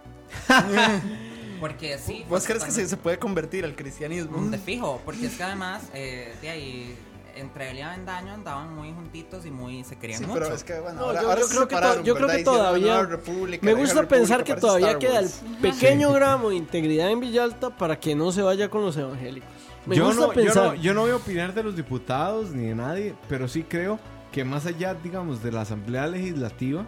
Porque 1.65 1.97
sí. 1.99 2.25
¿Vos 2.29 2.41
fue 2.45 2.49
crees 2.55 2.65
que 2.65 2.71
se, 2.73 2.87
se 2.87 2.97
puede 2.99 3.19
convertir 3.19 3.65
al 3.65 3.75
cristianismo? 3.75 4.39
De 4.51 4.59
fijo, 4.59 5.01
porque 5.03 5.27
es 5.27 5.37
que 5.37 5.43
además, 5.45 5.83
eh, 5.95 6.35
de 6.43 6.51
ahí, 6.51 6.95
entre 7.37 7.71
él 7.71 7.79
y 7.79 7.81
Avendaño 7.81 8.35
andaban 8.35 8.75
muy 8.75 8.93
juntitos 8.93 9.47
y 9.47 9.51
muy 9.51 9.83
se 9.83 9.97
querían 9.97 10.21
Sí, 10.21 10.27
mucho. 10.27 10.41
pero 10.41 10.55
es 10.55 10.63
que 10.63 10.79
bueno, 10.79 11.01
No, 11.01 11.07
ahora, 11.07 11.23
yo- 11.23 11.29
ahora 11.31 11.41
yo 11.41 11.47
se 11.47 11.55
creo 11.55 11.69
que 11.69 11.77
to- 11.77 12.03
yo 12.03 12.15
creo 12.17 12.27
¿verdad? 12.27 12.37
que 12.39 12.45
todavía- 12.45 13.03
república, 13.05 13.65
Me 13.65 13.73
gusta 13.73 14.07
pensar 14.07 14.45
que 14.45 14.55
todavía 14.57 14.99
queda 14.99 15.21
el 15.21 15.31
pequeño 15.63 16.13
gramo 16.13 16.51
de 16.51 16.57
integridad 16.57 17.11
en 17.11 17.21
Villalta 17.21 17.71
para 17.71 17.99
que 17.99 18.15
no 18.15 18.31
se 18.31 18.43
vaya 18.43 18.69
con 18.69 18.83
los 18.83 18.95
evangélicos. 18.99 19.49
Me 19.87 19.97
yo, 19.97 20.05
gusta 20.07 20.21
no, 20.21 20.27
yo, 20.29 20.33
pensar. 20.35 20.65
no, 20.67 20.75
yo 20.75 20.93
no 20.93 21.01
voy 21.01 21.11
a 21.13 21.17
opinar 21.17 21.55
de 21.55 21.63
los 21.63 21.75
diputados 21.77 22.51
ni 22.51 22.67
de 22.67 22.75
nadie, 22.75 23.15
pero 23.29 23.49
sí 23.49 23.63
creo 23.65 23.99
que 24.33 24.45
más 24.45 24.67
allá, 24.67 24.93
digamos, 24.95 25.43
de 25.43 25.51
la 25.51 25.63
Asamblea 25.63 26.07
Legislativa, 26.09 26.85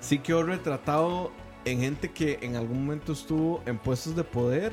sí 0.00 0.18
quedó 0.20 0.42
retratado 0.42 1.30
en 1.64 1.80
gente 1.80 2.10
que 2.10 2.38
en 2.42 2.56
algún 2.56 2.84
momento 2.84 3.12
estuvo 3.12 3.62
en 3.66 3.78
puestos 3.78 4.16
de 4.16 4.24
poder, 4.24 4.72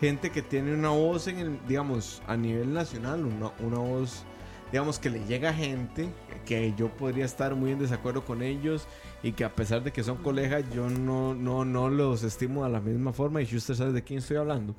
gente 0.00 0.30
que 0.30 0.42
tiene 0.42 0.74
una 0.74 0.90
voz 0.90 1.26
en 1.28 1.38
el, 1.38 1.58
digamos, 1.66 2.22
a 2.26 2.36
nivel 2.36 2.72
nacional, 2.72 3.24
una, 3.24 3.52
una 3.60 3.78
voz, 3.78 4.24
digamos, 4.70 4.98
que 4.98 5.10
le 5.10 5.24
llega 5.26 5.50
a 5.50 5.54
gente 5.54 6.08
que 6.44 6.74
yo 6.76 6.88
podría 6.88 7.24
estar 7.24 7.54
muy 7.54 7.72
en 7.72 7.78
desacuerdo 7.78 8.24
con 8.24 8.42
ellos 8.42 8.86
y 9.22 9.32
que 9.32 9.44
a 9.44 9.54
pesar 9.54 9.82
de 9.82 9.92
que 9.92 10.02
son 10.02 10.18
colegas, 10.18 10.64
yo 10.74 10.88
no, 10.88 11.34
no, 11.34 11.64
no 11.64 11.88
los 11.88 12.22
estimo 12.22 12.64
de 12.64 12.70
la 12.70 12.80
misma 12.80 13.12
forma 13.12 13.42
y 13.42 13.46
Schuster 13.46 13.76
sabe 13.76 13.92
de 13.92 14.02
quién 14.02 14.20
estoy 14.20 14.36
hablando. 14.36 14.74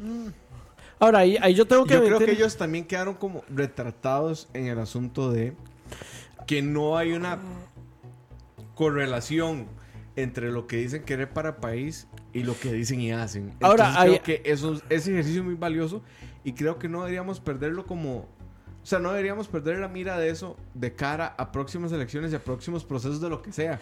Ahora, 0.99 1.19
ahí, 1.19 1.37
ahí 1.41 1.53
yo 1.53 1.65
tengo 1.65 1.85
que 1.85 1.93
Yo 1.93 2.03
creo 2.03 2.19
que 2.19 2.31
ellos 2.31 2.57
también 2.57 2.85
quedaron 2.85 3.15
como 3.15 3.43
retratados 3.49 4.49
en 4.53 4.67
el 4.67 4.79
asunto 4.79 5.31
de 5.31 5.53
que 6.45 6.61
no 6.61 6.97
hay 6.97 7.13
una 7.13 7.39
correlación 8.75 9.67
entre 10.21 10.51
lo 10.51 10.67
que 10.67 10.77
dicen 10.77 11.03
querer 11.03 11.29
para 11.29 11.57
país 11.57 12.07
y 12.33 12.43
lo 12.43 12.57
que 12.59 12.71
dicen 12.73 13.01
y 13.01 13.11
hacen. 13.11 13.53
Ahora, 13.61 13.89
Entonces, 13.89 13.97
hay- 13.97 14.19
creo 14.19 14.23
que 14.23 14.51
eso, 14.51 14.81
ese 14.89 15.11
ejercicio 15.11 15.41
es 15.41 15.45
muy 15.45 15.55
valioso 15.55 16.01
y 16.43 16.53
creo 16.53 16.77
que 16.79 16.87
no 16.89 16.99
deberíamos 17.01 17.39
perderlo 17.39 17.85
como... 17.85 18.27
O 18.81 18.85
sea, 18.85 18.99
no 18.99 19.09
deberíamos 19.09 19.47
perder 19.47 19.79
la 19.79 19.87
mira 19.89 20.17
de 20.17 20.29
eso 20.29 20.57
de 20.73 20.93
cara 20.95 21.35
a 21.37 21.51
próximas 21.51 21.91
elecciones 21.91 22.31
y 22.31 22.35
a 22.35 22.39
próximos 22.39 22.85
procesos 22.85 23.19
de 23.21 23.29
lo 23.29 23.41
que 23.41 23.51
sea. 23.51 23.79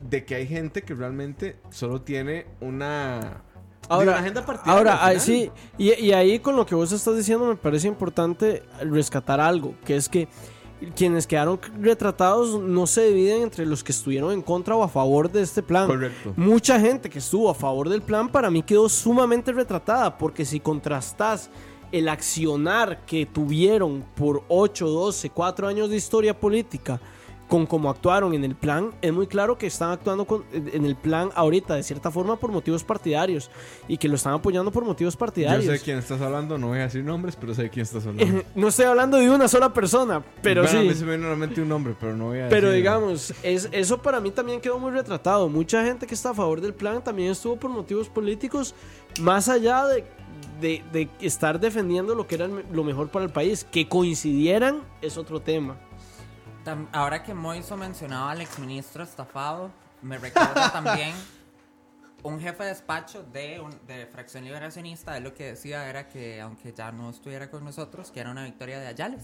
De 0.00 0.24
que 0.24 0.34
hay 0.34 0.46
gente 0.46 0.82
que 0.82 0.94
realmente 0.94 1.56
solo 1.70 2.00
tiene 2.00 2.46
una... 2.60 3.42
Ahora, 3.88 4.18
agenda 4.18 4.46
partidaria 4.46 4.92
ahora 4.94 5.18
sí, 5.18 5.50
y, 5.76 5.92
y 5.94 6.12
ahí 6.12 6.38
con 6.38 6.54
lo 6.54 6.64
que 6.64 6.76
vos 6.76 6.92
estás 6.92 7.16
diciendo 7.16 7.46
me 7.46 7.56
parece 7.56 7.88
importante 7.88 8.62
rescatar 8.88 9.40
algo, 9.40 9.74
que 9.84 9.96
es 9.96 10.08
que 10.08 10.28
quienes 10.94 11.26
quedaron 11.26 11.60
retratados 11.80 12.60
no 12.60 12.86
se 12.86 13.08
dividen 13.08 13.42
entre 13.42 13.66
los 13.66 13.84
que 13.84 13.92
estuvieron 13.92 14.32
en 14.32 14.42
contra 14.42 14.76
o 14.76 14.82
a 14.82 14.88
favor 14.88 15.30
de 15.30 15.42
este 15.42 15.62
plan. 15.62 15.86
Correcto. 15.86 16.32
Mucha 16.36 16.80
gente 16.80 17.10
que 17.10 17.18
estuvo 17.18 17.50
a 17.50 17.54
favor 17.54 17.88
del 17.88 18.02
plan 18.02 18.28
para 18.28 18.50
mí 18.50 18.62
quedó 18.62 18.88
sumamente 18.88 19.52
retratada, 19.52 20.16
porque 20.16 20.44
si 20.44 20.60
contrastas 20.60 21.50
el 21.92 22.08
accionar 22.08 23.04
que 23.04 23.26
tuvieron 23.26 24.04
por 24.14 24.44
8, 24.48 24.88
12, 24.88 25.30
4 25.30 25.68
años 25.68 25.90
de 25.90 25.96
historia 25.96 26.38
política 26.38 27.00
con 27.50 27.66
cómo 27.66 27.90
actuaron 27.90 28.32
en 28.32 28.44
el 28.44 28.54
plan, 28.54 28.92
es 29.02 29.12
muy 29.12 29.26
claro 29.26 29.58
que 29.58 29.66
están 29.66 29.90
actuando 29.90 30.24
con- 30.24 30.44
en 30.52 30.84
el 30.86 30.94
plan 30.96 31.30
ahorita 31.34 31.74
de 31.74 31.82
cierta 31.82 32.10
forma 32.10 32.36
por 32.36 32.50
motivos 32.52 32.84
partidarios 32.84 33.50
y 33.88 33.98
que 33.98 34.08
lo 34.08 34.14
están 34.14 34.32
apoyando 34.34 34.70
por 34.70 34.84
motivos 34.84 35.14
Yo 35.14 35.18
partidarios. 35.18 35.64
sé 35.66 35.72
de 35.72 35.80
quién 35.80 35.98
estás 35.98 36.20
hablando, 36.20 36.56
no 36.56 36.68
voy 36.68 36.78
a 36.78 36.82
decir 36.82 37.04
nombres, 37.04 37.36
pero 37.36 37.52
sé 37.52 37.64
de 37.64 37.70
quién 37.70 37.82
estás 37.82 38.06
hablando. 38.06 38.42
no 38.54 38.68
estoy 38.68 38.86
hablando 38.86 39.16
de 39.18 39.28
una 39.28 39.48
sola 39.48 39.74
persona, 39.74 40.24
pero 40.42 40.62
Bueno, 40.62 40.78
A 40.78 40.82
mí 40.84 40.88
sí. 40.90 40.94
se 41.00 41.04
me 41.04 41.10
viene 41.16 41.26
a 41.26 41.30
la 41.30 41.36
mente 41.36 41.60
un 41.60 41.68
nombre, 41.68 41.94
pero 42.00 42.16
no 42.16 42.26
voy 42.28 42.38
a 42.38 42.48
Pero 42.48 42.68
decir- 42.68 42.76
digamos, 42.76 43.34
es, 43.42 43.68
eso 43.72 43.98
para 44.00 44.20
mí 44.20 44.30
también 44.30 44.60
quedó 44.60 44.78
muy 44.78 44.92
retratado. 44.92 45.48
Mucha 45.48 45.84
gente 45.84 46.06
que 46.06 46.14
está 46.14 46.30
a 46.30 46.34
favor 46.34 46.60
del 46.60 46.72
plan 46.72 47.02
también 47.02 47.32
estuvo 47.32 47.56
por 47.56 47.70
motivos 47.70 48.08
políticos, 48.08 48.76
más 49.20 49.48
allá 49.48 49.84
de, 49.86 50.04
de- 50.60 50.84
de 50.92 51.08
estar 51.20 51.58
defendiendo 51.58 52.14
lo 52.14 52.28
que 52.28 52.36
era 52.36 52.46
lo 52.46 52.84
mejor 52.84 53.08
para 53.08 53.24
el 53.24 53.32
país. 53.32 53.66
Que 53.70 53.88
coincidieran 53.88 54.82
es 55.02 55.16
otro 55.16 55.40
tema. 55.40 55.76
Ahora 56.92 57.22
que 57.22 57.34
Moiso 57.34 57.76
mencionaba 57.76 58.30
al 58.32 58.40
exministro 58.40 59.02
estafado, 59.02 59.70
me 60.02 60.18
recuerda 60.18 60.70
también 60.72 61.14
un 62.22 62.38
jefe 62.40 62.62
de 62.64 62.68
despacho 62.70 63.22
de, 63.32 63.60
un- 63.60 63.78
de 63.86 64.06
Fracción 64.06 64.44
Liberacionista. 64.44 65.16
Él 65.16 65.24
lo 65.24 65.34
que 65.34 65.46
decía 65.46 65.88
era 65.88 66.08
que, 66.08 66.40
aunque 66.40 66.72
ya 66.72 66.92
no 66.92 67.10
estuviera 67.10 67.50
con 67.50 67.64
nosotros, 67.64 68.10
que 68.10 68.20
era 68.20 68.30
una 68.30 68.44
victoria 68.44 68.78
de 68.78 68.86
Ayales. 68.88 69.22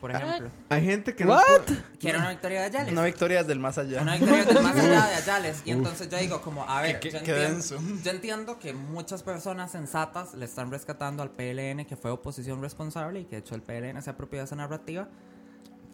Por 0.00 0.10
ejemplo. 0.10 0.50
Hay 0.68 0.84
gente 0.84 1.14
que 1.14 1.24
no... 1.24 1.32
What? 1.34 1.62
Que 1.98 2.10
era 2.10 2.18
una 2.18 2.28
victoria 2.30 2.60
de 2.60 2.66
Ayales. 2.66 2.92
Una 2.92 3.04
victoria 3.04 3.42
del 3.44 3.58
más 3.58 3.78
allá. 3.78 4.02
Una 4.02 4.16
victoria 4.16 4.44
del 4.44 4.62
más 4.62 4.76
allá 4.76 5.06
de 5.06 5.14
Ayales. 5.22 5.62
Y 5.64 5.70
entonces 5.70 6.10
yo 6.10 6.18
digo, 6.18 6.42
como, 6.42 6.68
a 6.68 6.82
ver, 6.82 7.00
Qué- 7.00 7.10
yo, 7.10 7.22
qué 7.22 7.30
entiendo, 7.30 7.52
denso. 7.54 7.78
yo 8.04 8.10
entiendo 8.10 8.58
que 8.58 8.74
muchas 8.74 9.22
personas 9.22 9.70
sensatas 9.70 10.34
le 10.34 10.44
están 10.44 10.70
rescatando 10.70 11.22
al 11.22 11.30
PLN, 11.30 11.86
que 11.86 11.96
fue 11.96 12.10
oposición 12.10 12.60
responsable 12.60 13.20
y 13.20 13.24
que 13.24 13.36
de 13.36 13.40
hecho 13.40 13.54
el 13.54 13.62
PLN 13.62 14.02
se 14.02 14.10
apropió 14.10 14.40
de 14.40 14.44
esa 14.44 14.56
narrativa. 14.56 15.08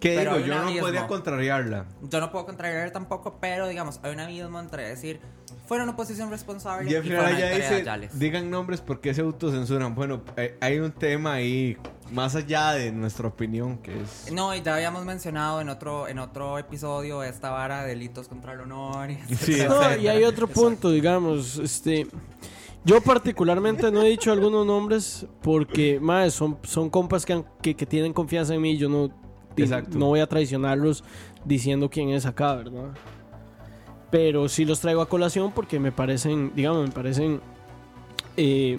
¿Qué 0.02 0.16
Pero 0.16 0.34
digo? 0.34 0.48
Yo 0.48 0.54
no 0.56 0.62
abismo. 0.62 0.80
podría 0.82 1.06
contrariarla. 1.06 1.86
Yo 2.02 2.18
no 2.20 2.32
puedo 2.32 2.44
contrariar 2.44 2.90
tampoco, 2.90 3.38
pero 3.40 3.68
digamos, 3.68 4.00
hay 4.02 4.12
un 4.12 4.18
abismo 4.18 4.58
entre 4.58 4.88
decir, 4.88 5.20
fueron 5.68 5.88
oposición 5.90 6.28
responsable 6.28 6.90
y 6.90 7.00
dice, 7.00 7.84
digan 8.14 8.50
nombres 8.50 8.80
porque 8.80 9.14
se 9.14 9.20
autocensuran. 9.20 9.94
Bueno, 9.94 10.22
eh, 10.36 10.58
hay 10.60 10.80
un 10.80 10.90
tema 10.90 11.34
ahí, 11.34 11.76
más 12.10 12.34
allá 12.34 12.72
de 12.72 12.90
nuestra 12.90 13.28
opinión, 13.28 13.78
que 13.78 13.92
es... 14.02 14.32
No, 14.32 14.52
y 14.56 14.60
ya 14.60 14.74
habíamos 14.74 15.04
mencionado 15.04 15.60
en 15.60 15.68
otro, 15.68 16.08
en 16.08 16.18
otro 16.18 16.58
episodio 16.58 17.22
esta 17.22 17.50
vara 17.50 17.82
de 17.84 17.90
delitos 17.90 18.26
contra 18.26 18.54
el 18.54 18.60
honor. 18.62 19.08
Y 19.12 19.18
Sí, 19.36 19.62
No, 19.68 19.96
y 19.96 20.08
hay 20.08 20.24
otro 20.24 20.48
punto, 20.48 20.90
digamos, 20.90 21.58
este... 21.58 22.08
Yo 22.84 23.00
particularmente 23.00 23.92
no 23.92 24.02
he 24.02 24.08
dicho 24.08 24.32
algunos 24.32 24.66
nombres 24.66 25.24
porque, 25.42 26.00
más 26.00 26.34
son, 26.34 26.58
son 26.64 26.90
compas 26.90 27.24
que, 27.24 27.34
han- 27.34 27.46
que, 27.62 27.76
que 27.76 27.86
tienen 27.86 28.12
confianza 28.12 28.54
en 28.56 28.60
mí. 28.60 28.76
Yo 28.76 28.88
no, 28.88 29.08
Exacto. 29.56 29.98
no 29.98 30.06
voy 30.06 30.20
a 30.20 30.26
traicionarlos 30.26 31.04
diciendo 31.44 31.90
quién 31.90 32.10
es 32.10 32.24
acá, 32.26 32.54
¿verdad? 32.54 32.90
Pero 34.10 34.48
sí 34.48 34.64
los 34.64 34.80
traigo 34.80 35.00
a 35.02 35.08
colación 35.08 35.52
porque 35.52 35.80
me 35.80 35.90
parecen, 35.92 36.52
digamos, 36.54 36.86
me 36.86 36.92
parecen... 36.92 37.40
eh, 38.36 38.78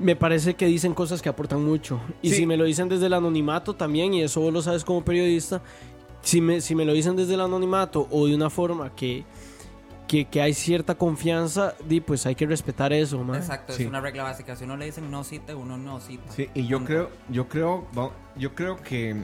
me 0.00 0.16
parece 0.16 0.54
que 0.54 0.66
dicen 0.66 0.92
cosas 0.92 1.22
que 1.22 1.28
aportan 1.28 1.64
mucho. 1.64 2.00
Y 2.20 2.30
Sí. 2.30 2.36
si 2.38 2.46
me 2.46 2.56
lo 2.56 2.64
dicen 2.64 2.88
desde 2.88 3.06
el 3.06 3.12
anonimato 3.12 3.74
también, 3.74 4.12
y 4.12 4.22
eso 4.22 4.40
vos 4.40 4.52
lo 4.52 4.60
sabes 4.60 4.84
como 4.84 5.04
periodista, 5.04 5.62
si 6.20 6.40
me, 6.40 6.60
si 6.60 6.74
me 6.74 6.84
lo 6.84 6.92
dicen 6.92 7.14
desde 7.14 7.34
el 7.34 7.40
anonimato 7.40 8.08
o 8.10 8.26
de 8.26 8.34
una 8.34 8.50
forma 8.50 8.92
que, 8.96 9.24
que, 10.08 10.24
que 10.24 10.42
hay 10.42 10.52
cierta 10.52 10.96
confianza, 10.96 11.74
di, 11.86 12.00
pues 12.00 12.26
hay 12.26 12.34
que 12.34 12.44
respetar 12.44 12.92
eso, 12.92 13.22
man. 13.22 13.36
Exacto, 13.36 13.72
Sí. 13.72 13.84
es 13.84 13.88
una 13.88 14.00
regla 14.00 14.24
básica. 14.24 14.56
Si 14.56 14.64
uno 14.64 14.76
le 14.76 14.86
dicen 14.86 15.08
no 15.12 15.22
cite, 15.22 15.54
uno 15.54 15.78
no 15.78 16.00
cita. 16.00 16.32
Sí, 16.32 16.48
y 16.54 16.66
yo 16.66 16.84
creo, 16.84 17.10
yo 17.28 17.46
creo, 17.48 17.86
yo 18.36 18.52
creo 18.56 18.76
que 18.82 19.22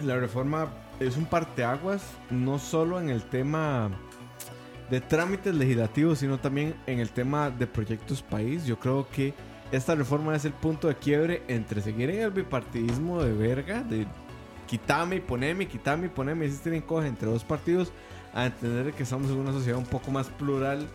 la 0.00 0.16
reforma 0.16 0.68
es 1.00 1.16
un 1.16 1.26
parteaguas, 1.26 2.02
no 2.30 2.58
solo 2.58 3.00
en 3.00 3.08
el 3.10 3.22
tema 3.22 3.90
de 4.90 5.00
trámites 5.00 5.54
legislativos, 5.54 6.20
sino 6.20 6.38
también 6.38 6.74
en 6.86 6.98
el 6.98 7.10
tema 7.10 7.50
de 7.50 7.66
proyectos 7.66 8.22
país. 8.22 8.64
Yo 8.64 8.78
creo 8.78 9.08
que 9.08 9.34
esta 9.70 9.94
reforma 9.94 10.34
es 10.34 10.44
el 10.44 10.52
punto 10.52 10.88
de 10.88 10.96
quiebre 10.96 11.42
entre 11.48 11.80
seguir 11.80 12.10
en 12.10 12.20
el 12.22 12.30
bipartidismo 12.30 13.22
de 13.22 13.32
verga, 13.32 13.82
de 13.82 14.06
quitame 14.66 15.16
y 15.16 15.20
poneme, 15.20 15.68
quitame 15.68 16.06
y 16.06 16.10
poneme, 16.10 16.46
y 16.46 16.50
tienen 16.50 16.82
coge 16.82 17.08
entre 17.08 17.28
dos 17.28 17.44
partidos, 17.44 17.92
a 18.32 18.46
entender 18.46 18.92
que 18.94 19.02
estamos 19.02 19.30
en 19.30 19.38
una 19.38 19.52
sociedad 19.52 19.78
un 19.78 19.86
poco 19.86 20.10
más 20.10 20.28
plural 20.28 20.88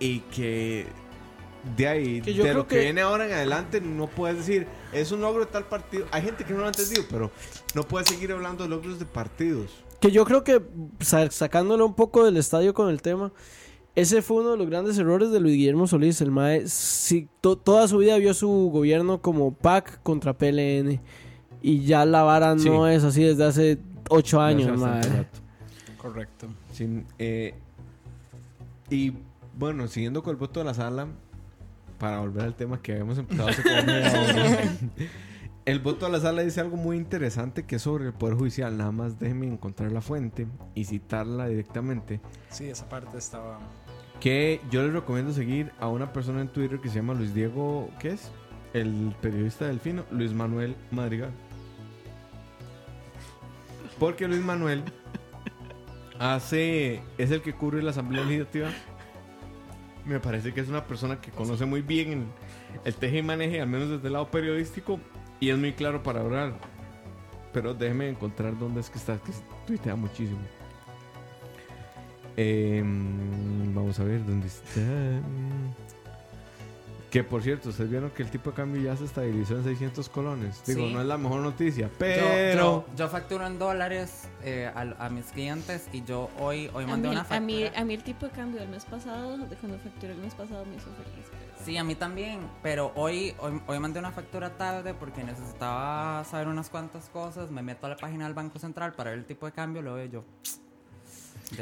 y 0.00 0.20
que 0.20 0.86
de 1.76 1.88
ahí, 1.88 2.20
Que 2.22 2.32
yo 2.34 2.44
de 2.44 2.50
creo 2.50 2.62
lo 2.62 2.68
que, 2.68 2.76
que- 2.76 2.82
viene 2.82 3.00
ahora 3.00 3.26
en 3.26 3.32
adelante, 3.32 3.80
no 3.80 4.06
puedes 4.06 4.38
decir, 4.38 4.66
es 4.92 5.12
un 5.12 5.20
logro 5.20 5.44
de 5.44 5.50
tal 5.50 5.64
partido. 5.64 6.06
Hay 6.12 6.22
gente 6.22 6.44
que 6.44 6.52
no 6.52 6.60
lo 6.60 6.66
ha 6.66 6.68
entendido, 6.68 7.02
pero 7.10 7.30
no 7.74 7.82
puedes 7.82 8.08
seguir 8.08 8.32
hablando 8.32 8.64
de 8.64 8.70
logros 8.70 8.98
de 8.98 9.04
partidos. 9.06 9.70
que 10.00 10.12
yo 10.12 10.24
creo 10.24 10.44
que 10.44 10.62
sa- 11.00 11.28
sacándolo 11.30 11.84
un 11.84 11.94
poco 11.94 12.24
del 12.24 12.36
estadio 12.36 12.72
con 12.72 12.88
el 12.88 13.02
tema, 13.02 13.32
ese 13.96 14.22
fue 14.22 14.36
uno 14.42 14.52
de 14.52 14.56
los 14.56 14.68
grandes 14.70 14.96
errores 14.96 15.32
de 15.32 15.40
Luis 15.40 15.56
Guillermo 15.56 15.88
Solís. 15.88 16.20
El 16.20 16.30
MAE 16.30 16.64
to- 17.40 17.58
toda 17.58 17.88
su 17.88 17.98
vida 17.98 18.16
vio 18.18 18.32
su 18.32 18.48
gobierno 18.72 19.20
como 19.20 19.52
PAC 19.52 20.00
contra 20.04 20.34
PLN. 20.38 21.00
Y 21.60 21.80
ya 21.84 22.04
la 22.04 22.22
vara 22.22 22.56
Sí. 22.56 22.70
no 22.70 22.86
es 22.86 23.02
así 23.02 23.24
desde 23.24 23.44
hace 23.44 23.78
ocho 24.08 24.40
años, 24.40 24.78
mae. 24.78 25.26
Correcto. 26.00 26.46
Sí, 26.72 27.02
eh, 27.18 27.54
y 28.88 29.12
bueno, 29.58 29.88
siguiendo 29.88 30.22
con 30.22 30.30
el 30.30 30.36
voto 30.36 30.60
de 30.60 30.66
la 30.66 30.74
sala, 30.74 31.08
para 31.98 32.20
volver 32.20 32.44
al 32.44 32.54
tema 32.54 32.80
que 32.80 32.92
habíamos 32.92 33.18
empezado 33.18 33.48
hace 33.48 33.62
como 33.62 33.82
media 33.86 34.20
hora. 34.20 34.62
El 35.68 35.80
voto 35.80 36.06
de 36.06 36.12
la 36.12 36.20
sala 36.20 36.40
dice 36.40 36.62
algo 36.62 36.78
muy 36.78 36.96
interesante 36.96 37.66
que 37.66 37.76
es 37.76 37.82
sobre 37.82 38.06
el 38.06 38.14
Poder 38.14 38.36
Judicial. 38.36 38.78
Nada 38.78 38.90
más 38.90 39.18
déjenme 39.18 39.46
encontrar 39.48 39.92
la 39.92 40.00
fuente 40.00 40.46
y 40.74 40.86
citarla 40.86 41.46
directamente. 41.46 42.22
Sí, 42.48 42.70
esa 42.70 42.88
parte 42.88 43.18
estaba. 43.18 43.58
Que 44.18 44.62
yo 44.70 44.82
les 44.82 44.94
recomiendo 44.94 45.30
seguir 45.30 45.70
a 45.78 45.88
una 45.88 46.10
persona 46.10 46.40
en 46.40 46.48
Twitter 46.48 46.80
que 46.80 46.88
se 46.88 46.94
llama 46.94 47.12
Luis 47.12 47.34
Diego, 47.34 47.90
¿qué 47.98 48.12
es? 48.12 48.30
El 48.72 49.14
periodista 49.20 49.66
delfino, 49.66 50.06
Luis 50.10 50.32
Manuel 50.32 50.74
Madrigal. 50.90 51.32
Porque 53.98 54.26
Luis 54.26 54.40
Manuel 54.40 54.84
hace, 56.18 57.02
es 57.18 57.30
el 57.30 57.42
que 57.42 57.52
cubre 57.52 57.82
la 57.82 57.90
Asamblea 57.90 58.24
Legislativa. 58.24 58.70
Me 60.08 60.20
parece 60.20 60.54
que 60.54 60.60
es 60.62 60.68
una 60.68 60.86
persona 60.86 61.20
que 61.20 61.30
conoce 61.30 61.66
muy 61.66 61.82
bien 61.82 62.30
el, 62.84 62.94
el 63.00 63.14
y 63.16 63.22
maneje, 63.22 63.60
al 63.60 63.68
menos 63.68 63.90
desde 63.90 64.06
el 64.06 64.14
lado 64.14 64.30
periodístico, 64.30 64.98
y 65.38 65.50
es 65.50 65.58
muy 65.58 65.74
claro 65.74 66.02
para 66.02 66.20
hablar. 66.20 66.54
Pero 67.52 67.74
déjeme 67.74 68.08
encontrar 68.08 68.58
dónde 68.58 68.80
es 68.80 68.88
que 68.88 68.98
está, 68.98 69.18
que 69.18 69.32
tuitea 69.66 69.96
muchísimo. 69.96 70.40
Em, 72.36 73.74
vamos 73.74 74.00
a 74.00 74.04
ver 74.04 74.24
dónde 74.24 74.46
está. 74.46 74.80
Que 77.10 77.24
por 77.24 77.42
cierto, 77.42 77.70
ustedes 77.70 77.88
vieron 77.88 78.10
que 78.10 78.22
el 78.22 78.30
tipo 78.30 78.50
de 78.50 78.56
cambio 78.56 78.82
ya 78.82 78.94
se 78.94 79.04
estabilizó 79.06 79.56
en 79.56 79.64
600 79.64 80.08
colones. 80.10 80.62
Digo, 80.66 80.82
Sí. 80.86 80.92
no 80.92 81.00
es 81.00 81.06
la 81.06 81.16
mejor 81.16 81.40
noticia, 81.40 81.88
pero. 81.98 82.54
yo, 82.54 82.84
yo 82.96 83.08
facturo 83.08 83.46
en 83.46 83.58
dólares 83.58 84.28
eh, 84.44 84.70
a, 84.74 85.06
a 85.06 85.08
mis 85.08 85.24
clientes 85.32 85.88
y 85.92 86.04
yo 86.04 86.28
hoy, 86.38 86.70
hoy 86.74 86.84
A 86.84 86.86
mandé 86.88 87.08
mí, 87.08 87.14
una 87.14 87.22
a, 87.28 87.40
mí, 87.40 87.62
factura. 87.62 87.80
a 87.80 87.84
mí 87.86 87.94
el 87.94 88.02
tipo 88.02 88.26
de 88.26 88.32
cambio 88.32 88.60
del 88.60 88.68
mes 88.68 88.84
pasado, 88.84 89.38
de 89.38 89.56
cuando 89.56 89.78
facturé 89.78 90.12
el 90.12 90.18
mes 90.18 90.34
pasado, 90.34 90.66
me 90.66 90.76
hizo 90.76 90.84
feliz. 91.02 91.26
pero- 91.30 91.64
Sí, 91.64 91.76
a 91.78 91.82
mí 91.84 91.94
también, 91.94 92.40
pero 92.62 92.92
hoy, 92.94 93.34
hoy, 93.40 93.60
hoy 93.66 93.78
mandé 93.80 93.98
una 93.98 94.12
factura 94.12 94.56
tarde 94.58 94.92
porque 94.94 95.24
necesitaba 95.24 96.22
saber 96.24 96.46
unas 96.48 96.68
cuantas 96.68 97.08
cosas. 97.08 97.50
Me 97.50 97.62
meto 97.62 97.86
a 97.86 97.90
la 97.90 97.96
página 97.96 98.26
del 98.26 98.34
Banco 98.34 98.58
Central 98.58 98.92
para 98.92 99.10
ver 99.10 99.18
el 99.20 99.24
tipo 99.24 99.46
de 99.46 99.52
cambio, 99.52 99.80
lo 99.80 99.94
veo 99.94 100.06
yo. 100.06 100.24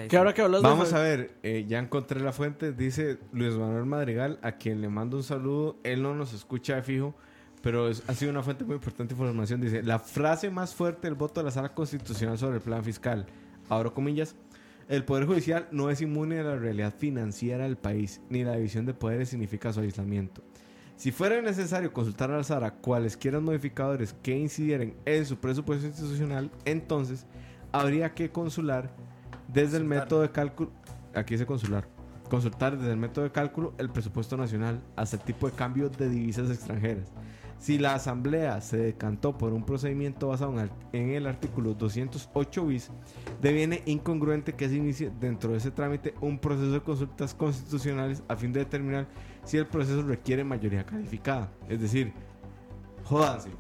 Que 0.09 0.17
ahora 0.17 0.35
que 0.35 0.43
hablas 0.43 0.63
Vamos 0.63 0.93
a 0.93 1.01
ver, 1.01 1.35
eh, 1.43 1.65
ya 1.69 1.79
encontré 1.79 2.21
la 2.21 2.33
fuente. 2.33 2.73
Dice 2.73 3.19
Luis 3.33 3.55
Manuel 3.55 3.87
Madrigal, 3.87 4.39
a 4.43 4.53
quien 4.53 4.81
le 4.81 4.89
mando 4.89 5.17
un 5.17 5.23
saludo. 5.23 5.77
Él 5.85 6.03
no 6.03 6.15
nos 6.15 6.33
escucha 6.33 6.75
de 6.77 6.83
fijo, 6.83 7.15
pero 7.63 7.89
es- 7.89 8.03
ha 8.09 8.15
sido 8.15 8.31
una 8.33 8.43
fuente 8.43 8.65
muy 8.65 8.75
importante 8.75 9.15
de 9.15 9.21
información. 9.21 9.61
Dice: 9.61 9.83
La 9.83 9.99
frase 9.99 10.51
más 10.51 10.75
fuerte 10.75 11.07
del 11.07 11.15
voto 11.15 11.41
de 11.41 11.45
la 11.45 11.51
sala 11.53 11.73
constitucional 11.75 12.37
sobre 12.37 12.57
el 12.57 12.63
plan 12.63 12.83
fiscal. 12.83 13.27
Abro 13.69 13.95
comillas. 13.95 14.35
El 14.89 15.05
Poder 15.05 15.27
Judicial 15.27 15.67
no 15.73 15.91
es 15.91 16.01
inmune 16.01 16.39
a 16.39 16.45
la 16.45 16.57
realidad 16.57 16.95
financiera 16.97 17.65
del 17.65 17.77
país, 17.77 18.21
ni 18.31 18.45
la 18.45 18.55
división 18.55 18.87
de 18.87 18.95
poderes 18.95 19.29
significa 19.29 19.73
su 19.73 19.81
aislamiento. 19.81 20.43
Si 20.97 21.11
fuera 21.13 21.43
necesario 21.43 21.93
consultar 21.93 22.31
al 22.31 22.45
Sara 22.45 22.71
cualesquiera 22.73 23.41
modificadores 23.41 24.15
que 24.23 24.37
incidieran 24.39 24.95
en 25.05 25.27
su 25.27 25.37
presupuesto 25.39 25.87
institucional, 25.87 26.51
entonces 26.65 27.27
habría 27.73 28.15
que 28.15 28.31
consular 28.31 28.91
desde 29.49 29.77
el 29.77 29.85
método 29.85 30.23
de 30.23 30.31
cálculo. 30.31 30.71
Aquí 31.15 31.35
dice 31.35 31.47
consular. 31.47 31.89
Consultar 32.29 32.77
desde 32.77 32.93
el 32.93 32.97
método 32.97 33.25
de 33.25 33.31
cálculo 33.31 33.75
el 33.79 33.89
presupuesto 33.89 34.37
nacional 34.37 34.83
hasta 34.97 35.17
el 35.17 35.23
tipo 35.23 35.49
de 35.49 35.53
cambio 35.53 35.89
de 35.89 36.09
divisas 36.09 36.51
extranjeras. 36.51 37.13
Si 37.59 37.79
la 37.79 37.95
Asamblea 37.95 38.61
se 38.61 38.77
decantó 38.77 39.39
por 39.39 39.53
un 39.53 39.65
procedimiento 39.65 40.29
basado 40.29 40.55
en, 40.93 41.11
el 41.11 41.27
artículo 41.27 41.73
208 41.73 42.67
bis, 42.67 42.91
deviene 43.41 43.83
incongruente 43.87 44.55
que 44.55 44.69
se 44.69 44.77
inicie 44.77 45.11
dentro 45.19 45.53
de 45.53 45.59
ese 45.59 45.71
trámite 45.71 46.15
un 46.21 46.39
proceso 46.39 46.73
de 46.73 46.81
consultas 46.83 47.33
constitucionales 47.35 48.23
a 48.29 48.37
fin 48.37 48.53
de 48.53 48.61
determinar 48.61 49.07
si 49.45 49.57
el 49.57 49.67
proceso 49.67 50.03
requiere 50.03 50.45
mayoría 50.45 50.85
calificada. 50.85 51.51
Es 51.69 51.81
decir, 51.81 52.13
jódanse. 53.05 53.51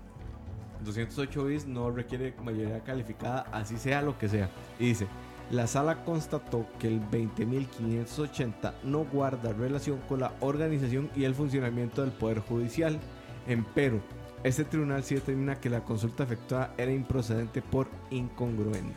208 0.84 1.44
bis 1.44 1.66
no 1.66 1.90
requiere 1.90 2.34
mayoría 2.44 2.84
calificada, 2.84 3.46
así 3.50 3.78
sea 3.78 4.02
lo 4.02 4.18
que 4.18 4.28
sea. 4.28 4.50
Y 4.78 4.88
dice, 4.88 5.06
la 5.50 5.66
sala 5.66 6.04
constató 6.04 6.66
que 6.78 6.88
el 6.88 7.00
20.580 7.00 8.72
no 8.84 9.04
guarda 9.04 9.52
relación 9.52 9.98
con 10.08 10.20
la 10.20 10.32
organización 10.40 11.10
y 11.14 11.24
el 11.24 11.34
funcionamiento 11.34 12.02
del 12.02 12.10
Poder 12.12 12.40
Judicial. 12.40 12.98
Empero, 13.46 14.00
este 14.42 14.64
tribunal 14.64 15.04
sí 15.04 15.14
determina 15.14 15.60
que 15.60 15.70
la 15.70 15.84
consulta 15.84 16.24
efectuada 16.24 16.74
era 16.76 16.92
improcedente 16.92 17.62
por 17.62 17.88
incongruente. 18.10 18.94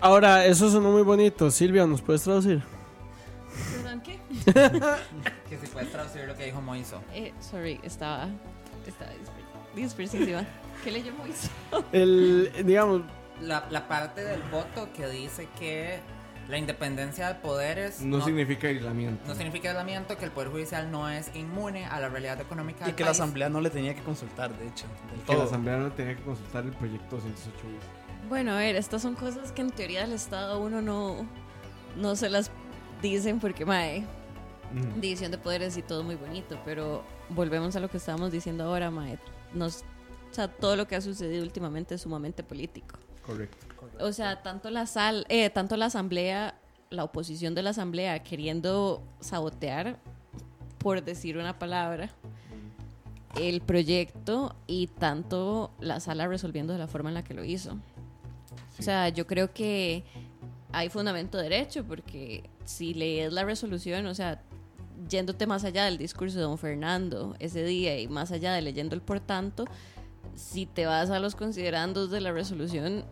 Ahora, 0.00 0.46
eso 0.46 0.70
sonó 0.70 0.92
muy 0.92 1.02
bonito. 1.02 1.50
Silvia, 1.50 1.86
¿nos 1.86 2.00
puedes 2.02 2.22
traducir? 2.22 2.62
¿Perdón 3.82 4.00
qué? 4.00 4.18
Que 5.50 5.56
si 5.58 5.66
puedes 5.66 5.90
traducir 5.90 6.22
lo 6.26 6.36
que 6.36 6.46
dijo 6.46 6.60
Moiso. 6.62 7.02
Eh, 7.12 7.32
sorry, 7.40 7.80
estaba, 7.82 8.28
estaba 8.86 9.10
disper- 9.10 9.74
dispersísima. 9.74 10.44
¿Qué 10.84 10.92
leyó 10.92 11.12
Moisés? 11.14 11.50
El, 11.92 12.52
digamos, 12.64 13.02
La, 13.42 13.66
la 13.70 13.88
parte 13.88 14.22
del 14.22 14.42
voto 14.42 14.88
que 14.92 15.06
dice 15.08 15.48
que 15.58 15.98
la 16.48 16.58
independencia 16.58 17.28
de 17.28 17.34
poderes 17.36 18.00
No, 18.00 18.22
significa 18.24 18.68
aislamiento. 18.68 19.22
no 19.26 19.34
significa 19.34 19.68
aislamiento, 19.70 20.16
que 20.18 20.24
el 20.24 20.30
Poder 20.32 20.50
Judicial 20.50 20.90
no 20.90 21.08
es 21.08 21.30
inmune 21.36 21.86
a 21.86 22.00
la 22.00 22.08
realidad 22.08 22.40
económica 22.40 22.84
Y 22.84 22.86
del 22.88 22.94
que 22.96 23.04
la 23.04 23.12
asamblea 23.12 23.48
no 23.48 23.60
le 23.60 23.70
tenía 23.70 23.94
que 23.94 24.02
consultar, 24.02 24.56
de 24.58 24.66
hecho. 24.66 24.86
del 25.12 25.20
que 25.24 25.36
la 25.36 25.44
asamblea 25.44 25.76
no 25.76 25.92
tenía 25.92 26.16
que 26.16 26.22
consultar 26.22 26.64
el 26.64 26.72
proyecto 26.72 27.16
208 27.16 27.56
bis. 27.68 28.28
Bueno, 28.28 28.52
a 28.52 28.58
ver, 28.58 28.76
estas 28.76 29.00
son 29.02 29.14
cosas 29.14 29.52
que 29.52 29.60
en 29.62 29.70
teoría 29.70 30.00
del 30.02 30.12
Estado 30.12 30.58
uno 30.60 30.82
no, 30.82 31.26
no 31.96 32.16
se 32.16 32.28
las 32.28 32.50
dicen 33.00 33.38
porque, 33.40 33.64
mae, 33.64 34.04
Ujú. 34.76 35.00
división 35.00 35.30
de 35.30 35.38
poderes 35.38 35.76
y 35.76 35.82
todo 35.82 36.02
muy 36.02 36.16
bonito, 36.16 36.58
pero 36.64 37.02
volvemos 37.30 37.74
a 37.76 37.80
lo 37.80 37.88
que 37.88 37.96
estábamos 37.96 38.32
diciendo 38.32 38.64
ahora, 38.64 38.90
mae. 38.90 39.18
Nos, 39.54 39.78
o 40.30 40.34
sea, 40.34 40.48
todo 40.48 40.74
lo 40.76 40.86
que 40.88 40.96
ha 40.96 41.00
sucedido 41.00 41.42
últimamente 41.44 41.94
es 41.94 42.02
sumamente 42.02 42.42
político. 42.42 42.96
Correcto. 43.30 44.04
O 44.04 44.12
sea, 44.12 44.42
tanto 44.42 44.70
la 44.70 44.86
sal, 44.86 45.26
eh, 45.28 45.50
tanto 45.50 45.76
la 45.76 45.86
asamblea, 45.86 46.54
la 46.90 47.04
oposición 47.04 47.54
de 47.54 47.62
la 47.62 47.70
asamblea 47.70 48.22
queriendo 48.22 49.02
sabotear, 49.20 49.98
por 50.78 51.04
decir 51.04 51.36
una 51.36 51.58
palabra, 51.58 52.10
el 53.38 53.60
proyecto 53.60 54.56
y 54.66 54.88
tanto 54.88 55.70
la 55.80 56.00
sala 56.00 56.26
resolviendo 56.26 56.72
de 56.72 56.78
la 56.78 56.88
forma 56.88 57.10
en 57.10 57.14
la 57.14 57.24
que 57.24 57.34
lo 57.34 57.44
hizo. 57.44 57.78
O 58.78 58.82
sea, 58.82 59.08
yo 59.10 59.26
creo 59.26 59.52
que 59.52 60.04
hay 60.72 60.88
fundamento 60.88 61.38
derecho 61.38 61.84
porque 61.84 62.48
si 62.64 62.94
lees 62.94 63.32
la 63.32 63.44
resolución, 63.44 64.06
o 64.06 64.14
sea, 64.14 64.42
yéndote 65.08 65.46
más 65.46 65.64
allá 65.64 65.84
del 65.84 65.98
discurso 65.98 66.38
de 66.38 66.44
don 66.44 66.58
Fernando 66.58 67.34
ese 67.38 67.64
día 67.64 67.98
y 67.98 68.08
más 68.08 68.32
allá 68.32 68.52
de 68.52 68.62
leyendo 68.62 68.94
el 68.94 69.02
por 69.02 69.20
tanto, 69.20 69.64
si 70.34 70.66
te 70.66 70.86
vas 70.86 71.10
a 71.10 71.18
los 71.18 71.34
considerandos 71.34 72.10
de 72.10 72.20
la 72.20 72.32
resolución, 72.32 73.04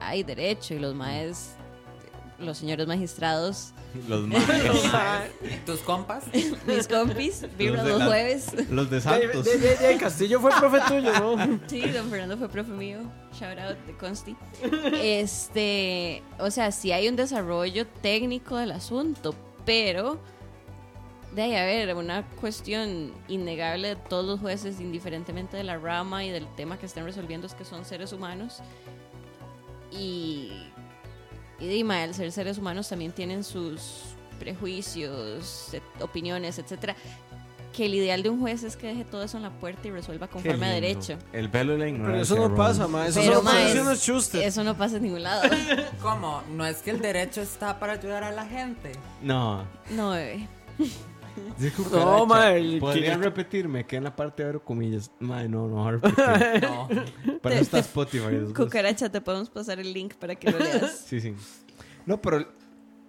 hay 0.00 0.22
derecho 0.22 0.74
y 0.74 0.78
los 0.78 0.94
maes, 0.94 1.50
los 2.38 2.58
señores 2.58 2.86
magistrados, 2.86 3.70
Los 4.08 4.22
más. 4.26 4.42
Tus 5.64 5.78
compas, 5.80 6.24
mis 6.66 6.88
compis, 6.88 7.46
vibra 7.56 7.84
los 7.84 8.00
la- 8.00 8.06
jueves. 8.06 8.46
los 8.68 8.90
de 8.90 8.96
de, 8.96 9.00
Santos. 9.02 9.44
de- 9.44 9.56
de- 9.58 9.76
de 9.76 9.96
Castillo 9.98 10.40
fue 10.40 10.50
profe 10.58 10.80
tuyo, 10.88 11.12
¿no? 11.12 11.60
Sí, 11.68 11.80
don 11.90 12.10
Fernando 12.10 12.36
fue 12.36 12.48
profe 12.48 12.72
mío. 12.72 12.98
Shout 13.38 13.56
out 13.58 13.76
de 13.86 13.96
Consti. 13.96 14.36
Este, 15.00 16.22
o 16.40 16.50
sea, 16.50 16.72
sí 16.72 16.90
hay 16.90 17.08
un 17.08 17.14
desarrollo 17.16 17.86
técnico 17.86 18.56
del 18.56 18.72
asunto, 18.72 19.32
pero 19.64 20.18
de 21.36 21.42
ahí 21.42 21.54
a 21.56 21.64
ver, 21.64 21.94
una 21.94 22.26
cuestión 22.40 23.12
innegable 23.28 23.88
de 23.88 23.96
todos 23.96 24.24
los 24.24 24.40
jueces, 24.40 24.80
indiferentemente 24.80 25.56
de 25.56 25.62
la 25.64 25.78
rama 25.78 26.24
y 26.24 26.30
del 26.30 26.46
tema 26.56 26.78
que 26.78 26.86
estén 26.86 27.04
resolviendo, 27.04 27.46
es 27.46 27.54
que 27.54 27.64
son 27.64 27.84
seres 27.84 28.12
humanos. 28.12 28.60
Y, 29.96 30.50
y 31.60 31.66
Dima, 31.68 32.02
al 32.02 32.14
ser 32.14 32.30
seres 32.32 32.58
humanos 32.58 32.88
también 32.88 33.12
tienen 33.12 33.44
sus 33.44 33.80
prejuicios, 34.38 35.72
et- 35.74 35.82
opiniones, 36.02 36.58
etcétera. 36.58 36.96
Que 37.72 37.86
el 37.86 37.94
ideal 37.94 38.22
de 38.22 38.28
un 38.30 38.38
juez 38.40 38.62
es 38.62 38.76
que 38.76 38.86
deje 38.86 39.04
todo 39.04 39.24
eso 39.24 39.36
en 39.36 39.42
la 39.42 39.50
puerta 39.50 39.88
y 39.88 39.90
resuelva 39.90 40.28
conforme 40.28 40.66
a 40.66 40.70
derecho. 40.70 41.18
El 41.32 41.48
velo 41.48 41.72
de 41.72 41.78
la 41.78 41.84
Pero 41.86 41.96
ignorancia. 41.96 42.34
eso 42.36 42.48
no 42.48 42.54
pasa, 42.54 42.86
ma. 42.86 43.08
Eso 43.08 43.20
Pero, 43.20 43.42
ma, 43.42 43.50
puede 43.50 43.92
es-. 43.92 44.34
Eso 44.34 44.62
no 44.62 44.76
pasa 44.76 44.96
en 44.98 45.02
ningún 45.02 45.24
lado. 45.24 45.42
¿cómo? 46.02 46.42
No 46.52 46.64
es 46.64 46.82
que 46.82 46.90
el 46.92 47.00
derecho 47.00 47.40
está 47.42 47.80
para 47.80 47.94
ayudar 47.94 48.22
a 48.22 48.30
la 48.30 48.46
gente. 48.46 48.92
No. 49.22 49.64
No, 49.90 50.10
bebé. 50.10 50.46
Dice 51.58 51.72
No, 51.92 52.26
mae. 52.26 52.78
Podría 52.80 53.16
que- 53.16 53.22
repetirme, 53.22 53.84
que 53.86 53.96
en 53.96 54.04
la 54.04 54.14
parte 54.14 54.42
de 54.42 54.48
abro 54.50 54.64
comillas. 54.64 55.10
Mae, 55.20 55.48
no, 55.48 55.66
no, 55.68 55.76
voy 55.76 55.88
a 55.88 55.90
repetir. 55.92 56.62
No. 56.62 56.88
Para 57.40 57.54
eso 57.56 57.62
está 57.64 57.78
Spotify. 57.80 58.32
los 58.32 58.54
dos. 58.54 58.64
Cucaracha, 58.66 59.08
te 59.10 59.20
podemos 59.20 59.50
pasar 59.50 59.78
el 59.80 59.92
link 59.92 60.14
para 60.14 60.34
que 60.34 60.50
lo 60.50 60.58
leas. 60.58 61.04
Sí, 61.06 61.20
sí. 61.20 61.34
No, 62.06 62.20
pero 62.20 62.46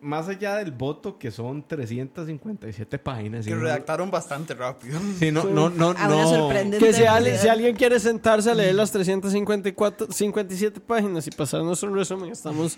más 0.02 0.28
allá 0.28 0.58
del 0.58 0.72
voto, 0.72 1.18
que 1.18 1.32
son 1.32 1.68
357 1.68 3.00
páginas. 3.00 3.46
Que 3.46 3.52
y 3.52 3.54
no- 3.56 3.62
redactaron 3.62 4.12
bastante 4.12 4.54
rápido. 4.54 5.00
Sí, 5.20 5.32
no, 5.32 5.44
no, 5.46 5.70
no, 5.70 5.88
A 5.90 5.92
una 5.92 6.08
no. 6.08 6.30
sorprendente 6.30 6.86
Que 6.86 6.94
si, 6.94 7.02
si 7.42 7.48
alguien 7.48 7.76
quiere 7.76 8.00
sentarse 8.00 8.52
a 8.52 8.54
leer 8.54 8.76
las 8.76 8.92
354, 8.92 10.08
57 10.12 10.80
páginas 10.82 11.26
y 11.28 11.32
pasar 11.32 11.62
nuestro 11.64 11.94
resumen, 11.94 12.32
estamos, 12.32 12.78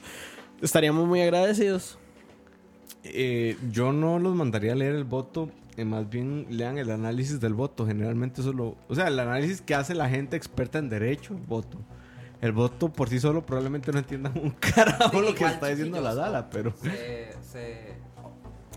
estaríamos 0.61 1.07
muy 1.07 1.21
agradecidos. 1.21 1.97
Eh, 3.13 3.57
yo 3.71 3.91
no 3.93 4.19
los 4.19 4.35
mandaría 4.35 4.73
a 4.73 4.75
leer 4.75 4.95
el 4.95 5.03
voto, 5.03 5.49
eh, 5.75 5.85
más 5.85 6.09
bien 6.09 6.47
lean 6.49 6.77
el 6.77 6.91
análisis 6.91 7.39
del 7.39 7.53
voto. 7.53 7.85
Generalmente 7.85 8.41
eso 8.41 8.53
lo. 8.53 8.75
O 8.87 8.95
sea, 8.95 9.07
el 9.07 9.19
análisis 9.19 9.61
que 9.61 9.75
hace 9.75 9.95
la 9.95 10.09
gente 10.09 10.35
experta 10.37 10.79
en 10.79 10.89
derecho, 10.89 11.33
el 11.33 11.41
voto. 11.41 11.77
El 12.39 12.51
voto 12.51 12.89
por 12.89 13.09
sí 13.09 13.19
solo 13.19 13.45
probablemente 13.45 13.91
no 13.91 13.99
entiendan 13.99 14.33
un 14.37 14.51
carajo 14.59 15.09
Sí, 15.09 15.25
lo 15.25 15.35
que 15.35 15.45
está 15.45 15.67
diciendo 15.67 15.99
la 16.01 16.13
sala, 16.13 16.49
pero. 16.49 16.73
Se, 16.81 17.33
se, 17.41 17.95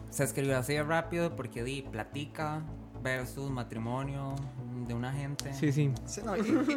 se 0.08 0.24
escribió 0.24 0.58
así 0.58 0.80
rápido 0.80 1.36
porque 1.36 1.62
di 1.62 1.82
platica 1.82 2.62
versus 3.02 3.50
matrimonio 3.50 4.34
de 4.86 4.94
una 4.94 5.12
gente. 5.12 5.52
Sí, 5.54 5.72
sí. 5.72 5.90
No, 6.24 6.34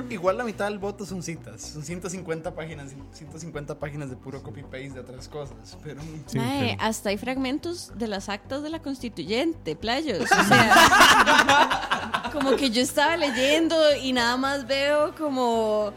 igual 0.10 0.38
la 0.38 0.44
mitad 0.44 0.66
del 0.66 0.80
voto 0.80 1.06
son 1.06 1.24
citas. 1.24 1.62
Son 1.62 1.84
150 1.84 2.54
páginas, 2.56 2.94
150 3.14 3.80
páginas 3.80 4.10
de 4.10 4.16
puro 4.16 4.42
copy-paste 4.44 4.90
de 4.92 5.00
otras 5.00 5.28
cosas. 5.28 5.78
Pero 5.84 6.02
Sí, 6.28 6.38
Mae, 6.38 6.76
pero- 6.78 6.82
hasta 6.82 7.10
hay 7.10 7.18
fragmentos 7.18 7.92
de 7.96 8.08
las 8.08 8.30
actas 8.30 8.64
de 8.64 8.70
la 8.70 8.82
constituyente, 8.82 9.76
playos. 9.76 10.24
O 10.24 10.44
sea, 10.48 12.30
como 12.34 12.56
que 12.56 12.70
yo 12.72 12.82
estaba 12.82 13.18
leyendo 13.18 13.76
y 14.02 14.14
nada 14.14 14.38
más 14.38 14.68
veo 14.68 15.16
como 15.16 15.92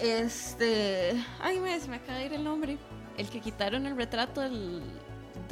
este. 0.00 1.12
Ay, 1.40 1.60
me, 1.60 1.78
se 1.80 1.88
me 1.88 1.96
acaba 1.96 2.18
de 2.18 2.26
ir 2.26 2.32
el 2.34 2.44
nombre. 2.44 2.78
El 3.16 3.28
que 3.28 3.40
quitaron 3.40 3.86
el 3.86 3.96
retrato 3.96 4.40
del, 4.40 4.80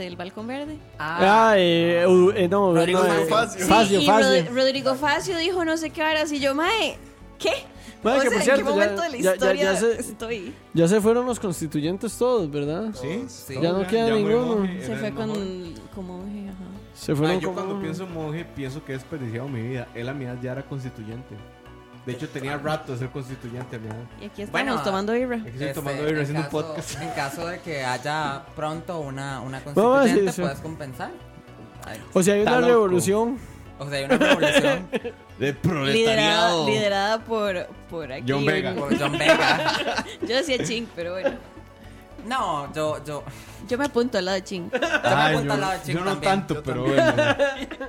del 0.02 0.16
balcón 0.16 0.47
verde. 0.47 0.78
Ah, 0.98 1.55
eh, 1.56 2.05
uh, 2.06 2.31
eh, 2.31 2.48
no, 2.48 2.74
Rodrigo 2.74 3.02
no, 3.02 3.14
eh, 3.14 3.27
Facio. 3.27 3.66
Facio, 3.66 4.01
y 4.01 4.06
Facio. 4.06 4.44
Rod- 4.44 4.55
Rodrigo 4.55 4.94
Facio 4.94 5.36
dijo 5.39 5.64
no 5.64 5.77
sé 5.77 5.90
qué 5.90 6.02
horas 6.02 6.31
y 6.32 6.40
yo, 6.40 6.55
Mae, 6.55 6.98
¿qué? 7.39 7.51
Mae, 8.02 8.18
o 8.18 8.20
que 8.23 8.28
sea, 8.28 8.36
por 8.39 8.43
cierto, 8.43 8.60
¿en 8.60 8.66
qué 8.66 8.70
ya- 8.73 8.74
momento 8.74 9.02
de 9.02 9.09
la 9.09 9.16
ya- 9.16 9.23
ya- 9.23 9.32
historia 9.35 9.62
ya 9.73 9.77
se- 9.77 10.01
estoy? 10.01 10.55
Ya 10.74 10.89
se 10.89 11.01
fueron 11.01 11.27
los 11.27 11.40
constituyentes 11.40 12.16
todos, 12.18 12.51
¿verdad? 12.51 12.90
Sí, 12.94 13.24
Sí. 13.28 13.55
Ya 13.60 13.73
no 13.73 13.86
queda 13.86 14.10
ninguno. 14.10 14.66
Se 14.81 14.97
fue 14.97 15.10
con 15.12 15.74
como 15.94 16.18
ajá. 16.20 16.64
Se 16.94 17.12
Ah, 17.12 17.16
fueron 17.16 17.40
yo 17.40 17.48
como- 17.48 17.55
cuando 17.66 17.81
pienso 17.82 18.05
en 18.05 18.14
monje, 18.14 18.44
pienso 18.56 18.85
que 18.85 18.93
he 18.93 18.97
desperdiciado 18.97 19.48
mi 19.48 19.60
vida. 19.60 19.89
Él 19.94 20.09
a 20.09 20.14
mi 20.14 20.24
edad 20.24 20.36
ya 20.43 20.52
era 20.52 20.62
constituyente. 20.62 21.35
De 22.07 22.12
hecho, 22.12 22.28
tenía 22.28 22.57
rato 22.57 22.93
de 22.93 22.99
ser 22.99 23.11
constituyente 23.11 23.77
edad. 23.77 23.97
Y 24.20 24.27
aquí 24.27 24.43
estamos 24.43 24.53
Bueno, 24.53 24.83
tomando 24.83 25.12
birra. 25.12 25.37
Aquí 25.37 25.49
estoy 25.49 25.62
Este, 25.66 25.74
tomando 25.74 26.03
birra 26.05 26.16
en 26.19 26.23
haciendo 26.23 26.41
un 26.41 26.47
caso- 26.47 26.66
podcast. 26.69 27.03
En 27.03 27.11
caso 27.11 27.47
de 27.49 27.61
que 27.61 27.85
haya 27.85 28.43
pronto 28.55 28.99
una, 29.01 29.41
una 29.41 29.61
constituyente, 29.65 30.33
puedes 30.41 30.61
compensar. 30.61 31.11
Ay, 31.85 32.01
O 32.15 32.23
sea, 32.23 32.35
hay 32.35 32.43
una 32.43 32.61
loco. 32.61 32.66
revolución. 32.69 33.39
O 33.78 33.89
sea, 33.91 33.99
hay 33.99 34.05
una 34.05 34.16
revolución 34.19 34.89
De 35.39 35.55
Liderada, 35.93 36.65
liderada 36.65 37.19
por, 37.24 37.66
por 37.91 38.11
aquí. 38.11 38.24
John 38.33 38.47
Vega. 38.47 38.70
un- 38.70 38.77
por 38.78 38.99
John 38.99 39.12
Vega. 39.19 40.05
Yo 40.23 40.37
decía 40.37 40.65
ching, 40.65 40.87
pero 40.95 41.12
bueno. 41.12 41.33
No, 42.27 42.73
yo, 42.73 43.05
yo, 43.05 43.23
Yo 43.69 43.78
me 43.78 43.85
apunto 43.85 44.19
al 44.19 44.24
lado 44.24 44.37
de 44.37 44.43
ching. 44.45 44.69
yo 44.73 44.78
me 44.81 44.87
apunto 44.87 45.45
yo, 45.45 45.53
al 45.53 45.61
lado 45.61 45.73
de 45.74 45.83
Ching 45.83 45.95
yo 45.95 46.01
no 46.05 46.11
también. 46.12 46.33
tanto, 46.33 46.55
Yo 46.55 46.62
pero 46.65 46.85
también. 46.85 47.15
bueno. 47.69 47.87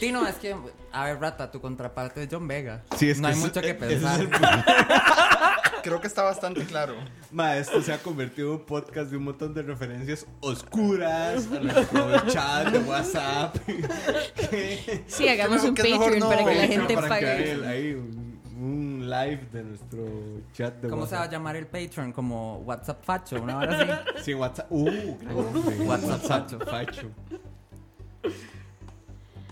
Tino, 0.00 0.26
es 0.26 0.36
que, 0.36 0.54
a 0.92 1.04
ver, 1.04 1.20
Rata, 1.20 1.50
tu 1.50 1.60
contraparte 1.60 2.22
es 2.22 2.28
John 2.30 2.46
Vega. 2.48 2.82
Sí, 2.96 3.10
es 3.10 3.20
no 3.20 3.28
que 3.28 3.34
hay 3.34 3.40
mucho 3.40 3.60
que 3.60 3.70
es 3.70 3.74
pensar. 3.76 4.20
el 4.20 4.30
creo 5.82 6.00
que 6.00 6.06
está 6.06 6.22
bastante 6.22 6.64
claro. 6.64 6.94
Ma, 7.30 7.56
esto 7.58 7.82
se 7.82 7.92
ha 7.92 7.98
convertido 7.98 8.48
en 8.54 8.60
un 8.60 8.66
podcast 8.66 9.10
de 9.10 9.16
un 9.18 9.24
montón 9.24 9.52
de 9.52 9.62
referencias 9.62 10.26
oscuras 10.40 11.46
a 11.52 11.60
nuestro 11.60 12.26
chat 12.28 12.68
de 12.68 12.78
WhatsApp. 12.80 13.56
Sí, 15.06 15.28
hagamos 15.28 15.58
Creo 15.58 15.68
un 15.70 15.74
que 15.74 15.82
Patreon 15.82 16.18
no, 16.20 16.28
para 16.28 16.44
que 16.44 16.54
la 16.54 16.66
gente 16.66 16.94
para 16.94 17.06
que 17.06 17.08
pague. 17.26 17.66
ahí 17.66 17.92
un, 17.92 18.40
un 18.58 19.10
live 19.10 19.48
de 19.52 19.62
nuestro 19.64 20.06
chat 20.52 20.74
de 20.80 20.88
¿Cómo 20.88 21.06
se 21.06 21.16
va 21.16 21.22
a 21.24 21.30
llamar 21.30 21.56
el 21.56 21.66
Patreon? 21.66 22.12
Como 22.12 22.58
WhatsApp 22.58 23.04
Facho, 23.04 23.42
una 23.42 23.58
hora 23.58 24.02
así. 24.06 24.22
Sí, 24.24 24.34
WhatsApp. 24.34 24.66
Uh. 24.70 24.88
WhatsApp 25.86 26.20
Facho. 26.22 26.58
Facho. 26.60 27.10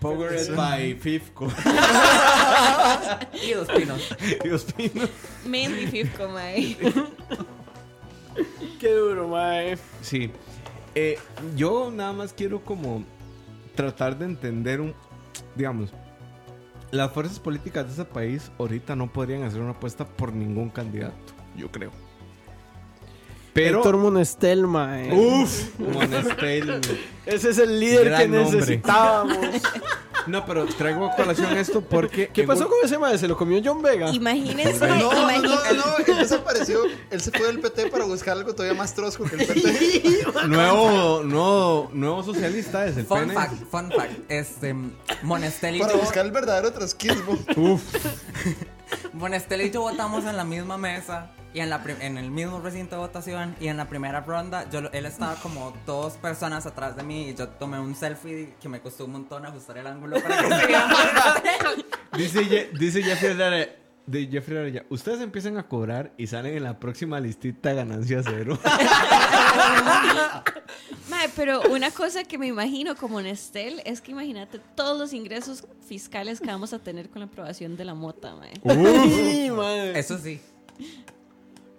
Powered 0.03 0.57
by 0.57 0.95
Fifco. 0.95 1.49
Y 3.47 3.53
dos 3.53 3.69
pinos. 3.69 4.17
Dios 4.43 4.67
mío. 4.77 5.09
Mainly 5.47 5.87
Fifco, 5.87 6.29
mae. 6.29 6.77
Qué 8.79 8.93
duro, 8.93 9.29
mae. 9.29 9.79
Sí. 10.01 10.31
Eh, 10.95 11.19
yo 11.57 11.91
nada 11.91 12.13
más 12.13 12.33
quiero 12.33 12.65
como 12.65 13.05
tratar 13.75 14.19
de 14.19 14.27
entender 14.27 14.81
un, 14.81 14.95
digamos, 15.55 15.91
las 16.91 17.11
fuerzas 17.13 17.39
políticas 17.41 17.87
de 17.87 17.93
ese 17.93 18.05
país 18.05 18.51
ahorita 18.59 18.95
no 18.97 19.11
podrían 19.11 19.45
hacer 19.45 19.61
una 19.61 19.71
apuesta 19.71 20.07
por 20.07 20.33
ningún 20.33 20.69
candidato, 20.69 21.33
yo 21.57 21.71
creo. 21.71 21.91
Pero, 23.53 23.79
Héctor 23.79 23.99
Monestel, 23.99 24.67
mae. 24.67 25.13
uff, 25.13 25.79
Monestel. 25.79 26.81
Ese 27.27 27.51
es 27.51 27.59
el 27.59 27.79
líder 27.79 28.07
Gran 28.07 28.21
que 28.23 28.29
nombre. 28.29 28.57
necesitábamos. 28.61 29.37
No, 30.27 30.47
pero 30.47 30.67
traigo 30.67 31.07
a 31.07 31.17
colación 31.17 31.57
esto 31.59 31.81
porque. 31.83 32.29
¿Qué 32.29 32.45
pasó 32.45 32.65
un- 32.65 32.71
con 32.71 32.79
ese 32.85 32.97
mae? 32.97 33.19
¿Se 33.19 33.27
lo 33.29 33.37
comió 33.37 33.61
John 33.63 33.83
Vega? 33.83 34.09
Imagínense, 34.11 34.87
No, 34.87 35.13
no, 35.13 35.13
no, 35.13 35.49
no, 35.75 35.97
él 36.07 36.17
desapareció. 36.19 36.79
Él 37.11 37.21
se 37.21 37.31
fue 37.33 37.47
del 37.49 37.59
PT 37.61 37.89
para 37.89 38.05
buscar 38.05 38.37
algo 38.39 38.55
todavía 38.55 38.79
más 38.79 38.95
trosco 38.95 39.25
que 39.25 39.35
el 39.37 39.47
PT. 39.47 40.25
Nuevo, 40.47 41.23
nuevo, 41.25 41.91
nuevo 41.93 42.23
socialista 42.23 42.87
es 42.87 42.97
el 42.97 43.05
Fun 43.05 43.19
pene. 43.21 43.35
fact, 43.35 43.55
fun 43.71 43.91
fact. 43.91 44.13
Este, 44.31 44.75
Monestel 45.23 45.77
y 45.77 45.81
Para 45.81 45.95
buscar 45.97 46.25
el 46.25 46.31
verdadero 46.33 46.73
trotskismo. 46.73 47.39
Monestel 49.13 49.63
y 49.63 49.71
yo 49.71 49.83
votamos 49.83 50.25
en 50.25 50.37
la 50.37 50.45
misma 50.45 50.79
mesa 50.79 51.31
y 51.55 51.61
en, 51.61 51.71
la 51.71 51.83
en 52.01 52.17
el 52.19 52.31
mismo 52.31 52.61
recinto 52.61 52.97
de 52.97 53.01
votación 53.03 53.55
y 53.61 53.69
en 53.69 53.77
la 53.77 53.89
primera 53.89 54.21
ronda 54.21 54.69
yo, 54.71 54.81
él 54.93 55.07
estaba 55.07 55.35
como 55.37 55.73
dos 55.87 56.15
personas 56.15 56.65
atrás 56.67 56.97
de 56.97 57.03
mí 57.03 57.29
y 57.31 57.35
yo 57.35 57.49
tomé 57.49 57.79
un 57.79 57.95
selfie 57.95 58.55
que 58.61 58.69
me 58.69 58.81
costó 58.81 59.05
un 59.05 59.13
montón 59.13 59.45
ajustar 59.47 59.79
el 59.79 59.87
ángulo 59.87 60.21
para 60.23 60.39
que 60.39 60.49
se 60.61 60.67
viera. 60.67 60.89
Dice, 62.17 62.45
Ye- 62.49 62.71
dice 62.79 63.03
Jeffrey 63.03 63.33
Araya, 63.41 63.69
de 64.07 64.27
Jeffrey 64.27 64.59
Araya, 64.59 64.85
ustedes 64.91 65.21
empiezan 65.21 65.57
a 65.59 65.69
cobrar 65.69 66.13
y 66.17 66.27
salen 66.27 66.57
en 66.57 66.63
la 66.65 66.79
próxima 66.81 67.21
listita 67.21 67.73
ganancia 67.73 68.23
cero. 68.25 68.59
Mae, 71.11 71.29
pero 71.37 71.61
una 71.71 71.91
cosa 71.91 72.25
que 72.25 72.39
me 72.39 72.47
imagino 72.47 72.97
como 72.97 73.21
Nestel 73.21 73.83
es 73.85 74.01
que 74.01 74.13
imagínate 74.13 74.59
todos 74.75 74.99
los 74.99 75.13
ingresos 75.13 75.65
fiscales 75.87 76.41
que 76.41 76.47
vamos 76.47 76.73
a 76.73 76.79
tener 76.79 77.11
con 77.11 77.21
la 77.21 77.27
aprobación 77.27 77.77
de 77.77 77.85
la 77.85 77.95
mota, 77.95 78.35
mae. 78.35 78.53
Uy, 78.63 79.51
mae. 79.51 79.99
Eso 79.99 80.17
sí. 80.19 80.41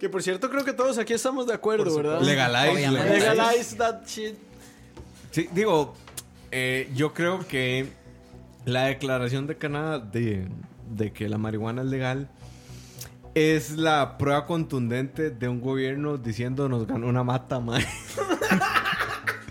Que 0.04 0.10
por 0.10 0.22
cierto, 0.22 0.50
creo 0.50 0.66
que 0.66 0.74
todos 0.74 0.98
aquí 0.98 1.14
estamos 1.14 1.46
de 1.46 1.54
acuerdo, 1.54 1.96
¿verdad? 1.96 2.20
Legalize, 2.20 2.74
legalize. 2.74 3.08
Legalize 3.08 3.76
that 3.76 4.06
shit. 4.06 4.34
Sí, 5.30 5.48
digo, 5.50 5.94
eh, 6.50 6.90
yo 6.94 7.14
creo 7.14 7.48
que 7.48 7.88
la 8.66 8.82
declaración 8.84 9.46
de 9.46 9.56
Canadá 9.56 10.00
de, 10.00 10.46
de 10.90 11.10
que 11.14 11.26
la 11.26 11.38
marihuana 11.38 11.80
es 11.80 11.88
legal 11.88 12.28
es 13.34 13.78
la 13.78 14.18
prueba 14.18 14.44
contundente 14.44 15.30
de 15.30 15.48
un 15.48 15.62
gobierno 15.62 16.18
diciendo 16.18 16.68
nos 16.68 16.86
ganó 16.86 17.06
una 17.06 17.24
mata, 17.24 17.58
mae. 17.58 17.82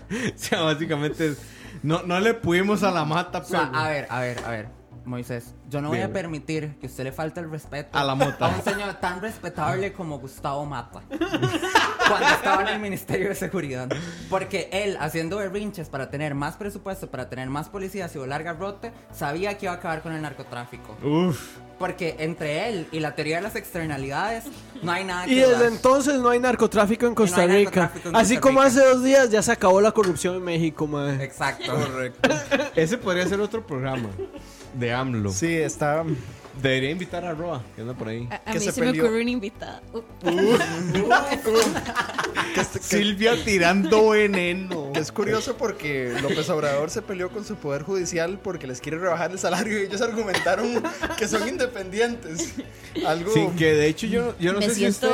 o 0.08 0.36
sea, 0.36 0.60
básicamente 0.60 1.30
es, 1.30 1.38
no, 1.82 2.04
no 2.04 2.20
le 2.20 2.32
pudimos 2.34 2.84
a 2.84 2.92
la 2.92 3.04
mata, 3.04 3.38
O 3.38 3.44
sea, 3.44 3.70
pero 3.72 3.76
a 3.76 3.88
ver, 3.88 4.06
a 4.08 4.20
ver, 4.20 4.38
a 4.44 4.50
ver. 4.50 4.68
Moisés, 5.04 5.54
yo 5.68 5.80
no 5.80 5.88
voy 5.88 6.00
a 6.00 6.12
permitir 6.12 6.76
que 6.80 6.86
usted 6.86 7.04
le 7.04 7.12
falte 7.12 7.40
el 7.40 7.50
respeto 7.50 7.96
A 7.96 8.04
la 8.04 8.14
mota. 8.14 8.46
a 8.46 8.48
un 8.56 8.62
señor 8.62 8.94
tan 8.94 9.20
respetable 9.20 9.92
como 9.92 10.18
Gustavo 10.18 10.64
Mata 10.64 11.02
cuando 12.08 12.28
estaba 12.28 12.62
en 12.62 12.68
el 12.68 12.80
Ministerio 12.80 13.28
de 13.28 13.34
Seguridad. 13.34 13.88
Porque 14.30 14.68
él, 14.72 14.96
haciendo 15.00 15.36
berrinches 15.38 15.88
para 15.88 16.10
tener 16.10 16.34
más 16.34 16.56
presupuesto, 16.56 17.10
para 17.10 17.28
tener 17.28 17.48
más 17.50 17.68
policías 17.68 18.14
y 18.14 18.18
volar 18.18 18.42
garrote, 18.42 18.92
sabía 19.12 19.56
que 19.58 19.66
iba 19.66 19.72
a 19.74 19.76
acabar 19.76 20.02
con 20.02 20.12
el 20.12 20.22
narcotráfico. 20.22 20.96
Uf. 21.02 21.58
Porque 21.78 22.16
entre 22.20 22.68
él 22.68 22.86
y 22.92 23.00
la 23.00 23.14
teoría 23.16 23.36
de 23.36 23.42
las 23.42 23.56
externalidades 23.56 24.44
no 24.82 24.92
hay 24.92 25.04
nada 25.04 25.26
Y 25.26 25.30
que 25.30 25.40
desde 25.40 25.54
dudar. 25.56 25.72
entonces 25.72 26.20
no 26.20 26.28
hay 26.30 26.38
narcotráfico 26.38 27.06
en 27.06 27.14
Costa 27.16 27.42
hay 27.42 27.66
Rica. 27.66 27.90
en 28.04 28.14
Así 28.16 28.34
Costa 28.36 28.40
como 28.40 28.60
Rica. 28.62 28.68
hace 28.68 28.84
dos 28.88 29.02
días 29.02 29.30
ya 29.30 29.42
se 29.42 29.50
acabó 29.52 29.80
la 29.80 29.90
corrupción 29.90 30.36
en 30.36 30.44
México, 30.44 30.86
mae. 30.86 31.22
Exacto. 31.24 31.72
Ese 32.76 32.96
podría 32.96 33.26
ser 33.26 33.40
otro 33.40 33.66
programa 33.66 34.08
de 34.74 34.92
AMLO. 34.92 35.30
Sí, 35.32 35.52
está. 35.54 36.04
Debería 36.62 36.90
invitar 36.90 37.24
a 37.24 37.32
Roa, 37.34 37.62
que 37.74 37.80
anda 37.82 37.94
por 37.94 38.06
ahí. 38.08 38.28
A, 38.30 38.36
a 38.36 38.52
Que 38.52 38.60
mí 38.60 38.64
se 38.64 38.70
se, 38.70 38.80
me 38.80 38.90
ocurrió 38.90 39.20
una 39.22 39.30
invitada. 39.30 39.82
Uh, 39.92 40.00
Que 42.54 42.60
es, 42.60 42.68
que- 42.68 42.78
Silvia 42.78 43.34
tirando 43.44 44.10
veneno. 44.10 44.92
es 44.94 45.10
curioso 45.10 45.56
porque 45.56 46.14
López 46.22 46.48
Obrador 46.50 46.90
se 46.90 47.02
peleó 47.02 47.30
con 47.30 47.44
su 47.44 47.56
poder 47.56 47.82
judicial 47.82 48.38
porque 48.42 48.66
les 48.68 48.80
quiere 48.80 48.98
rebajar 48.98 49.32
el 49.32 49.38
salario 49.40 49.80
y 49.80 49.86
ellos 49.86 50.00
argumentaron 50.00 50.82
que 51.18 51.26
son 51.26 51.48
independientes. 51.48 52.54
Algo. 53.04 53.32
Sin 53.32 53.56
que 53.56 53.74
de 53.74 53.88
hecho 53.88 54.06
yo, 54.06 54.34
yo 54.38 54.52
no 54.52 54.60
me 54.60 54.68
sé 54.68 54.74
si 54.76 54.86
usted- 54.86 55.08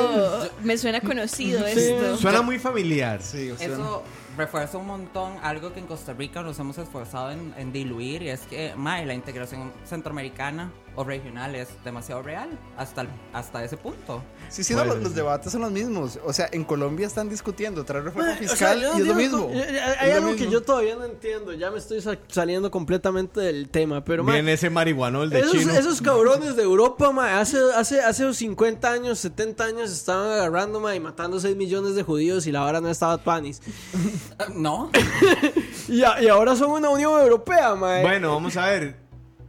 me 0.63 0.77
suena 0.77 1.01
conocido 1.01 1.65
esto. 1.65 2.17
Suena 2.17 2.41
muy 2.43 2.59
familiar. 2.59 3.21
Sí, 3.23 3.49
o 3.49 3.57
sea, 3.57 3.67
Eso 3.67 4.03
refuerza 4.37 4.77
un 4.77 4.87
montón 4.87 5.37
algo 5.43 5.73
que 5.73 5.79
en 5.79 5.87
Costa 5.87 6.13
Rica 6.13 6.41
nos 6.41 6.59
hemos 6.59 6.77
esforzado 6.77 7.31
en, 7.31 7.71
diluir 7.71 8.23
y 8.23 8.29
es 8.29 8.41
que 8.41 8.73
mae, 8.75 9.05
la 9.05 9.13
integración 9.13 9.71
centroamericana 9.85 10.71
o 10.95 11.03
regional 11.03 11.55
es 11.55 11.69
demasiado 11.85 12.21
real 12.21 12.49
hasta, 12.77 13.01
el- 13.01 13.09
hasta 13.33 13.63
ese 13.63 13.77
punto. 13.77 14.21
Sí, 14.49 14.63
sí, 14.63 14.73
no, 14.73 14.79
Puede 14.79 14.89
los, 14.95 14.97
los 15.03 15.07
ser. 15.13 15.15
debates 15.23 15.51
son 15.51 15.61
los 15.61 15.71
mismos. 15.71 16.19
O 16.25 16.33
sea, 16.33 16.49
en 16.51 16.63
Colombia 16.65 17.07
están 17.07 17.29
discutiendo 17.29 17.81
otra 17.81 18.01
reforma 18.01 18.31
O 18.31 18.37
sea, 18.37 18.37
fiscal 18.49 18.81
yo 18.81 18.91
no 18.91 18.97
y 18.97 19.01
es 19.01 19.07
lo 19.07 19.15
mismo. 19.15 19.49
eh, 19.51 19.59
eh, 19.69 19.77
Es 19.77 19.97
Hay 20.01 20.09
lo 20.11 20.15
algo 20.17 20.27
que 20.31 20.35
mismo. 20.35 20.51
yo 20.51 20.61
todavía 20.63 20.95
no 20.95 21.05
entiendo. 21.05 21.53
Ya 21.53 21.71
me 21.71 21.77
estoy 21.77 22.01
sa- 22.01 22.17
saliendo 22.27 22.69
completamente 22.71 23.39
del 23.39 23.69
tema. 23.69 24.03
Pero, 24.03 24.23
ma, 24.25 24.33
Viene 24.33 24.53
ese 24.53 24.69
marihuanol 24.69 25.29
de 25.29 25.39
esos, 25.39 25.51
chino. 25.53 25.71
esos 25.73 26.01
cabrones 26.01 26.55
de 26.57 26.63
Europa, 26.63 27.11
ma, 27.13 27.39
hace, 27.39 27.57
hace, 27.75 28.01
hace 28.01 28.33
50 28.33 28.91
años, 28.91 29.19
70 29.19 29.63
años 29.63 29.89
estaban 29.91 30.29
agarrando 30.31 30.79
ma, 30.81 30.93
y 30.95 30.99
matando 30.99 31.39
6 31.39 31.55
millones 31.55 31.95
de 31.95 32.03
judíos 32.03 32.45
y 32.47 32.51
la 32.51 32.59
vara 32.61 32.81
no 32.81 32.89
estaba 32.89 33.17
tuanis. 33.17 33.61
Eh, 33.93 34.43
No, 34.55 34.91
Y, 35.87 36.03
a- 36.03 36.21
y 36.21 36.27
ahora 36.27 36.55
son 36.55 36.71
una 36.71 36.89
Unión 36.89 37.19
Europea, 37.19 37.75
ma. 37.75 38.01
Bueno, 38.01 38.33
vamos 38.33 38.55
a 38.57 38.65
ver. 38.67 38.95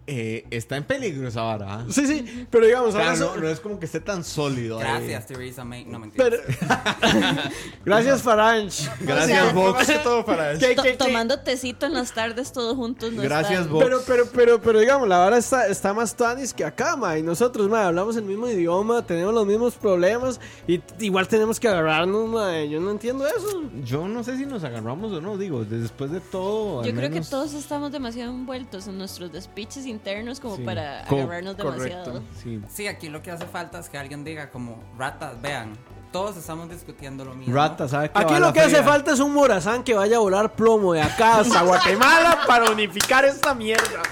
Eh, 0.06 0.46
está 0.50 0.76
en 0.76 0.82
peligro 0.84 1.28
esa 1.28 1.42
vara. 1.42 1.74
¿ah? 1.74 1.86
Sí, 1.88 2.06
sí, 2.06 2.46
pero 2.50 2.66
digamos, 2.66 2.92
ahora 2.96 3.14
no, 3.14 3.48
es 3.48 3.60
como 3.60 3.78
que 3.78 3.86
esté 3.86 4.00
tan 4.00 4.24
sólido. 4.24 4.78
ahí. 4.78 4.84
gracias 4.84 5.26
Theresa 5.28 5.64
May. 5.64 5.84
No 5.84 6.00
mentira. 6.00 6.24
pero- 6.24 6.42
Gracias, 7.84 8.22
Farange. 8.22 8.88
Gracias, 9.00 9.42
O 9.42 9.44
sea, 9.44 9.52
Vox. 9.52 10.02
Todo 10.02 10.24
para 10.24 10.52
eso. 10.52 10.60
¿Qué- 10.66 10.74
To- 10.74 10.82
qué- 10.82 10.90
qué? 10.92 10.96
tomando 10.96 11.38
tecito 11.40 11.86
en 11.86 11.94
las 11.94 12.12
tardes 12.12 12.52
todos 12.52 12.76
juntos. 12.76 13.12
No 13.12 13.22
Gracias, 13.22 13.68
Vox. 13.68 13.84
Pero, 13.84 14.00
pero, 14.06 14.26
pero, 14.32 14.60
pero 14.60 14.80
digamos, 14.80 15.08
la 15.08 15.18
vara 15.18 15.38
está, 15.38 15.66
está 15.68 15.94
más 15.94 16.16
tuanis 16.16 16.52
que 16.52 16.64
acá, 16.64 16.96
ma. 16.96 17.16
Y 17.18 17.22
nosotros, 17.22 17.68
ma, 17.68 17.86
hablamos 17.86 18.16
el 18.16 18.24
mismo 18.24 18.48
idioma, 18.48 19.06
tenemos 19.06 19.32
los 19.32 19.46
mismos 19.46 19.74
problemas 19.74 20.40
y 20.66 20.80
igual 20.98 21.28
tenemos 21.28 21.60
que 21.60 21.68
agarrarnos, 21.68 22.28
ma. 22.28 22.62
Yo 22.64 22.80
no 22.80 22.90
entiendo 22.90 23.26
eso. 23.26 23.62
Yo 23.84 24.08
no 24.08 24.24
sé 24.24 24.36
si 24.36 24.46
nos 24.46 24.64
agarramos 24.64 25.12
o 25.12 25.20
no, 25.20 25.36
digo, 25.38 25.64
después 25.64 26.10
de 26.10 26.20
todo. 26.20 26.84
Yo 26.84 26.92
creo 26.94 27.10
que 27.10 27.20
todos 27.20 27.54
estamos 27.54 27.92
demasiado 27.92 28.32
envueltos 28.32 28.86
en 28.88 28.98
nuestros 28.98 29.32
despiches 29.32 29.86
internos 29.92 30.40
como 30.40 30.56
Sí. 30.56 30.62
para 30.64 31.04
Co- 31.08 31.16
agarrarnos 31.18 31.56
demasiado. 31.56 32.22
Sí. 32.42 32.60
Sí, 32.72 32.86
aquí 32.88 33.08
lo 33.08 33.22
que 33.22 33.30
hace 33.30 33.46
falta 33.46 33.78
es 33.78 33.88
que 33.88 33.98
alguien 33.98 34.24
diga 34.24 34.50
como 34.50 34.82
ratas, 34.98 35.40
vean, 35.40 35.74
todos 36.10 36.36
estamos 36.36 36.68
discutiendo 36.68 37.24
lo 37.24 37.34
mismo. 37.34 37.54
Rata, 37.54 37.88
¿sabe 37.88 38.10
qué 38.10 38.18
Aquí 38.18 38.34
va 38.34 38.40
lo 38.40 38.52
que 38.52 38.60
hace 38.60 38.82
falta 38.82 39.12
es 39.12 39.20
un 39.20 39.32
morazán 39.32 39.82
que 39.84 39.94
vaya 39.94 40.16
a 40.16 40.20
volar 40.20 40.52
plomo 40.54 40.92
de 40.92 41.00
acá 41.02 41.38
hasta 41.40 41.62
Guatemala 41.62 42.40
para 42.46 42.70
unificar 42.70 43.24
esta 43.24 43.54
mierda. 43.54 44.02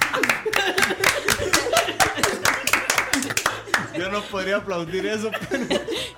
Yo 3.96 4.08
no 4.08 4.22
podría 4.22 4.56
aplaudir 4.58 5.04
eso, 5.06 5.30
pero 5.50 5.64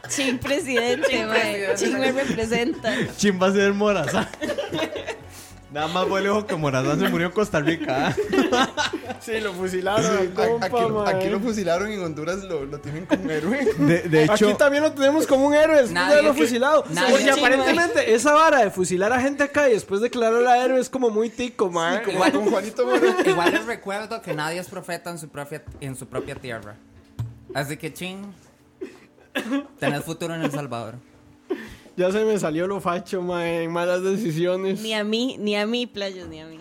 Chin 0.08 0.38
presidente, 0.38 1.26
mae. 1.26 1.74
Chin 1.74 1.98
me 1.98 2.12
representa. 2.12 2.92
¿quién 3.18 3.40
va 3.42 3.48
a 3.48 3.52
ser 3.52 3.72
Morazán? 3.72 4.28
Nada 5.72 5.88
más 5.88 6.06
fue 6.06 6.20
lejos 6.20 6.44
que 6.44 6.54
Morazán 6.54 7.00
se 7.00 7.08
murió 7.08 7.28
en 7.28 7.32
Costa 7.32 7.60
Rica. 7.60 8.14
¿ah? 8.52 8.68
Sí, 9.20 9.40
lo 9.40 9.52
fusilaron. 9.52 10.04
Sí, 10.04 10.30
a- 10.32 10.34
compa, 10.34 10.66
aquí, 10.66 10.92
ma. 10.92 11.08
aquí 11.08 11.28
lo 11.28 11.38
fusilaron 11.40 11.90
y 11.90 11.94
en 11.94 12.02
Honduras 12.02 12.42
lo, 12.42 12.64
lo 12.64 12.80
tienen 12.80 13.06
como 13.06 13.30
héroe. 13.30 13.64
De, 13.78 14.02
de 14.02 14.24
hecho, 14.24 14.32
Aquí 14.48 14.54
también 14.58 14.82
lo 14.82 14.92
tenemos 14.92 15.26
como 15.28 15.46
un 15.46 15.54
héroe 15.54 15.76
después 15.76 15.88
de 15.90 15.94
Nadie 15.94 16.12
haberlo 16.14 16.34
que- 16.34 16.40
fusilado. 16.42 16.84
nadie 16.90 17.10
Porque 17.12 17.24
que- 17.26 17.30
aparentemente 17.30 18.14
esa 18.14 18.32
vara 18.32 18.64
de 18.64 18.70
fusilar 18.72 19.12
a 19.12 19.20
gente 19.20 19.44
acá 19.44 19.68
y 19.70 19.74
después 19.74 20.00
declararla 20.00 20.52
a 20.54 20.64
héroe 20.64 20.80
es 20.80 20.90
como 20.90 21.08
muy 21.10 21.30
tico, 21.30 21.70
man. 21.70 22.02
Como 22.04 22.18
con 22.18 22.50
Juanito 22.50 22.84
Mora. 22.84 23.00
Igual 23.24 23.52
les 23.52 23.64
recuerdo 23.64 24.20
que 24.20 24.34
nadie 24.34 24.58
es 24.58 24.66
profeta 24.68 25.10
en 25.10 25.18
su 25.18 25.28
propia, 25.28 25.62
en 25.80 25.94
su 25.96 26.06
propia 26.08 26.34
tierra. 26.34 26.74
Así 27.54 27.76
que 27.76 27.92
ching, 27.94 28.34
tenés 29.78 30.02
futuro 30.04 30.34
en 30.34 30.42
El 30.42 30.50
Salvador. 30.50 30.96
Ya 31.96 32.10
se 32.10 32.24
me 32.24 32.38
salió 32.38 32.66
lo 32.66 32.80
facho, 32.80 33.20
man, 33.20 33.42
en 33.42 33.70
malas 33.72 34.02
decisiones. 34.02 34.80
Ni 34.80 34.94
a 34.94 35.04
mí, 35.04 35.36
ni 35.38 35.56
a 35.56 35.66
mí, 35.66 35.86
playos, 35.86 36.28
ni 36.28 36.40
a 36.40 36.46
mí. 36.46 36.58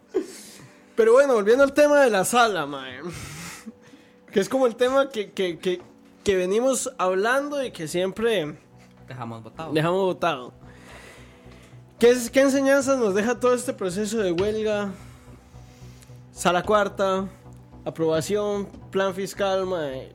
Pero 0.96 1.12
bueno, 1.12 1.34
volviendo 1.34 1.62
al 1.64 1.72
tema 1.72 2.00
de 2.00 2.10
la 2.10 2.24
sala, 2.24 2.66
man. 2.66 3.02
Que 4.32 4.40
es 4.40 4.48
como 4.48 4.66
el 4.66 4.76
tema 4.76 5.08
que, 5.08 5.30
que, 5.32 5.58
que, 5.58 5.80
que 6.24 6.36
venimos 6.36 6.92
hablando 6.98 7.62
y 7.64 7.70
que 7.70 7.88
siempre 7.88 8.58
Dejamos 9.08 9.42
votado. 9.42 9.72
dejamos 9.72 10.00
votado. 10.04 10.52
¿Qué, 11.98 12.10
es, 12.10 12.30
¿Qué 12.30 12.40
enseñanzas 12.40 12.98
nos 12.98 13.14
deja 13.14 13.38
todo 13.38 13.54
este 13.54 13.72
proceso 13.72 14.18
de 14.18 14.32
huelga? 14.32 14.90
Sala 16.32 16.62
cuarta, 16.62 17.28
aprobación, 17.84 18.66
plan 18.90 19.14
fiscal, 19.14 19.66
mae. 19.66 20.12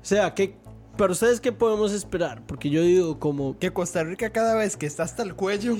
O 0.00 0.04
sea, 0.04 0.34
¿qué, 0.34 0.56
para 0.96 1.12
ustedes 1.12 1.40
qué 1.40 1.52
podemos 1.52 1.92
esperar? 1.92 2.42
Porque 2.46 2.70
yo 2.70 2.82
digo 2.82 3.18
como... 3.18 3.58
Que 3.58 3.72
Costa 3.72 4.02
Rica 4.04 4.30
cada 4.30 4.54
vez 4.54 4.76
que 4.76 4.86
está 4.86 5.02
hasta 5.02 5.22
el 5.22 5.34
cuello. 5.34 5.76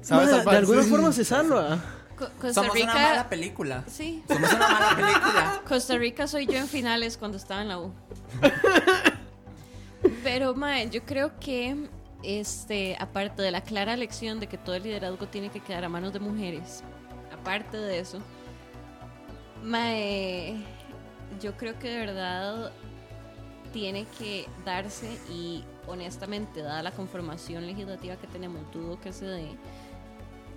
¿sabe 0.00 0.26
mae, 0.26 0.44
de 0.44 0.56
alguna 0.58 0.82
forma 0.82 1.12
se 1.12 1.24
salva. 1.24 1.78
Co- 2.16 2.28
Costa 2.40 2.54
Somos 2.62 2.74
una 2.76 2.86
mala 2.94 3.10
Rica. 3.12 3.28
película. 3.28 3.84
Sí. 3.88 4.22
Somos 4.28 4.52
una 4.52 4.68
mala 4.68 4.96
película. 4.96 5.62
Costa 5.68 5.96
Rica 5.96 6.26
soy 6.26 6.46
yo 6.46 6.54
en 6.58 6.66
finales 6.68 7.16
cuando 7.16 7.36
estaba 7.36 7.62
en 7.62 7.68
la 7.68 7.78
U. 7.80 7.92
Pero, 10.22 10.54
mae, 10.54 10.88
yo 10.90 11.02
creo 11.04 11.38
que, 11.40 11.88
este, 12.22 12.96
aparte 13.00 13.42
de 13.42 13.50
la 13.50 13.60
clara 13.62 13.96
lección 13.96 14.40
de 14.40 14.46
que 14.46 14.56
todo 14.58 14.74
el 14.76 14.84
liderazgo 14.84 15.26
tiene 15.26 15.50
que 15.50 15.60
quedar 15.60 15.84
a 15.84 15.88
manos 15.88 16.12
de 16.12 16.20
mujeres, 16.20 16.82
aparte 17.32 17.76
de 17.76 17.98
eso, 17.98 18.18
mae, 19.62 20.56
yo 21.40 21.56
creo 21.56 21.78
que 21.78 21.88
de 21.88 21.98
verdad 21.98 22.70
tiene 23.72 24.06
que 24.18 24.46
darse 24.64 25.18
y 25.30 25.64
honestamente, 25.86 26.62
dada 26.62 26.82
la 26.82 26.92
conformación 26.92 27.66
legislativa 27.66 28.16
que 28.16 28.26
tenemos, 28.26 28.62
dudo 28.72 29.00
que 29.00 29.12
se 29.12 29.26
dé. 29.26 29.48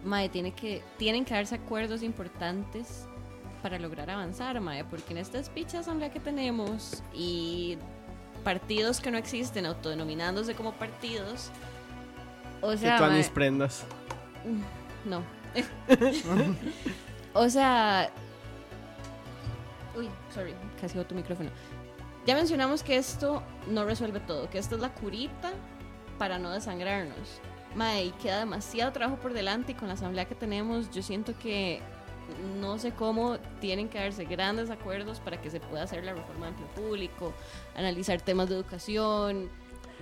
Mae, 0.04 0.30
tiene 0.30 0.54
que, 0.54 0.82
tienen 0.98 1.26
que 1.26 1.34
darse 1.34 1.56
acuerdos 1.56 2.04
importantes 2.04 3.06
para 3.62 3.78
lograr 3.80 4.10
avanzar, 4.10 4.60
mae, 4.60 4.84
porque 4.84 5.14
en 5.14 5.20
esta 5.20 5.42
speech 5.44 5.76
asamblea 5.76 6.12
que 6.12 6.20
tenemos 6.20 7.04
y 7.14 7.78
partidos 8.44 9.00
que 9.00 9.12
no 9.12 9.18
existen 9.18 9.66
autodenominándose 9.66 10.56
como 10.56 10.74
partidos, 10.74 11.52
o 12.62 12.76
sea, 12.76 13.00
mae, 13.00 13.18
mis 13.18 13.30
prendas. 13.30 13.86
no. 15.06 15.24
o 17.34 17.50
sea, 17.50 18.10
uy, 19.96 20.10
sorry, 20.34 20.54
casi 20.80 20.98
boto 20.98 21.14
micrófono. 21.14 21.50
Ya 22.26 22.36
mencionamos 22.36 22.84
que 22.84 22.98
esto 22.98 23.42
no 23.68 23.86
resuelve 23.86 24.20
todo, 24.20 24.50
que 24.50 24.60
esta 24.60 24.76
es 24.76 24.82
la 24.82 24.94
curita 24.94 25.52
para 26.20 26.38
no 26.38 26.52
desangrarnos. 26.52 27.42
Mae, 27.76 28.06
y 28.06 28.12
queda 28.12 28.40
demasiado 28.40 28.92
trabajo 28.92 29.20
por 29.20 29.34
delante 29.34 29.72
y 29.72 29.76
con 29.76 29.88
la 29.88 29.96
asamblea 29.96 30.26
que 30.26 30.36
tenemos, 30.36 30.92
yo 30.92 31.02
siento 31.02 31.34
que 31.40 31.82
no 32.60 32.78
sé 32.78 32.92
cómo 32.92 33.38
tienen 33.60 33.90
que 33.90 33.98
darse 33.98 34.26
grandes 34.26 34.70
acuerdos 34.70 35.20
para 35.20 35.42
que 35.42 35.50
se 35.50 35.60
pueda 35.60 35.84
hacer 35.84 36.04
la 36.04 36.14
reforma 36.14 36.46
de 36.46 36.52
empleo 36.52 36.70
público, 36.76 37.34
analizar 37.76 38.22
temas 38.22 38.50
de 38.50 38.56
educación. 38.56 39.50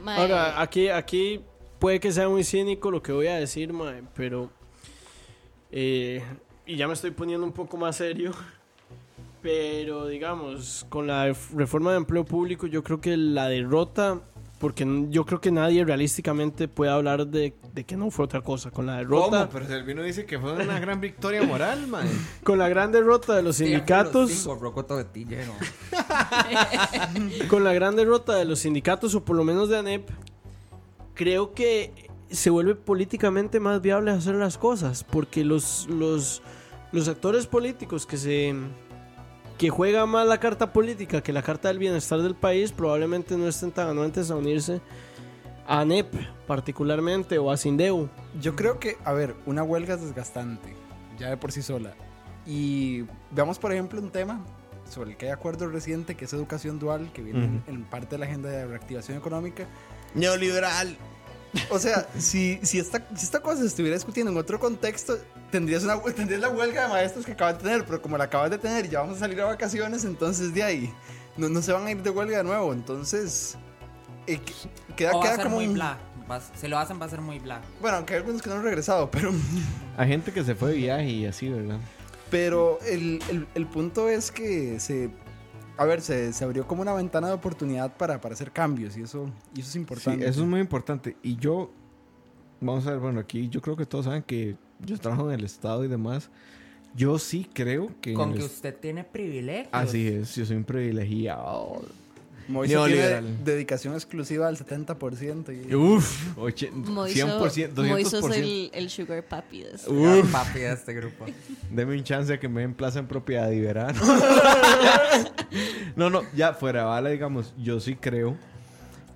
Mae, 0.03 0.19
Ahora, 0.19 0.61
aquí, 0.61 0.89
aquí 0.89 1.41
puede 1.79 1.99
que 1.99 2.11
sea 2.11 2.27
muy 2.27 2.43
cínico 2.43 2.91
lo 2.91 3.01
que 3.01 3.11
voy 3.11 3.27
a 3.27 3.35
decir, 3.35 3.71
mae, 3.71 4.03
pero... 4.13 4.49
eh, 5.71 6.21
y 6.65 6.75
ya 6.75 6.87
me 6.87 6.93
estoy 6.93 7.11
poniendo 7.11 7.45
un 7.45 7.53
poco 7.53 7.77
más 7.77 7.95
serio. 7.95 8.31
Pero, 9.41 10.07
digamos, 10.07 10.85
con 10.89 11.07
la 11.07 11.33
reforma 11.55 11.91
de 11.91 11.97
empleo 11.97 12.25
público, 12.25 12.67
yo 12.67 12.83
creo 12.83 12.99
que 13.01 13.15
la 13.17 13.47
derrota... 13.47 14.21
Porque 14.59 14.85
yo 15.09 15.25
creo 15.25 15.39
que 15.39 15.51
nadie 15.51 15.85
realísticamente 15.85 16.67
puede 16.67 16.91
hablar 16.91 17.25
de, 17.27 17.55
de 17.73 17.85
que 17.85 17.95
no 17.95 18.11
fue 18.11 18.25
otra 18.25 18.41
cosa. 18.41 18.71
Con 18.71 18.87
la 18.87 18.97
derrota, 18.97 19.47
¿Cómo? 19.47 19.51
Pero 19.53 19.67
Selvino 19.67 20.03
dice 20.03 20.25
que 20.25 20.37
fue 20.37 20.51
una 20.51 20.81
gran 20.81 20.99
victoria 20.99 21.43
moral, 21.43 21.87
man. 21.87 22.05
con 22.43 22.59
la 22.59 22.67
gran 22.67 22.91
derrota 22.91 23.37
de 23.37 23.41
los 23.41 23.55
sindicatos, 23.55 24.43
Rocoto 24.59 24.97
de 24.97 25.05
ti 25.05 25.23
lleno. 25.23 25.53
con 27.47 27.63
la 27.63 27.71
gran 27.71 27.95
derrota 27.95 28.35
de 28.35 28.43
los 28.43 28.59
sindicatos 28.59 29.15
o 29.15 29.23
por 29.23 29.37
lo 29.37 29.45
menos 29.45 29.69
de 29.69 29.77
ANEP, 29.77 30.09
creo 31.13 31.53
que 31.53 31.93
se 32.29 32.49
vuelve 32.49 32.75
políticamente 32.75 33.59
más 33.59 33.81
viable 33.81 34.11
hacer 34.11 34.35
las 34.35 34.57
cosas 34.57 35.03
porque 35.03 35.43
los, 35.43 35.87
los, 35.89 36.41
los 36.91 37.07
actores 37.07 37.47
políticos 37.47 38.05
que 38.05 38.17
se 38.17 38.53
que 39.59 39.69
juegan 39.69 40.09
más 40.09 40.25
la 40.25 40.39
carta 40.39 40.73
política 40.73 41.21
que 41.21 41.33
la 41.33 41.43
carta 41.43 41.67
del 41.67 41.77
bienestar 41.79 42.21
del 42.21 42.33
país 42.33 42.71
probablemente 42.71 43.35
no 43.37 43.47
estén 43.47 43.71
tan 43.71 43.89
anuentes 43.89 44.31
a 44.31 44.35
unirse 44.37 44.79
a 45.67 45.81
ANEP 45.81 46.11
particularmente 46.47 47.37
o 47.37 47.51
a 47.51 47.57
Sindeu. 47.57 48.07
Yo 48.41 48.55
creo 48.55 48.79
que, 48.79 48.97
a 49.03 49.13
ver, 49.13 49.35
una 49.45 49.61
huelga 49.61 49.95
es 49.95 50.01
desgastante, 50.01 50.73
ya 51.19 51.29
de 51.29 51.37
por 51.37 51.51
sí 51.51 51.61
sola. 51.61 51.93
Y 52.47 53.03
veamos, 53.31 53.59
por 53.59 53.71
ejemplo, 53.73 53.99
un 54.01 54.09
tema 54.09 54.43
sobre 54.89 55.11
el 55.11 55.17
que 55.17 55.25
hay 55.27 55.31
acuerdo 55.33 55.67
reciente, 55.67 56.15
que 56.15 56.25
es 56.25 56.33
educación 56.33 56.79
dual, 56.79 57.11
que 57.13 57.21
viene 57.21 57.43
en- 57.45 57.63
en 57.67 57.83
parte 57.83 58.15
de 58.15 58.19
la 58.19 58.25
agenda 58.25 58.49
de 58.49 58.65
reactivación 58.65 59.17
económica. 59.17 59.65
Neoliberal. 60.15 60.97
O 61.69 61.79
sea, 61.79 62.07
si, 62.17 62.59
si, 62.63 62.79
esta, 62.79 63.05
si 63.15 63.25
esta 63.25 63.39
cosa 63.39 63.61
se 63.61 63.67
estuviera 63.67 63.95
discutiendo 63.95 64.31
en 64.31 64.37
otro 64.37 64.59
contexto, 64.59 65.17
tendrías, 65.51 65.83
una, 65.83 65.99
tendrías 66.15 66.41
la 66.41 66.49
huelga 66.49 66.83
de 66.83 66.87
maestros 66.89 67.25
que 67.25 67.31
acabas 67.31 67.57
de 67.57 67.63
tener, 67.63 67.85
pero 67.85 68.01
como 68.01 68.17
la 68.17 68.25
acabas 68.25 68.51
de 68.51 68.57
tener 68.57 68.85
y 68.85 68.89
ya 68.89 68.99
vamos 69.01 69.17
a 69.17 69.19
salir 69.19 69.39
a 69.41 69.45
vacaciones, 69.45 70.03
entonces 70.05 70.53
de 70.53 70.63
ahí 70.63 70.93
no, 71.37 71.49
no 71.49 71.61
se 71.61 71.71
van 71.71 71.85
a 71.87 71.91
ir 71.91 72.03
de 72.03 72.09
huelga 72.09 72.37
de 72.37 72.43
nuevo. 72.43 72.71
Entonces, 72.73 73.57
eh, 74.27 74.39
que- 74.39 74.53
queda, 74.95 75.11
o 75.13 75.17
va 75.17 75.19
a 75.19 75.23
queda 75.23 75.35
ser 75.37 75.43
como 75.45 75.55
muy 75.57 75.67
bla. 75.67 75.97
Va- 76.29 76.41
si 76.55 76.67
lo 76.67 76.77
hacen 76.77 77.01
va 77.01 77.05
a 77.05 77.09
ser 77.09 77.21
muy 77.21 77.39
bla. 77.39 77.61
Bueno, 77.81 77.97
aunque 77.97 78.13
hay 78.13 78.19
algunos 78.19 78.41
que 78.41 78.49
no 78.51 78.57
han 78.57 78.63
regresado, 78.63 79.09
pero, 79.09 79.31
Hay 79.97 80.07
gente 80.07 80.31
que 80.31 80.43
se 80.43 80.53
fue 80.55 80.69
de 80.71 80.75
viaje 80.77 81.05
y 81.09 81.25
así, 81.25 81.49
¿verdad? 81.49 81.79
pero 82.29 82.77
el, 82.85 83.19
el- 83.29 83.47
el 83.55 83.65
punto 83.65 84.07
es 84.07 84.29
que 84.31 84.79
se... 84.79 85.09
A 85.79 85.85
ver, 85.85 86.01
se, 86.01 86.33
se 86.33 86.43
abrió 86.43 86.67
como 86.67 86.81
una 86.81 86.93
ventana 86.93 87.27
de 87.27 87.33
oportunidad 87.33 87.95
para, 87.95 88.19
para 88.19 88.33
hacer 88.35 88.51
cambios 88.51 88.97
y 88.97 89.01
eso, 89.03 89.29
y 89.55 89.61
eso 89.61 89.67
es 89.67 89.73
Sí, 89.73 89.79
importante. 89.79 90.27
eso 90.27 90.41
es 90.41 90.47
muy 90.47 90.59
importante. 90.59 91.15
Y 91.23 91.37
yo, 91.37 91.71
vamos 92.59 92.85
a 92.85 92.91
ver, 92.91 92.99
bueno, 92.99 93.19
aquí 93.21 93.47
yo 93.49 93.61
creo 93.61 93.77
que 93.77 93.85
todos 93.85 94.05
saben 94.05 94.21
que 94.23 94.55
yo 94.85 94.97
trabajo 94.97 95.31
en 95.31 95.39
el 95.39 95.45
Estado 95.45 95.83
y 95.85 95.87
demás. 95.87 96.29
Yo 96.95 97.17
sí 97.19 97.47
creo 97.53 97.91
que... 98.01 98.13
Con 98.13 98.31
el 98.31 98.39
que 98.39 98.45
est- 98.45 98.55
usted 98.55 98.75
tiene 98.75 99.03
privilegios. 99.03 99.69
Así 99.71 100.07
es, 100.07 100.35
yo 100.35 100.45
soy 100.45 100.57
un 100.57 100.63
privilegiado. 100.65 101.81
Moisés 102.47 102.75
Neoliberal. 102.77 103.23
tiene 103.23 103.37
dedicación 103.43 103.93
exclusiva 103.93 104.47
al 104.47 104.57
70%. 104.57 105.69
Y... 105.69 105.75
Uf, 105.75 106.35
oche- 106.35 106.71
Moiso, 106.71 107.27
100%, 107.27 107.73
200%. 107.75 107.87
Moiso 107.87 108.27
es 108.27 108.37
el, 108.37 108.71
el 108.73 108.89
sugar 108.89 109.23
papi 109.23 109.61
de 109.61 109.75
esto. 109.75 109.91
Ah, 110.03 110.21
papi 110.31 110.59
de 110.59 110.73
este 110.73 110.93
grupo. 110.95 111.25
Deme 111.71 111.95
un 111.95 112.03
chance 112.03 112.31
de 112.31 112.39
que 112.39 112.49
me 112.49 112.61
den 112.61 112.73
plaza 112.73 112.97
en 112.97 113.07
propiedad 113.07 113.51
y 113.51 113.61
verán. 113.61 113.95
no, 115.95 116.09
no, 116.09 116.21
ya 116.35 116.53
fuera 116.53 116.85
bala, 116.85 117.09
digamos, 117.09 117.53
yo 117.57 117.79
sí 117.79 117.95
creo 117.95 118.37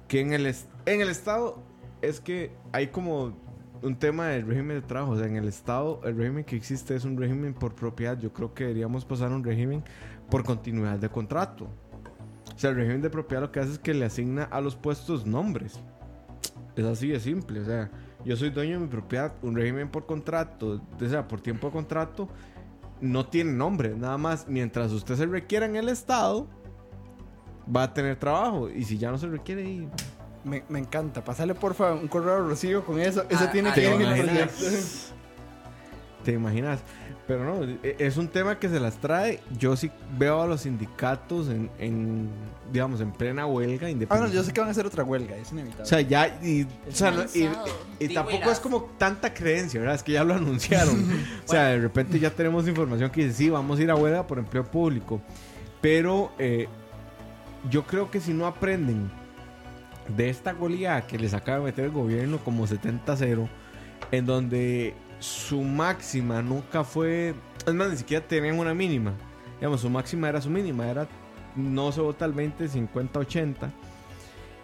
que 0.08 0.22
en 0.22 0.34
el, 0.34 0.46
en 0.46 1.02
el 1.02 1.10
Estado 1.10 1.62
es 2.02 2.20
que 2.20 2.52
hay 2.72 2.88
como 2.88 3.36
un 3.84 3.96
tema 3.96 4.28
del 4.28 4.48
régimen 4.48 4.82
de 4.82 4.88
trabajo. 4.88 5.14
O 5.14 5.18
sea, 5.18 5.28
en 5.28 5.36
el 5.36 5.48
Estado 5.48 6.02
el 6.04 6.18
régimen 6.18 6.44
que 6.44 6.56
existe 6.56 6.96
es 6.96 7.06
un 7.06 7.18
régimen 7.18 7.54
por 7.54 7.76
propiedad. 7.76 8.18
Yo 8.20 8.32
creo 8.32 8.54
que 8.54 8.64
deberíamos 8.64 9.06
pasar 9.06 9.32
a 9.32 9.36
un 9.36 9.44
régimen 9.44 9.84
por 10.30 10.44
continuidad 10.44 10.98
de 11.00 11.10
contrato. 11.10 11.68
O 12.56 12.60
sea, 12.60 12.70
el 12.70 12.78
régimen 12.78 13.02
de 13.02 13.10
propiedad 13.10 13.42
lo 13.42 13.52
que 13.52 13.60
hace 13.60 13.74
es 13.74 13.80
que 13.80 13.94
le 13.94 14.06
asigna 14.06 14.44
a 14.44 14.62
los 14.62 14.76
puestos 14.76 15.26
nombres. 15.26 15.80
Es 16.76 16.86
así 16.86 17.10
de 17.10 17.20
simple. 17.20 17.60
O 17.60 17.66
sea, 17.66 17.92
yo 18.26 18.36
soy 18.36 18.50
dueño 18.50 18.74
de 18.74 18.86
mi 18.86 18.88
propiedad. 18.88 19.34
Un 19.42 19.56
régimen 19.56 19.90
por 19.90 20.06
contrato, 20.06 20.82
o 21.00 21.08
sea, 21.08 21.28
por 21.28 21.42
tiempo 21.42 21.68
de 21.68 21.74
contrato, 21.74 22.30
no 23.04 23.26
tiene 23.28 23.52
nombre. 23.52 23.96
Nada 23.96 24.18
más, 24.18 24.48
mientras 24.48 24.92
usted 24.92 25.16
se 25.16 25.26
requiera 25.26 25.66
en 25.66 25.76
el 25.76 25.90
Estado, 25.90 26.48
va 27.74 27.84
a 27.84 27.94
tener 27.94 28.18
trabajo. 28.18 28.70
Y 28.70 28.84
si 28.86 28.98
ya 28.98 29.12
no 29.12 29.18
se 29.18 29.28
requiere, 29.28 29.64
y- 29.64 29.88
Me, 30.46 30.62
me 30.68 30.80
encanta. 30.80 31.24
Pasarle 31.24 31.56
porfa 31.56 31.94
un 31.94 32.08
correo 32.10 32.36
a 32.36 32.40
Rocío 32.40 32.84
con 32.86 33.00
eso. 33.00 33.24
Eso 33.30 33.46
Ah, 33.48 33.52
tiene 33.52 33.70
ah, 33.70 33.74
que 33.74 33.82
ir 33.82 33.94
en 33.94 34.02
el 34.02 34.26
proyecto. 34.26 34.66
¿Te 36.24 36.32
imaginas? 36.34 36.80
Pero 37.28 37.44
no, 37.46 37.64
e- 37.84 37.96
es 38.00 38.18
un 38.18 38.28
tema 38.28 38.60
que 38.60 38.68
se 38.70 38.80
las 38.80 38.96
trae. 38.98 39.40
Yo 39.58 39.76
sí 39.76 39.92
veo 40.18 40.42
a 40.42 40.48
los 40.48 40.62
sindicatos 40.62 41.48
en, 41.50 41.70
en, 41.80 42.30
digamos, 42.72 43.00
en 43.02 43.12
plena 43.12 43.46
huelga 43.46 43.88
Ah, 43.88 43.92
independiente. 43.92 44.30
no, 44.30 44.34
yo 44.34 44.44
sé 44.44 44.52
que 44.54 44.60
van 44.60 44.68
a 44.70 44.72
hacer 44.72 44.86
otra 44.86 45.04
huelga. 45.04 45.36
Es 45.38 45.52
inevitable. 45.52 45.84
O 45.84 45.86
sea, 45.86 46.02
ya, 46.02 46.28
y, 46.44 46.64
o 46.64 46.68
sea, 46.92 47.12
no- 47.12 47.24
y- 47.34 47.44
Lanzado. 47.44 47.66
y 48.00 48.08
Sí, 48.08 48.14
tampoco 48.14 48.52
es 48.52 48.60
como 48.60 48.84
tanta 48.98 49.34
creencia, 49.34 49.80
¿verdad? 49.80 49.96
Es 49.96 50.04
que 50.04 50.12
ya 50.14 50.24
lo 50.24 50.34
anunciaron. 50.34 50.96
o 51.46 51.50
sea, 51.50 51.66
de 51.68 51.80
repente 51.80 52.20
ya 52.20 52.30
tenemos 52.30 52.68
información 52.68 53.10
que 53.10 53.26
dice, 53.26 53.36
sí, 53.38 53.50
vamos 53.50 53.80
a 53.80 53.84
ir 53.84 53.92
a 53.92 53.96
huelga 53.96 54.26
por 54.28 54.40
empleo 54.40 54.64
público. 54.66 55.22
Pero 55.82 56.32
eh, 56.40 56.68
yo 57.70 57.84
creo 57.86 58.10
que 58.12 58.20
si 58.20 58.34
no 58.34 58.48
aprenden 58.48 59.10
de 60.18 60.30
esta 60.30 60.52
goleada 60.54 61.08
que 61.08 61.18
les 61.18 61.34
acaba 61.34 61.60
de 61.60 61.64
meter 61.66 61.86
el 61.86 61.92
gobierno 61.92 62.38
como 62.40 62.68
70-0, 62.68 63.48
en 64.12 64.26
donde 64.26 64.94
su 65.24 65.62
máxima 65.62 66.42
nunca 66.42 66.84
fue, 66.84 67.34
es 67.66 67.74
más, 67.74 67.90
ni 67.90 67.96
siquiera 67.96 68.28
tenían 68.28 68.60
una 68.60 68.74
mínima. 68.74 69.14
Digamos, 69.56 69.80
su 69.80 69.90
máxima 69.90 70.28
era 70.28 70.42
su 70.42 70.50
mínima, 70.50 70.86
era 70.86 71.08
no 71.56 71.94
se 71.94 72.02
vota 72.02 72.26
el 72.26 72.34
20, 72.34 72.68
50, 72.68 73.20
80. 73.20 73.74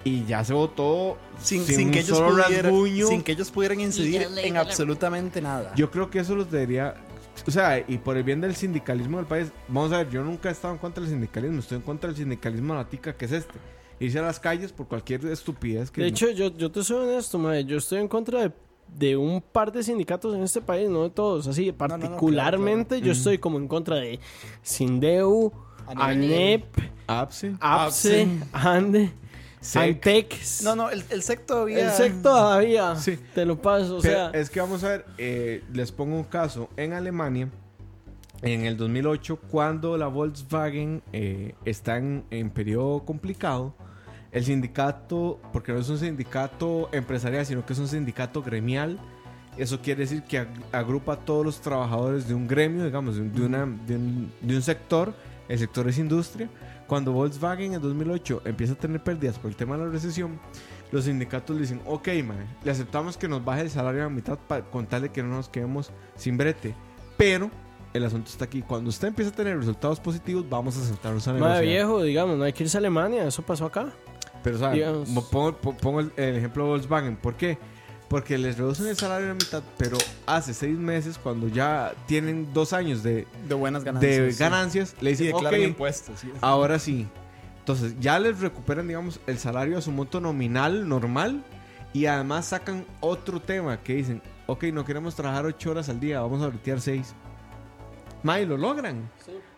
Y 0.03 0.26
ya 0.26 0.44
se 0.44 0.53
votó 0.53 1.18
sin, 1.41 1.64
sin 1.64 1.76
sin 1.76 1.88
un 1.88 1.94
que 1.94 1.99
ellos 2.02 2.19
pudieran, 2.19 2.64
rasguño. 2.64 3.07
sin 3.07 3.22
que 3.23 3.31
ellos 3.31 3.52
pudieran 3.52 3.80
incidir 3.80 4.27
en 4.38 4.57
absolutamente 4.57 5.41
nada. 5.41 5.73
Yo 5.76 5.90
creo 5.91 6.10
que 6.10 6.19
eso 6.19 6.36
los 6.36 6.52
debería. 6.52 6.95
O 7.48 7.52
sea, 7.52 7.80
y 7.80 7.98
por 7.98 8.18
el 8.18 8.23
bien 8.23 8.41
del 8.41 8.53
sindicalismo 8.53 9.15
del 9.15 9.27
país, 9.27 9.52
vamos 9.69 9.94
a 9.94 9.99
ver, 9.99 10.10
yo 10.10 10.26
nunca 10.26 10.49
he 10.49 10.52
estado 10.52 10.73
en 10.73 10.80
contra 10.80 11.02
del 11.02 11.11
sindicalismo, 11.11 11.60
estoy 11.60 11.77
en 11.77 11.84
contra 11.84 12.10
del 12.10 12.18
sindicalismo 12.18 12.73
a 12.73 12.77
la 12.77 12.90
tica 12.90 13.15
que 13.15 13.26
es 13.26 13.31
este. 13.31 13.53
Irse 14.02 14.19
a 14.19 14.23
las 14.23 14.41
calles 14.41 14.73
por 14.73 14.88
cualquier 14.90 15.26
estupidez 15.26 15.90
que. 15.90 16.02
De 16.02 16.07
hecho, 16.07 16.30
yo, 16.31 16.56
yo 16.56 16.69
te 16.69 16.84
soy 16.84 17.07
honesto, 17.07 17.40
mae. 17.40 17.64
Yo 17.64 17.77
estoy 17.77 17.99
en 17.99 18.10
contra 18.10 18.41
de, 18.41 18.52
de 18.95 19.18
un 19.18 19.41
par 19.41 19.72
de 19.72 19.84
sindicatos 19.84 20.36
en 20.36 20.44
este 20.44 20.61
país, 20.61 20.90
no 20.90 21.03
de 21.03 21.10
todos. 21.10 21.48
Así, 21.48 21.68
no, 21.68 21.78
claro, 21.78 21.99
particularmente 21.99 23.02
yo 23.02 23.11
estoy 23.11 23.38
como 23.38 23.57
en 23.57 23.68
contra 23.68 23.98
de 23.98 24.20
Sindeu, 24.61 25.52
ANEP, 25.88 26.66
APSE, 27.07 27.56
APSE, 27.60 28.28
ANDE, 28.52 29.11
SEC. 29.61 29.82
ANTEX. 29.82 30.64
No, 30.64 30.76
no, 30.76 30.90
el, 30.90 31.03
el 31.10 31.22
SEC 31.22 31.45
todavía. 31.45 31.86
El 31.86 31.91
SEC 31.91 32.22
todavía. 32.22 32.95
Sí. 32.95 33.18
Te 33.34 33.45
lo 33.45 33.61
paso. 33.61 33.98
O 33.98 34.02
Pero 34.02 34.32
sea, 34.32 34.40
es 34.40 34.49
que 34.49 34.61
vamos 34.61 34.84
a 34.84 34.90
ver, 34.90 35.06
eh, 35.18 35.64
les 35.74 35.91
pongo 35.91 36.16
un 36.16 36.24
caso. 36.24 36.70
En 36.78 36.94
Alemania, 36.94 37.49
en 38.41 38.66
el 38.66 38.78
2008, 38.78 39.40
cuando 39.49 39.98
la 39.98 40.07
Volkswagen 40.07 41.02
eh, 41.11 41.56
está 41.66 41.98
en, 41.98 42.24
en 42.32 42.49
periodo 42.52 43.03
complicado, 43.03 43.74
el 44.31 44.43
sindicato, 44.45 45.39
porque 45.51 45.72
no 45.72 45.80
es 45.80 45.89
un 45.89 45.97
sindicato 45.97 46.89
empresarial, 46.91 47.45
sino 47.45 47.65
que 47.65 47.73
es 47.73 47.80
un 47.80 47.88
sindicato 47.88 48.41
gremial, 48.43 48.99
eso 49.57 49.81
quiere 49.81 50.01
decir 50.01 50.23
que 50.23 50.41
ag- 50.41 50.47
agrupa 50.72 51.14
a 51.14 51.18
todos 51.18 51.45
los 51.45 51.60
trabajadores 51.61 52.27
de 52.27 52.34
un 52.34 52.47
gremio, 52.47 52.85
digamos, 52.85 53.15
de 53.15 53.22
un, 53.22 53.34
de 53.34 53.41
una- 53.45 53.65
de 53.65 53.95
un- 53.95 54.31
de 54.41 54.56
un 54.56 54.61
sector, 54.61 55.14
el 55.47 55.57
sector 55.60 55.88
es 55.88 55.97
industria. 55.97 56.47
Cuando 56.88 57.11
Volkswagen 57.11 57.73
en 57.73 57.81
2008 57.81 58.41
empieza 58.45 58.73
a 58.73 58.76
tener 58.76 59.03
pérdidas 59.03 59.38
por 59.38 59.49
el 59.49 59.56
tema 59.56 59.77
de 59.77 59.85
la 59.85 59.91
recesión, 59.91 60.39
los 60.91 61.06
sindicatos 61.06 61.56
le 61.56 61.64
dicen, 61.64 61.81
ok, 61.85 62.07
mae, 62.26 62.45
le 62.64 62.72
aceptamos 62.72 63.18
que 63.18 63.27
nos 63.27 63.43
baje 63.43 63.61
el 63.61 63.69
salario 63.69 64.01
a 64.01 64.03
la 64.06 64.10
mitad 64.10 64.38
para 64.38 64.64
con 64.64 64.85
tal 64.88 65.03
de 65.03 65.10
que 65.10 65.22
no 65.22 65.30
nos 65.30 65.49
quedemos 65.49 65.91
sin 66.15 66.38
brete. 66.38 66.73
Pero 67.18 67.51
el 67.93 68.06
asunto 68.06 68.30
está 68.30 68.45
aquí. 68.45 68.61
Cuando 68.61 68.89
usted 68.89 69.07
empieza 69.10 69.31
a 69.31 69.35
tener 69.35 69.57
resultados 69.57 69.99
positivos, 69.99 70.45
vamos 70.49 70.77
a 70.77 70.81
sentarnos 70.85 71.27
a 71.27 71.34
negociar. 71.34 71.57
mae 71.57 71.65
viejo, 71.68 72.01
digamos, 72.03 72.38
no 72.38 72.43
hay 72.43 72.53
que 72.53 72.64
irse 72.64 72.77
a 72.77 72.80
Alemania. 72.80 73.27
Eso 73.27 73.41
pasó 73.43 73.65
acá. 73.65 73.89
Pero, 74.44 74.56
o 74.56 74.60
sea, 74.60 74.72
Digamos. 74.72 75.10
mo- 75.10 75.28
pongo, 75.30 75.57
po- 75.57 75.76
pongo 75.78 75.99
el, 76.02 76.11
el 76.18 76.36
ejemplo 76.38 76.64
de 76.64 76.70
Volkswagen. 76.70 77.18
¿Por 77.18 77.36
qué? 77.36 77.57
Porque 78.07 78.38
les 78.38 78.57
reducen 78.57 78.88
el 78.88 78.95
salario 78.98 79.26
a 79.28 79.30
la 79.30 79.34
mitad, 79.36 79.61
pero 79.78 79.98
hace 80.26 80.53
seis 80.53 80.78
meses, 80.78 81.20
cuando 81.22 81.48
ya 81.48 81.94
tienen 82.07 82.52
dos 82.53 82.74
años 82.74 83.03
de, 83.03 83.28
De 83.48 83.53
buenas 83.56 83.84
ganancias. 83.84 84.18
de 84.18 84.32
sí. 84.32 84.40
ganancias, 84.40 84.95
le 85.02 85.10
Y 85.11 85.14
dicen, 85.14 85.28
declaran 85.28 85.60
ok, 85.60 85.68
impuestos. 85.68 86.20
sí. 86.20 86.32
ahora 86.41 86.80
sí. 86.80 87.07
Entonces, 87.60 87.95
ya 87.99 88.18
les 88.18 88.40
recuperan, 88.40 88.88
digamos, 88.88 89.20
el 89.28 89.38
salario 89.38 89.78
a 89.78 89.82
su 89.82 89.91
monto 89.91 90.20
nominal 90.20 90.90
normal 90.90 91.44
y 91.94 92.07
además 92.07 92.48
sacan 92.48 92.84
otro 92.99 93.40
tema 93.41 93.78
que 93.84 93.94
dicen, 93.95 94.24
ok, 94.48 94.64
no 94.74 94.84
queremos 94.86 95.14
trabajar 95.14 95.45
ocho 95.45 95.70
horas 95.70 95.88
al 95.90 95.99
día, 95.99 96.20
vamos 96.22 96.41
a 96.41 96.48
bretear 96.48 96.82
seis. 96.82 97.14
May, 98.24 98.46
lo 98.46 98.58
logran. 98.58 99.10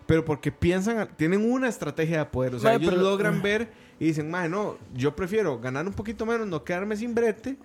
Pero 0.06 0.26
porque 0.26 0.52
piensan, 0.52 1.08
tienen 1.16 1.50
una 1.50 1.68
estrategia 1.70 2.20
de 2.20 2.26
poder. 2.26 2.56
O 2.56 2.60
sea, 2.60 2.72
Mae, 2.72 2.80
ellos 2.80 2.92
pero- 2.94 3.02
logran 3.04 3.42
ver 3.42 3.72
y 4.00 4.06
dicen, 4.08 4.30
mae, 4.30 4.50
no, 4.50 4.78
yo 4.94 5.16
prefiero 5.16 5.60
ganar 5.60 5.88
un 5.88 5.94
poquito 5.94 6.26
menos, 6.26 6.48
no 6.48 6.64
quedarme 6.64 6.96
sin 6.98 7.14
brete. 7.16 7.58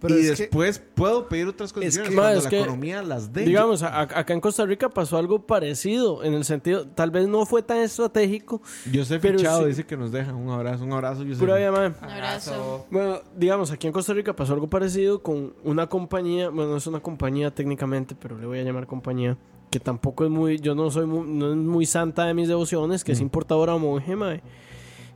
Pero 0.00 0.18
y 0.18 0.22
que- 0.22 0.28
después 0.30 0.78
puedo 0.78 1.28
pedir 1.28 1.46
otras 1.46 1.74
condiciones 1.74 2.08
que- 2.08 2.14
cuando 2.16 2.30
Mae, 2.30 2.38
es 2.38 2.44
la 2.44 2.50
que, 2.50 2.60
economía 2.62 3.02
las 3.02 3.30
dé. 3.34 3.42
Digamos, 3.44 3.82
a- 3.82 4.00
acá 4.00 4.32
en 4.32 4.40
Costa 4.40 4.64
Rica 4.64 4.88
pasó 4.88 5.18
algo 5.18 5.46
parecido. 5.46 6.24
En 6.24 6.32
el 6.32 6.44
sentido, 6.46 6.88
tal 6.88 7.10
vez 7.10 7.28
no 7.28 7.44
fue 7.44 7.62
tan 7.62 7.76
estratégico. 7.78 8.62
Yo 8.90 9.04
sé 9.04 9.20
pero 9.20 9.38
fichado, 9.38 9.60
sí- 9.60 9.66
dice 9.68 9.84
que 9.84 9.98
nos 9.98 10.10
deja. 10.10 10.32
Un 10.34 10.48
abrazo, 10.48 10.84
un 10.84 10.92
abrazo. 10.94 11.22
Yo. 11.22 11.36
Pura 11.36 11.56
vida, 11.56 11.70
mae. 11.70 11.88
Un 11.88 11.94
abrazo. 12.10 12.86
Bueno, 12.90 13.20
digamos, 13.36 13.70
aquí 13.72 13.86
en 13.88 13.92
Costa 13.92 14.14
Rica 14.14 14.34
pasó 14.34 14.54
algo 14.54 14.70
parecido 14.70 15.22
con 15.22 15.52
una 15.64 15.86
compañía, 15.86 16.48
bueno, 16.48 16.70
no 16.70 16.76
es 16.78 16.86
una 16.86 17.00
compañía 17.00 17.54
técnicamente, 17.54 18.16
pero 18.18 18.38
le 18.38 18.46
voy 18.46 18.58
a 18.58 18.62
llamar 18.62 18.86
compañía, 18.86 19.36
que 19.70 19.80
tampoco 19.80 20.24
es 20.24 20.30
muy, 20.30 20.58
yo 20.58 20.74
no 20.74 20.90
soy 20.90 21.06
muy, 21.06 21.26
no 21.26 21.50
es 21.50 21.56
muy 21.56 21.86
santa 21.86 22.26
de 22.26 22.34
mis 22.34 22.48
devociones, 22.48 23.04
que 23.04 23.12
es 23.12 23.20
importadora 23.20 23.76
monje, 23.76 24.16
mae, 24.16 24.42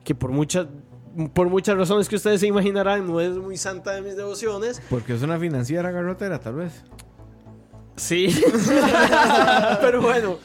que 0.05 0.15
por 0.15 0.31
muchas, 0.31 0.69
por 1.33 1.49
muchas 1.49 1.77
razones 1.77 2.09
que 2.09 2.17
ustedes 2.17 2.41
se 2.41 2.47
imaginarán, 2.47 3.07
no 3.07 3.21
es 3.21 3.37
muy 3.37 3.57
santa 3.57 3.93
de 3.93 4.03
mis 4.03 4.17
devociones. 4.17 4.81
Porque 4.89 5.15
es 5.15 5.23
una 5.23 5.39
financiera 5.39 5.91
garrotera, 5.91 6.39
tal 6.39 6.55
vez. 6.55 6.85
Sí. 7.97 8.29
pero 9.81 10.03
bueno, 10.03 10.39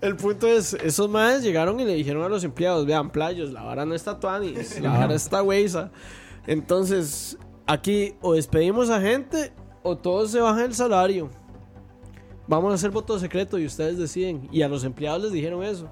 el 0.00 0.16
punto 0.16 0.46
es, 0.46 0.74
esos 0.74 1.08
maes 1.08 1.42
llegaron 1.42 1.78
y 1.80 1.84
le 1.84 1.94
dijeron 1.94 2.24
a 2.24 2.28
los 2.28 2.42
empleados, 2.44 2.86
vean, 2.86 3.10
playos, 3.10 3.52
la 3.52 3.62
vara 3.62 3.84
no 3.84 3.94
está 3.94 4.18
tuanis, 4.18 4.80
la 4.80 4.90
vara 4.90 5.14
está 5.14 5.42
huesa. 5.42 5.90
Entonces, 6.46 7.38
aquí 7.66 8.14
o 8.20 8.34
despedimos 8.34 8.90
a 8.90 9.00
gente 9.00 9.52
o 9.82 9.96
todos 9.96 10.30
se 10.30 10.40
bajan 10.40 10.66
el 10.66 10.74
salario. 10.74 11.30
Vamos 12.46 12.72
a 12.72 12.74
hacer 12.74 12.90
voto 12.90 13.18
secreto 13.18 13.58
y 13.58 13.66
ustedes 13.66 13.98
deciden. 13.98 14.48
Y 14.52 14.62
a 14.62 14.68
los 14.68 14.84
empleados 14.84 15.22
les 15.22 15.32
dijeron 15.32 15.62
eso. 15.64 15.88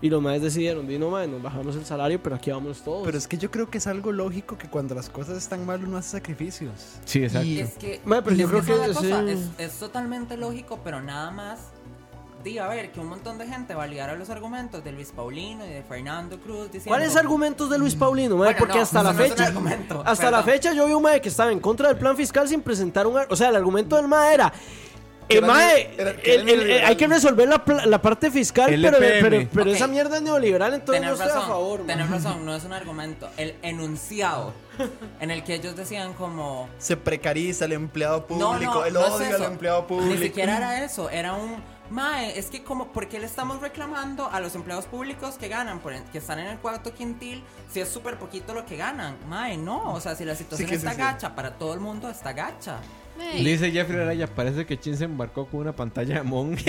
Y 0.00 0.10
los 0.10 0.22
maes 0.22 0.40
decidieron, 0.40 0.86
di 0.86 0.96
no 0.96 1.10
mae, 1.10 1.26
nos 1.26 1.42
bajamos 1.42 1.74
el 1.74 1.84
salario, 1.84 2.22
pero 2.22 2.36
aquí 2.36 2.52
vamos 2.52 2.82
todos. 2.82 3.04
Pero 3.04 3.18
es 3.18 3.26
que 3.26 3.36
yo 3.36 3.50
creo 3.50 3.68
que 3.68 3.78
es 3.78 3.86
algo 3.88 4.12
lógico 4.12 4.56
que 4.56 4.68
cuando 4.68 4.94
las 4.94 5.10
cosas 5.10 5.36
están 5.36 5.66
mal 5.66 5.82
uno 5.84 5.96
hace 5.96 6.10
sacrificios. 6.10 6.70
Sí, 7.04 7.24
exacto. 7.24 7.48
Y- 7.48 7.58
Es 7.58 7.72
que, 7.74 8.00
Mae, 8.04 8.22
pero 8.22 8.36
yo 8.36 8.44
es 8.44 8.50
creo 8.50 8.64
que 8.64 8.76
la 8.88 8.94
cosa, 8.94 9.00
sí. 9.26 9.30
es, 9.32 9.48
es 9.58 9.72
totalmente 9.80 10.36
lógico, 10.36 10.78
pero 10.84 11.02
nada 11.02 11.32
más. 11.32 11.58
Diga, 12.44 12.66
a 12.66 12.68
ver, 12.68 12.92
que 12.92 13.00
un 13.00 13.08
montón 13.08 13.36
de 13.38 13.48
gente 13.48 13.74
validara 13.74 14.14
los 14.14 14.30
argumentos 14.30 14.84
de 14.84 14.92
Luis 14.92 15.10
Paulino 15.10 15.66
y 15.66 15.70
de 15.70 15.82
Fernando 15.82 16.38
Cruz 16.38 16.66
diciendo. 16.66 16.90
¿Cuáles 16.90 17.16
argumentos 17.16 17.68
de 17.68 17.76
Luis 17.78 17.96
Paulino, 17.96 18.36
mae? 18.36 18.52
Bueno, 18.52 18.58
Porque 18.60 18.76
no, 18.76 18.82
hasta 18.82 18.98
eso 19.00 19.04
la 19.08 19.12
no 19.12 19.18
fecha, 19.18 19.44
hasta 20.04 20.30
la 20.30 20.38
perdón. 20.38 20.44
fecha 20.54 20.72
yo 20.74 20.86
vi 20.86 20.92
un 20.92 21.02
mae 21.02 21.20
que 21.20 21.28
estaba 21.30 21.50
en 21.50 21.58
contra 21.58 21.88
del 21.88 21.96
plan 21.98 22.16
fiscal 22.16 22.48
sin 22.48 22.62
presentar 22.62 23.08
un, 23.08 23.18
o 23.28 23.34
sea, 23.34 23.48
el 23.48 23.56
argumento 23.56 23.96
del 23.96 24.06
mae 24.06 24.34
era 24.34 24.52
Que 24.52 24.87
eh, 25.28 25.40
mae, 25.40 25.90
el- 26.24 26.48
el- 26.48 26.84
hay 26.84 26.96
que 26.96 27.06
resolver 27.06 27.48
la, 27.48 27.64
pla- 27.64 27.86
la 27.86 28.00
parte 28.00 28.30
fiscal, 28.30 28.72
El 28.72 28.82
pero, 28.82 28.98
pero, 28.98 29.48
pero 29.52 29.70
esa 29.70 29.86
mierda 29.86 30.16
es 30.16 30.22
neoliberal, 30.22 30.74
entonces 30.74 31.02
no 31.02 31.08
Tenés 31.08 31.20
estoy 31.20 31.34
razón, 31.36 31.44
a 31.50 31.52
favor. 31.54 31.86
tenés 31.86 32.10
razón, 32.10 32.44
no 32.46 32.54
es 32.54 32.64
un 32.64 32.72
argumento. 32.72 33.28
El 33.36 33.56
enunciado 33.62 34.52
en 35.20 35.30
el 35.30 35.44
que 35.44 35.54
ellos 35.54 35.76
decían 35.76 36.14
como. 36.14 36.68
Se 36.78 36.96
precariza 36.96 37.64
el 37.64 37.72
empleado 37.72 38.26
público, 38.26 38.52
No, 38.54 38.58
no, 38.58 38.84
el 38.84 38.92
no 38.94 39.06
es 39.06 39.12
odio 39.12 39.36
al 39.36 39.42
empleado 39.44 39.86
público. 39.86 40.14
Ni 40.14 40.18
siquiera 40.22 40.56
era 40.56 40.84
eso, 40.84 41.10
era 41.10 41.34
un 41.34 41.56
mae, 41.90 42.38
es 42.38 42.46
que 42.50 42.62
como 42.62 42.88
¿por 42.92 43.08
qué 43.08 43.18
le 43.18 43.24
estamos 43.24 43.62
reclamando 43.62 44.28
a 44.30 44.40
los 44.40 44.54
empleados 44.54 44.84
públicos 44.84 45.36
que 45.38 45.48
ganan 45.48 45.78
por 45.80 45.94
que 46.12 46.18
están 46.18 46.38
en 46.38 46.46
el 46.48 46.58
cuarto 46.58 46.92
quintil 46.94 47.42
si 47.72 47.80
es 47.80 47.88
súper 47.88 48.18
poquito 48.18 48.52
lo 48.54 48.66
que 48.66 48.76
ganan? 48.76 49.16
Mae, 49.28 49.56
no, 49.56 49.94
o 49.94 50.00
sea, 50.00 50.14
si 50.14 50.24
la 50.26 50.34
situación 50.34 50.68
sí, 50.68 50.74
está 50.74 50.92
sí. 50.92 50.98
gacha 50.98 51.34
para 51.34 51.54
todo 51.54 51.72
el 51.74 51.80
mundo 51.80 52.08
está 52.10 52.32
gacha. 52.34 52.76
Dice 53.42 53.70
Jeffrey 53.70 54.00
Araya, 54.00 54.26
parece 54.26 54.64
que 54.66 54.78
Chin 54.78 54.96
se 54.96 55.04
embarcó 55.04 55.46
con 55.46 55.60
una 55.60 55.74
pantalla 55.74 56.16
de 56.16 56.22
Mon. 56.22 56.56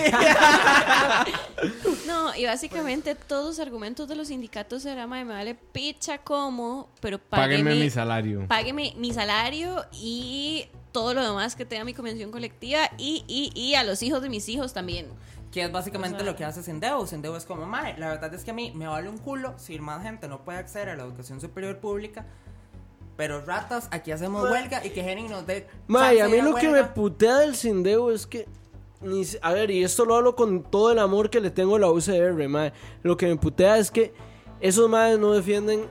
No, 2.07 2.35
y 2.35 2.45
básicamente 2.45 3.15
todos 3.15 3.45
los 3.45 3.59
argumentos 3.59 4.07
de 4.07 4.15
los 4.15 4.27
sindicatos 4.29 4.85
era, 4.85 5.05
me 5.07 5.23
vale 5.23 5.55
picha 5.55 6.17
como, 6.19 6.89
pero 7.01 7.19
Págueme 7.19 7.63
págueme, 7.63 7.83
mi 7.83 7.89
salario. 7.89 8.45
págueme 8.47 8.93
mi 8.97 9.13
salario 9.13 9.85
y 9.91 10.67
todo 10.91 11.13
lo 11.13 11.21
demás 11.23 11.55
que 11.55 11.65
tenga 11.65 11.83
mi 11.83 11.93
convención 11.93 12.31
colectiva 12.31 12.89
y, 12.97 13.23
y, 13.27 13.51
y 13.59 13.75
a 13.75 13.83
los 13.83 14.01
hijos 14.01 14.21
de 14.21 14.29
mis 14.29 14.47
hijos 14.49 14.73
también. 14.73 15.07
Que 15.51 15.63
es 15.63 15.71
básicamente 15.71 16.17
O 16.17 16.19
sea- 16.19 16.31
lo 16.31 16.35
que 16.37 16.45
hace 16.45 16.63
Sendeo. 16.63 17.05
Sendeo 17.07 17.35
es 17.35 17.45
como, 17.45 17.65
mae, 17.65 17.97
la 17.97 18.09
verdad 18.09 18.33
es 18.33 18.43
que 18.43 18.51
a 18.51 18.53
mí 18.53 18.71
me 18.75 18.87
vale 18.87 19.09
un 19.09 19.17
culo 19.17 19.53
si 19.57 19.77
más 19.79 20.01
gente 20.03 20.27
no 20.27 20.43
puede 20.43 20.59
acceder 20.59 20.89
a 20.89 20.95
la 20.95 21.03
educación 21.03 21.41
superior 21.41 21.79
pública. 21.79 22.25
Pero 23.19 23.41
ratas, 23.41 23.89
aquí 23.91 24.13
hacemos 24.13 24.49
huelga 24.49 24.81
y 24.85 24.91
que 24.91 25.01
Henning 25.01 25.29
nos 25.29 25.45
dé. 25.45 25.67
Mae, 25.87 26.19
chance 26.19 26.21
a 26.23 26.29
mí 26.29 26.41
lo 26.41 26.55
que 26.55 26.69
me 26.69 26.85
putea 26.85 27.39
del 27.39 27.53
Sindeo 27.53 28.11
es 28.11 28.25
que. 28.25 28.47
ni 29.01 29.23
a 29.41 29.51
ver, 29.51 29.71
y 29.71 29.83
esto 29.83 30.05
lo 30.05 30.15
hablo 30.15 30.37
con 30.37 30.63
todo 30.63 30.93
el 30.93 30.99
amor 30.99 31.29
que 31.29 31.41
le 31.41 31.51
tengo 31.51 31.75
a 31.75 31.79
la 31.79 31.91
UCR, 31.91 32.47
mae. 32.47 32.71
Lo 33.03 33.17
que 33.17 33.27
me 33.27 33.35
putea 33.35 33.77
es 33.77 33.91
que 33.91 34.13
esos 34.61 34.89
madres 34.89 35.19
no 35.19 35.33
defienden 35.33 35.81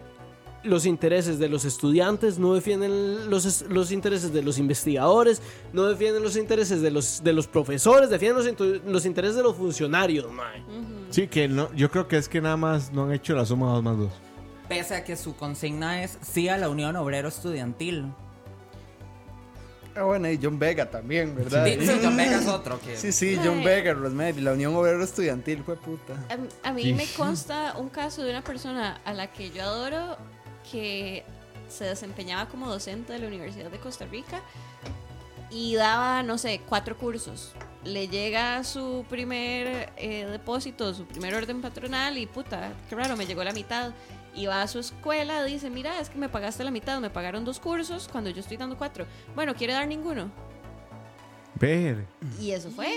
los 0.63 0.87
intereses 0.87 1.39
de 1.39 1.51
los 1.51 1.67
estudiantes, 1.67 2.39
no 2.39 2.55
defienden 2.55 3.29
los, 3.29 3.61
los 3.69 3.93
intereses 3.93 4.33
de 4.33 4.41
los 4.41 4.57
investigadores, 4.57 5.43
no 5.75 5.85
defienden 5.85 6.23
los 6.23 6.35
intereses 6.35 6.81
de 6.81 6.91
los, 6.91 7.23
de 7.23 7.35
los 7.35 7.47
profesores, 7.47 8.09
defienden 8.09 8.57
los 8.87 9.05
intereses 9.05 9.37
de 9.37 9.43
los 9.43 9.55
funcionarios, 9.55 10.33
mae. 10.33 10.63
Sí, 11.11 11.29
que 11.29 11.47
no, 11.47 11.71
yo 11.75 11.91
creo 11.91 12.09
que 12.09 12.17
es 12.17 12.27
que 12.27 12.41
nada 12.41 12.57
más 12.57 12.91
no 12.91 13.05
han 13.05 13.13
hecho 13.13 13.35
la 13.35 13.45
suma 13.45 13.71
2 13.75 13.83
más 13.83 13.99
2. 13.99 14.28
Pese 14.69 14.97
a 14.97 15.05
que 15.05 15.17
su 15.17 15.35
consigna 15.37 16.03
es 16.03 16.19
sí 16.21 16.49
a 16.49 16.59
la 16.59 16.69
Unión 16.69 16.95
Obrero 16.97 17.29
Estudiantil. 17.29 18.13
Ah, 19.97 20.05
bueno, 20.05 20.31
y 20.31 20.39
John 20.41 20.59
Vega 20.59 20.89
también, 20.89 21.35
¿verdad? 21.35 21.65
Dice 21.65 21.99
John 22.03 22.17
Vega 22.17 22.39
es 22.39 22.47
otro 22.47 22.81
que. 22.81 22.97
Sí, 22.97 23.11
sí, 23.11 23.37
John 23.43 23.59
Ay. 23.59 23.65
Vega, 23.65 23.95
Rosemary, 23.95 24.41
la 24.41 24.53
Unión 24.53 24.77
Obrera 24.77 25.03
Estudiantil, 25.03 25.65
fue 25.65 25.77
puta. 25.77 26.15
A, 26.63 26.69
a 26.69 26.73
mí 26.73 26.93
me 26.93 27.07
consta 27.17 27.75
un 27.77 27.89
caso 27.89 28.23
de 28.23 28.31
una 28.31 28.45
persona 28.45 29.01
a 29.05 29.13
la 29.13 29.33
que 29.33 29.51
yo 29.51 29.63
adoro 29.63 30.17
que 30.71 31.25
se 31.69 31.85
desempeñaba 31.85 32.49
como 32.49 32.69
docente 32.69 33.13
de 33.13 33.19
la 33.19 33.27
Universidad 33.27 33.71
de 33.71 33.79
Costa 33.79 34.07
Rica 34.07 34.41
y 35.51 35.75
daba, 35.75 36.23
no 36.23 36.39
sé, 36.39 36.61
cuatro 36.69 36.97
cursos. 36.97 37.55
Le 37.85 38.09
llega 38.09 38.63
su 38.65 39.05
primer 39.09 39.93
eh, 39.97 40.27
depósito, 40.27 40.93
su 40.95 41.07
primer 41.07 41.35
orden 41.35 41.61
patronal 41.61 42.19
y 42.19 42.27
puta, 42.27 42.73
qué 42.89 42.95
raro, 42.95 43.17
me 43.17 43.27
llegó 43.27 43.43
la 43.45 43.53
mitad. 43.53 43.93
Y 44.39 44.47
va 44.47 44.63
a 44.63 44.69
su 44.69 44.79
escuela, 44.79 45.43
dice, 45.45 45.69
mira, 45.69 45.99
es 46.01 46.11
que 46.11 46.17
me 46.19 46.29
pagaste 46.29 46.63
la 46.63 46.71
mitad, 46.71 47.01
me 47.01 47.11
pagaron 47.11 47.45
dos 47.45 47.59
cursos 47.59 48.09
cuando 48.11 48.31
yo 48.31 48.41
estoy 48.41 48.57
dando 48.57 48.77
cuatro. 48.79 49.05
Bueno, 49.35 49.55
¿quiere 49.55 49.73
dar 49.73 49.89
ninguno? 49.89 50.31
Ver. 51.59 52.07
Y 52.41 52.53
eso 52.53 52.71
fue. 52.71 52.89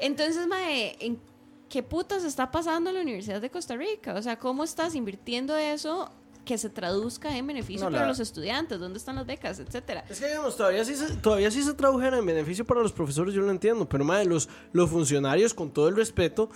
Entonces, 0.00 0.46
Mae, 0.46 0.96
¿en 1.00 1.20
qué 1.68 1.82
putas 1.82 2.24
está 2.24 2.50
pasando 2.50 2.88
en 2.90 2.96
la 2.96 3.02
Universidad 3.02 3.40
de 3.40 3.50
Costa 3.50 3.76
Rica? 3.76 4.14
O 4.14 4.22
sea, 4.22 4.38
¿cómo 4.38 4.64
estás 4.64 4.94
invirtiendo 4.94 5.56
eso 5.56 6.10
que 6.46 6.56
se 6.56 6.70
traduzca 6.70 7.36
en 7.36 7.46
beneficio 7.46 7.84
No, 7.84 7.90
para 7.90 8.04
la- 8.04 8.08
los 8.08 8.18
estudiantes? 8.18 8.80
¿Dónde 8.80 8.98
están 8.98 9.16
las 9.16 9.26
becas? 9.26 9.58
Etcétera. 9.58 10.04
Es 10.08 10.20
que 10.20 10.28
digamos, 10.28 10.56
todavía 10.56 10.84
sí, 10.86 10.96
se, 10.96 11.16
todavía 11.16 11.50
sí 11.50 11.62
se 11.62 11.74
tradujera 11.74 12.16
en 12.16 12.24
beneficio 12.24 12.64
para 12.64 12.80
los 12.80 12.92
profesores, 12.92 13.34
yo 13.34 13.42
lo 13.42 13.50
entiendo, 13.50 13.86
pero 13.86 14.04
madre, 14.04 14.24
los, 14.24 14.48
los 14.72 14.88
funcionarios, 14.88 15.52
con 15.52 15.70
todo 15.70 15.88
el 15.88 15.96
respeto, 15.96 16.48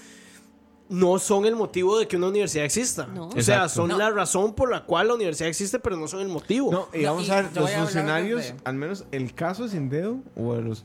no 0.88 1.18
son 1.18 1.46
el 1.46 1.56
motivo 1.56 1.98
de 1.98 2.06
que 2.06 2.16
una 2.16 2.28
universidad 2.28 2.64
exista. 2.64 3.06
No. 3.06 3.28
O 3.28 3.30
sea, 3.32 3.38
Exacto. 3.40 3.68
son 3.70 3.88
No. 3.88 3.98
la 3.98 4.10
razón 4.10 4.54
por 4.54 4.70
la 4.70 4.84
cual 4.84 5.08
la 5.08 5.14
universidad 5.14 5.48
existe, 5.48 5.78
pero 5.78 5.96
no 5.96 6.06
son 6.08 6.20
el 6.20 6.28
motivo. 6.28 6.70
No, 6.70 6.88
y 6.92 7.02
No, 7.02 7.12
vamos 7.12 7.28
y 7.28 7.30
a 7.30 7.36
ver, 7.42 7.56
los 7.56 7.70
funcionarios, 7.70 8.54
al 8.64 8.74
menos 8.74 9.04
el 9.10 9.34
caso 9.34 9.64
de 9.64 9.70
Sindeo, 9.70 10.20
o 10.36 10.54
de 10.54 10.62
los, 10.62 10.84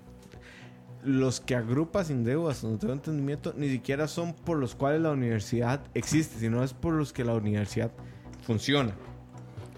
los 1.03 1.39
que 1.41 1.55
agrupa 1.55 2.03
Sindeo, 2.03 2.47
hasta 2.49 2.67
donde 2.67 2.79
tengo 2.79 2.93
entendimiento, 2.93 3.53
ni 3.57 3.69
siquiera 3.69 4.07
son 4.07 4.33
por 4.33 4.57
los 4.57 4.73
cuales 4.75 5.01
la 5.01 5.11
universidad 5.11 5.81
existe, 5.93 6.39
sino 6.39 6.63
es 6.63 6.73
por 6.73 6.93
los 6.93 7.11
que 7.13 7.23
la 7.25 7.33
universidad 7.33 7.91
funciona. 8.45 8.93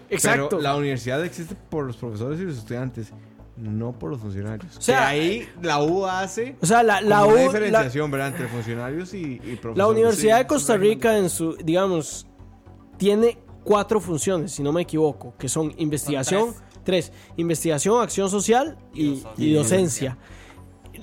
Exacto. 0.08 0.48
Pero 0.50 0.62
la 0.62 0.76
universidad 0.76 1.24
existe 1.24 1.54
por 1.70 1.84
los 1.86 1.96
profesores 1.96 2.38
y 2.40 2.44
los 2.44 2.58
estudiantes, 2.58 3.12
no 3.56 3.92
por 3.98 4.10
los 4.10 4.20
funcionarios. 4.20 4.76
O 4.76 4.80
sea, 4.80 4.98
Que 4.98 5.04
ahí 5.04 5.48
la 5.62 5.82
U 5.82 6.06
hace 6.06 6.56
O 6.60 6.66
sea, 6.66 6.82
la, 6.82 7.00
la, 7.00 7.24
una 7.24 7.34
U- 7.34 7.36
la- 7.36 7.42
diferenciación, 7.42 8.10
¿verdad? 8.10 8.28
Entre 8.28 8.48
funcionarios 8.48 9.12
y, 9.14 9.18
y 9.34 9.38
profesores. 9.38 9.76
la 9.76 9.86
Universidad 9.88 10.36
Sí, 10.38 10.42
de 10.42 10.46
Costa. 10.48 10.76
Rica, 10.76 11.18
en 11.18 11.28
su, 11.30 11.54
digamos, 11.56 12.26
tiene 12.96 13.38
cuatro 13.64 14.00
funciones, 14.00 14.52
si 14.52 14.62
no 14.62 14.72
me 14.72 14.82
equivoco, 14.82 15.34
que 15.38 15.48
son 15.48 15.72
investigación, 15.76 16.54
tres. 16.84 17.12
investigación, 17.36 18.02
acción 18.02 18.28
social 18.30 18.78
y, 18.94 19.20
docencia. 19.20 19.34
y 19.44 19.52
docencia. 19.54 20.18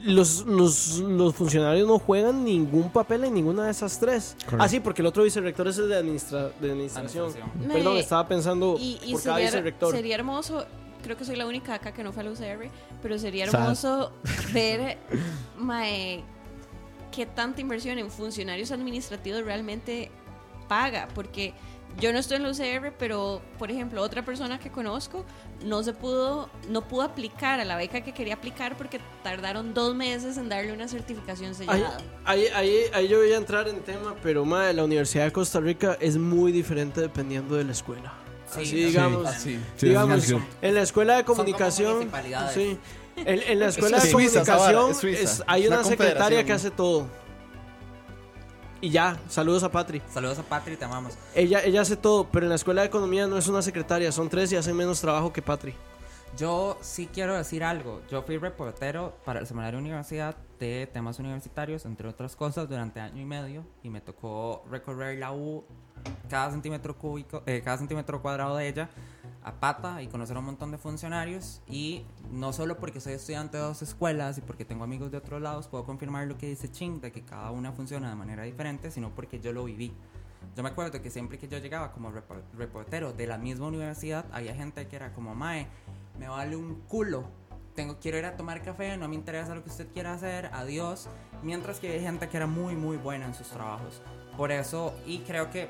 Los, 0.04 0.46
los, 0.46 1.00
los 1.00 1.36
funcionarios 1.36 1.88
no 1.88 1.98
juegan 2.00 2.46
ningún 2.46 2.92
papel 2.92 3.24
en 3.26 3.34
ninguna 3.34 3.66
de 3.66 3.72
esas 3.72 4.00
tres. 4.00 4.36
Correcto. 4.46 4.64
Ah, 4.64 4.70
sí, 4.70 4.80
porque 4.80 5.02
el 5.02 5.08
otro 5.08 5.24
vicerrector 5.24 5.68
es 5.68 5.78
el 5.80 5.90
de, 5.90 5.96
administra- 5.98 6.52
de 6.62 6.72
administración. 6.72 7.26
Administración. 7.26 7.68
Me- 7.68 7.74
Perdón, 7.74 7.98
estaba 7.98 8.28
pensando 8.28 8.78
Y, 8.80 9.00
y 9.04 9.14
por 9.14 9.24
cada 9.24 9.36
sería, 9.38 9.50
vicerrector. 9.50 9.92
sería 9.96 10.16
hermoso, 10.16 10.66
creo 11.04 11.18
que 11.18 11.26
soy 11.26 11.36
la 11.36 11.46
única 11.46 11.76
acá 11.76 11.94
que 11.94 12.04
no 12.04 12.12
fue 12.12 12.22
a 12.22 12.26
la 12.26 12.32
UCR, 12.32 12.70
pero 13.02 13.18
sería 13.18 13.48
Sad. 13.48 13.62
hermoso 13.62 14.12
ver, 14.54 14.98
Mae, 15.58 16.24
qué 17.12 17.26
tanta 17.26 17.62
inversión 17.62 17.98
en 18.00 18.10
funcionarios 18.10 18.72
administrativos 18.72 19.44
realmente 19.44 20.12
paga, 20.68 21.08
porque 21.16 21.54
yo 22.00 22.14
no 22.14 22.20
estoy 22.20 22.38
en 22.38 22.44
la 22.44 22.52
UCR, 22.52 22.94
pero 22.98 23.42
por 23.58 23.72
ejemplo, 23.72 24.02
otra 24.02 24.24
persona 24.24 24.60
que 24.60 24.70
conozco 24.70 25.26
no 25.66 25.82
se 25.84 25.92
pudo, 25.94 26.50
no 26.70 26.88
pudo 26.88 27.02
aplicar 27.02 27.60
a 27.60 27.66
la 27.66 27.76
beca 27.76 28.02
que 28.02 28.14
quería 28.14 28.36
aplicar 28.36 28.78
porque 28.78 29.00
tardaron 29.24 29.74
dos 29.74 29.96
meses 29.96 30.38
en 30.38 30.48
darle 30.50 30.72
una 30.72 30.88
certificación 30.88 31.50
Ahí, 31.50 31.56
sellada. 31.56 31.98
ahí, 32.26 32.46
ahí, 32.54 32.76
ahí 32.94 33.08
yo 33.08 33.18
voy 33.18 33.34
a 33.34 33.38
entrar 33.38 33.68
en 33.68 33.82
tema, 33.82 34.16
pero 34.22 34.46
madre, 34.46 34.74
la 34.74 34.84
Universidad 34.84 35.26
de 35.26 35.32
Costa 35.32 35.60
Rica 35.60 35.98
es 36.00 36.18
muy 36.18 36.52
diferente 36.52 37.02
dependiendo 37.02 37.56
de 37.56 37.64
la 37.64 37.72
escuela. 37.72 38.14
Sí, 38.52 38.60
Así 38.62 38.66
sí. 38.66 38.76
digamos, 38.86 39.26
Así. 39.28 39.60
Sí, 39.78 39.88
digamos, 39.90 40.30
en 40.62 40.76
la 40.76 40.82
escuela 40.82 41.18
de 41.18 41.24
comunicación, 41.24 42.10
sí, 42.54 42.78
en, 43.16 43.42
en 43.44 43.60
la 43.60 43.68
escuela 43.68 43.98
Es 43.98 44.04
de 44.06 44.10
Suiza, 44.12 44.44
comunicación 44.44 44.92
es 44.92 44.98
Suiza. 44.98 45.22
es- 45.22 45.44
hay 45.48 45.62
Es 45.64 45.68
una 45.68 45.78
una 45.80 45.88
secretaria 45.88 46.44
que 46.44 46.54
hace 46.54 46.72
todo. 46.72 47.06
Y 48.82 48.92
ya, 48.92 49.20
saludos 49.28 49.64
a 49.64 49.70
Patri. 49.72 50.02
Saludos 50.12 50.40
a 50.40 50.44
Patri, 50.44 50.78
te 50.78 50.86
amamos. 50.86 51.14
Ella, 51.36 51.62
ella 51.64 51.82
hace 51.82 51.98
todo, 51.98 52.28
pero 52.32 52.46
en 52.46 52.50
la 52.50 52.56
escuela 52.56 52.82
de 52.82 52.88
economía 52.88 53.28
no 53.28 53.38
es 53.38 53.48
una 53.48 53.62
secretaria, 53.62 54.12
son 54.12 54.30
tres 54.30 54.52
y 54.54 54.56
hacen 54.56 54.76
menos 54.76 55.02
trabajo 55.02 55.34
que 55.34 55.42
Patri. 55.42 55.74
Yo 56.38 56.78
sí 56.80 57.10
quiero 57.12 57.36
decir 57.36 57.64
algo. 57.64 58.02
Yo 58.10 58.22
fui 58.22 58.38
reportero 58.38 59.18
para 59.26 59.42
el 59.42 59.48
Semanario 59.48 59.80
Universidad 59.80 60.36
de 60.60 60.88
temas 60.94 61.20
universitarios, 61.20 61.84
entre 61.86 62.08
otras 62.08 62.36
cosas, 62.38 62.70
durante 62.70 63.02
año 63.02 63.22
y 63.22 63.26
medio. 63.26 63.66
Y 63.84 63.90
me 63.90 64.00
tocó 64.00 64.64
recorrer 64.70 65.18
la 65.18 65.34
U, 65.34 65.66
cada 66.30 66.52
centímetro 66.52 66.98
cúbico, 66.98 67.44
eh, 67.46 67.62
cada 67.64 67.78
centímetro 67.78 68.22
cuadrado 68.22 68.58
de 68.58 68.68
ella, 68.68 68.90
a 69.44 69.54
pata 69.54 70.02
y 70.02 70.08
conocer 70.08 70.36
a 70.36 70.40
un 70.40 70.46
montón 70.46 70.72
de 70.72 70.78
funcionarios. 70.78 71.62
Y 71.68 72.06
no 72.32 72.54
solo 72.54 72.78
porque 72.78 73.00
soy 73.00 73.14
estudiante 73.14 73.58
de 73.58 73.64
dos 73.64 73.82
escuelas 73.82 74.38
y 74.38 74.42
porque 74.42 74.66
tengo 74.66 74.84
amigos 74.84 75.12
de 75.12 75.18
otros 75.18 75.42
lados, 75.42 75.68
puedo 75.68 75.86
confirmar 75.86 76.28
lo 76.28 76.38
que 76.38 76.48
dice 76.48 76.72
Ching, 76.72 77.02
de 77.02 77.12
que 77.12 77.24
cada 77.24 77.52
una 77.52 77.72
funciona 77.72 78.10
de 78.10 78.16
manera 78.16 78.44
diferente, 78.44 78.92
sino 78.92 79.10
porque 79.10 79.40
yo 79.40 79.54
lo 79.54 79.64
viví. 79.66 79.94
Yo 80.56 80.64
me 80.64 80.70
acuerdo 80.70 81.02
que 81.02 81.10
siempre 81.10 81.38
que 81.38 81.48
yo 81.48 81.58
llegaba 81.58 81.92
como 81.92 82.12
repor- 82.12 82.44
reportero 82.58 83.14
de 83.14 83.28
la 83.28 83.38
misma 83.38 83.68
universidad, 83.68 84.26
había 84.32 84.54
gente 84.56 84.88
que 84.88 84.96
era 84.96 85.14
como, 85.14 85.36
Mae, 85.36 85.68
me 86.18 86.28
vale 86.28 86.56
un 86.56 86.76
culo 86.88 87.24
tengo, 87.76 87.98
quiero 87.98 88.18
ir 88.18 88.26
a 88.26 88.36
tomar 88.36 88.62
café, 88.62 88.98
no 88.98 89.08
me 89.08 89.16
interesa 89.16 89.56
lo 89.56 89.64
que 89.64 89.70
usted 89.70 89.88
quiera 89.94 90.14
hacer, 90.14 90.50
adiós. 90.52 91.08
Mientras 91.44 91.80
que 91.80 91.88
hay 91.90 92.02
gente 92.02 92.28
que 92.28 92.36
era 92.36 92.46
muy, 92.46 92.76
muy 92.76 92.98
buena 92.98 93.26
en 93.26 93.34
sus 93.34 93.48
trabajos. 93.48 94.02
Por 94.36 94.52
eso, 94.52 94.94
y 95.06 95.20
creo 95.20 95.50
que 95.50 95.70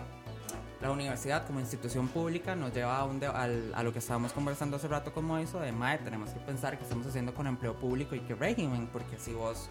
la 0.82 0.92
universidad 0.92 1.46
como 1.46 1.60
institución 1.60 2.08
pública 2.08 2.56
nos 2.56 2.74
lleva 2.74 2.98
a, 2.98 3.04
un 3.06 3.20
de- 3.20 3.28
al- 3.28 3.74
a 3.76 3.84
lo 3.84 3.92
que 3.92 4.00
estábamos 4.00 4.32
conversando 4.32 4.78
hace 4.78 4.88
rato 4.88 5.12
con 5.14 5.26
Moiso, 5.26 5.60
de 5.60 5.72
Mae, 5.72 5.98
tenemos 5.98 6.30
que 6.30 6.40
pensar 6.40 6.78
qué 6.78 6.84
estamos 6.84 7.06
haciendo 7.08 7.34
con 7.34 7.48
empleo 7.48 7.74
público 7.76 8.16
y 8.16 8.20
qué 8.22 8.34
régimen, 8.36 8.88
porque 8.94 9.18
si 9.18 9.34
vos, 9.34 9.70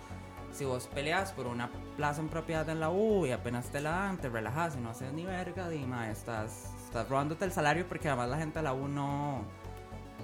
si 0.52 0.64
vos 0.64 0.86
peleas 0.94 1.32
por 1.32 1.46
una 1.46 1.70
plaza 1.96 2.20
en 2.20 2.28
propiedad 2.28 2.68
en 2.68 2.80
la 2.80 2.90
U 2.90 3.24
y 3.26 3.32
apenas 3.32 3.66
te 3.70 3.80
la 3.80 3.90
dan, 3.90 4.18
te 4.18 4.28
relajas 4.28 4.76
y 4.76 4.80
no 4.80 4.90
haces 4.90 5.12
ni 5.12 5.24
verga, 5.24 5.68
mae, 5.86 6.10
estás, 6.10 6.72
estás 6.84 7.08
robándote 7.08 7.44
el 7.46 7.52
salario 7.52 7.86
porque 7.88 8.08
además 8.08 8.28
la 8.28 8.38
gente 8.38 8.58
de 8.58 8.62
la 8.64 8.74
U 8.74 8.86
no... 8.88 9.42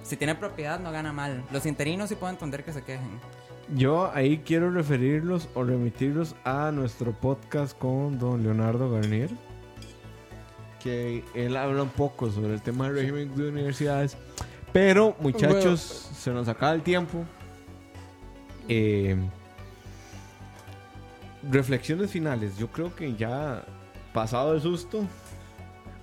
Si 0.02 0.18
tiene 0.18 0.34
propiedad 0.34 0.80
no 0.80 0.92
gana 0.92 1.14
mal. 1.14 1.42
Los 1.50 1.64
interinos 1.64 2.10
sí 2.10 2.14
puedo 2.16 2.30
entender 2.30 2.62
que 2.62 2.74
se 2.74 2.82
quejen. 2.82 3.08
Yo 3.74 4.10
ahí 4.12 4.42
quiero 4.44 4.70
referirlos 4.70 5.48
o 5.54 5.64
remitirlos 5.64 6.36
a 6.44 6.70
nuestro 6.72 7.12
podcast 7.12 7.78
con 7.78 8.18
don 8.18 8.42
Leonardo 8.42 8.90
Garnier. 8.90 9.30
Que 10.84 11.24
él 11.34 11.56
habla 11.56 11.82
un 11.82 11.88
poco 11.88 12.30
sobre 12.30 12.52
el 12.54 12.60
tema 12.62 12.84
del 12.86 12.96
régimen 12.96 13.34
de 13.34 13.48
universidades. 13.48 14.16
Pero, 14.72 15.16
muchachos, 15.18 15.80
se 16.14 16.30
nos 16.30 16.46
acaba 16.46 16.74
el 16.74 16.82
tiempo. 16.82 17.24
Eh, 18.68 19.16
reflexiones 21.50 22.10
finales. 22.10 22.56
Yo 22.58 22.68
creo 22.68 22.94
que 22.94 23.14
ya 23.14 23.64
pasado 24.12 24.54
el 24.54 24.60
susto. 24.60 25.04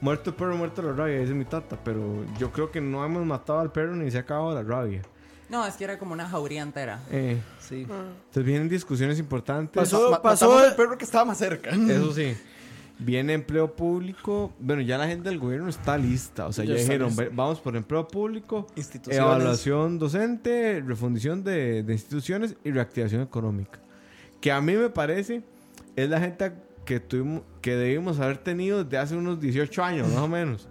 Muerto 0.02 0.32
el 0.32 0.36
perro, 0.36 0.58
muerto 0.58 0.82
la 0.82 0.94
rabia, 0.94 1.20
dice 1.20 1.34
mi 1.34 1.46
tata. 1.46 1.78
Pero 1.84 2.26
yo 2.40 2.52
creo 2.52 2.72
que 2.72 2.82
no 2.82 3.06
hemos 3.06 3.24
matado 3.26 3.60
al 3.60 3.72
perro 3.72 3.96
ni 3.96 4.10
se 4.10 4.18
ha 4.18 4.22
acabado 4.22 4.54
la 4.56 4.64
rabia. 4.64 5.02
No, 5.50 5.66
es 5.68 5.76
que 5.76 5.84
era 5.84 6.00
como 6.00 6.14
una 6.14 6.28
jauría 6.28 6.62
entera. 6.64 7.02
Eh, 7.12 7.38
Sí. 7.60 7.82
entonces 7.82 8.44
vienen 8.44 8.68
discusiones 8.70 9.20
importantes. 9.20 9.80
Pasó- 10.24 10.58
al 10.58 10.76
perro 10.76 10.98
que 10.98 11.04
estaba 11.06 11.26
más 11.26 11.38
cerca. 11.38 11.70
Eso 11.70 12.14
sí. 12.14 12.36
Viene 13.04 13.34
empleo 13.34 13.76
público. 13.76 14.52
Bueno, 14.60 14.82
ya 14.82 14.98
la 14.98 15.08
gente 15.08 15.30
del 15.30 15.40
gobierno 15.40 15.68
está 15.70 15.98
lista. 15.98 16.46
O 16.48 16.54
sea, 16.54 16.64
ya, 16.66 16.76
dijeron, 16.76 17.08
lista. 17.10 17.24
"Ve- 17.24 17.32
vamos 17.34 17.60
por 17.60 17.76
empleo 17.76 18.08
público, 18.08 18.68
evaluación 19.10 19.98
docente, 20.00 20.82
refundición 20.86 21.44
de, 21.44 21.84
de 21.84 21.94
instituciones 21.94 22.56
y 22.64 22.72
reactivación 22.72 23.22
económica. 23.22 23.80
Que 24.40 24.52
a 24.52 24.62
mí 24.62 24.74
me 24.74 24.90
parece 24.90 25.42
es 25.96 26.10
la 26.10 26.20
gente 26.20 26.52
que, 26.86 27.00
tuvimos, 27.00 27.44
que 27.62 27.76
debimos 27.76 28.20
haber 28.20 28.38
tenido 28.38 28.84
desde 28.84 28.98
hace 28.98 29.16
unos 29.16 29.40
18 29.42 29.84
años, 29.84 30.08
más 30.10 30.18
o 30.20 30.28
menos. 30.28 30.68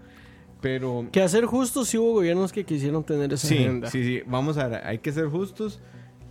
Pero 0.60 1.06
Que 1.10 1.22
a 1.22 1.28
ser 1.28 1.46
justo, 1.46 1.84
sí 1.84 1.96
hubo 1.96 2.12
gobiernos 2.14 2.52
que 2.52 2.64
quisieron 2.64 3.02
tener 3.02 3.32
esa 3.32 3.46
Sí, 3.48 3.58
agenda. 3.58 3.90
sí, 3.90 4.04
sí. 4.04 4.22
Vamos 4.26 4.58
a 4.58 4.68
ver, 4.68 4.86
hay 4.86 4.98
que 4.98 5.10
ser 5.12 5.26
justos. 5.26 5.80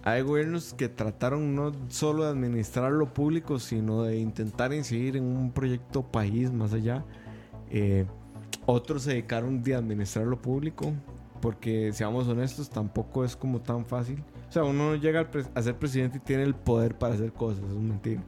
Hay 0.09 0.23
gobiernos 0.23 0.73
que 0.73 0.89
trataron 0.89 1.53
no 1.53 1.71
solo 1.89 2.23
de 2.23 2.31
administrar 2.31 2.91
lo 2.91 3.13
público, 3.13 3.59
sino 3.59 4.03
de 4.03 4.17
intentar 4.17 4.73
incidir 4.73 5.15
en 5.17 5.23
un 5.23 5.51
proyecto 5.51 6.01
país 6.01 6.51
más 6.51 6.73
allá. 6.73 7.05
Eh, 7.69 8.07
otros 8.65 9.03
se 9.03 9.11
dedicaron 9.11 9.61
de 9.61 9.75
administrar 9.75 10.25
lo 10.25 10.41
público, 10.41 10.93
porque 11.41 11.93
seamos 11.93 12.27
honestos, 12.27 12.71
tampoco 12.71 13.23
es 13.23 13.35
como 13.35 13.61
tan 13.61 13.85
fácil. 13.85 14.23
O 14.49 14.51
sea, 14.51 14.63
uno 14.63 14.91
no 14.91 14.95
llega 14.95 15.29
a 15.53 15.61
ser 15.61 15.77
presidente 15.77 16.17
y 16.17 16.21
tiene 16.21 16.41
el 16.41 16.55
poder 16.55 16.97
para 16.97 17.13
hacer 17.13 17.31
cosas, 17.31 17.63
es 17.65 17.75
mentira. 17.75 18.23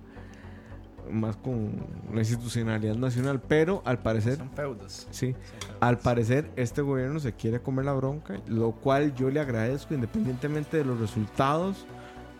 Más 1.10 1.36
con 1.38 1.72
la 2.14 2.20
institucionalidad 2.20 2.96
nacional, 2.96 3.42
pero 3.42 3.82
al 3.86 4.00
parecer 4.00 4.38
Son 4.38 4.50
feudos. 4.52 5.08
Sí, 5.12 5.36
al 5.80 5.98
parecer 5.98 6.52
este 6.56 6.82
gobierno 6.82 7.20
se 7.20 7.34
quiere 7.34 7.60
comer 7.62 7.86
la 7.86 7.94
bronca, 7.94 8.40
lo 8.48 8.72
cual 8.72 9.14
yo 9.16 9.30
le 9.30 9.40
agradezco 9.40 9.94
independientemente 9.94 10.78
de 10.78 10.86
los 10.86 11.00
resultados. 11.00 11.86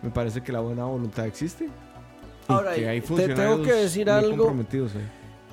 Me 0.02 0.10
parece 0.10 0.42
que 0.42 0.52
la 0.52 0.60
buena 0.60 0.84
voluntad 0.84 1.26
existe. 1.26 1.64
Y 1.66 2.52
Ahora, 2.52 2.74
que 2.74 2.88
hay 2.88 3.00
te 3.00 3.28
tengo 3.28 3.62
que 3.62 3.72
decir 3.72 4.10
algo. 4.10 4.30
comprometidos 4.30 4.94
ahí. 4.96 5.08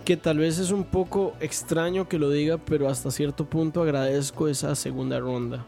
Que 0.06 0.18
tal 0.18 0.40
vez 0.40 0.58
es 0.58 0.72
un 0.72 0.84
poco 0.86 1.34
extraño 1.40 2.08
que 2.08 2.18
lo 2.18 2.30
diga, 2.32 2.58
pero 2.58 2.90
hasta 2.90 3.12
cierto 3.12 3.46
punto 3.46 3.84
agradezco 3.84 4.48
esa 4.48 4.74
segunda 4.76 5.20
ronda 5.20 5.66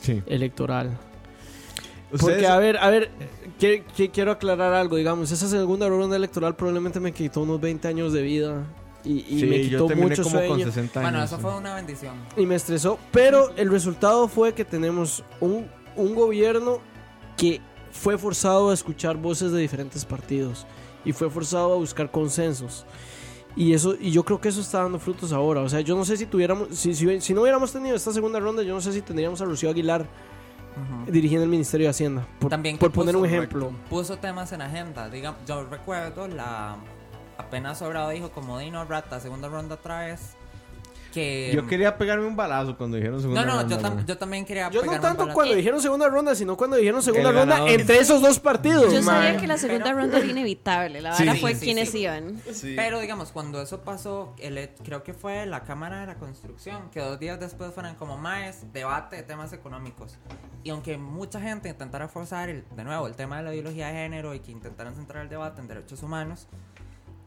Sí. 0.00 0.20
electoral. 0.26 0.90
Porque, 2.20 2.46
a 2.46 2.58
ver, 2.58 2.76
a 2.78 2.90
ver, 2.90 3.10
que, 3.58 3.84
que 3.96 4.10
quiero 4.10 4.32
aclarar 4.32 4.74
algo, 4.74 4.96
digamos, 4.96 5.30
esa 5.30 5.48
segunda 5.48 5.88
ronda 5.88 6.16
electoral 6.16 6.54
probablemente 6.56 7.00
me 7.00 7.12
quitó 7.12 7.40
unos 7.40 7.60
20 7.60 7.88
años 7.88 8.12
de 8.12 8.22
vida 8.22 8.66
y, 9.04 9.20
y 9.20 9.40
Sí, 9.40 9.46
me 9.46 9.60
quitó 9.62 9.88
mucho 9.88 10.22
como 10.22 10.36
con 10.36 10.48
sueño 10.48 10.66
60 10.66 11.00
años. 11.00 11.10
Bueno, 11.10 11.24
eso 11.24 11.36
sí. 11.36 11.42
fue 11.42 11.56
una 11.56 11.74
bendición. 11.74 12.14
y 12.36 12.46
me 12.46 12.54
estresó, 12.54 12.98
pero 13.10 13.50
el 13.56 13.70
resultado 13.70 14.28
fue 14.28 14.52
que 14.52 14.64
tenemos 14.64 15.24
un, 15.40 15.66
un 15.96 16.14
gobierno 16.14 16.80
que 17.36 17.60
fue 17.92 18.18
forzado 18.18 18.70
a 18.70 18.74
escuchar 18.74 19.16
voces 19.16 19.52
de 19.52 19.60
diferentes 19.60 20.04
partidos 20.04 20.66
y 21.04 21.12
fue 21.12 21.30
forzado 21.30 21.72
a 21.72 21.76
buscar 21.76 22.10
consensos. 22.10 22.84
Y 23.54 23.74
eso 23.74 23.94
y 24.00 24.10
yo 24.10 24.24
creo 24.24 24.40
que 24.40 24.48
eso 24.48 24.60
está 24.60 24.82
dando 24.82 24.98
frutos 24.98 25.32
ahora. 25.32 25.60
O 25.60 25.68
sea, 25.68 25.80
yo 25.80 25.94
no 25.94 26.04
sé 26.04 26.16
si 26.16 26.26
tuviéramos 26.26 26.68
si, 26.70 26.94
si, 26.94 27.20
si 27.20 27.34
no 27.34 27.42
hubiéramos 27.42 27.72
tenido 27.72 27.94
esta 27.96 28.12
segunda 28.12 28.40
ronda, 28.40 28.62
yo 28.62 28.74
no 28.74 28.80
sé 28.80 28.92
si 28.92 29.02
tendríamos 29.02 29.40
a 29.42 29.44
Rocío 29.44 29.70
Aguilar 29.70 30.06
Dirigiendo 31.06 31.44
el 31.44 31.50
Ministerio 31.50 31.86
de 31.86 31.90
Hacienda. 31.90 32.26
Por, 32.38 32.50
También 32.50 32.78
por 32.78 32.90
poner 32.92 33.14
puso- 33.14 33.18
un 33.20 33.26
ejemplo. 33.26 33.72
Puso 33.90 34.16
temas 34.18 34.52
en 34.52 34.62
agenda. 34.62 35.08
Digamos, 35.10 35.40
yo 35.46 35.64
recuerdo 35.64 36.28
la. 36.28 36.76
Apenas 37.38 37.78
sobrado 37.78 38.10
dijo 38.10 38.30
como 38.30 38.58
Dino 38.58 38.84
Rata, 38.84 39.18
segunda 39.20 39.48
ronda 39.48 39.74
otra 39.76 40.00
vez. 40.06 40.36
Que. 41.12 41.52
Yo 41.54 41.66
quería 41.66 41.96
pegarme 41.98 42.26
un 42.26 42.34
balazo 42.36 42.76
cuando 42.76 42.96
dijeron 42.96 43.20
segunda 43.20 43.44
No, 43.44 43.52
no, 43.52 43.58
ronda, 43.60 43.76
yo, 43.76 43.82
tam- 43.82 43.94
¿no? 43.96 44.06
yo 44.06 44.18
también 44.18 44.44
quería. 44.44 44.70
Yo 44.70 44.82
no 44.82 44.92
un 44.92 45.00
tanto 45.00 45.18
balazo. 45.20 45.34
cuando 45.34 45.54
dijeron 45.54 45.80
segunda 45.82 46.08
ronda, 46.08 46.34
sino 46.34 46.56
cuando 46.56 46.76
dijeron 46.76 47.02
segunda 47.02 47.28
El 47.28 47.34
ronda 47.36 47.54
ganador. 47.56 47.80
entre 47.80 47.98
esos 47.98 48.22
dos 48.22 48.38
partidos. 48.40 48.92
Yo 48.92 49.02
sabía 49.02 49.36
que 49.36 49.46
la 49.46 49.58
segunda 49.58 49.92
ronda 49.92 50.18
era 50.18 50.26
inevitable. 50.26 51.00
La 51.00 51.10
verdad 51.16 51.34
sí, 51.34 51.40
fue 51.40 51.54
sí, 51.54 51.64
quienes 51.66 51.90
sí. 51.90 51.98
iban. 52.00 52.40
Pero 52.76 53.00
digamos, 53.00 53.30
cuando 53.32 53.60
eso 53.60 53.82
pasó, 53.82 54.34
el- 54.38 54.70
creo 54.84 55.02
que 55.02 55.12
fue 55.14 55.46
la 55.46 55.64
Cámara 55.64 56.00
de 56.00 56.06
la 56.06 56.14
Construcción, 56.16 56.90
que 56.90 57.00
dos 57.00 57.18
días 57.20 57.38
después 57.38 57.72
fueron 57.74 57.94
como 57.96 58.16
más 58.16 58.72
debate 58.72 59.16
de 59.16 59.22
temas 59.22 59.52
económicos. 59.52 60.16
Y 60.64 60.70
aunque 60.70 60.96
mucha 60.96 61.40
gente 61.40 61.68
intentara 61.68 62.08
forzar, 62.08 62.48
el, 62.48 62.64
de 62.74 62.84
nuevo, 62.84 63.06
el 63.06 63.14
tema 63.16 63.36
de 63.38 63.42
la 63.42 63.52
ideología 63.52 63.88
de 63.88 63.94
género 63.94 64.34
y 64.34 64.40
que 64.40 64.50
intentaran 64.52 64.94
centrar 64.94 65.24
el 65.24 65.28
debate 65.28 65.60
en 65.60 65.68
derechos 65.68 66.02
humanos, 66.02 66.46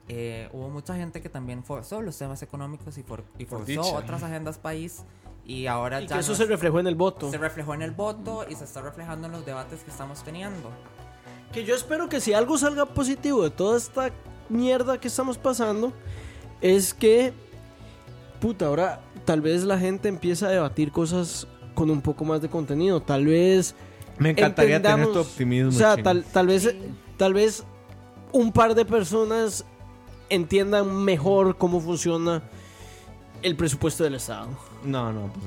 eh, 0.08 0.50
hubo 0.54 0.70
mucha 0.70 0.96
gente 0.96 1.22
que 1.22 1.30
también 1.30 1.64
forzó 1.64 2.02
los 2.02 2.18
temas 2.18 2.42
económicos 2.44 2.98
y, 2.98 3.04
for- 3.04 3.24
y 3.40 3.46
forzó 3.46 3.66
dicha. 3.66 3.82
otras 3.82 4.24
agendas 4.24 4.58
país. 4.58 5.04
Y 5.48 5.68
ahora 5.68 6.02
Y 6.02 6.08
ya 6.08 6.16
que 6.16 6.22
eso 6.22 6.32
no 6.32 6.38
se 6.38 6.46
reflejó 6.46 6.80
en 6.80 6.88
el 6.88 6.96
voto. 6.96 7.30
se 7.30 7.38
reflejó 7.38 7.74
en 7.76 7.82
el 7.84 7.92
voto 7.92 8.46
y 8.50 8.56
se 8.56 8.64
está 8.64 8.82
reflejando 8.82 9.28
en 9.28 9.34
los 9.34 9.46
debates 9.46 9.82
que 9.84 9.92
estamos 9.92 10.24
teniendo. 10.24 10.70
Que 11.54 11.64
yo 11.66 11.76
espero 11.76 12.10
que 12.10 12.20
si 12.20 12.34
algo 12.34 12.58
salga 12.58 12.86
positivo 12.88 13.44
de 13.44 13.52
toda 13.52 13.78
esta 13.78 14.10
mierda 14.50 15.00
que 15.00 15.08
estamos 15.08 15.38
pasando, 15.38 15.94
es 16.62 16.94
que, 16.96 17.32
puta, 18.42 18.66
ahora 18.68 19.02
tal 19.26 19.42
vez 19.42 19.64
la 19.64 19.78
gente 19.80 20.08
empieza 20.10 20.48
a 20.48 20.50
debatir 20.50 20.92
cosas 20.92 21.48
con 21.76 21.90
un 21.90 22.02
poco 22.02 22.26
más 22.26 22.42
de 22.42 22.50
contenido. 22.50 23.02
Tal 23.02 23.26
vez, 23.26 23.76
Me 24.18 24.32
encantaría 24.32 24.82
tener 24.82 25.08
tu 25.12 25.20
optimismo. 25.20 25.70
o 25.70 25.74
sea, 25.74 25.96
tal, 26.02 26.24
tal 26.26 26.48
vez, 26.48 26.76
tal 27.18 27.34
vez 27.34 27.64
un 28.32 28.52
par 28.52 28.74
de 28.76 28.84
personas 28.86 29.64
entiendan 30.30 30.96
mejor 31.04 31.58
cómo 31.58 31.80
funciona 31.80 32.44
el 33.42 33.56
presupuesto 33.56 34.04
del 34.04 34.16
Estado. 34.16 34.48
No, 34.84 35.12
no, 35.14 35.32
pues. 35.34 35.46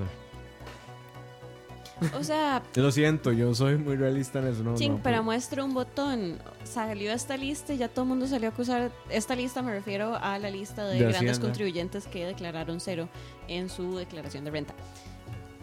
O 2.14 2.22
sea, 2.22 2.62
eh, 2.76 2.80
Lo 2.80 2.92
siento, 2.92 3.32
yo 3.32 3.52
soy 3.56 3.76
muy 3.76 3.96
realista 3.96 4.38
en 4.38 4.46
eso. 4.46 4.62
No, 4.62 4.76
ching, 4.76 4.92
no, 4.98 5.02
para 5.02 5.16
pues. 5.16 5.24
muestra 5.24 5.64
un 5.64 5.74
botón. 5.74 6.38
Salió 6.62 7.12
esta 7.12 7.36
lista 7.36 7.74
y 7.74 7.78
ya 7.78 7.88
todo 7.88 8.04
el 8.04 8.08
mundo 8.10 8.28
salió 8.28 8.48
a 8.50 8.52
acusar. 8.52 8.92
Esta 9.10 9.34
lista 9.34 9.62
me 9.62 9.72
refiero 9.72 10.14
a 10.16 10.38
la 10.38 10.48
lista 10.48 10.84
de, 10.86 10.92
De 10.94 10.98
grandes 11.00 11.16
Hacienda. 11.22 11.40
contribuyentes 11.40 12.06
que 12.06 12.24
declararon 12.24 12.78
cero 12.78 13.08
en 13.48 13.68
su 13.68 13.96
declaración 13.96 14.44
de 14.44 14.52
renta. 14.52 14.74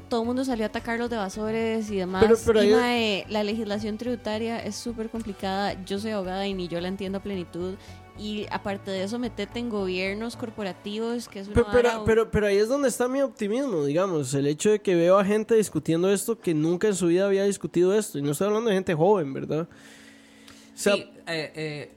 Todo 0.09 0.21
el 0.21 0.27
mundo 0.27 0.43
salió 0.43 0.65
a 0.65 0.67
atacar 0.67 0.99
los 0.99 1.09
evasores 1.09 1.89
y 1.89 1.95
demás. 1.97 2.21
Pero- 2.25 2.37
pero 2.45 2.63
y, 2.63 2.71
mae, 2.73 3.25
la 3.29 3.43
legislación 3.43 3.97
tributaria 3.97 4.59
es 4.59 4.75
súper 4.75 5.09
complicada. 5.09 5.81
Yo 5.85 5.99
soy 5.99 6.11
abogada 6.11 6.45
y 6.45 6.53
ni 6.53 6.67
yo 6.67 6.81
la 6.81 6.89
entiendo 6.89 7.19
a 7.19 7.21
plenitud. 7.21 7.75
Y 8.17 8.45
aparte 8.49 8.91
de 8.91 9.03
eso, 9.03 9.19
metete 9.19 9.59
en 9.59 9.69
gobiernos 9.69 10.37
corporativos, 10.37 11.27
que 11.27 11.39
es 11.39 11.47
una 11.47 11.55
Pero, 11.55 11.67
pero, 11.71 12.03
pero, 12.05 12.31
pero 12.31 12.47
ahí 12.47 12.57
es 12.57 12.69
donde 12.69 12.87
está 12.87 13.07
mi 13.07 13.21
optimismo, 13.21 13.83
digamos. 13.83 14.33
El 14.33 14.47
hecho 14.47 14.71
de 14.71 14.79
que 14.79 14.95
veo 14.95 15.19
a 15.19 15.25
gente 15.25 15.55
discutiendo 15.55 16.11
esto 16.11 16.39
que 16.39 16.53
nunca 16.53 16.87
en 16.87 16.95
su 16.95 17.07
vida 17.07 17.25
había 17.25 17.43
discutido 17.43 17.93
esto. 17.97 18.17
Y 18.17 18.21
no 18.21 18.31
estoy 18.31 18.47
hablando 18.47 18.69
de 18.69 18.75
gente 18.75 18.93
joven, 18.93 19.33
¿verdad? 19.33 19.67
O 19.67 20.77
sea, 20.77 20.95
Sí, 20.95 21.01
eh, 21.27 21.51
eh, 21.55 21.91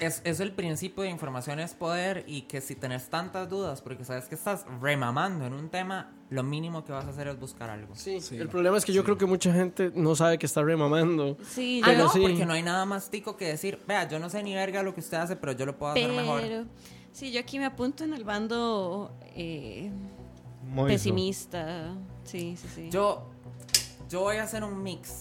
es, 0.00 0.20
es 0.24 0.40
el 0.40 0.52
principio 0.52 1.02
de 1.04 1.10
información 1.10 1.60
es 1.60 1.74
poder 1.74 2.24
y 2.26 2.42
que 2.42 2.60
si 2.60 2.74
tenés 2.74 3.08
tantas 3.08 3.48
dudas 3.48 3.80
porque 3.82 4.04
sabes 4.04 4.26
que 4.26 4.34
estás 4.34 4.64
remamando 4.80 5.46
en 5.46 5.52
un 5.52 5.68
tema, 5.68 6.12
lo 6.30 6.42
mínimo 6.42 6.84
que 6.84 6.92
vas 6.92 7.04
a 7.06 7.10
hacer 7.10 7.28
es 7.28 7.38
buscar 7.38 7.70
algo. 7.70 7.94
sí, 7.94 8.20
Sí, 8.20 8.36
el 8.36 8.48
problema 8.48 8.76
es 8.76 8.84
que 8.84 8.92
yo 8.92 9.04
creo 9.04 9.16
que 9.16 9.26
mucha 9.26 9.52
gente 9.52 9.92
no 9.94 10.16
sabe 10.16 10.38
que 10.38 10.46
está 10.46 10.62
remamando. 10.62 11.36
Sí, 11.48 11.80
Ah, 11.84 11.92
no, 11.92 12.08
sí. 12.08 12.20
porque 12.20 12.44
no 12.46 12.52
hay 12.54 12.62
nada 12.62 12.84
más 12.84 13.10
tico 13.10 13.36
que 13.36 13.46
decir, 13.46 13.78
vea, 13.86 14.08
yo 14.08 14.18
no 14.18 14.28
sé 14.30 14.42
ni 14.42 14.54
verga 14.54 14.82
lo 14.82 14.92
que 14.94 15.00
usted 15.00 15.18
hace, 15.18 15.36
pero 15.36 15.52
yo 15.52 15.66
lo 15.66 15.76
puedo 15.78 15.92
hacer 15.92 16.10
mejor. 16.10 16.42
sí, 17.12 17.30
yo 17.30 17.40
aquí 17.40 17.58
me 17.58 17.66
apunto 17.66 18.04
en 18.04 18.14
el 18.14 18.24
bando 18.24 19.16
eh, 19.36 19.90
pesimista. 20.86 21.94
Sí, 22.24 22.56
sí, 22.56 22.68
sí. 22.74 22.90
Yo, 22.90 23.30
yo 24.08 24.20
voy 24.20 24.36
a 24.36 24.44
hacer 24.44 24.64
un 24.64 24.82
mix 24.82 25.18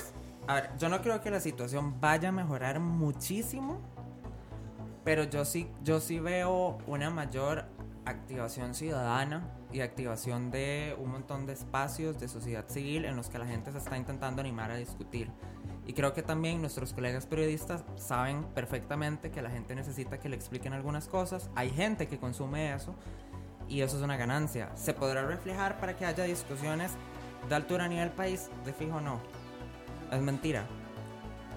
A 0.48 0.56
ver, 0.56 0.70
yo 0.80 0.90
no 0.90 1.02
creo 1.02 1.22
que 1.22 1.30
la 1.32 1.40
situación 1.40 2.00
vaya 2.00 2.30
a 2.30 2.32
mejorar 2.32 2.80
muchísimo, 2.80 3.80
pero 5.04 5.24
yo 5.24 5.46
sí, 5.46 5.68
yo 5.84 6.00
sí 6.00 6.20
veo 6.20 6.78
una 6.88 7.10
mayor 7.10 7.66
activación 8.06 8.74
ciudadana 8.74 9.50
y 9.72 9.82
activación 9.82 10.52
de 10.52 10.96
un 11.00 11.12
montón 11.12 11.46
de 11.46 11.54
espacios 11.54 12.20
de 12.20 12.28
sociedad 12.28 12.66
civil 12.68 13.06
en 13.06 13.16
los 13.16 13.30
que 13.30 13.40
la 13.40 13.46
gente 13.46 13.72
se 13.72 13.78
está 13.78 13.98
intentando 13.98 14.42
animar 14.42 14.72
a 14.72 14.76
discutir. 14.76 15.30
Y 15.86 15.94
creo 15.94 16.14
que 16.14 16.24
también 16.24 16.62
nuestros 16.62 16.94
colegas 16.94 17.26
periodistas 17.26 17.84
saben 17.98 18.44
perfectamente 18.56 19.32
que 19.32 19.42
la 19.42 19.50
gente 19.50 19.76
necesita 19.76 20.20
que 20.20 20.30
le 20.30 20.36
expliquen 20.36 20.74
algunas 20.74 21.08
cosas. 21.08 21.50
Hay 21.56 21.70
gente 21.72 22.08
que 22.08 22.20
consume 22.20 22.74
eso 22.74 22.96
y 23.68 23.82
eso 23.82 23.98
es 23.98 24.04
una 24.04 24.16
ganancia. 24.16 24.70
¿Se 24.76 24.94
podrá 24.94 25.26
reflejar 25.26 25.80
para 25.80 25.98
que 25.98 26.06
haya 26.06 26.24
discusiones 26.24 26.94
de 27.50 27.56
altura 27.56 27.86
a 27.86 27.88
nivel 27.90 28.12
país? 28.12 28.50
De 28.66 28.74
fijo 28.74 29.02
no. 29.02 29.20
Es 30.12 30.22
mentira. 30.22 30.66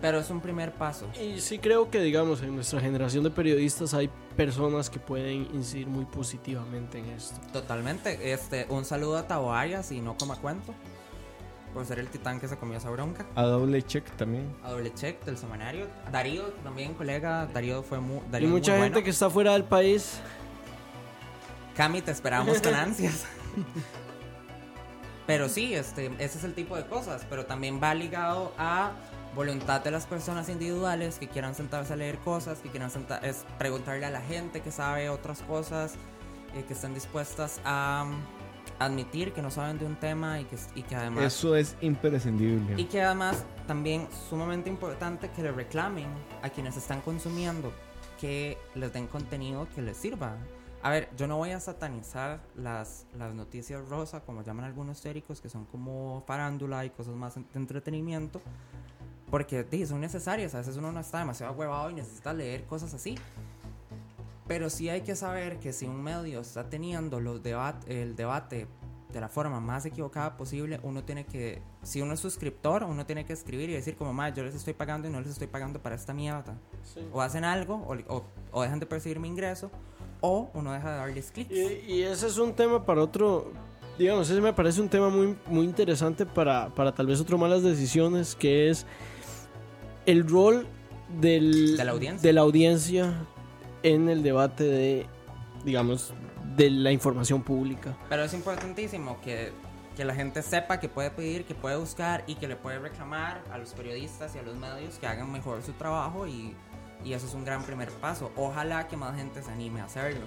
Pero 0.01 0.19
es 0.19 0.31
un 0.31 0.41
primer 0.41 0.73
paso. 0.73 1.07
Y 1.21 1.41
sí 1.41 1.59
creo 1.59 1.91
que, 1.91 2.01
digamos, 2.01 2.43
en 2.43 2.55
nuestra 2.55 2.81
generación 2.81 3.25
de 3.25 3.31
periodistas 3.31 3.95
hay 3.95 4.11
personas 4.37 4.91
que 4.91 4.99
pueden 4.99 5.49
incidir 5.55 5.87
muy 5.87 6.05
positivamente 6.05 6.99
en 6.99 7.07
esto. 7.07 7.41
Totalmente. 7.53 8.33
Este, 8.33 8.67
un 8.69 8.85
saludo 8.85 9.17
a 9.17 9.27
Tavo 9.27 9.53
Arias 9.53 9.91
y 9.93 10.01
no 10.01 10.17
coma 10.19 10.37
cuento. 10.37 10.75
Por 11.73 11.85
ser 11.85 11.99
el 11.99 12.09
titán 12.09 12.41
que 12.41 12.49
se 12.49 12.57
comió 12.57 12.79
esa 12.79 12.89
bronca. 12.91 13.27
A 13.35 13.43
doble 13.43 13.83
check 13.83 14.05
también. 14.17 14.51
A 14.63 14.71
doble 14.71 14.93
check 14.95 15.23
del 15.25 15.37
semanario. 15.37 15.87
Darío 16.11 16.45
también, 16.63 16.95
colega. 16.95 17.47
Darío 17.47 17.83
fue 17.83 18.01
muy. 18.01 18.19
Y 18.19 18.31
Darío 18.31 18.49
mucha 18.49 18.73
muy 18.73 18.81
gente 18.83 18.95
bueno. 18.95 19.05
que 19.05 19.11
está 19.11 19.29
fuera 19.29 19.53
del 19.53 19.65
país. 19.65 20.21
Cami, 21.77 22.01
te 22.01 22.13
esperamos 22.13 22.61
con 22.61 22.75
ansias. 22.75 23.27
Pero 25.27 25.49
sí, 25.49 25.75
este, 25.75 26.07
ese 26.19 26.39
es 26.39 26.45
el 26.45 26.55
tipo 26.55 26.77
de 26.77 26.87
cosas. 26.87 27.27
Pero 27.29 27.45
también 27.45 27.81
va 27.83 27.93
ligado 27.95 28.53
a 28.57 28.93
voluntad 29.37 29.83
de 29.83 29.91
las 29.91 30.07
personas 30.07 30.49
individuales 30.49 31.19
que 31.19 31.29
quieran 31.29 31.55
sentarse 31.55 31.93
a 31.93 31.97
leer 31.97 32.19
cosas, 32.19 32.59
que 32.61 32.71
quieran 32.71 32.91
es 33.23 33.45
preguntarle 33.59 34.07
a 34.07 34.11
la 34.11 34.23
gente 34.23 34.63
que 34.63 34.73
sabe 34.73 35.11
otras 35.11 35.43
cosas, 35.43 35.95
eh, 36.55 36.65
que 36.67 36.73
estén 36.73 36.95
dispuestas 36.95 37.61
a 37.65 38.07
mm, 38.07 38.83
admitir 38.83 39.33
que 39.33 39.43
no 39.43 39.51
saben 39.51 39.79
de 39.79 39.85
un 39.85 39.97
tema 39.97 40.41
y 40.41 40.45
que, 40.45 40.57
y 40.75 40.83
que 40.83 40.97
además... 40.97 41.25
Eso 41.25 41.55
es 41.55 41.77
imprescindible. 41.83 42.81
Y 42.81 42.87
que 42.87 43.03
además 43.03 43.45
también 43.67 44.09
sumamente 44.29 44.71
importante 44.71 45.31
que 45.31 45.43
le 45.43 45.53
reclamen 45.53 46.07
a 46.43 46.49
quienes 46.49 46.77
están 46.79 47.03
consumiendo 47.03 47.73
que 48.19 48.57
les 48.75 48.91
den 48.93 49.07
contenido 49.07 49.69
que 49.75 49.83
les 49.83 49.99
sirva. 49.99 50.37
A 50.83 50.89
ver, 50.91 51.11
yo 51.17 51.27
no 51.27 51.37
voy 51.37 51.51
a 51.51 51.61
satanizar 51.61 52.41
las, 52.55 53.07
las 53.19 53.35
noticias 53.35 53.87
rosa, 53.89 54.21
como 54.21 54.43
llaman 54.43 54.65
algunos 54.65 55.03
teóricos, 55.03 55.43
que 55.43 55.51
son 55.51 55.67
como 55.67 56.23
farándula 56.27 56.85
y 56.87 56.91
cosas 56.91 57.15
más 57.15 57.35
de 57.35 57.43
entretenimiento, 57.55 58.41
porque 59.31 59.67
sí, 59.71 59.87
son 59.87 60.01
necesarias. 60.01 60.55
A 60.55 60.59
veces 60.59 60.77
uno 60.77 60.93
no 60.93 61.01
está 61.01 61.19
demasiado 61.19 61.53
huevado 61.55 61.91
y 61.91 61.95
necesita 61.95 62.33
leer 62.33 62.65
cosas 62.65 62.95
así. 62.95 63.17
Pero 64.47 64.71
sí 64.71 64.89
hay 64.89 65.01
que 65.01 65.17
saber 65.17 65.59
que 65.59 65.73
si 65.73 65.87
un 65.87 66.03
medio 66.03 66.41
está 66.41 66.69
teniendo 66.69 67.19
los 67.19 67.43
debat 67.43 67.77
el 67.89 68.15
debate 68.15 68.69
de 69.13 69.21
la 69.21 69.29
forma 69.29 69.61
más 69.61 69.87
equivocada 69.87 70.37
posible, 70.37 70.79
uno 70.83 71.03
tiene 71.03 71.25
que, 71.25 71.63
si 71.83 72.03
uno 72.03 72.13
es 72.13 72.21
suscriptor, 72.21 72.85
uno 72.85 73.07
tiene 73.07 73.25
que 73.25 73.33
escribir 73.33 73.71
y 73.71 73.73
decir 73.73 73.97
como, 73.97 74.13
más 74.13 74.35
yo 74.35 74.45
les 74.45 74.55
estoy 74.55 74.75
pagando 74.75 75.09
y 75.09 75.11
no 75.11 75.21
les 75.21 75.31
estoy 75.31 75.47
pagando 75.47 75.81
para 75.81 75.95
esta 75.95 76.13
mierda. 76.13 76.59
O 77.13 77.21
hacen 77.21 77.45
algo, 77.45 77.77
o, 77.77 78.15
o, 78.15 78.25
o 78.53 78.63
dejan 78.63 78.79
de 78.79 78.87
percibir 78.87 79.19
mi 79.19 79.29
ingreso, 79.29 79.71
o 80.21 80.51
uno 80.55 80.73
deja 80.73 80.91
de 80.91 80.97
darles 80.99 81.31
clics. 81.31 81.51
Y, 81.51 81.93
y 81.93 82.03
ese 82.03 82.27
es 82.27 82.37
un 82.39 82.53
tema 82.53 82.85
para 82.85 83.03
otro. 83.03 83.53
Digamos, 83.99 84.29
ese 84.29 84.41
me 84.41 84.53
parece 84.53 84.81
un 84.83 84.89
tema 84.89 85.09
muy, 85.09 85.37
muy 85.47 85.65
interesante 85.65 86.27
para, 86.27 86.69
para 86.75 86.93
tal 86.95 87.07
vez 87.07 87.19
otro 87.21 87.39
malas 87.39 87.63
decisiones, 87.63 88.35
que 88.35 88.69
es 88.69 88.85
el 90.07 90.29
rol 90.29 90.67
del, 91.21 91.77
De 91.77 91.85
la 91.85 91.93
audiencia. 91.93 92.29
de 92.29 92.33
la 92.33 92.41
audiencia 92.41 93.15
en 93.83 94.09
el 94.09 94.23
debate 94.23 94.65
de, 94.65 95.07
digamos, 95.65 96.13
de 96.57 96.71
la 96.71 96.91
información 96.93 97.43
pública. 97.43 97.97
Pero 98.09 98.25
es 98.25 98.33
importantísimo 98.35 99.21
que, 99.21 99.53
que 99.97 100.05
la 100.05 100.15
gente 100.15 100.43
sepa 100.43 100.81
que 100.81 100.89
puede 100.89 101.11
pedir, 101.11 101.45
que 101.45 101.55
puede 101.55 101.77
buscar 101.77 102.25
y 102.27 102.35
que 102.37 102.49
le 102.49 102.57
puede 102.57 102.79
reclamar 102.79 103.43
a 103.53 103.59
los 103.59 103.73
periodistas 103.75 104.35
y 104.35 104.39
a 104.39 104.43
los 104.43 104.57
medios 104.57 104.99
que 104.99 105.07
hagan 105.07 105.31
mejor 105.31 105.63
su 105.63 105.73
trabajo 105.73 106.27
y, 106.27 106.55
y 107.05 107.13
eso 107.13 107.27
es 107.27 107.35
un 107.35 107.45
gran 107.45 107.63
primer 107.63 107.91
paso. 107.91 108.33
Ojalá 108.37 108.89
que 108.89 108.97
más 108.97 109.17
gente 109.17 109.43
se 109.43 109.51
anime 109.51 109.81
a 109.81 109.85
hacerlo. 109.85 110.21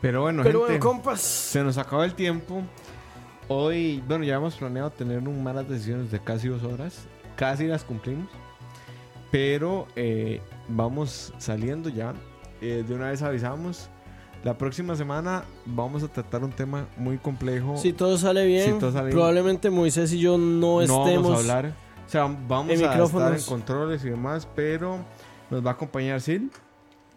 Pero 0.00 0.22
bueno, 0.22 0.42
Pero 0.42 0.60
gente, 0.66 0.78
bueno, 0.78 0.84
compas. 1.02 1.20
se 1.20 1.62
nos 1.62 1.78
acaba 1.78 2.04
el 2.04 2.14
tiempo. 2.14 2.60
Hoy, 3.48 4.02
bueno, 4.06 4.24
ya 4.24 4.34
hemos 4.36 4.56
planeado 4.56 4.90
tener 4.90 5.18
un 5.20 5.42
malas 5.42 5.68
decisiones 5.68 6.10
de 6.10 6.18
casi 6.20 6.48
dos 6.48 6.62
horas. 6.64 7.06
Casi 7.36 7.66
las 7.66 7.84
cumplimos. 7.84 8.28
Pero 9.32 9.88
eh, 9.96 10.40
vamos 10.68 11.34
saliendo 11.38 11.88
ya. 11.88 12.14
Eh, 12.60 12.84
de 12.86 12.94
una 12.94 13.10
vez 13.10 13.20
avisamos. 13.22 13.88
La 14.44 14.58
próxima 14.58 14.94
semana 14.96 15.44
vamos 15.66 16.02
a 16.02 16.08
tratar 16.08 16.44
un 16.44 16.50
tema 16.50 16.86
muy 16.96 17.16
complejo. 17.18 17.76
Si 17.76 17.92
todo 17.92 18.16
sale 18.18 18.44
bien, 18.46 18.74
Si 18.74 18.78
todo 18.78 18.90
sale 18.92 19.06
bien. 19.06 19.16
probablemente 19.16 19.70
Moisés 19.70 20.12
y 20.12 20.18
yo 20.20 20.36
no, 20.38 20.80
no 20.80 20.80
estemos. 20.82 21.22
vamos 21.22 21.36
a 21.36 21.40
hablar. 21.40 21.72
O 22.06 22.10
sea, 22.10 22.22
vamos 22.24 22.66
en 22.66 22.70
a 22.70 22.74
estar 22.74 22.90
micrófonos. 22.90 23.42
en 23.42 23.48
controles 23.48 24.04
y 24.04 24.10
demás, 24.10 24.46
pero 24.54 24.98
nos 25.50 25.64
va 25.64 25.70
a 25.70 25.72
acompañar 25.74 26.20
Sil. 26.20 26.50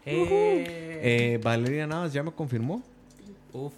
Eh, 0.06 1.00
Eh, 1.04 1.40
Valeria 1.44 1.86
Navas 1.88 2.14
ya 2.14 2.24
me 2.24 2.32
confirmó. 2.32 2.82
uf, 3.52 3.74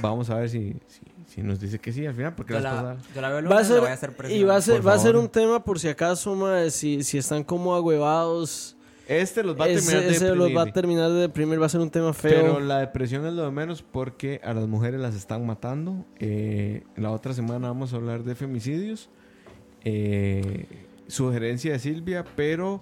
Vamos 0.00 0.30
a 0.30 0.36
ver 0.36 0.48
si, 0.48 0.74
si, 0.86 1.00
si 1.34 1.42
nos 1.42 1.58
dice 1.60 1.78
que 1.78 1.92
sí 1.92 2.04
al 2.06 2.14
final, 2.14 2.34
porque 2.34 2.52
yo, 2.54 2.60
la 2.60 2.72
vez 2.72 2.82
la, 2.82 2.88
pasada- 2.94 3.14
yo 3.14 3.20
la 3.20 3.28
veo 3.30 3.38
el 3.38 3.50
Va 3.52 3.58
a 3.58 3.64
ser, 3.64 3.80
voy 3.80 3.88
a 3.88 3.92
hacer 3.92 4.10
y 4.10 4.14
presión. 4.14 4.48
va 4.48 4.56
a 4.56 4.60
ser, 4.60 4.86
va 4.86 4.94
a 4.94 4.98
ser 4.98 5.16
un 5.16 5.28
tema 5.28 5.64
por 5.64 5.78
si 5.80 5.88
acaso, 5.88 6.34
mae, 6.34 6.70
si, 6.70 7.02
si 7.02 7.18
están 7.18 7.42
como 7.44 7.74
agüevados. 7.74 8.76
Este 9.08 9.42
los 9.42 9.58
va 9.60 9.64
a 9.64 9.68
Ese, 9.68 9.80
terminar 9.90 10.08
de 10.10 10.16
ese 10.16 10.26
los 10.34 10.38
va 10.38 10.44
a 10.44 10.48
deprimir. 10.64 10.72
terminar 10.74 11.10
de 11.10 11.20
deprimir, 11.20 11.60
va 11.60 11.66
a 11.66 11.68
ser 11.68 11.80
un 11.80 11.90
tema 11.90 12.12
feo. 12.12 12.30
Pero 12.40 12.60
la 12.60 12.78
depresión 12.78 13.26
es 13.26 13.32
lo 13.32 13.44
de 13.44 13.50
menos 13.50 13.82
porque 13.82 14.40
a 14.44 14.54
las 14.54 14.66
mujeres 14.68 15.00
las 15.00 15.14
están 15.14 15.44
matando. 15.44 16.04
Eh, 16.20 16.84
la 16.96 17.10
otra 17.10 17.32
semana 17.34 17.68
vamos 17.68 17.92
a 17.92 17.96
hablar 17.96 18.22
de 18.22 18.34
femicidios. 18.34 19.10
Eh, 19.84 20.66
sugerencia 21.08 21.72
de 21.72 21.78
Silvia, 21.78 22.24
pero 22.36 22.80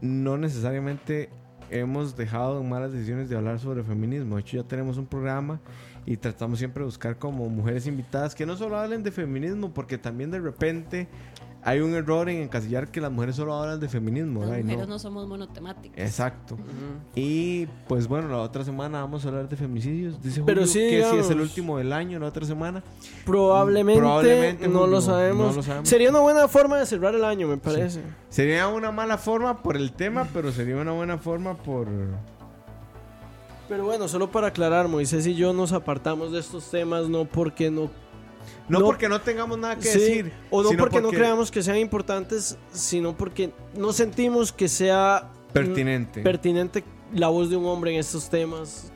no 0.00 0.36
necesariamente 0.36 1.30
hemos 1.70 2.16
dejado 2.16 2.60
en 2.60 2.68
malas 2.68 2.92
decisiones 2.92 3.28
de 3.28 3.36
hablar 3.36 3.58
sobre 3.58 3.82
feminismo. 3.82 4.36
De 4.36 4.42
hecho, 4.42 4.58
ya 4.58 4.62
tenemos 4.64 4.98
un 4.98 5.06
programa 5.06 5.60
y 6.06 6.16
tratamos 6.16 6.58
siempre 6.58 6.80
de 6.80 6.86
buscar 6.86 7.18
como 7.18 7.48
mujeres 7.48 7.86
invitadas 7.86 8.34
que 8.34 8.46
no 8.46 8.56
solo 8.56 8.76
hablen 8.78 9.02
de 9.02 9.10
feminismo, 9.10 9.72
porque 9.72 9.98
también 9.98 10.30
de 10.30 10.40
repente 10.40 11.08
hay 11.62 11.80
un 11.80 11.94
error 11.94 12.28
en 12.30 12.42
encasillar 12.42 12.90
que 12.90 13.00
las 13.00 13.12
mujeres 13.12 13.36
solo 13.36 13.54
hablan 13.54 13.78
de 13.80 13.88
feminismo. 13.88 14.40
Las 14.40 14.62
mujeres 14.62 14.78
no. 14.78 14.86
no 14.86 14.98
somos 14.98 15.28
monotemáticas. 15.28 15.98
Exacto. 15.98 16.56
Y 17.14 17.66
pues 17.86 18.08
bueno, 18.08 18.28
la 18.28 18.38
otra 18.38 18.64
semana 18.64 19.02
vamos 19.02 19.24
a 19.24 19.28
hablar 19.28 19.48
de 19.48 19.56
femicidios. 19.56 20.22
Dice 20.22 20.42
Pero 20.46 20.62
Julio 20.62 20.72
sí, 20.72 20.78
que 20.78 21.04
si 21.10 21.16
es 21.18 21.30
el 21.30 21.40
último 21.40 21.76
del 21.76 21.92
año, 21.92 22.18
la 22.18 22.26
otra 22.26 22.46
semana. 22.46 22.82
Probablemente, 23.26 24.00
Probablemente, 24.00 24.68
no, 24.68 24.80
Julio, 24.80 24.94
lo 24.94 25.00
sabemos. 25.02 25.50
no 25.50 25.56
lo 25.56 25.62
sabemos. 25.62 25.88
Sería 25.88 26.08
una 26.10 26.20
buena 26.20 26.48
forma 26.48 26.78
de 26.78 26.86
cerrar 26.86 27.14
el 27.14 27.24
año, 27.24 27.46
me 27.46 27.58
parece. 27.58 28.00
Sería 28.30 28.68
una 28.68 28.90
mala 28.90 29.18
forma 29.18 29.62
por 29.62 29.76
el 29.76 29.92
tema, 29.92 30.26
pero 30.32 30.52
sería 30.52 30.76
una 30.76 30.92
buena 30.92 31.18
forma 31.18 31.54
por... 31.54 31.88
Pero 33.70 33.84
bueno, 33.84 34.08
solo 34.08 34.28
para 34.30 34.48
aclarar, 34.48 34.88
Moisés 34.88 35.24
y 35.28 35.34
yo 35.36 35.52
nos 35.52 35.72
apartamos 35.72 36.32
de 36.32 36.40
estos 36.40 36.68
temas 36.70 37.08
no 37.08 37.24
porque 37.24 37.70
no, 37.70 37.88
No, 38.68 38.80
No- 38.80 38.84
porque 38.86 39.08
no 39.08 39.20
tengamos 39.20 39.58
nada 39.58 39.76
que 39.76 39.82
Sí, 39.82 39.98
decir. 40.00 40.32
o 40.50 40.62
no 40.62 40.70
porque, 40.76 41.00
no 41.00 41.10
creamos 41.10 41.50
que 41.52 41.62
sean 41.62 41.76
importantes, 41.76 42.58
sino 42.72 43.16
porque 43.16 43.52
no 43.76 43.92
sentimos 43.92 44.52
que 44.52 44.66
sea 44.68 45.30
Pertinente. 45.52 46.22
pertinente 46.22 46.82
la 47.14 47.28
voz 47.28 47.48
de 47.50 47.56
un 47.56 47.66
hombre 47.66 47.92
en 47.92 48.00
estos 48.00 48.28
temas 48.28 48.92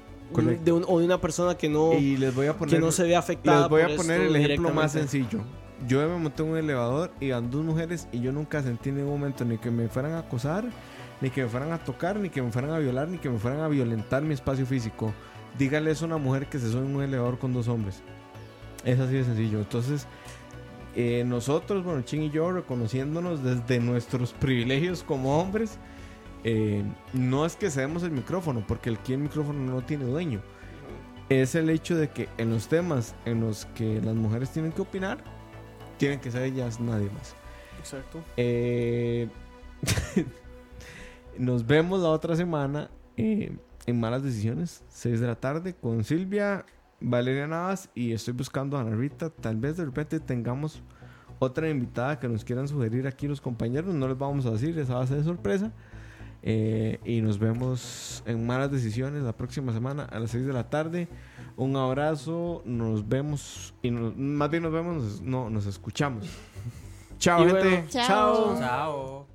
de 0.65 0.73
un- 0.73 0.85
o 0.89 0.99
de 0.99 1.05
una 1.05 1.21
persona 1.21 1.57
que 1.57 1.69
no, 1.69 1.93
y 1.93 2.17
les 2.17 2.35
voy 2.35 2.47
a 2.49 2.55
que 2.57 2.79
no 2.81 2.91
se 2.91 3.05
ve 3.05 3.15
afectada. 3.15 3.61
les 3.63 3.69
voy 3.69 3.83
a 3.83 3.95
poner 3.97 4.23
el 4.23 4.35
ejemplo 4.37 4.71
más 4.73 4.91
sencillo. 4.93 5.39
Yo 5.87 6.01
me 6.09 6.17
monté 6.19 6.43
en 6.43 6.49
un 6.51 6.57
elevador 6.59 7.13
y 7.21 7.27
iban 7.27 7.49
dos 7.51 7.63
mujeres 7.65 8.09
y 8.11 8.21
yo 8.21 8.33
nunca 8.33 8.61
sentí 8.63 8.89
en 8.89 8.97
ningún 8.97 9.13
momento 9.21 9.45
ni 9.45 9.59
que 9.59 9.71
me 9.71 9.89
fueran 9.89 10.13
a 10.13 10.21
acosar, 10.21 10.65
ni 11.25 11.31
que 11.31 11.43
me 11.43 11.49
fueran 11.49 11.73
a 11.73 11.79
tocar, 11.79 12.21
ni 12.21 12.29
que 12.29 12.43
me 12.43 12.53
fueran 12.53 12.73
a 12.73 12.79
violar, 12.79 13.09
ni 13.09 13.17
que 13.17 13.31
me 13.31 13.39
fueran 13.39 13.61
a 13.61 13.69
violentar 13.69 14.23
mi 14.23 14.35
espacio 14.35 14.67
físico. 14.67 15.15
Dígale 15.59 15.91
eso 15.91 16.05
a 16.05 16.09
una 16.09 16.19
mujer 16.19 16.49
que 16.49 16.59
se 16.59 16.71
sube 16.71 16.85
en 16.85 16.95
un 16.95 17.03
elevador 17.03 17.39
con 17.39 17.55
dos 17.55 17.67
hombres. 17.67 18.03
Es 18.85 19.01
así 19.01 19.15
de 19.15 19.25
sencillo. 19.25 19.61
Entonces, 19.61 20.07
eh, 20.95 21.25
nosotros, 21.27 21.83
bueno, 21.83 22.03
Chin 22.03 22.25
y 22.25 22.31
yo, 22.31 22.53
reconociéndonos 22.53 23.43
desde 23.43 23.81
nuestros 23.81 24.35
privilegios 24.35 25.03
como 25.03 25.41
hombres, 25.41 25.79
eh, 26.45 26.85
no 27.15 27.47
es 27.47 27.57
que 27.57 27.71
cedemos 27.71 28.03
el 28.03 28.11
micrófono, 28.11 28.63
porque 28.69 28.91
aquí 28.91 29.15
el 29.15 29.21
micrófono 29.21 29.61
no 29.61 29.81
tiene 29.81 30.05
dueño. 30.05 30.43
Es 31.31 31.55
el 31.55 31.71
hecho 31.71 31.97
de 31.97 32.11
que 32.11 32.29
en 32.37 32.51
los 32.51 32.69
temas 32.69 33.15
en 33.25 33.41
los 33.41 33.65
que 33.75 33.99
las 34.03 34.15
mujeres 34.15 34.51
tienen 34.51 34.73
que 34.73 34.83
opinar, 34.83 35.25
tienen 35.97 36.21
que 36.21 36.31
ser 36.31 36.43
ellas 36.43 36.81
nadie 36.81 37.09
más. 37.09 37.35
Exacto. 37.81 38.23
Eh, 38.37 39.27
nos 41.39 41.67
vemos 41.67 42.01
la 42.01 42.09
otra 42.09 42.37
semana 42.37 42.91
eh, 43.17 43.57
en 43.87 44.01
Malas 44.01 44.23
Decisiones, 44.23 44.83
6 44.89 45.21
de 45.21 45.27
la 45.27 45.35
tarde, 45.37 45.75
con 45.75 46.05
Silvia, 46.05 46.65
Valeria 47.01 47.47
Navas 47.47 47.91
y 47.95 48.13
estoy 48.13 48.35
buscando 48.35 48.77
a 48.77 48.81
Ana 48.81 48.97
Rita. 48.97 49.31
Tal 49.31 49.57
vez 49.57 49.77
de 49.77 49.85
repente 49.85 50.21
tengamos 50.21 50.83
otra 51.39 51.69
invitada 51.69 52.19
que 52.19 52.29
nos 52.29 52.45
quieran 52.45 52.67
sugerir 52.69 53.07
aquí 53.07 53.29
los 53.29 53.41
compañeros. 53.41 53.95
No 53.95 54.09
les 54.09 54.17
vamos 54.19 54.47
a 54.47 54.51
decir, 54.53 54.79
esa 54.79 54.95
va 54.95 55.03
a 55.03 55.07
ser 55.07 55.19
de 55.19 55.25
sorpresa. 55.25 55.73
Eh, 56.47 57.01
y 57.07 57.23
nos 57.23 57.39
vemos 57.39 58.23
en 58.27 58.47
Malas 58.47 58.71
Decisiones 58.71 59.23
la 59.23 59.35
próxima 59.35 59.73
semana 59.73 60.05
a 60.05 60.19
las 60.21 60.31
6 60.31 60.45
de 60.47 60.53
la 60.53 60.69
tarde. 60.69 61.09
Un 61.57 61.75
abrazo, 61.77 62.63
nos 62.67 63.09
vemos 63.09 63.75
y 63.83 63.91
nos- 63.91 64.17
más 64.17 64.51
bien 64.51 64.63
nos 64.63 64.73
vemos, 64.73 65.23
no, 65.23 65.49
nos 65.51 65.67
escuchamos. 65.67 66.27
Chao, 67.19 67.43
Y 67.43 67.47
gente. 67.47 67.61
bueno, 67.69 67.85
Chao. 67.89 68.07
chao. 68.07 68.59
Chao. 68.59 69.34